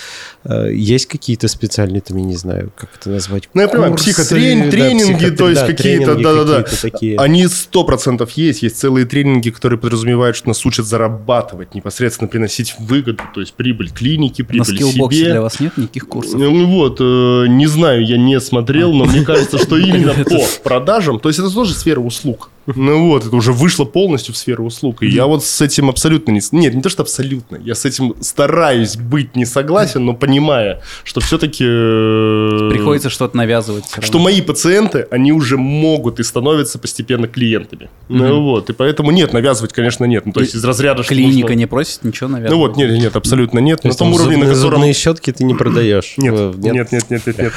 э, 0.45 0.73
есть 0.75 1.07
какие-то 1.07 1.49
специальные, 1.49 2.01
там, 2.01 2.17
я 2.17 2.25
не 2.25 2.37
знаю, 2.37 2.73
как 2.77 2.91
это 2.99 3.11
назвать? 3.11 3.49
Ну, 3.55 3.61
я 3.63 3.69
понимаю, 3.69 3.93
курсы, 3.93 4.11
психотрени- 4.11 4.65
да, 4.65 4.71
тренинги, 4.71 5.27
то 5.31 5.49
есть 5.49 5.61
да, 5.61 5.67
какие-то, 5.67 6.15
да-да-да. 6.15 6.65
такие. 6.81 7.17
Они 7.19 7.47
сто 7.49 7.85
процентов 7.85 8.31
есть. 8.33 8.63
Есть 8.63 8.79
целые 8.79 9.07
тренинги, 9.07 9.51
которые 9.51 9.79
подразумевают, 9.79 10.37
что 10.37 10.49
нас 10.49 10.65
учат 10.67 10.87
зарабатывать, 10.87 11.75
непосредственно 11.75 12.29
приносить 12.29 12.75
выгоду, 12.79 13.23
то 13.35 13.41
есть 13.41 13.55
прибыль 13.55 13.91
клинике, 13.91 14.43
На 14.43 14.49
прибыль 14.49 14.67
скиллбоксе 14.77 15.19
себе. 15.21 15.31
для 15.33 15.43
вас 15.43 15.61
нет 15.61 15.77
никаких 15.77 16.09
курсов? 16.09 16.35
Ну 16.41 16.67
вот, 16.67 16.97
э, 17.01 17.47
не 17.49 17.67
знаю, 17.67 18.05
я 18.07 18.17
не 18.17 18.41
смотрел, 18.41 18.93
но 18.93 19.05
мне 19.05 19.23
кажется, 19.23 19.59
что 19.59 19.77
именно 19.79 20.15
по 20.25 20.41
продажам, 20.63 21.19
то 21.21 21.29
есть 21.29 21.39
это 21.39 21.51
тоже 21.53 21.75
сфера 21.75 22.01
услуг. 22.01 22.51
Ну 22.77 23.09
вот, 23.09 23.27
это 23.27 23.37
уже 23.37 23.53
вышло 23.53 23.85
полностью 23.85 24.35
в 24.35 24.37
сферу 24.37 24.65
услуг. 24.65 25.03
И 25.03 25.09
я 25.09 25.27
вот 25.27 25.45
с 25.45 25.61
этим 25.61 25.89
абсолютно 25.89 26.33
не... 26.33 26.41
Нет, 26.53 26.75
не 26.75 26.83
то, 26.83 26.89
что 26.89 27.03
абсолютно. 27.03 27.57
Я 27.57 27.75
с 27.75 27.85
этим 27.85 28.15
стараюсь 28.21 28.97
быть 28.97 29.37
не 29.37 29.45
согласен, 29.45 30.05
но 30.05 30.15
понимая, 30.15 30.83
что 31.05 31.21
все-таки... 31.21 31.65
Приходится 31.65 33.11
что-то 33.11 33.37
навязывать. 33.37 33.85
Что 34.01 34.19
мои 34.19 34.41
пациенты, 34.41 35.07
они 35.11 35.33
уже 35.33 35.57
могут 35.57 36.21
и 36.21 36.23
становятся 36.23 36.79
постепенно 36.79 37.29
клиентами. 37.29 37.89
Ну 38.09 38.43
вот, 38.43 38.71
и 38.71 38.73
поэтому 38.73 39.11
нет, 39.11 39.33
навязывать, 39.33 39.73
конечно, 39.73 40.05
нет. 40.05 40.27
Ну, 40.27 40.33
то 40.33 40.41
есть 40.41 40.55
из 40.55 40.65
разряда, 40.65 41.03
Клиника 41.03 41.55
не 41.55 41.67
просит 41.67 42.05
ничего 42.05 42.29
навязывать. 42.29 42.53
Ну 42.53 42.59
вот, 42.59 42.77
нет, 42.77 42.91
нет, 42.91 43.17
абсолютно 43.17 43.59
нет. 43.59 43.85
На 43.85 43.93
том 43.93 44.13
уровне, 44.13 44.37
на 44.37 44.53
котором... 44.53 44.93
щетки 44.93 45.33
ты 45.33 45.45
не 45.45 45.55
продаешь? 45.55 46.15
Нет, 46.17 46.41
Э, 46.41 46.53
нет, 46.57 46.93
нет, 46.93 47.11
нет, 47.11 47.27
нет. 47.27 47.53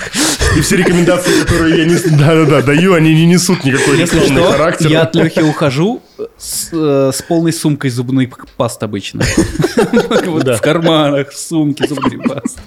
И 0.58 0.62
все 0.62 0.76
рекомендации, 0.78 1.42
которые 1.42 1.86
я 1.86 2.62
даю, 2.62 2.94
они 2.94 3.14
не 3.14 3.26
несут 3.26 3.64
никакой 3.64 3.98
рекламный 3.98 4.44
характер. 4.44 4.90
я 4.90 5.03
от 5.04 5.16
Лехи 5.16 5.42
ухожу 5.42 6.02
с, 6.38 6.70
э, 6.72 7.12
с 7.14 7.22
полной 7.22 7.54
сумкой 7.54 7.90
зубных 7.90 8.48
паст 8.58 8.82
обычно. 8.84 9.24
Вот. 10.26 10.48
В 10.48 10.62
карманах, 10.62 11.32
в 11.32 11.38
сумке 11.38 11.88
зубные 11.88 12.20
пасты. 12.20 12.62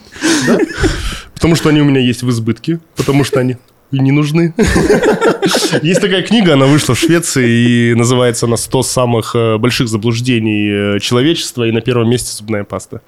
Потому 1.34 1.56
что 1.56 1.70
они 1.70 1.80
у 1.80 1.84
меня 1.84 2.00
есть 2.00 2.22
в 2.22 2.30
избытке, 2.30 2.80
потому 2.96 3.24
что 3.24 3.40
они 3.40 3.56
и 3.92 3.98
не 3.98 4.10
нужны. 4.12 4.54
Есть 5.82 6.00
такая 6.00 6.22
книга, 6.22 6.54
она 6.54 6.66
вышла 6.66 6.94
в 6.94 6.98
Швеции, 6.98 7.90
и 7.90 7.94
называется 7.94 8.46
она 8.46 8.56
«100 8.56 8.82
самых 8.82 9.34
э, 9.36 9.58
больших 9.58 9.88
заблуждений 9.88 10.96
э, 10.96 11.00
человечества», 11.00 11.64
и 11.64 11.72
на 11.72 11.80
первом 11.80 12.10
месте 12.10 12.34
зубная 12.36 12.64
паста. 12.64 13.00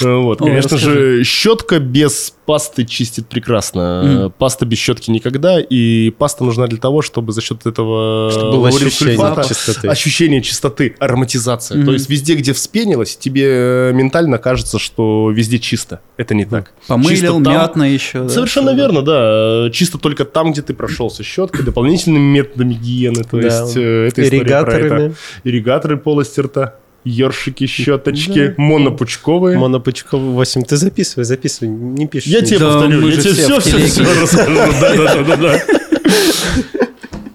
Вот, 0.00 0.40
Ой, 0.40 0.48
конечно 0.48 0.76
расскажи. 0.76 1.16
же, 1.18 1.24
щетка 1.24 1.78
без 1.80 2.34
пасты 2.46 2.84
чистит 2.84 3.28
прекрасно. 3.28 4.02
Мгм. 4.04 4.32
Паста 4.38 4.64
без 4.66 4.78
щетки 4.78 5.10
никогда, 5.10 5.58
и 5.60 6.10
паста 6.10 6.44
нужна 6.44 6.66
для 6.66 6.78
того, 6.78 7.02
чтобы 7.02 7.32
за 7.32 7.40
счет 7.40 7.66
этого 7.66 8.30
Чтобы 8.30 8.52
было 8.52 8.68
ощущение 8.68 9.16
сульфата 9.16 9.48
чистоты. 9.48 9.88
ощущение 9.88 10.42
чистоты, 10.42 10.94
ароматизация. 10.98 11.76
Мгм. 11.78 11.86
То 11.86 11.92
есть 11.94 12.08
везде, 12.08 12.34
где 12.34 12.52
вспенилось, 12.52 13.16
тебе 13.16 13.44
э, 13.46 13.92
ментально 13.92 14.38
кажется, 14.38 14.78
что 14.78 15.30
везде 15.30 15.58
чисто. 15.58 16.00
Это 16.16 16.34
не 16.34 16.44
так. 16.44 16.72
Чисто 16.80 16.88
Помылил, 16.94 17.42
там- 17.42 17.52
мятно 17.52 17.82
еще. 17.82 18.22
да, 18.24 18.28
Совершенно 18.28 18.70
всё. 18.72 18.76
верно, 18.80 19.02
да. 19.02 19.70
Чисто 19.72 19.98
только 19.98 20.11
там, 20.14 20.52
где 20.52 20.62
ты 20.62 20.74
прошелся 20.74 21.22
щеткой, 21.22 21.64
дополнительными 21.64 22.22
методами 22.38 22.74
гигиены. 22.74 23.24
То 23.24 23.40
Да. 23.40 23.46
есть 23.46 23.76
э, 23.76 24.08
это 24.08 24.22
история 24.22 24.62
про 24.62 24.78
это. 24.78 25.14
Ирригаторы 25.44 25.96
полости 25.96 26.40
рта, 26.40 26.76
ёршики, 27.04 27.66
щеточки, 27.66 28.48
Да. 28.48 28.54
монопучковые. 28.62 29.58
монопучковый 29.58 30.30
8. 30.34 30.62
Ты 30.62 30.76
записывай, 30.76 31.24
записывай, 31.24 31.68
не 31.72 32.06
пиши. 32.06 32.28
Я 32.28 32.42
тебе 32.42 32.58
Да, 32.58 32.72
повторю, 32.72 33.08
я 33.08 33.16
тебе 33.16 33.32
все 33.32 33.60
все, 33.60 33.78
все, 33.86 34.02
расскажу. 34.22 34.54
Да, 34.54 34.96
да, 34.96 35.14
да, 35.24 35.36
да, 35.36 35.36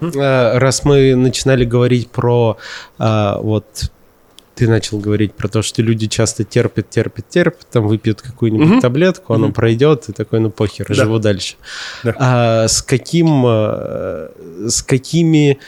да. 0.00 0.58
Раз 0.58 0.84
мы 0.84 1.14
начинали 1.16 1.64
говорить 1.64 2.08
про 2.08 2.56
а, 2.98 3.38
вот 3.40 3.90
ты 4.58 4.66
начал 4.68 4.98
говорить 4.98 5.34
про 5.34 5.46
то, 5.48 5.62
что 5.62 5.82
люди 5.82 6.08
часто 6.08 6.42
терпят, 6.42 6.90
терпят, 6.90 7.28
терпят, 7.28 7.68
там 7.70 7.86
выпьют 7.86 8.20
какую-нибудь 8.22 8.66
Мгм. 8.66 8.80
таблетку, 8.80 9.34
оно 9.34 9.46
Мгм. 9.46 9.54
пройдет, 9.54 10.08
и 10.08 10.12
такой, 10.12 10.40
ну 10.40 10.50
похер, 10.50 10.86
Да. 10.88 10.94
живу 10.94 11.18
дальше. 11.20 11.54
Да. 12.02 12.14
А 12.18 12.64
с 12.68 12.82
каким, 12.82 13.44
э, 13.46 14.28
с 14.68 14.82
какими 14.82 15.58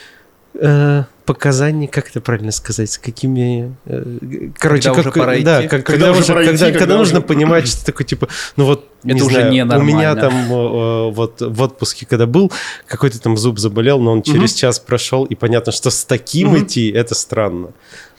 э, 0.62 1.04
показаниями, 1.26 1.86
как 1.86 2.08
это 2.10 2.20
правильно 2.20 2.50
сказать, 2.50 2.90
с 2.90 2.98
какими, 2.98 3.76
э, 3.86 4.50
короче, 4.58 4.88
Когда 4.88 5.02
как, 5.02 5.12
уже 5.14 5.20
пора 5.24 5.38
да, 5.40 5.60
идти? 5.60 5.68
как- 5.68 5.86
Когда 5.86 6.06
когда, 6.06 6.18
уже 6.18 6.26
пора 6.32 6.40
когда, 6.44 6.52
идти, 6.56 6.64
когда 6.64 6.78
когда 6.80 6.96
нужно 6.98 7.18
уже- 7.20 7.26
понимать, 7.28 7.68
что 7.68 7.86
такой 7.86 8.04
типа, 8.04 8.28
ну 8.56 8.64
вот 8.64 8.88
не 9.04 9.12
Это 9.14 9.24
уже 9.24 9.34
знаю, 9.36 9.50
у 9.50 9.54
ненормально. 9.54 9.88
меня 9.96 10.14
там 10.16 11.12
вот 11.14 11.40
в 11.40 11.62
отпуске, 11.62 12.04
когда 12.04 12.26
был, 12.26 12.50
какой-то 12.88 13.20
там 13.20 13.36
зуб 13.36 13.60
заболел, 13.60 14.00
но 14.00 14.10
он 14.12 14.22
через 14.22 14.52
час 14.52 14.80
прошел, 14.80 15.24
и 15.24 15.36
понятно, 15.36 15.70
что 15.72 15.90
с 15.90 16.04
таким 16.04 16.48
Мгм. 16.48 16.64
идти 16.64 16.90
это 16.90 17.14
странно. 17.14 17.68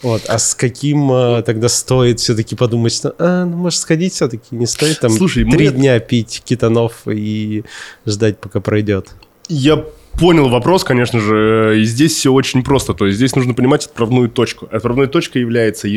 Вот, 0.01 0.23
а 0.27 0.39
с 0.39 0.55
каким 0.55 1.11
э, 1.11 1.43
тогда 1.43 1.69
стоит 1.69 2.19
все-таки 2.19 2.55
подумать, 2.55 2.93
что, 2.93 3.13
а, 3.19 3.45
ну, 3.45 3.55
может, 3.57 3.79
сходить 3.79 4.13
все-таки 4.13 4.55
не 4.55 4.65
стоит 4.65 4.99
там 4.99 5.11
Слушай, 5.11 5.43
мы 5.43 5.51
три 5.51 5.67
это- 5.67 5.75
дня 5.77 5.99
пить 5.99 6.41
кетанов 6.43 7.01
и 7.07 7.63
ждать, 8.05 8.39
пока 8.39 8.61
пройдет. 8.61 9.11
Я 9.47 9.85
понял 10.19 10.49
вопрос, 10.49 10.83
конечно 10.83 11.19
же, 11.19 11.79
и 11.79 11.83
здесь 11.83 12.15
все 12.15 12.31
очень 12.33 12.63
просто. 12.63 12.93
То 12.93 13.05
есть 13.05 13.17
здесь 13.17 13.35
нужно 13.35 13.53
понимать 13.53 13.85
отправную 13.85 14.29
точку. 14.29 14.67
Отправной 14.71 15.07
точкой 15.07 15.39
является 15.39 15.87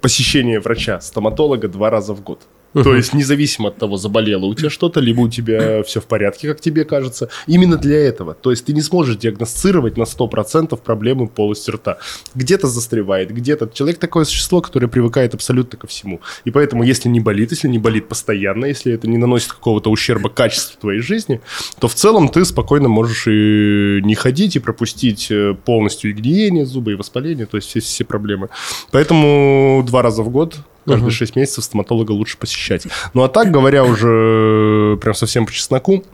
посещение 0.00 0.60
врача, 0.60 1.00
стоматолога 1.00 1.68
два 1.68 1.90
раза 1.90 2.14
в 2.14 2.22
год. 2.22 2.42
То 2.72 2.94
есть 2.94 3.14
независимо 3.14 3.68
от 3.68 3.76
того, 3.76 3.96
заболело 3.96 4.44
у 4.46 4.54
тебя 4.54 4.70
что-то, 4.70 5.00
либо 5.00 5.20
у 5.20 5.28
тебя 5.28 5.82
все 5.82 6.00
в 6.00 6.06
порядке, 6.06 6.48
как 6.48 6.60
тебе 6.60 6.84
кажется. 6.84 7.28
Именно 7.46 7.76
для 7.76 7.98
этого. 7.98 8.34
То 8.34 8.50
есть 8.50 8.66
ты 8.66 8.72
не 8.72 8.82
сможешь 8.82 9.16
диагностировать 9.16 9.96
на 9.96 10.02
100% 10.02 10.76
проблемы 10.76 11.28
полости 11.28 11.70
рта. 11.70 11.98
Где-то 12.34 12.66
застревает, 12.66 13.32
где-то. 13.32 13.70
Человек 13.72 13.98
такое 13.98 14.24
существо, 14.24 14.60
которое 14.60 14.88
привыкает 14.88 15.34
абсолютно 15.34 15.78
ко 15.78 15.86
всему. 15.86 16.20
И 16.44 16.50
поэтому, 16.50 16.82
если 16.82 17.08
не 17.08 17.20
болит, 17.20 17.50
если 17.50 17.68
не 17.68 17.78
болит 17.78 18.08
постоянно, 18.08 18.66
если 18.66 18.92
это 18.92 19.08
не 19.08 19.18
наносит 19.18 19.52
какого-то 19.52 19.90
ущерба 19.90 20.28
качеству 20.28 20.78
твоей 20.80 21.00
жизни, 21.00 21.40
то 21.80 21.88
в 21.88 21.94
целом 21.94 22.28
ты 22.28 22.44
спокойно 22.44 22.88
можешь 22.88 23.26
и 23.26 24.00
не 24.02 24.14
ходить, 24.14 24.56
и 24.56 24.58
пропустить 24.58 25.30
э, 25.30 25.54
полностью 25.64 26.10
и 26.10 26.12
гниение 26.14 26.66
зуба, 26.66 26.92
и 26.92 26.94
воспаление, 26.94 27.46
то 27.46 27.56
есть 27.56 27.68
все, 27.68 27.80
все 27.80 28.04
проблемы. 28.04 28.48
Поэтому 28.90 29.82
два 29.86 30.02
раза 30.02 30.22
в 30.22 30.30
год, 30.30 30.56
каждые 30.88 31.08
Мгм. 31.08 31.10
6 31.12 31.36
месяцев 31.36 31.64
стоматолога 31.64 32.12
лучше 32.12 32.38
посещать. 32.38 32.86
Ну 33.14 33.22
а 33.22 33.28
так, 33.28 33.50
говоря 33.50 33.84
уже 33.84 34.94
э, 34.94 34.96
прям 35.00 35.14
совсем 35.14 35.46
по 35.46 35.52
чесноку, 35.52 36.04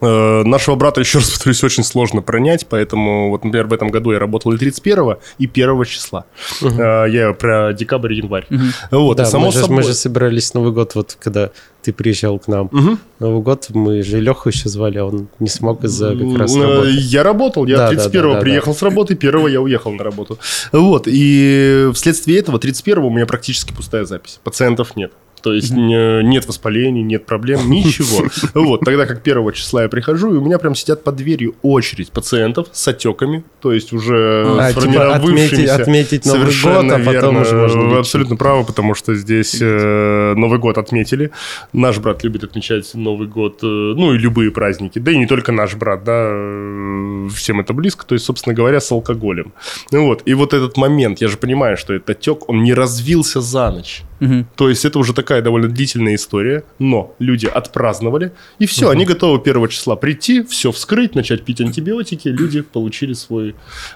Нашего 0.00 0.74
брата, 0.76 1.00
еще 1.06 1.18
раз 1.18 1.30
повторюсь, 1.30 1.62
очень 1.64 1.84
сложно 1.84 2.22
пронять, 2.22 2.66
поэтому, 2.68 3.30
вот, 3.30 3.44
например, 3.44 3.66
в 3.66 3.72
этом 3.72 3.88
году 3.88 4.12
я 4.12 4.18
работал 4.18 4.52
и 4.52 4.58
31 4.58 5.16
и 5.38 5.46
1 5.46 5.84
числа. 5.84 6.26
Э, 6.62 7.06
Я 7.08 7.32
про 7.32 7.72
декабрь 7.72 8.14
и 8.14 8.16
январь. 8.16 8.46
Мгм. 8.50 8.72
Вот, 8.90 9.16
да, 9.16 9.24
и 9.24 9.26
само 9.26 9.46
мы, 9.46 9.52
же, 9.52 9.60
собой... 9.60 9.76
мы 9.76 9.82
же 9.82 9.94
собирались 9.94 10.52
Новый 10.54 10.72
год, 10.72 10.94
вот 10.94 11.16
когда 11.20 11.50
ты 11.82 11.92
приезжал 11.92 12.38
к 12.40 12.48
нам. 12.48 12.68
Мгм. 12.72 12.98
Новый 13.20 13.42
год 13.42 13.68
мы 13.70 14.02
же 14.02 14.20
Леху 14.20 14.48
еще 14.48 14.68
звали, 14.68 14.98
а 14.98 15.04
он 15.04 15.28
не 15.38 15.48
смог 15.48 15.84
из-за 15.84 16.16
как 16.16 16.38
раз 16.38 16.56
э, 16.56 16.60
работы. 16.60 16.90
Я 16.90 17.22
работал, 17.22 17.66
я 17.66 17.76
Да, 17.76 17.90
да, 17.90 17.96
31 17.96 18.22
да, 18.22 18.34
да, 18.34 18.40
приехал 18.40 18.74
с 18.74 18.82
работы, 18.82 19.14
1 19.14 19.46
я 19.46 19.60
уехал 19.60 19.92
на 19.92 20.02
работу. 20.02 20.38
Вот, 20.72 21.04
и 21.06 21.88
вследствие 21.94 22.40
этого 22.40 22.58
31 22.58 23.04
у 23.04 23.10
меня 23.10 23.26
практически 23.26 23.72
пустая 23.72 24.04
запись. 24.04 24.40
Пациентов 24.42 24.96
нет. 24.96 25.12
То 25.46 25.52
есть 25.52 25.70
не- 25.70 26.24
нет 26.24 26.44
воспалений, 26.48 27.04
нет 27.04 27.24
проблем, 27.24 27.60
ничего. 27.70 28.26
Вот, 28.54 28.80
тогда 28.80 29.06
как 29.06 29.20
1 29.24 29.52
числа 29.52 29.84
я 29.84 29.88
прихожу, 29.88 30.34
и 30.34 30.38
у 30.38 30.40
меня 30.40 30.58
прям 30.58 30.74
сидят 30.74 31.04
под 31.04 31.14
дверью 31.14 31.54
очередь 31.62 32.10
пациентов 32.10 32.66
с 32.72 32.88
отеками, 32.88 33.44
то 33.60 33.72
есть 33.72 33.92
уже 33.92 34.44
А, 34.44 34.70
типа 34.70 34.80
сформировавшийся... 34.80 35.52
отметить, 35.52 35.68
отметить 35.68 36.26
Новый 36.26 36.40
год, 36.46 36.52
Совершенно 36.52 36.94
а 36.96 36.98
потом 36.98 37.12
верно. 37.12 37.40
уже 37.42 37.56
можно 37.56 37.82
Вы 37.82 37.98
абсолютно 37.98 38.34
правы, 38.34 38.64
потому 38.64 38.96
что 38.96 39.14
здесь 39.14 39.56
э, 39.60 40.34
Новый 40.36 40.58
год 40.58 40.78
отметили. 40.78 41.30
Наш 41.72 41.98
брат 41.98 42.24
любит 42.24 42.42
отмечать 42.42 42.92
Новый 42.94 43.28
год, 43.28 43.60
э, 43.62 43.66
ну 43.66 44.14
и 44.14 44.18
любые 44.18 44.50
праздники. 44.50 44.98
Да 44.98 45.12
и 45.12 45.16
не 45.16 45.28
только 45.28 45.52
наш 45.52 45.76
брат, 45.76 46.02
да, 46.02 46.26
э, 46.28 47.28
всем 47.36 47.60
это 47.60 47.72
близко. 47.72 48.04
То 48.04 48.16
есть, 48.16 48.24
собственно 48.24 48.52
говоря, 48.52 48.80
с 48.80 48.90
алкоголем. 48.90 49.52
Ну 49.92 50.06
вот, 50.08 50.22
и 50.24 50.34
вот 50.34 50.54
этот 50.54 50.76
момент, 50.76 51.20
я 51.20 51.28
же 51.28 51.36
понимаю, 51.36 51.76
что 51.76 51.94
этот 51.94 52.10
отек, 52.10 52.48
он 52.48 52.64
не 52.64 52.74
развился 52.74 53.40
за 53.40 53.70
ночь. 53.70 54.02
Мгм. 54.20 54.46
То 54.56 54.68
есть 54.68 54.84
это 54.84 54.98
уже 54.98 55.12
такая 55.12 55.42
довольно 55.42 55.68
длительная 55.68 56.14
история, 56.14 56.64
но 56.78 57.14
люди 57.18 57.46
отпраздновали, 57.46 58.32
и 58.58 58.66
все, 58.66 58.88
они 58.88 59.04
готовы 59.04 59.40
1 59.40 59.68
числа 59.68 59.96
прийти, 59.96 60.42
все 60.42 60.72
вскрыть, 60.72 61.14
начать 61.14 61.44
пить 61.44 61.60
антибиотики, 61.60 62.28
люди 62.28 62.62
получили 62.62 63.12
свой 63.12 63.54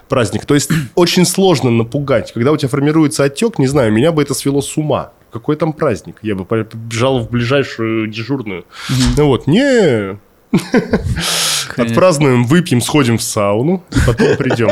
праздник. 0.09 0.45
То 0.45 0.53
есть 0.53 0.69
очень 0.95 1.25
сложно 1.25 1.71
напугать. 1.71 2.31
Когда 2.33 2.51
у 2.51 2.57
тебя 2.57 2.69
формируется 2.69 3.23
отек, 3.23 3.59
не 3.59 3.67
знаю, 3.67 3.91
меня 3.91 4.11
бы 4.11 4.21
это 4.21 4.33
свело 4.33 4.61
с 4.61 4.77
ума. 4.77 5.11
Какой 5.31 5.55
там 5.55 5.73
праздник? 5.73 6.17
Я 6.21 6.35
бы 6.35 6.43
побежал 6.45 7.21
в 7.21 7.29
ближайшую 7.29 8.07
дежурную. 8.07 8.65
Ну 9.17 9.27
вот, 9.27 9.47
не, 9.47 10.17
отпразднуем, 11.77 12.45
выпьем, 12.45 12.81
сходим 12.81 13.17
в 13.17 13.23
сауну, 13.23 13.83
и 13.91 13.95
потом 14.05 14.37
придем. 14.37 14.69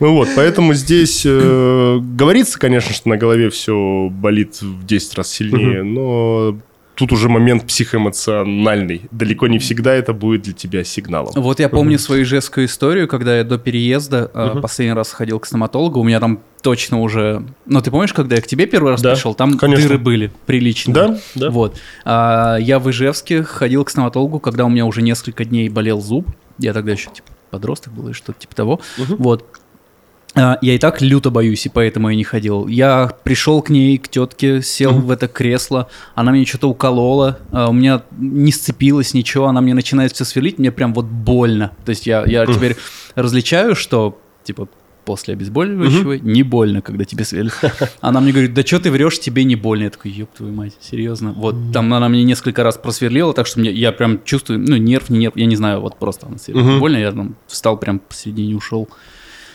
Ну 0.00 0.14
вот, 0.14 0.28
поэтому 0.34 0.74
здесь 0.74 1.22
э, 1.24 1.98
говорится, 2.00 2.58
конечно, 2.58 2.92
что 2.92 3.08
на 3.08 3.16
голове 3.16 3.50
все 3.50 4.08
болит 4.10 4.60
в 4.60 4.84
10 4.84 5.14
раз 5.14 5.30
сильнее, 5.30 5.82
но 5.82 6.58
тут 6.94 7.12
уже 7.12 7.28
момент 7.28 7.66
психоэмоциональный. 7.66 9.02
Далеко 9.10 9.46
не 9.46 9.58
всегда 9.58 9.94
это 9.94 10.12
будет 10.12 10.42
для 10.42 10.52
тебя 10.52 10.84
сигналом. 10.84 11.32
Вот 11.36 11.60
я 11.60 11.68
помню 11.68 11.98
свою 11.98 12.22
ижевскую 12.24 12.66
историю, 12.66 13.08
когда 13.08 13.38
я 13.38 13.44
до 13.44 13.58
переезда 13.58 14.30
э, 14.32 14.60
последний 14.60 14.94
раз 14.94 15.12
ходил 15.12 15.38
к 15.40 15.46
стоматологу, 15.46 16.00
у 16.00 16.04
меня 16.04 16.20
там 16.20 16.40
точно 16.64 17.00
уже... 17.02 17.44
Ну, 17.66 17.82
ты 17.82 17.90
помнишь, 17.90 18.14
когда 18.14 18.36
я 18.36 18.42
к 18.42 18.46
тебе 18.46 18.64
первый 18.66 18.92
раз 18.92 19.02
Да, 19.02 19.12
пришел, 19.12 19.34
там 19.34 19.58
конечно. 19.58 19.86
дыры 19.86 19.98
были 19.98 20.32
приличные. 20.46 20.94
Да, 20.94 21.18
да. 21.34 21.50
Вот. 21.50 21.76
А, 22.06 22.56
я 22.56 22.78
в 22.78 22.90
Ижевске 22.90 23.42
ходил 23.42 23.84
к 23.84 23.90
стоматологу, 23.90 24.40
когда 24.40 24.64
у 24.64 24.70
меня 24.70 24.86
уже 24.86 25.02
несколько 25.02 25.44
дней 25.44 25.68
болел 25.68 26.00
зуб. 26.00 26.26
Я 26.58 26.72
тогда 26.72 26.92
еще 26.92 27.10
типа 27.10 27.28
подросток 27.50 27.92
был 27.92 28.06
или 28.06 28.14
что-то 28.14 28.40
типа 28.40 28.54
того. 28.56 28.80
Вот. 28.96 29.44
А, 30.34 30.56
Я 30.62 30.74
и 30.74 30.78
так 30.78 31.02
люто 31.02 31.28
боюсь, 31.30 31.66
и 31.66 31.68
поэтому 31.68 32.08
я 32.08 32.16
не 32.16 32.24
ходил. 32.24 32.66
Я 32.66 33.12
пришел 33.24 33.60
к 33.60 33.68
ней, 33.68 33.98
к 33.98 34.08
тетке, 34.08 34.62
сел 34.62 34.92
в 34.94 35.10
это 35.10 35.28
кресло, 35.28 35.88
она 36.14 36.32
мне 36.32 36.46
что-то 36.46 36.70
уколола, 36.70 37.40
а, 37.52 37.68
у 37.68 37.74
меня 37.74 38.02
не 38.18 38.52
сцепилось 38.52 39.12
ничего, 39.12 39.48
она 39.48 39.60
мне 39.60 39.74
начинает 39.74 40.12
все 40.12 40.24
сверлить, 40.24 40.58
мне 40.58 40.72
прям 40.72 40.94
вот 40.94 41.04
больно. 41.04 41.72
То 41.84 41.90
есть 41.90 42.06
я, 42.06 42.24
я 42.26 42.46
теперь 42.46 42.76
различаю, 43.14 43.74
что 43.76 44.18
типа 44.44 44.66
после 45.04 45.34
обезболивающего 45.34 46.14
не 46.14 46.42
больно, 46.42 46.82
когда 46.82 47.04
тебе 47.04 47.24
сверлят. 47.24 47.54
Она 48.00 48.20
мне 48.20 48.32
говорит, 48.32 48.54
да 48.54 48.62
что 48.62 48.80
ты 48.80 48.90
врешь, 48.90 49.18
тебе 49.20 49.44
не 49.44 49.56
больно. 49.56 49.84
Я 49.84 49.90
такой, 49.90 50.10
ёб 50.10 50.30
твою 50.36 50.52
мать, 50.52 50.74
серьезно. 50.80 51.32
Вот 51.32 51.56
там 51.72 51.92
она 51.94 52.08
мне 52.08 52.24
несколько 52.24 52.62
раз 52.62 52.76
просверлила, 52.76 53.32
так 53.32 53.46
что 53.46 53.60
мне, 53.60 53.70
я 53.70 53.92
прям 53.92 54.22
чувствую, 54.24 54.58
ну 54.60 54.76
нерв, 54.76 55.10
не 55.10 55.18
нерв, 55.18 55.36
я 55.36 55.46
не 55.46 55.56
знаю, 55.56 55.80
вот 55.80 55.98
просто 55.98 56.26
она 56.26 56.38
сверлит 56.38 56.64
Мгм. 56.64 56.78
больно, 56.80 56.96
я 56.96 57.12
там 57.12 57.36
встал 57.46 57.76
прям 57.78 57.98
посередине, 57.98 58.54
ушел. 58.56 58.88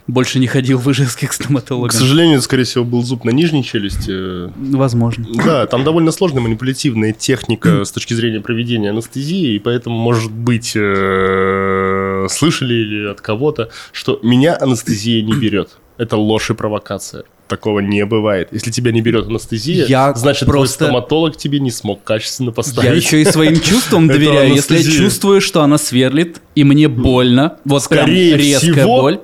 Больше 0.10 0.40
не 0.40 0.48
ходил 0.48 0.80
в 0.80 0.92
Ижевске 0.92 1.28
к 1.28 1.30
К 1.30 1.34
стоматологам. 1.34 1.92
сожалению, 1.92 2.38
это, 2.38 2.44
скорее 2.46 2.64
всего, 2.64 2.84
был 2.84 3.04
зуб 3.04 3.26
на 3.26 3.30
нижней 3.30 3.64
челюсти. 3.64 4.50
Возможно. 4.76 5.28
Да, 5.46 5.68
там 5.68 5.84
довольно 5.84 6.12
сложная 6.12 6.42
манипулятивная 6.42 7.14
техника 7.14 7.86
с 7.86 7.92
точки 7.92 8.16
зрения 8.16 8.42
проведения 8.42 8.90
анестезии, 8.90 9.54
и 9.54 9.60
поэтому, 9.60 10.00
может 10.00 10.32
быть, 10.32 10.74
э, 10.76 12.26
слышали 12.28 12.74
или 12.74 13.08
от 13.08 13.22
кого-то, 13.22 13.70
что 13.92 14.20
меня 14.24 14.58
анестезия 14.60 15.22
не 15.22 15.34
берет. 15.34 15.78
Это 16.00 16.18
ложь 16.18 16.50
и 16.50 16.54
провокация. 16.56 17.26
Такого 17.48 17.80
не 17.80 18.06
бывает. 18.06 18.50
Если 18.52 18.72
тебя 18.72 18.92
не 18.92 19.02
берет 19.02 19.28
анестезия, 19.28 19.86
Я 19.86 20.14
значит, 20.14 20.48
просто- 20.48 20.78
твой 20.86 20.88
стоматолог 20.88 21.38
тебе 21.38 21.60
не 21.60 21.72
смог 21.72 22.04
качественно 22.04 22.52
поставить. 22.52 22.90
Я 22.90 22.96
еще 22.96 23.22
и 23.22 23.26
своим 23.26 23.60
чувствам 23.60 24.06
Это 24.10 24.14
доверяю. 24.20 24.54
Если 24.54 24.78
я 24.78 24.84
чувствую, 24.84 25.42
что 25.42 25.62
она 25.62 25.78
сверлит, 25.78 26.42
и 26.56 26.64
мне 26.64 26.88
больно, 26.88 27.58
вот 27.66 27.84
Скорее 27.84 28.36
прям 28.36 28.40
резкая 28.48 28.74
всего, 28.74 29.02
боль. 29.02 29.20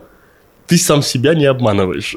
Ты 0.68 0.78
сам 0.78 1.02
себя 1.02 1.34
не 1.36 1.46
обманываешь. 1.46 2.16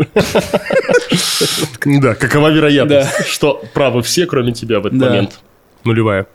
Да, 1.85 2.15
какова 2.15 2.49
вероятность, 2.49 3.27
что 3.27 3.63
правы 3.75 4.03
все, 4.03 4.27
кроме 4.27 4.53
тебя 4.53 4.81
в 4.81 4.87
этот 4.87 4.99
момент? 5.01 5.41
Нулевая. 5.85 6.27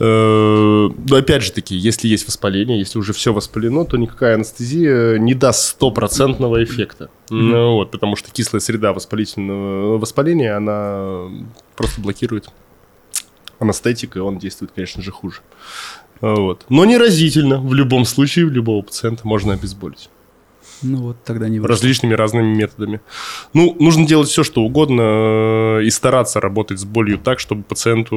Э, 0.00 0.88
Но 1.08 1.16
опять 1.16 1.42
же 1.42 1.52
таки, 1.52 1.74
если 1.74 2.06
есть 2.08 2.26
воспаление, 2.26 2.78
если 2.78 2.98
уже 2.98 3.12
все 3.12 3.32
воспалено, 3.32 3.84
то 3.84 3.96
никакая 3.96 4.34
анестезия 4.34 5.18
не 5.18 5.34
даст 5.34 5.70
стопроцентного 5.70 6.62
эффекта. 6.62 7.10
Ну 7.30 7.72
вот, 7.74 7.90
потому 7.90 8.16
что 8.16 8.30
кислая 8.30 8.60
среда 8.60 8.92
воспалительного 8.92 9.98
воспаления, 9.98 10.56
она 10.56 11.28
просто 11.76 12.00
блокирует 12.00 12.48
анестетик, 13.58 14.16
и 14.16 14.20
он 14.20 14.38
действует, 14.38 14.70
конечно 14.74 15.02
же, 15.02 15.10
хуже. 15.10 15.40
А, 16.20 16.34
Вот. 16.34 16.64
Но 16.68 16.84
не 16.84 16.96
разительно. 16.96 17.58
В 17.58 17.74
любом 17.74 18.04
случае, 18.04 18.46
любого 18.46 18.82
пациента 18.82 19.26
можно 19.26 19.54
обезболить. 19.54 20.10
Ну 20.82 20.98
вот 20.98 21.16
тогда 21.24 21.48
не 21.48 21.60
Различными 21.60 22.14
разными 22.14 22.54
методами. 22.54 23.00
Ну, 23.54 23.76
нужно 23.80 24.06
делать 24.06 24.28
все, 24.28 24.44
что 24.44 24.62
угодно, 24.62 25.80
э, 25.80 25.84
и 25.84 25.90
стараться 25.90 26.40
работать 26.40 26.78
с 26.78 26.84
болью 26.84 27.18
так, 27.18 27.40
чтобы 27.40 27.62
пациенту 27.62 28.14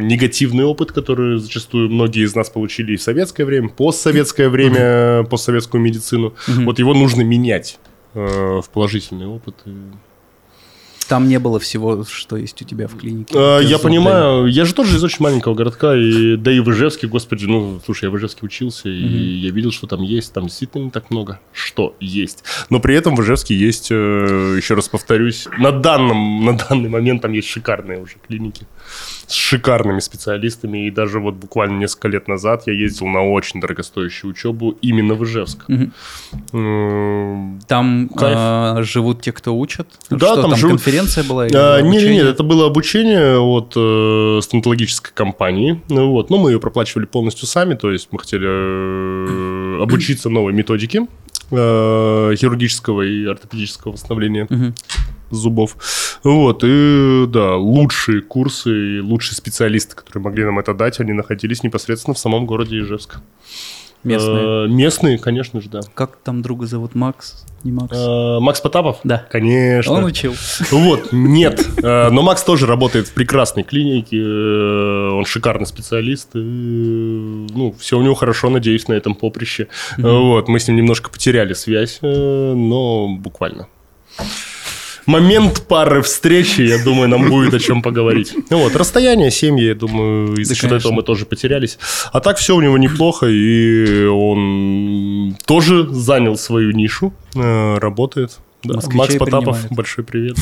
негативный 0.00 0.64
опыт, 0.64 0.92
который 0.92 1.38
зачастую 1.38 1.88
многие 1.90 2.24
из 2.24 2.34
нас 2.34 2.50
получили 2.50 2.92
и 2.92 2.96
в 2.96 3.02
советское 3.02 3.44
время, 3.44 3.68
постсоветское 3.68 4.48
время, 4.48 5.24
постсоветскую 5.24 5.82
медицину, 5.82 6.34
вот 6.48 6.78
его 6.78 6.94
нужно 6.94 7.22
менять 7.22 7.78
э, 8.14 8.60
в 8.60 8.68
положительный 8.70 9.26
опыт. 9.26 9.54
и- 9.66 9.70
Там 11.12 11.28
не 11.28 11.38
было 11.38 11.60
всего, 11.60 12.04
что 12.04 12.38
есть 12.38 12.62
у 12.62 12.64
тебя 12.64 12.88
в 12.88 12.96
клинике. 12.96 13.34
А, 13.36 13.58
Я 13.58 13.78
понимаю, 13.78 14.46
я 14.46 14.64
же 14.64 14.72
тоже 14.72 14.96
из 14.96 15.04
очень 15.04 15.18
маленького 15.22 15.54
городка, 15.54 15.94
и, 15.94 16.36
да 16.36 16.50
и 16.50 16.58
в 16.60 16.70
Ижевске, 16.70 17.06
господи, 17.06 17.44
ну, 17.44 17.82
слушай, 17.84 18.04
я 18.04 18.10
в 18.10 18.16
Ижевске 18.16 18.46
учился, 18.46 18.88
и 18.88 19.36
я 19.36 19.50
видел, 19.50 19.72
что 19.72 19.86
там 19.86 20.00
есть, 20.00 20.32
там 20.32 20.46
действительно 20.46 20.84
не 20.84 20.90
так 20.90 21.10
много, 21.10 21.38
что 21.52 21.94
есть. 22.00 22.44
Но 22.70 22.80
при 22.80 22.94
этом 22.94 23.14
в 23.14 23.22
Ижевске 23.22 23.54
есть, 23.54 23.88
э, 23.90 24.54
еще 24.56 24.72
раз 24.72 24.88
повторюсь, 24.88 25.48
на, 25.58 25.70
данном, 25.70 26.46
на 26.46 26.56
данный 26.56 26.88
момент 26.88 27.20
там 27.20 27.34
есть 27.34 27.48
шикарные 27.48 28.00
уже 28.00 28.14
клиники 28.26 28.66
с 29.26 29.32
шикарными 29.34 30.00
специалистами, 30.00 30.86
и 30.86 30.90
даже 30.90 31.20
вот 31.20 31.34
буквально 31.34 31.78
несколько 31.78 32.08
лет 32.08 32.28
назад 32.28 32.64
я 32.66 32.72
ездил 32.72 33.06
на 33.06 33.22
очень 33.22 33.60
дорогостоящую 33.60 34.30
учебу 34.32 34.76
именно 34.82 35.14
в 35.14 35.24
Ижевск. 35.24 35.64
М, 36.52 37.60
Там 37.68 38.10
а, 38.20 38.82
живут 38.82 39.22
те, 39.22 39.32
кто 39.32 39.56
учат? 39.56 39.88
Да, 40.10 40.16
Что, 40.18 40.34
там 40.42 40.50
там 40.50 40.56
живут- 40.58 40.72
конференция 40.82 41.24
была? 41.24 41.44
А, 41.52 41.80
Нет, 41.80 42.02
нет, 42.10 42.26
это 42.26 42.42
было 42.42 42.66
обучение 42.66 43.38
от 43.38 43.72
э, 43.76 44.40
стоматологической 44.42 45.12
компании. 45.14 45.80
Ну, 45.88 46.10
вот. 46.10 46.30
Но 46.30 46.38
мы 46.38 46.50
ее 46.50 46.60
проплачивали 46.60 47.06
полностью 47.06 47.46
сами, 47.46 47.74
то 47.74 47.90
есть 47.90 48.08
мы 48.10 48.18
хотели 48.18 48.46
э, 48.46 49.82
обучиться 49.82 50.28
новой 50.30 50.52
методике 50.52 51.06
э, 51.50 52.34
хирургического 52.36 53.02
и 53.02 53.24
ортопедического 53.26 53.92
восстановления 53.92 54.46
Мгм. 54.50 54.74
Зубов. 55.36 55.76
Вот, 56.22 56.62
и 56.64 57.24
да, 57.28 57.56
лучшие 57.56 58.22
курсы 58.22 58.98
и 58.98 59.00
лучшие 59.00 59.34
специалисты, 59.36 59.96
которые 59.96 60.22
могли 60.22 60.44
нам 60.44 60.58
это 60.58 60.74
дать, 60.74 61.00
они 61.00 61.12
находились 61.12 61.62
непосредственно 61.62 62.14
в 62.14 62.18
самом 62.18 62.46
городе 62.46 62.78
Ижевск. 62.78 63.20
Местные. 64.04 64.64
Э, 64.64 64.68
местные, 64.68 65.16
конечно 65.18 65.60
же, 65.60 65.68
да. 65.68 65.78
Как 65.94 66.16
там 66.16 66.42
друга 66.42 66.66
зовут? 66.66 66.96
Макс? 66.96 67.44
Не 67.62 67.70
Макс? 67.70 67.96
Э, 67.96 68.40
Макс 68.40 68.60
Потапов? 68.60 68.98
Да. 69.04 69.24
Конечно. 69.30 69.92
Он 69.92 70.04
учил. 70.04 70.34
Вот, 70.72 71.12
нет. 71.12 71.64
Э, 71.84 72.10
Но 72.10 72.22
Макс 72.22 72.42
тоже 72.42 72.66
работает 72.66 73.06
в 73.06 73.12
прекрасной 73.14 73.62
клинике. 73.62 74.16
э, 74.20 75.08
Он 75.12 75.24
шикарный 75.24 75.66
специалист. 75.66 76.30
Ну, 76.34 77.76
все 77.78 77.96
у 77.96 78.02
него 78.02 78.14
хорошо, 78.14 78.50
надеюсь, 78.50 78.88
на 78.88 78.94
этом 78.94 79.14
поприще. 79.14 79.68
Вот, 79.98 80.48
мы 80.48 80.58
с 80.58 80.66
ним 80.66 80.78
немножко 80.78 81.08
потеряли 81.08 81.52
связь, 81.54 82.00
э, 82.02 82.54
но 82.56 83.08
буквально. 83.08 83.68
Момент 85.06 85.64
пары 85.68 86.02
встречи, 86.02 86.62
я 86.62 86.82
думаю, 86.82 87.08
нам 87.08 87.28
будет 87.28 87.54
о 87.54 87.58
чем 87.58 87.82
поговорить. 87.82 88.34
Ну 88.50 88.58
вот, 88.58 88.76
расстояние, 88.76 89.30
семьи, 89.30 89.64
я 89.66 89.74
думаю, 89.74 90.34
из-за 90.36 90.54
Да, 90.54 90.60
счета 90.60 90.76
этого 90.76 90.92
мы 90.92 91.02
тоже 91.02 91.26
потерялись. 91.26 91.78
А 92.12 92.20
так 92.20 92.38
все 92.38 92.54
у 92.54 92.60
него 92.60 92.78
неплохо, 92.78 93.26
и 93.26 94.04
он 94.06 95.36
тоже 95.44 95.88
занял 95.90 96.36
свою 96.36 96.70
нишу, 96.72 97.12
э, 97.34 97.78
работает. 97.78 98.38
Да. 98.64 98.74
Москвичей 98.74 98.98
Макс 98.98 99.14
Потапов, 99.16 99.56
принимает. 99.56 99.72
большой 99.72 100.04
привет. 100.04 100.36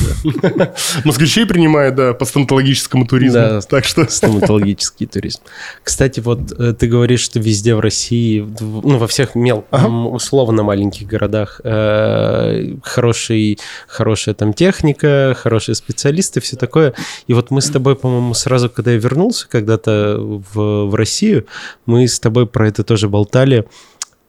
да. 0.55 0.73
Москвичей 1.05 1.45
принимает, 1.45 1.95
да, 1.95 2.13
по 2.13 2.25
стоматологическому 2.25 3.07
туризму. 3.07 3.39
Да. 3.39 3.61
Так 3.61 3.85
что... 3.85 4.07
Стоматологический 4.09 5.07
туризм. 5.07 5.41
Кстати, 5.83 6.19
вот 6.19 6.51
э, 6.51 6.73
ты 6.73 6.87
говоришь, 6.87 7.21
что 7.21 7.39
везде 7.39 7.73
в 7.73 7.79
России, 7.79 8.47
ну, 8.59 8.97
во 8.97 9.07
всех 9.07 9.33
мел, 9.35 9.65
условно 9.71 10.63
маленьких 10.63 11.07
городах 11.07 11.61
э, 11.63 12.75
хороший, 12.83 13.57
хорошая 13.87 14.35
там 14.35 14.53
техника, 14.53 15.35
хорошие 15.37 15.75
специалисты, 15.75 16.41
все 16.41 16.57
такое. 16.57 16.93
И 17.27 17.33
вот 17.33 17.49
мы 17.49 17.61
с 17.61 17.69
тобой, 17.69 17.95
по-моему, 17.95 18.33
сразу, 18.33 18.69
когда 18.69 18.91
я 18.91 18.97
вернулся 18.97 19.47
когда-то 19.49 20.17
в, 20.19 20.85
в 20.85 20.95
Россию, 20.95 21.47
мы 21.85 22.07
с 22.07 22.19
тобой 22.19 22.45
про 22.45 22.67
это 22.67 22.83
тоже 22.83 23.09
болтали, 23.09 23.65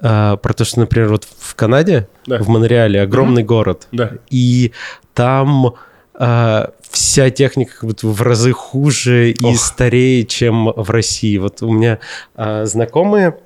а, 0.02 0.36
про 0.36 0.52
то, 0.52 0.64
что, 0.64 0.80
например, 0.80 1.08
вот 1.10 1.26
в 1.38 1.54
Канаде, 1.54 2.08
Да. 2.26 2.38
в 2.38 2.48
Монреале 2.48 3.00
огромный 3.00 3.44
город, 3.44 3.86
Да. 3.92 4.12
и 4.30 4.72
там 5.14 5.74
а, 6.14 6.72
вся 6.90 7.30
техника 7.30 7.72
как 7.80 7.84
будто 7.84 8.06
в 8.08 8.20
разы 8.22 8.52
хуже 8.52 9.30
и 9.30 9.44
Ох. 9.44 9.56
старее, 9.58 10.24
чем 10.26 10.66
в 10.74 10.90
России. 10.90 11.38
Вот 11.38 11.62
у 11.62 11.70
меня 11.72 11.98
а, 12.34 12.66
знакомые, 12.66 13.38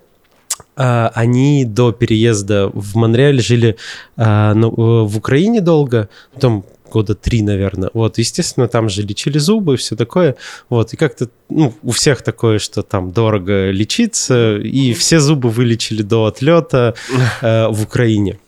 а, 0.76 1.10
они 1.14 1.64
до 1.64 1.92
переезда 1.92 2.68
в 2.72 2.96
Монреаль 2.96 3.40
жили 3.40 3.76
а, 4.16 4.52
ну, 4.54 4.70
в 5.04 5.16
Украине 5.16 5.60
долго, 5.60 6.08
потом 6.34 6.64
года 6.96 7.14
три, 7.14 7.42
наверное. 7.42 7.90
Вот, 7.92 8.16
естественно, 8.16 8.68
там 8.68 8.88
же 8.88 9.02
лечили 9.02 9.38
зубы, 9.38 9.76
все 9.76 9.96
такое. 9.96 10.34
Вот, 10.70 10.94
и 10.94 10.96
как-то, 10.96 11.28
ну, 11.50 11.74
у 11.82 11.90
всех 11.90 12.22
такое, 12.22 12.58
что 12.58 12.82
там 12.82 13.12
дорого 13.12 13.70
лечиться, 13.70 14.56
и 14.56 14.94
все 14.94 15.20
зубы 15.20 15.50
вылечили 15.50 16.00
до 16.00 16.24
отлета 16.24 16.94
э, 17.42 17.68
в 17.68 17.82
Украине. 17.82 18.38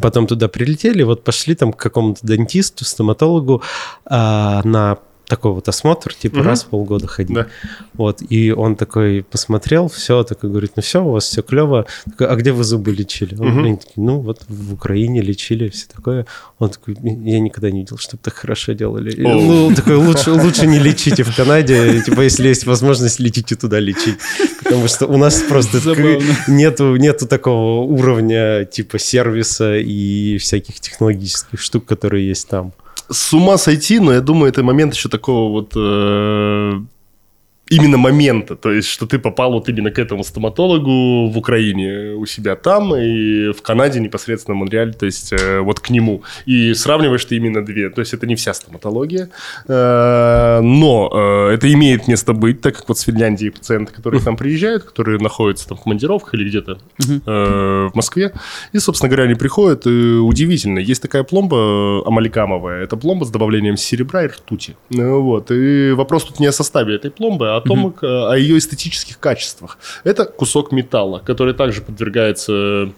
Потом 0.00 0.26
туда 0.26 0.48
прилетели, 0.48 1.02
вот 1.02 1.24
пошли 1.24 1.54
там 1.54 1.72
к 1.72 1.76
какому-то 1.76 2.20
дантисту, 2.22 2.84
стоматологу 2.84 3.62
а, 4.06 4.62
на 4.64 4.98
такой 5.28 5.52
вот 5.52 5.68
осмотр, 5.68 6.14
типа 6.14 6.38
Мгм. 6.38 6.46
раз 6.46 6.64
в 6.64 6.68
полгода 6.68 7.06
ходить. 7.06 7.36
Да. 7.36 7.46
Вот, 7.94 8.22
и 8.28 8.50
он 8.50 8.76
такой 8.76 9.22
посмотрел, 9.22 9.88
все, 9.88 10.22
такой 10.24 10.48
говорит, 10.50 10.72
ну 10.76 10.82
все, 10.82 11.04
у 11.04 11.10
вас 11.10 11.24
все 11.24 11.42
клево. 11.42 11.86
Такой, 12.06 12.26
а 12.28 12.34
где 12.36 12.50
вы 12.52 12.64
зубы 12.64 12.92
лечили? 12.92 13.34
Он, 13.38 13.48
Мгм. 13.48 13.64
они 13.64 13.76
такие, 13.76 13.92
ну 13.96 14.20
вот 14.20 14.40
в 14.48 14.72
Украине 14.72 15.20
лечили, 15.20 15.68
все 15.68 15.86
такое. 15.94 16.26
Он 16.58 16.70
такой, 16.70 16.96
я 17.02 17.40
никогда 17.40 17.70
не 17.70 17.80
видел, 17.80 17.98
чтобы 17.98 18.20
так 18.22 18.34
хорошо 18.34 18.72
делали. 18.72 19.12
И. 19.12 19.20
Ну, 19.20 19.66
он 19.66 19.74
такой, 19.74 19.96
лучше, 19.96 20.32
лучше 20.32 20.66
не 20.66 20.78
лечите 20.78 21.22
в 21.22 21.36
Канаде, 21.36 22.02
типа, 22.02 22.22
если 22.22 22.48
есть 22.48 22.64
возможность, 22.66 23.20
летите 23.20 23.54
туда 23.54 23.78
лечить. 23.80 24.16
Потому 24.64 24.88
что 24.88 25.06
у 25.06 25.16
нас 25.18 25.42
просто 25.42 25.78
нету, 26.48 26.96
нету 26.96 27.26
такого 27.26 27.82
уровня 27.82 28.64
типа 28.64 28.98
сервиса 28.98 29.76
и 29.76 30.38
всяких 30.38 30.80
технологических 30.80 31.60
штук, 31.60 31.84
которые 31.84 32.26
есть 32.28 32.48
там. 32.48 32.72
С 33.10 33.32
ума 33.32 33.56
сойти, 33.56 34.00
но 34.00 34.12
я 34.12 34.20
думаю, 34.20 34.50
это 34.50 34.62
момент 34.62 34.94
еще 34.94 35.08
такого 35.08 35.50
вот... 35.50 35.72
э, 37.70 37.74
Именно 37.74 37.96
момента, 37.98 38.56
то 38.56 38.72
есть, 38.72 38.88
что 38.88 39.06
ты 39.06 39.18
попал 39.18 39.52
вот 39.52 39.68
именно 39.68 39.90
к 39.90 39.98
этому 39.98 40.24
стоматологу 40.24 41.28
в 41.28 41.38
Украине 41.38 42.14
у 42.14 42.26
себя 42.26 42.56
там 42.56 42.94
и 42.94 43.52
в 43.52 43.62
Канаде 43.62 44.00
непосредственно 44.00 44.56
в 44.56 44.58
Монреале, 44.58 44.92
то 44.92 45.06
есть 45.06 45.32
э, 45.32 45.60
вот 45.60 45.80
к 45.80 45.90
нему. 45.90 46.22
И 46.46 46.74
сравниваешь 46.74 47.24
ты 47.24 47.36
именно 47.36 47.64
две, 47.64 47.90
то 47.90 48.00
есть 48.00 48.14
это 48.14 48.26
не 48.26 48.34
вся 48.34 48.54
стоматология, 48.54 49.30
э, 49.68 50.60
но 50.62 51.10
э, 51.12 51.54
это 51.54 51.72
имеет 51.72 52.08
место 52.08 52.32
быть, 52.32 52.60
так 52.60 52.76
как 52.76 52.88
вот 52.88 52.98
с 52.98 53.02
Финляндии 53.02 53.50
пациенты, 53.50 53.92
которые 53.92 54.20
к 54.20 54.26
нам 54.26 54.36
приезжают, 54.36 54.84
которые 54.84 55.18
находятся 55.18 55.68
там 55.68 55.78
в 55.78 55.82
командировках 55.82 56.34
или 56.34 56.48
где-то 56.48 56.78
э, 57.08 57.88
в 57.92 57.94
Москве. 57.94 58.32
И, 58.72 58.78
собственно 58.78 59.08
говоря, 59.08 59.24
они 59.24 59.34
приходят, 59.34 59.86
и 59.86 60.18
удивительно, 60.18 60.78
есть 60.78 61.02
такая 61.02 61.22
пломба 61.22 61.56
э, 61.56 62.08
амаликамовая, 62.08 62.84
это 62.84 62.96
пломба 62.96 63.24
с 63.24 63.30
добавлением 63.30 63.76
серебра 63.76 64.24
и 64.24 64.28
ртути. 64.28 64.76
Ну, 64.90 65.22
Вот. 65.22 65.50
И 65.50 65.92
вопрос 65.92 66.24
тут 66.24 66.40
не 66.40 66.46
о 66.46 66.52
составе 66.52 66.94
этой 66.94 67.10
пломбы, 67.10 67.56
а 67.56 67.57
о 67.58 67.60
том, 67.60 67.94
э, 68.00 68.06
о 68.06 68.34
ее 68.34 68.58
эстетических 68.58 69.18
качествах. 69.18 69.78
Это 70.04 70.24
кусок 70.24 70.72
металла, 70.72 71.20
который 71.24 71.54
также 71.54 71.82
подвергается 71.82 72.92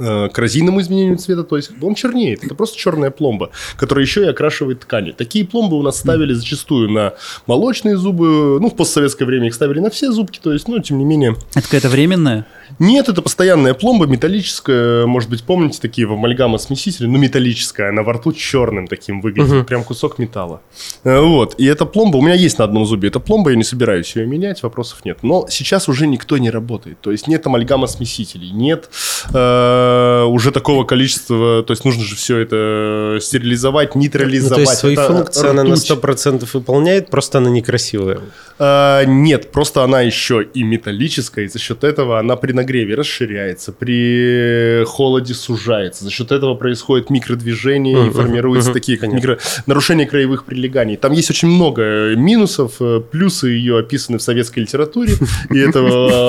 э, 0.00 0.28
коррозийному 0.30 0.80
изменению 0.80 1.18
цвета, 1.18 1.44
то 1.44 1.56
есть 1.56 1.70
он 1.80 1.94
чернеет. 1.94 2.42
Это 2.44 2.54
просто 2.54 2.78
черная 2.78 3.10
пломба, 3.10 3.50
которая 3.76 4.04
еще 4.04 4.22
и 4.24 4.28
окрашивает 4.28 4.80
ткани. 4.80 5.12
Такие 5.12 5.44
пломбы 5.44 5.78
у 5.78 5.82
нас 5.82 5.98
ставили 5.98 6.32
зачастую 6.32 6.90
на 6.90 7.12
молочные 7.46 7.96
зубы, 7.96 8.58
ну, 8.60 8.68
в 8.70 8.76
постсоветское 8.76 9.26
время 9.26 9.46
их 9.48 9.54
ставили 9.54 9.80
на 9.80 9.90
все 9.90 10.10
зубки, 10.10 10.40
то 10.42 10.52
есть, 10.52 10.66
ну, 10.68 10.78
тем 10.80 10.98
не 10.98 11.04
менее, 11.04 11.36
Это 11.54 11.62
какая-то 11.62 11.88
временная? 11.88 12.46
нет, 12.78 13.08
это 13.08 13.20
постоянная 13.20 13.74
пломба, 13.74 14.06
металлическая. 14.06 15.04
Может 15.06 15.28
быть, 15.28 15.42
помните 15.42 15.78
такие 15.82 16.06
в 16.06 16.12
амальгама 16.12 16.58
смесители? 16.58 17.06
Ну, 17.06 17.18
металлическая. 17.18 17.88
Она 17.90 18.02
во 18.02 18.12
рту 18.14 18.32
черным 18.32 18.86
таким 18.86 19.20
выглядит. 19.20 19.52
Мгм. 19.52 19.64
Прям 19.66 19.84
кусок 19.84 20.18
металла. 20.18 20.60
Э, 21.04 21.20
Вот. 21.20 21.54
И 21.58 21.66
эта 21.66 21.84
пломба 21.84 22.16
у 22.18 22.22
меня 22.22 22.34
есть 22.34 22.58
на 22.58 22.64
одном 22.64 22.86
зубе. 22.86 23.08
Эта 23.08 23.18
пломба, 23.20 23.50
я 23.50 23.56
не 23.56 23.64
собираюсь 23.64 24.14
ее 24.16 24.26
менять, 24.26 24.62
вопросов 24.62 25.04
нет. 25.04 25.18
Но 25.22 25.46
сейчас 25.50 25.88
уже 25.88 26.06
никто 26.06 26.38
не 26.38 26.48
работает. 26.50 27.00
То 27.00 27.10
есть 27.10 27.26
нет 27.28 27.46
амальгама 27.46 27.86
смесителей, 27.88 28.50
нет 28.50 28.88
э, 29.34 29.89
э, 29.90 30.24
уже 30.24 30.50
такого 30.52 30.84
количества, 30.84 31.62
то 31.62 31.72
есть 31.72 31.84
нужно 31.84 32.04
же 32.04 32.16
все 32.16 32.38
это 32.38 33.18
стерилизовать, 33.20 33.94
Ну, 33.94 34.00
нейтрализовать. 34.02 34.54
то 34.54 34.60
есть 34.60 34.74
свои 34.78 34.92
Это 34.94 35.06
функции 35.06 35.48
она 35.48 35.64
на 35.64 35.74
ртуть. 35.74 35.90
100% 35.90 36.48
выполняет, 36.52 37.10
просто 37.10 37.38
она 37.38 37.50
некрасивая. 37.50 38.20
Э, 38.58 39.04
нет, 39.06 39.50
просто 39.52 39.82
она 39.84 40.00
еще 40.02 40.42
и 40.42 40.62
металлическая, 40.62 41.44
и 41.44 41.48
за 41.48 41.58
счет 41.58 41.84
этого 41.84 42.18
она 42.18 42.36
при 42.36 42.52
нагреве 42.52 42.94
расширяется, 42.94 43.72
при 43.72 44.84
холоде 44.84 45.34
сужается. 45.34 46.04
За 46.04 46.10
счет 46.10 46.32
этого 46.32 46.54
происходит 46.54 47.10
микродвижение 47.10 47.94
и 47.94 48.04
Мгм, 48.10 48.12
формируются 48.12 48.70
мгм, 48.70 48.74
такие 48.80 48.98
как 48.98 49.12
микро... 49.12 49.38
нарушения 49.66 50.06
краевых 50.06 50.44
прилеганий. 50.44 50.96
Там 50.96 51.12
есть 51.12 51.30
очень 51.30 51.48
много 51.48 52.14
минусов, 52.16 52.74
э, 52.80 53.00
плюсы 53.00 53.48
ее 53.48 53.78
описаны 53.78 54.18
в 54.18 54.22
советской 54.22 54.60
литературе, 54.60 55.14
и 55.50 55.58
это 55.58 55.80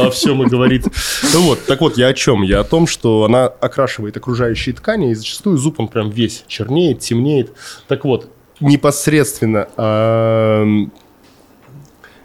о 0.08 0.12
всем 0.12 0.44
и 0.44 0.48
говорит. 0.48 0.86
Ну 1.34 1.42
вот, 1.42 1.60
так 1.66 1.82
вот, 1.82 1.98
я 1.98 2.08
о 2.08 2.14
чем? 2.14 2.42
Я 2.42 2.62
о 2.62 2.64
том, 2.64 2.88
что 2.88 3.24
она 3.26 3.51
окрашивает 3.60 4.18
окружающие 4.18 4.74
ткани, 4.74 5.12
и 5.12 5.14
зачастую 5.14 5.58
зуб 5.58 5.80
он 5.80 5.88
прям 5.88 6.10
весь 6.10 6.44
чернеет, 6.48 7.00
темнеет. 7.00 7.52
Так 7.88 8.06
вот, 8.06 8.30
непосредственно 8.60 9.68
эм, 9.78 10.92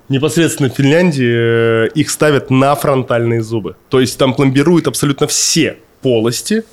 непосредственно 0.09 0.70
в 0.70 0.74
Финляндии 0.74 1.86
э, 1.86 1.89
их 1.94 2.11
ставят 2.11 2.51
на 2.51 2.74
фронтальные 2.74 3.43
зубы. 3.43 3.77
То 3.89 4.01
есть 4.01 4.19
там 4.19 4.35
пломбируют 4.35 4.86
абсолютно 4.86 5.27
все 5.27 5.78
полости 6.03 6.65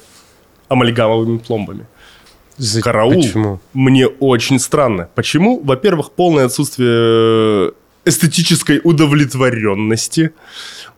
амальгамовыми 0.67 1.37
пломбами. 1.37 1.87
За- 2.57 2.81
Караул. 2.81 3.15
Почему? 3.15 3.59
Мне 3.73 4.07
очень 4.07 4.59
странно. 4.59 5.09
Почему? 5.15 5.59
Во-первых, 5.63 6.11
полное 6.11 6.45
отсутствие 6.45 7.69
э, 7.69 7.71
эстетической 8.05 8.81
удовлетворенности. 8.83 10.31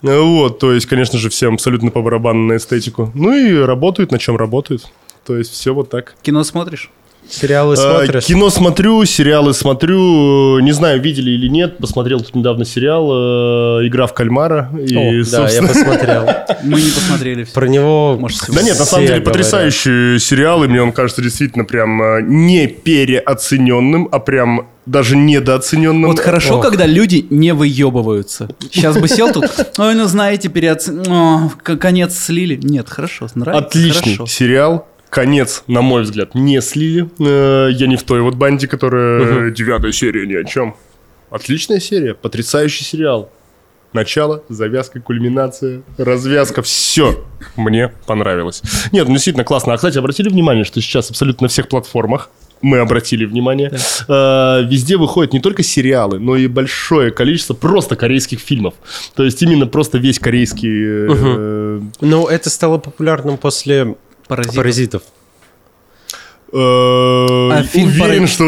Вот, 0.02 0.58
то 0.58 0.72
есть, 0.72 0.86
конечно 0.86 1.18
же, 1.18 1.30
всем 1.30 1.54
абсолютно 1.54 1.90
по 1.90 2.02
барабану 2.02 2.46
на 2.46 2.56
эстетику. 2.56 3.10
Ну 3.14 3.34
и 3.34 3.54
работают, 3.58 4.12
на 4.12 4.18
чем 4.18 4.36
работают. 4.36 4.86
То 5.24 5.36
есть, 5.36 5.52
все 5.52 5.74
вот 5.74 5.90
так. 5.90 6.14
Кино 6.22 6.44
смотришь? 6.44 6.90
Сериалы 7.28 7.74
Э, 7.74 7.76
смотришь? 7.76 8.24
Кино 8.26 8.50
смотрю, 8.50 9.04
сериалы 9.04 9.52
смотрю. 9.52 10.60
Не 10.60 10.70
знаю, 10.70 11.00
видели 11.02 11.32
или 11.32 11.48
нет. 11.48 11.78
Посмотрел 11.78 12.20
тут 12.20 12.36
недавно 12.36 12.64
сериал 12.64 13.80
э, 13.80 13.86
«Игра 13.88 14.06
в 14.06 14.14
кальмара». 14.14 14.70
И, 14.78 14.94
О, 14.96 15.00
да, 15.10 15.10
я 15.10 15.24
собственно, 15.24 15.68
посмотрел. 15.68 16.24
Мы 16.62 16.80
не 16.80 16.90
посмотрели 16.90 17.42
все. 17.42 17.52
Про 17.54 17.66
него... 17.66 18.16
Может, 18.20 18.42
Да 18.54 18.62
нет, 18.62 18.78
на 18.78 18.84
самом 18.84 19.06
деле 19.06 19.18
говорят. 19.20 19.24
потрясающий 19.24 20.20
сериал, 20.20 20.62
и 20.62 20.68
мне 20.68 20.80
он 20.80 20.92
кажется 20.92 21.20
действительно 21.20 21.64
прям 21.64 22.00
э, 22.00 22.22
не 22.22 22.68
переоцененным, 22.68 24.08
а 24.12 24.20
прям 24.20 24.68
даже 24.86 25.16
недооцененным. 25.16 26.10
Вот 26.10 26.20
хорошо, 26.20 26.58
Ох. 26.58 26.62
когда 26.64 26.86
люди 26.86 27.26
не 27.30 27.52
выебываются. 27.52 28.48
Сейчас 28.70 28.96
бы 28.98 29.08
сел 29.08 29.32
тут, 29.32 29.44
ой, 29.78 29.94
ну 29.94 30.06
знаете, 30.06 30.48
переоц... 30.48 30.88
О, 30.88 31.50
конец 31.62 32.16
слили. 32.16 32.58
Нет, 32.62 32.88
хорошо, 32.88 33.26
нравится. 33.34 33.66
Отличный 33.66 34.14
хорошо. 34.16 34.26
сериал. 34.26 34.88
Конец, 35.10 35.62
на 35.66 35.82
мой 35.82 36.02
взгляд, 36.02 36.34
не 36.34 36.60
слили. 36.60 37.08
Э, 37.20 37.70
Я 37.72 37.86
не 37.86 37.96
в 37.96 38.02
той 38.02 38.20
вот 38.20 38.34
банде, 38.34 38.66
которая 38.68 39.50
девятая 39.50 39.92
серия 39.92 40.26
ни 40.26 40.34
о 40.34 40.44
чем. 40.44 40.76
Отличная 41.30 41.80
серия, 41.80 42.14
потрясающий 42.14 42.84
сериал. 42.84 43.30
Начало, 43.92 44.42
завязка, 44.48 45.00
кульминация, 45.00 45.82
развязка, 45.96 46.60
все 46.62 47.24
мне 47.56 47.92
понравилось. 48.06 48.62
Нет, 48.92 49.06
ну 49.08 49.14
действительно 49.14 49.44
классно. 49.44 49.72
А, 49.72 49.76
кстати, 49.76 49.96
обратили 49.96 50.28
внимание, 50.28 50.64
что 50.64 50.80
сейчас 50.82 51.08
абсолютно 51.08 51.44
на 51.44 51.48
всех 51.48 51.68
платформах 51.68 52.28
мы 52.62 52.78
обратили 52.78 53.24
внимание. 53.24 53.70
э, 54.08 54.62
Везде 54.68 54.96
выходят 54.96 55.32
не 55.32 55.40
только 55.40 55.62
сериалы, 55.62 56.18
но 56.18 56.36
и 56.36 56.46
большое 56.46 57.10
количество 57.10 57.54
просто 57.54 57.96
корейских 57.96 58.40
фильмов. 58.40 58.74
То 59.14 59.24
есть 59.24 59.42
именно 59.42 59.66
просто 59.66 59.98
весь 59.98 60.18
корейский... 60.18 60.70
э, 61.08 61.80
Ну, 62.00 62.26
это 62.26 62.50
стало 62.50 62.78
популярным 62.78 63.36
после 63.36 63.96
Паразитов. 64.28 64.56
«Паразитов». 64.56 65.02
Э, 66.52 66.56
А 66.58 67.62
фильм 67.64 67.88
Уверен, 67.88 68.14
пора- 68.20 68.26
что 68.28 68.44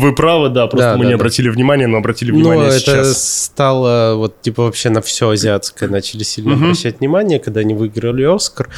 вы 0.00 0.14
правы, 0.14 0.48
да, 0.50 0.66
просто 0.66 0.90
Да, 0.92 0.96
мы 0.96 1.04
да, 1.04 1.10
не 1.10 1.14
да. 1.16 1.20
обратили 1.20 1.48
внимания, 1.48 1.86
но 1.86 1.96
обратили 1.98 2.30
Ну, 2.30 2.38
внимание 2.38 2.68
это 2.68 2.78
сейчас. 2.78 3.44
стало 3.44 4.16
вот 4.16 4.40
типа 4.42 4.64
вообще 4.64 4.90
на 4.90 5.00
все 5.00 5.30
азиатское 5.30 5.88
начали 5.88 6.24
сильно 6.24 6.54
Мгм. 6.54 6.64
обращать 6.64 7.00
внимание, 7.00 7.38
когда 7.38 7.60
они 7.60 7.72
выиграли 7.74 8.22
Оскар. 8.24 8.68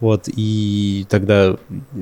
Вот, 0.00 0.24
и 0.26 1.06
тогда 1.08 1.56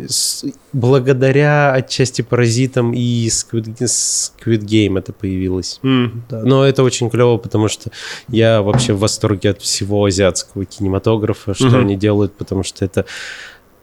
с- 0.08 0.44
благодаря 0.72 1.72
отчасти 1.72 2.22
паразитам 2.22 2.92
и 2.94 3.28
Squid, 3.28 3.76
Squid 3.78 4.60
Game 4.64 4.98
это 4.98 5.12
появилось. 5.12 5.78
М. 5.84 6.24
Да, 6.28 6.42
но 6.42 6.64
это 6.64 6.82
очень 6.82 7.10
клево, 7.10 7.36
потому 7.36 7.68
что 7.68 7.90
я 8.28 8.60
вообще 8.62 8.92
в 8.92 8.98
восторге 8.98 9.50
от 9.50 9.60
всего 9.62 10.04
азиатского 10.04 10.64
кинематографа, 10.64 11.54
что 11.54 11.66
Мгм. 11.66 11.80
они 11.80 11.96
делают, 11.96 12.32
потому 12.34 12.64
что 12.64 12.84
это 12.84 13.04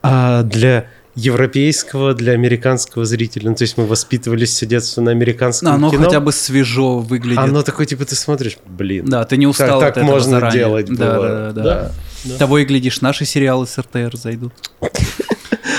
а, 0.02 0.42
для 0.42 0.86
европейского, 1.16 2.14
для 2.14 2.32
американского 2.34 3.04
зрителя. 3.04 3.48
Ну, 3.50 3.56
то 3.56 3.62
есть 3.64 3.76
мы 3.78 3.86
воспитывались 3.86 4.50
все 4.50 4.66
детство 4.66 5.00
на 5.00 5.10
американском 5.10 5.72
Оно 5.72 5.90
кино. 5.90 6.04
хотя 6.04 6.20
бы 6.20 6.30
свежо 6.30 6.98
выглядит. 6.98 7.38
Оно 7.38 7.62
такое, 7.62 7.86
типа, 7.86 8.04
ты 8.04 8.14
смотришь, 8.14 8.58
блин. 8.66 9.06
Да, 9.06 9.24
ты 9.24 9.36
не 9.38 9.46
устал 9.46 9.80
так 9.80 9.92
от 9.92 9.96
этого 10.02 10.10
можно 10.12 10.30
заранее. 10.32 10.58
делать 10.58 10.86
Да, 10.90 11.14
было. 11.16 11.28
да, 11.28 11.52
да, 11.52 11.62
Да. 11.62 11.92
да. 12.24 12.36
Того 12.36 12.58
и 12.58 12.64
глядишь, 12.64 13.00
наши 13.00 13.24
сериалы 13.24 13.66
с 13.66 13.78
РТР 13.78 14.16
зайдут. 14.16 14.52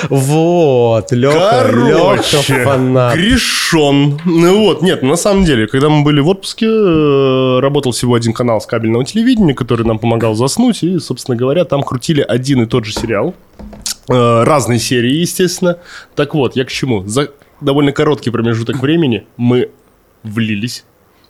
Вот, 0.10 1.12
Леха, 1.12 1.70
Леха 1.72 2.18
Короче, 2.22 2.64
фанат. 2.64 3.16
грешен. 3.16 4.20
Ну 4.26 4.60
вот, 4.66 4.82
нет, 4.82 5.02
на 5.02 5.16
самом 5.16 5.44
деле, 5.44 5.68
когда 5.68 5.90
мы 5.90 6.04
были 6.04 6.20
в 6.20 6.28
отпуске, 6.30 6.68
э, 6.68 7.60
работал 7.60 7.92
всего 7.94 8.14
один 8.14 8.32
канал 8.34 8.62
с 8.62 8.66
кабельного 8.68 9.04
телевидения, 9.06 9.54
который 9.56 9.86
нам 9.86 9.98
помогал 9.98 10.36
заснуть, 10.36 10.84
и, 10.84 11.00
собственно 11.00 11.36
говоря, 11.36 11.66
там 11.66 11.82
крутили 11.84 12.22
один 12.22 12.62
и 12.62 12.66
тот 12.68 12.86
же 12.86 12.94
сериал. 12.94 13.34
Э, 14.10 14.44
Разные 14.44 14.80
серии, 14.80 15.16
естественно. 15.16 15.78
Так 16.16 16.34
вот, 16.34 16.56
я 16.56 16.66
к 16.66 16.72
чему? 16.72 17.06
За 17.08 17.30
довольно 17.62 17.92
короткий 17.92 18.30
промежуток 18.30 18.80
времени 18.82 19.26
мы 19.38 19.72
влились. 20.24 20.86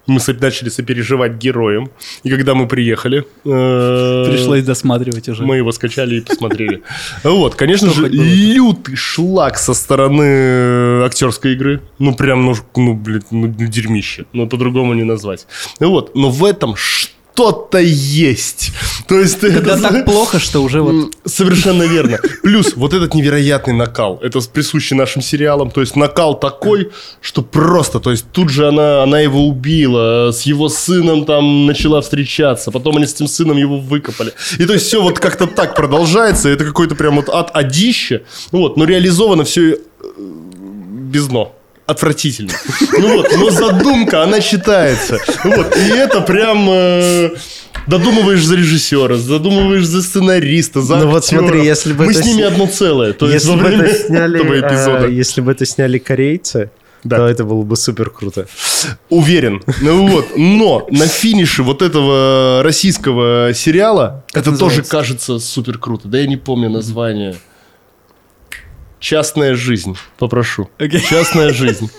Мы 0.06 0.22
начали 0.40 0.70
сопереживать 0.70 1.34
героям. 1.34 1.92
И 2.24 2.30
когда 2.30 2.56
мы 2.56 2.68
приехали... 2.68 3.26
э, 3.44 4.26
Пришлось 4.32 4.64
досматривать 4.64 5.28
уже. 5.28 5.44
мы 5.44 5.58
его 5.58 5.74
скачали 5.74 6.16
и 6.16 6.22
посмотрели. 6.22 6.82
Вот, 7.24 7.56
конечно 7.56 7.90
Что 7.90 8.02
же, 8.02 8.10
лютый 8.10 8.96
шлак 8.96 9.58
со 9.58 9.74
стороны 9.74 11.04
актерской 11.04 11.54
игры. 11.54 11.82
Ну, 12.00 12.16
прям, 12.16 12.46
ну, 12.46 12.56
ну 12.78 12.94
блин, 12.94 13.22
ну, 13.32 13.48
дерьмище. 13.48 14.26
Ну, 14.32 14.48
по-другому 14.48 14.94
не 14.94 15.04
назвать. 15.04 15.46
Ну 15.82 15.90
вот, 15.90 16.16
но 16.16 16.30
в 16.30 16.46
этом 16.46 16.76
что-то 17.38 17.78
есть. 17.78 18.72
То 19.08 19.20
есть... 19.20 19.40
Когда 19.40 19.74
это- 19.74 19.82
так 19.82 20.06
плохо, 20.06 20.40
что 20.40 20.64
уже 20.64 20.82
вот... 20.82 21.14
Совершенно 21.26 21.84
верно. 21.84 22.18
Плюс 22.42 22.74
вот 22.76 22.94
этот 22.94 23.14
невероятный 23.14 23.74
накал. 23.76 24.20
Это 24.24 24.40
присущий 24.52 24.98
нашим 24.98 25.22
сериалам. 25.22 25.70
То 25.70 25.82
есть 25.82 25.96
накал 25.96 26.40
такой, 26.40 26.90
что 27.22 27.44
просто... 27.44 28.00
То 28.00 28.10
есть 28.10 28.26
тут 28.32 28.50
же 28.50 28.68
она, 28.68 29.04
она 29.04 29.20
его 29.20 29.48
убила. 29.48 30.32
С 30.32 30.48
его 30.48 30.68
сыном 30.68 31.26
там 31.26 31.68
начала 31.68 32.02
встречаться. 32.02 32.72
Потом 32.72 32.98
они 32.98 33.06
с 33.06 33.14
этим 33.14 33.28
сыном 33.28 33.58
его 33.58 33.78
выкопали. 33.78 34.34
И 34.58 34.66
то 34.66 34.74
есть 34.74 34.88
все 34.88 35.00
вот 35.04 35.20
как-то 35.20 35.46
так 35.46 35.76
продолжается. 35.76 36.50
Это 36.50 36.66
какой-то 36.66 36.96
прям 36.96 37.18
вот 37.18 37.30
ад 37.30 37.52
адище. 37.54 38.24
Вот. 38.52 38.78
Но 38.78 38.86
реализовано 38.86 39.44
все 39.44 39.78
без 40.18 41.28
дно. 41.28 41.57
Отвратительно. 41.88 42.52
Ну 43.00 43.18
вот, 43.18 43.32
но 43.38 43.50
задумка, 43.50 44.24
она 44.24 44.42
считается. 44.42 45.18
Вот, 45.44 45.76
и 45.78 45.90
это 45.90 46.22
прям... 46.22 46.68
э, 46.70 47.30
Додумываешь 47.88 48.44
за 48.44 48.56
режиссера, 48.56 49.16
задумываешь 49.16 49.86
за 49.86 50.02
сценариста, 50.02 50.82
за 50.82 50.98
Ну 50.98 51.08
вот 51.08 51.26
смотри, 51.26 51.64
если 51.64 51.94
бы 51.94 52.06
Мы 52.06 52.12
это 52.12 52.22
с 52.22 52.26
ними 52.26 52.42
с- 52.42 52.46
одно 52.48 52.68
целое. 52.68 53.14
То 53.14 53.30
есть 53.30 53.46
Если 53.46 53.58
во 53.58 53.64
бы 53.64 53.70
это 53.70 53.94
сняли, 53.94 54.40
этого 54.42 54.60
эпизода. 54.60 55.06
а, 55.06 55.08
если 55.08 55.40
бы 55.42 55.52
это 55.54 55.66
сняли 55.66 55.98
корейцы, 55.98 56.70
Да. 57.06 57.18
то 57.18 57.28
это 57.28 57.46
было 57.46 57.62
бы 57.64 57.78
супер 57.78 58.10
круто. 58.10 58.48
Уверен. 59.10 59.62
Ну 59.82 60.08
вот. 60.08 60.26
Но 60.36 60.86
на 60.92 61.08
финише 61.08 61.64
вот 61.64 61.82
этого 61.82 62.62
российского 62.64 63.54
сериала 63.54 64.26
Как 64.34 64.42
это 64.44 64.52
тоже 64.58 64.80
называется? 64.80 64.92
кажется 64.92 65.40
супер 65.40 65.78
круто. 65.78 66.08
Да 66.10 66.18
я 66.20 66.28
не 66.28 66.38
помню 66.38 66.70
название. 66.70 67.36
Частная 69.00 69.56
жизнь. 69.56 69.96
Попрошу. 70.18 70.70
Окей. 70.80 71.02
Частная 71.02 71.54
жизнь. 71.54 71.90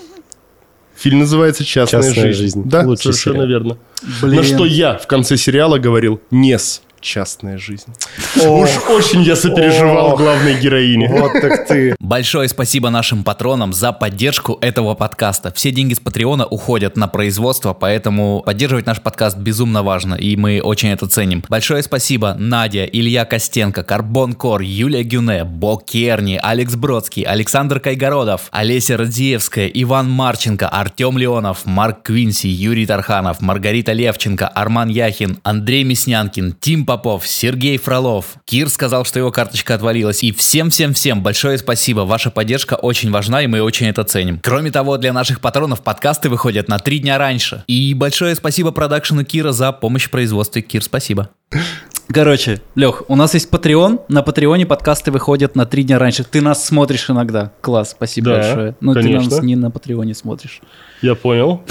Фильм 0.97 1.21
называется 1.21 1.65
«Частная, 1.65 2.03
«Частная 2.03 2.25
жизнь». 2.25 2.39
жизнь». 2.41 2.63
Да, 2.65 2.83
Лучший 2.83 3.13
совершенно 3.13 3.35
сериал. 3.37 3.49
верно. 3.49 3.79
Блин. 4.21 4.37
На 4.37 4.43
что 4.43 4.65
я 4.65 4.99
в 4.99 5.07
конце 5.07 5.37
сериала 5.37 5.79
говорил 5.79 6.21
«Нес». 6.33 6.83
Частная 7.01 7.59
жизнь. 7.59 7.93
Уж 8.37 8.71
очень 8.89 9.23
я 9.23 9.37
сопереживал 9.37 10.17
главной 10.17 10.61
героине. 10.61 11.09
Вот 11.09 11.33
так 11.33 11.67
ты. 11.67 11.95
Большое 12.01 12.49
спасибо 12.49 12.91
нашим 12.91 13.23
патронам 13.23 13.73
за 13.73 13.93
поддержку 13.93 14.59
этого 14.61 14.95
подкаста. 14.95 15.53
Все 15.55 15.71
деньги 15.71 15.95
с 15.95 16.01
Патреона 16.01 16.47
уходят 16.47 16.97
на 16.97 17.07
производство, 17.07 17.73
поэтому 17.73 18.43
поддерживать 18.45 18.87
наш 18.87 19.01
подкаст 19.01 19.37
безумно 19.37 19.83
важно, 19.83 20.15
и 20.15 20.37
мы 20.37 20.61
очень 20.61 20.89
это 20.89 21.07
ценим. 21.07 21.45
Большое 21.49 21.83
спасибо 21.83 22.35
Надя, 22.39 22.85
Илья 22.85 23.25
Костенко, 23.25 23.85
Карбон 23.85 24.33
Кор, 24.35 24.63
Юлия 24.63 25.05
Гюне, 25.05 25.45
Бо 25.45 25.79
Керни, 25.79 26.39
Алекс 26.43 26.75
Бродский, 26.75 27.23
Александр 27.23 27.79
Кайгородов, 27.79 28.49
Олеся 28.51 28.97
Радзиевская, 28.97 29.69
Иван 29.69 30.11
Марченко, 30.11 30.69
Артем 30.69 31.17
Леонов, 31.17 31.65
Марк 31.65 32.03
Квинси, 32.03 32.49
Юрий 32.49 32.87
Тарханов, 32.87 33.41
Маргарита 33.41 33.93
Левченко, 33.93 34.49
Арман 34.49 34.89
Яхин, 34.89 35.39
Андрей 35.45 35.85
Мяснянкин, 35.85 36.57
Тим 36.59 36.88
Попов, 36.89 37.27
Сергей 37.27 37.77
Фролов. 37.77 38.37
Кир 38.47 38.71
сказал, 38.71 39.05
что 39.05 39.19
его 39.19 39.31
карточка 39.31 39.75
отвалилась. 39.75 40.25
И 40.25 40.33
всем-всем-всем 40.33 41.23
большое 41.23 41.59
спасибо. 41.59 42.01
Ваша 42.01 42.31
поддержка 42.31 42.77
очень 42.77 43.11
важна, 43.11 43.43
и 43.43 43.47
мы 43.47 43.61
очень 43.61 43.89
это 43.89 44.05
ценим. 44.05 44.41
Кроме 44.43 44.71
того, 44.71 44.97
для 44.97 45.13
наших 45.13 45.43
патронов 45.43 45.83
подкасты 45.83 46.31
выходят 46.31 46.67
на 46.67 46.79
три 46.79 47.01
дня 47.01 47.19
раньше. 47.19 47.63
И 47.67 47.93
большое 47.93 48.35
спасибо 48.35 48.71
продакшену 48.71 49.23
Кира 49.23 49.53
за 49.53 49.71
помощь 49.73 50.07
в 50.07 50.11
производстве. 50.11 50.63
Кир, 50.63 50.83
спасибо. 50.83 51.29
Короче, 52.11 52.63
Лех, 52.75 53.03
у 53.09 53.17
нас 53.17 53.35
есть 53.35 53.51
Patreon. 53.51 54.01
На 54.09 54.23
Патреоне 54.23 54.65
подкасты 54.65 55.11
выходят 55.11 55.55
на 55.55 55.67
три 55.67 55.83
дня 55.83 55.99
раньше. 55.99 56.25
Ты 56.25 56.41
нас 56.41 56.65
смотришь 56.65 57.11
иногда. 57.11 57.53
Класс, 57.61 57.91
спасибо 57.91 58.31
Да, 58.31 58.37
большое. 58.37 58.77
Но 58.81 58.95
ты 58.95 59.03
конечно. 59.03 59.31
нас 59.31 59.43
не 59.43 59.57
на 59.57 59.71
Патреоне 59.71 60.15
смотришь. 60.15 60.61
Я 61.03 61.15
понял. 61.15 61.63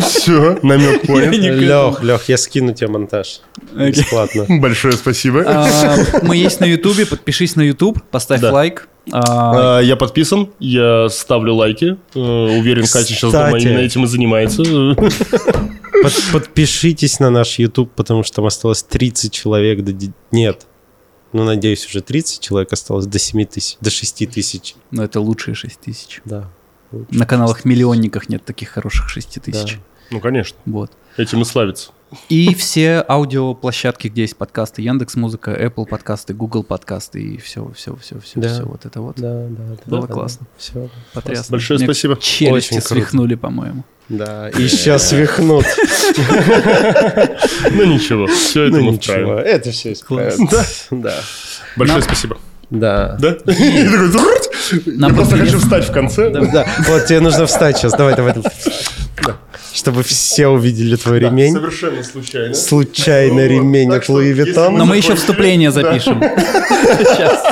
Все, 0.00 0.58
намек 0.62 1.06
понят. 1.06 1.32
Лех, 1.34 2.02
Лех, 2.02 2.28
я 2.28 2.36
скину 2.36 2.74
тебе 2.74 2.88
монтаж. 2.88 3.40
Бесплатно. 3.72 4.44
Большое 4.60 4.92
спасибо. 4.92 5.42
А, 5.46 5.96
Мы 6.22 6.36
есть 6.36 6.60
на 6.60 6.66
Ютубе. 6.66 7.06
Подпишись 7.06 7.56
на 7.56 7.62
Ютуб, 7.62 8.02
поставь 8.10 8.42
лайк. 8.42 8.88
А, 9.10 9.78
А, 9.78 9.80
Я 9.80 9.96
подписан, 9.96 10.50
я 10.60 11.08
ставлю 11.08 11.54
лайки. 11.54 11.96
Э, 12.14 12.18
Уверен, 12.58 12.82
Катя 12.82 13.06
сейчас 13.06 13.32
дома 13.32 13.58
именно 13.58 13.78
этим 13.78 14.04
и 14.04 14.06
занимается. 14.06 14.62
Под- 16.02 16.32
подпишитесь 16.32 17.20
на 17.20 17.30
наш 17.30 17.58
YouTube, 17.58 17.92
потому 17.94 18.22
что 18.22 18.36
там 18.36 18.46
осталось 18.46 18.82
30 18.82 19.32
человек 19.32 19.82
до... 19.82 20.12
Нет. 20.30 20.66
Ну, 21.32 21.44
надеюсь, 21.44 21.86
уже 21.86 22.00
30 22.02 22.40
человек 22.40 22.72
осталось 22.72 23.06
до 23.06 23.18
7 23.18 23.44
тысяч, 23.46 23.76
до 23.80 23.90
6 23.90 24.28
тысяч. 24.30 24.74
Ну, 24.90 25.02
это 25.02 25.20
лучшие 25.20 25.54
6 25.54 25.80
тысяч. 25.80 26.20
Да. 26.24 26.50
На 27.10 27.24
каналах 27.24 27.64
миллионниках 27.64 28.28
нет 28.28 28.44
таких 28.44 28.68
хороших 28.68 29.08
6 29.08 29.40
тысяч. 29.40 29.76
Да. 29.76 29.80
Ну, 30.10 30.20
конечно, 30.20 30.58
Вот. 30.66 30.92
этим 31.16 31.40
и 31.40 31.44
славится. 31.44 31.90
И 32.28 32.54
все 32.54 33.04
аудиоплощадки, 33.08 34.08
где 34.08 34.22
есть 34.22 34.36
подкасты, 34.36 34.82
Яндекс 34.82 35.14
Музыка, 35.16 35.50
Apple 35.52 35.86
подкасты, 35.86 36.34
Google 36.34 36.62
подкасты 36.62 37.20
и 37.22 37.38
все, 37.38 37.70
все, 37.76 37.96
все, 37.96 38.20
все, 38.20 38.40
Да. 38.40 38.48
все 38.52 38.64
вот 38.64 38.84
это 38.84 39.00
вот. 39.00 39.16
Да, 39.16 39.46
да, 39.48 39.64
да. 39.76 39.76
Было 39.86 40.06
да, 40.06 40.12
классно. 40.12 40.46
Все. 40.56 40.88
Потрясно. 41.14 41.52
Большое 41.52 41.78
Мне 41.78 41.86
спасибо. 41.86 42.16
Челюсти 42.16 42.74
Очень 42.74 42.82
свихнули, 42.82 43.34
по-моему. 43.34 43.84
Да, 44.08 44.50
и 44.50 44.68
сейчас 44.68 45.08
свихнут. 45.08 45.64
Ну 47.70 47.84
ничего, 47.84 48.26
все 48.26 48.64
это 48.64 48.76
Ну 48.76 48.84
мы 48.84 48.92
ничего, 48.92 49.34
это 49.34 49.70
все 49.70 49.92
исправится. 49.92 50.66
Да. 50.90 51.14
Большое 51.76 52.00
Нам- 52.00 52.02
спасибо. 52.02 52.38
Да. 52.70 53.16
Да? 53.20 53.36
Я 53.46 55.08
просто 55.10 55.36
хочу 55.36 55.58
встать 55.58 55.88
в 55.88 55.92
конце. 55.92 56.30
Да, 56.30 56.66
вот 56.88 57.06
тебе 57.06 57.20
нужно 57.20 57.46
встать 57.46 57.76
сейчас. 57.78 57.92
Давай, 57.92 58.16
давай. 58.16 58.34
Чтобы 59.74 60.02
все 60.02 60.48
увидели 60.48 60.96
твой 60.96 61.20
ремень. 61.20 61.54
Совершенно 61.54 62.02
случайно. 62.02 62.54
Случайно 62.54 63.40
Вот, 63.40 63.50
ремень 63.50 63.92
от 63.92 64.08
Луи 64.08 64.28
если 64.28 64.50
Виттон. 64.50 64.76
Но 64.76 64.84
мы 64.84 64.96
еще 64.98 65.14
вступление 65.14 65.70
запишем. 65.70 66.20
Сейчас. 66.98 67.42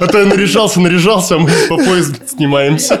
А 0.00 0.06
то 0.06 0.18
я 0.18 0.26
наряжался, 0.26 0.80
наряжался, 0.80 1.36
а 1.36 1.38
мы 1.38 1.50
по 1.68 1.76
пояс 1.76 2.10
снимаемся. 2.26 3.00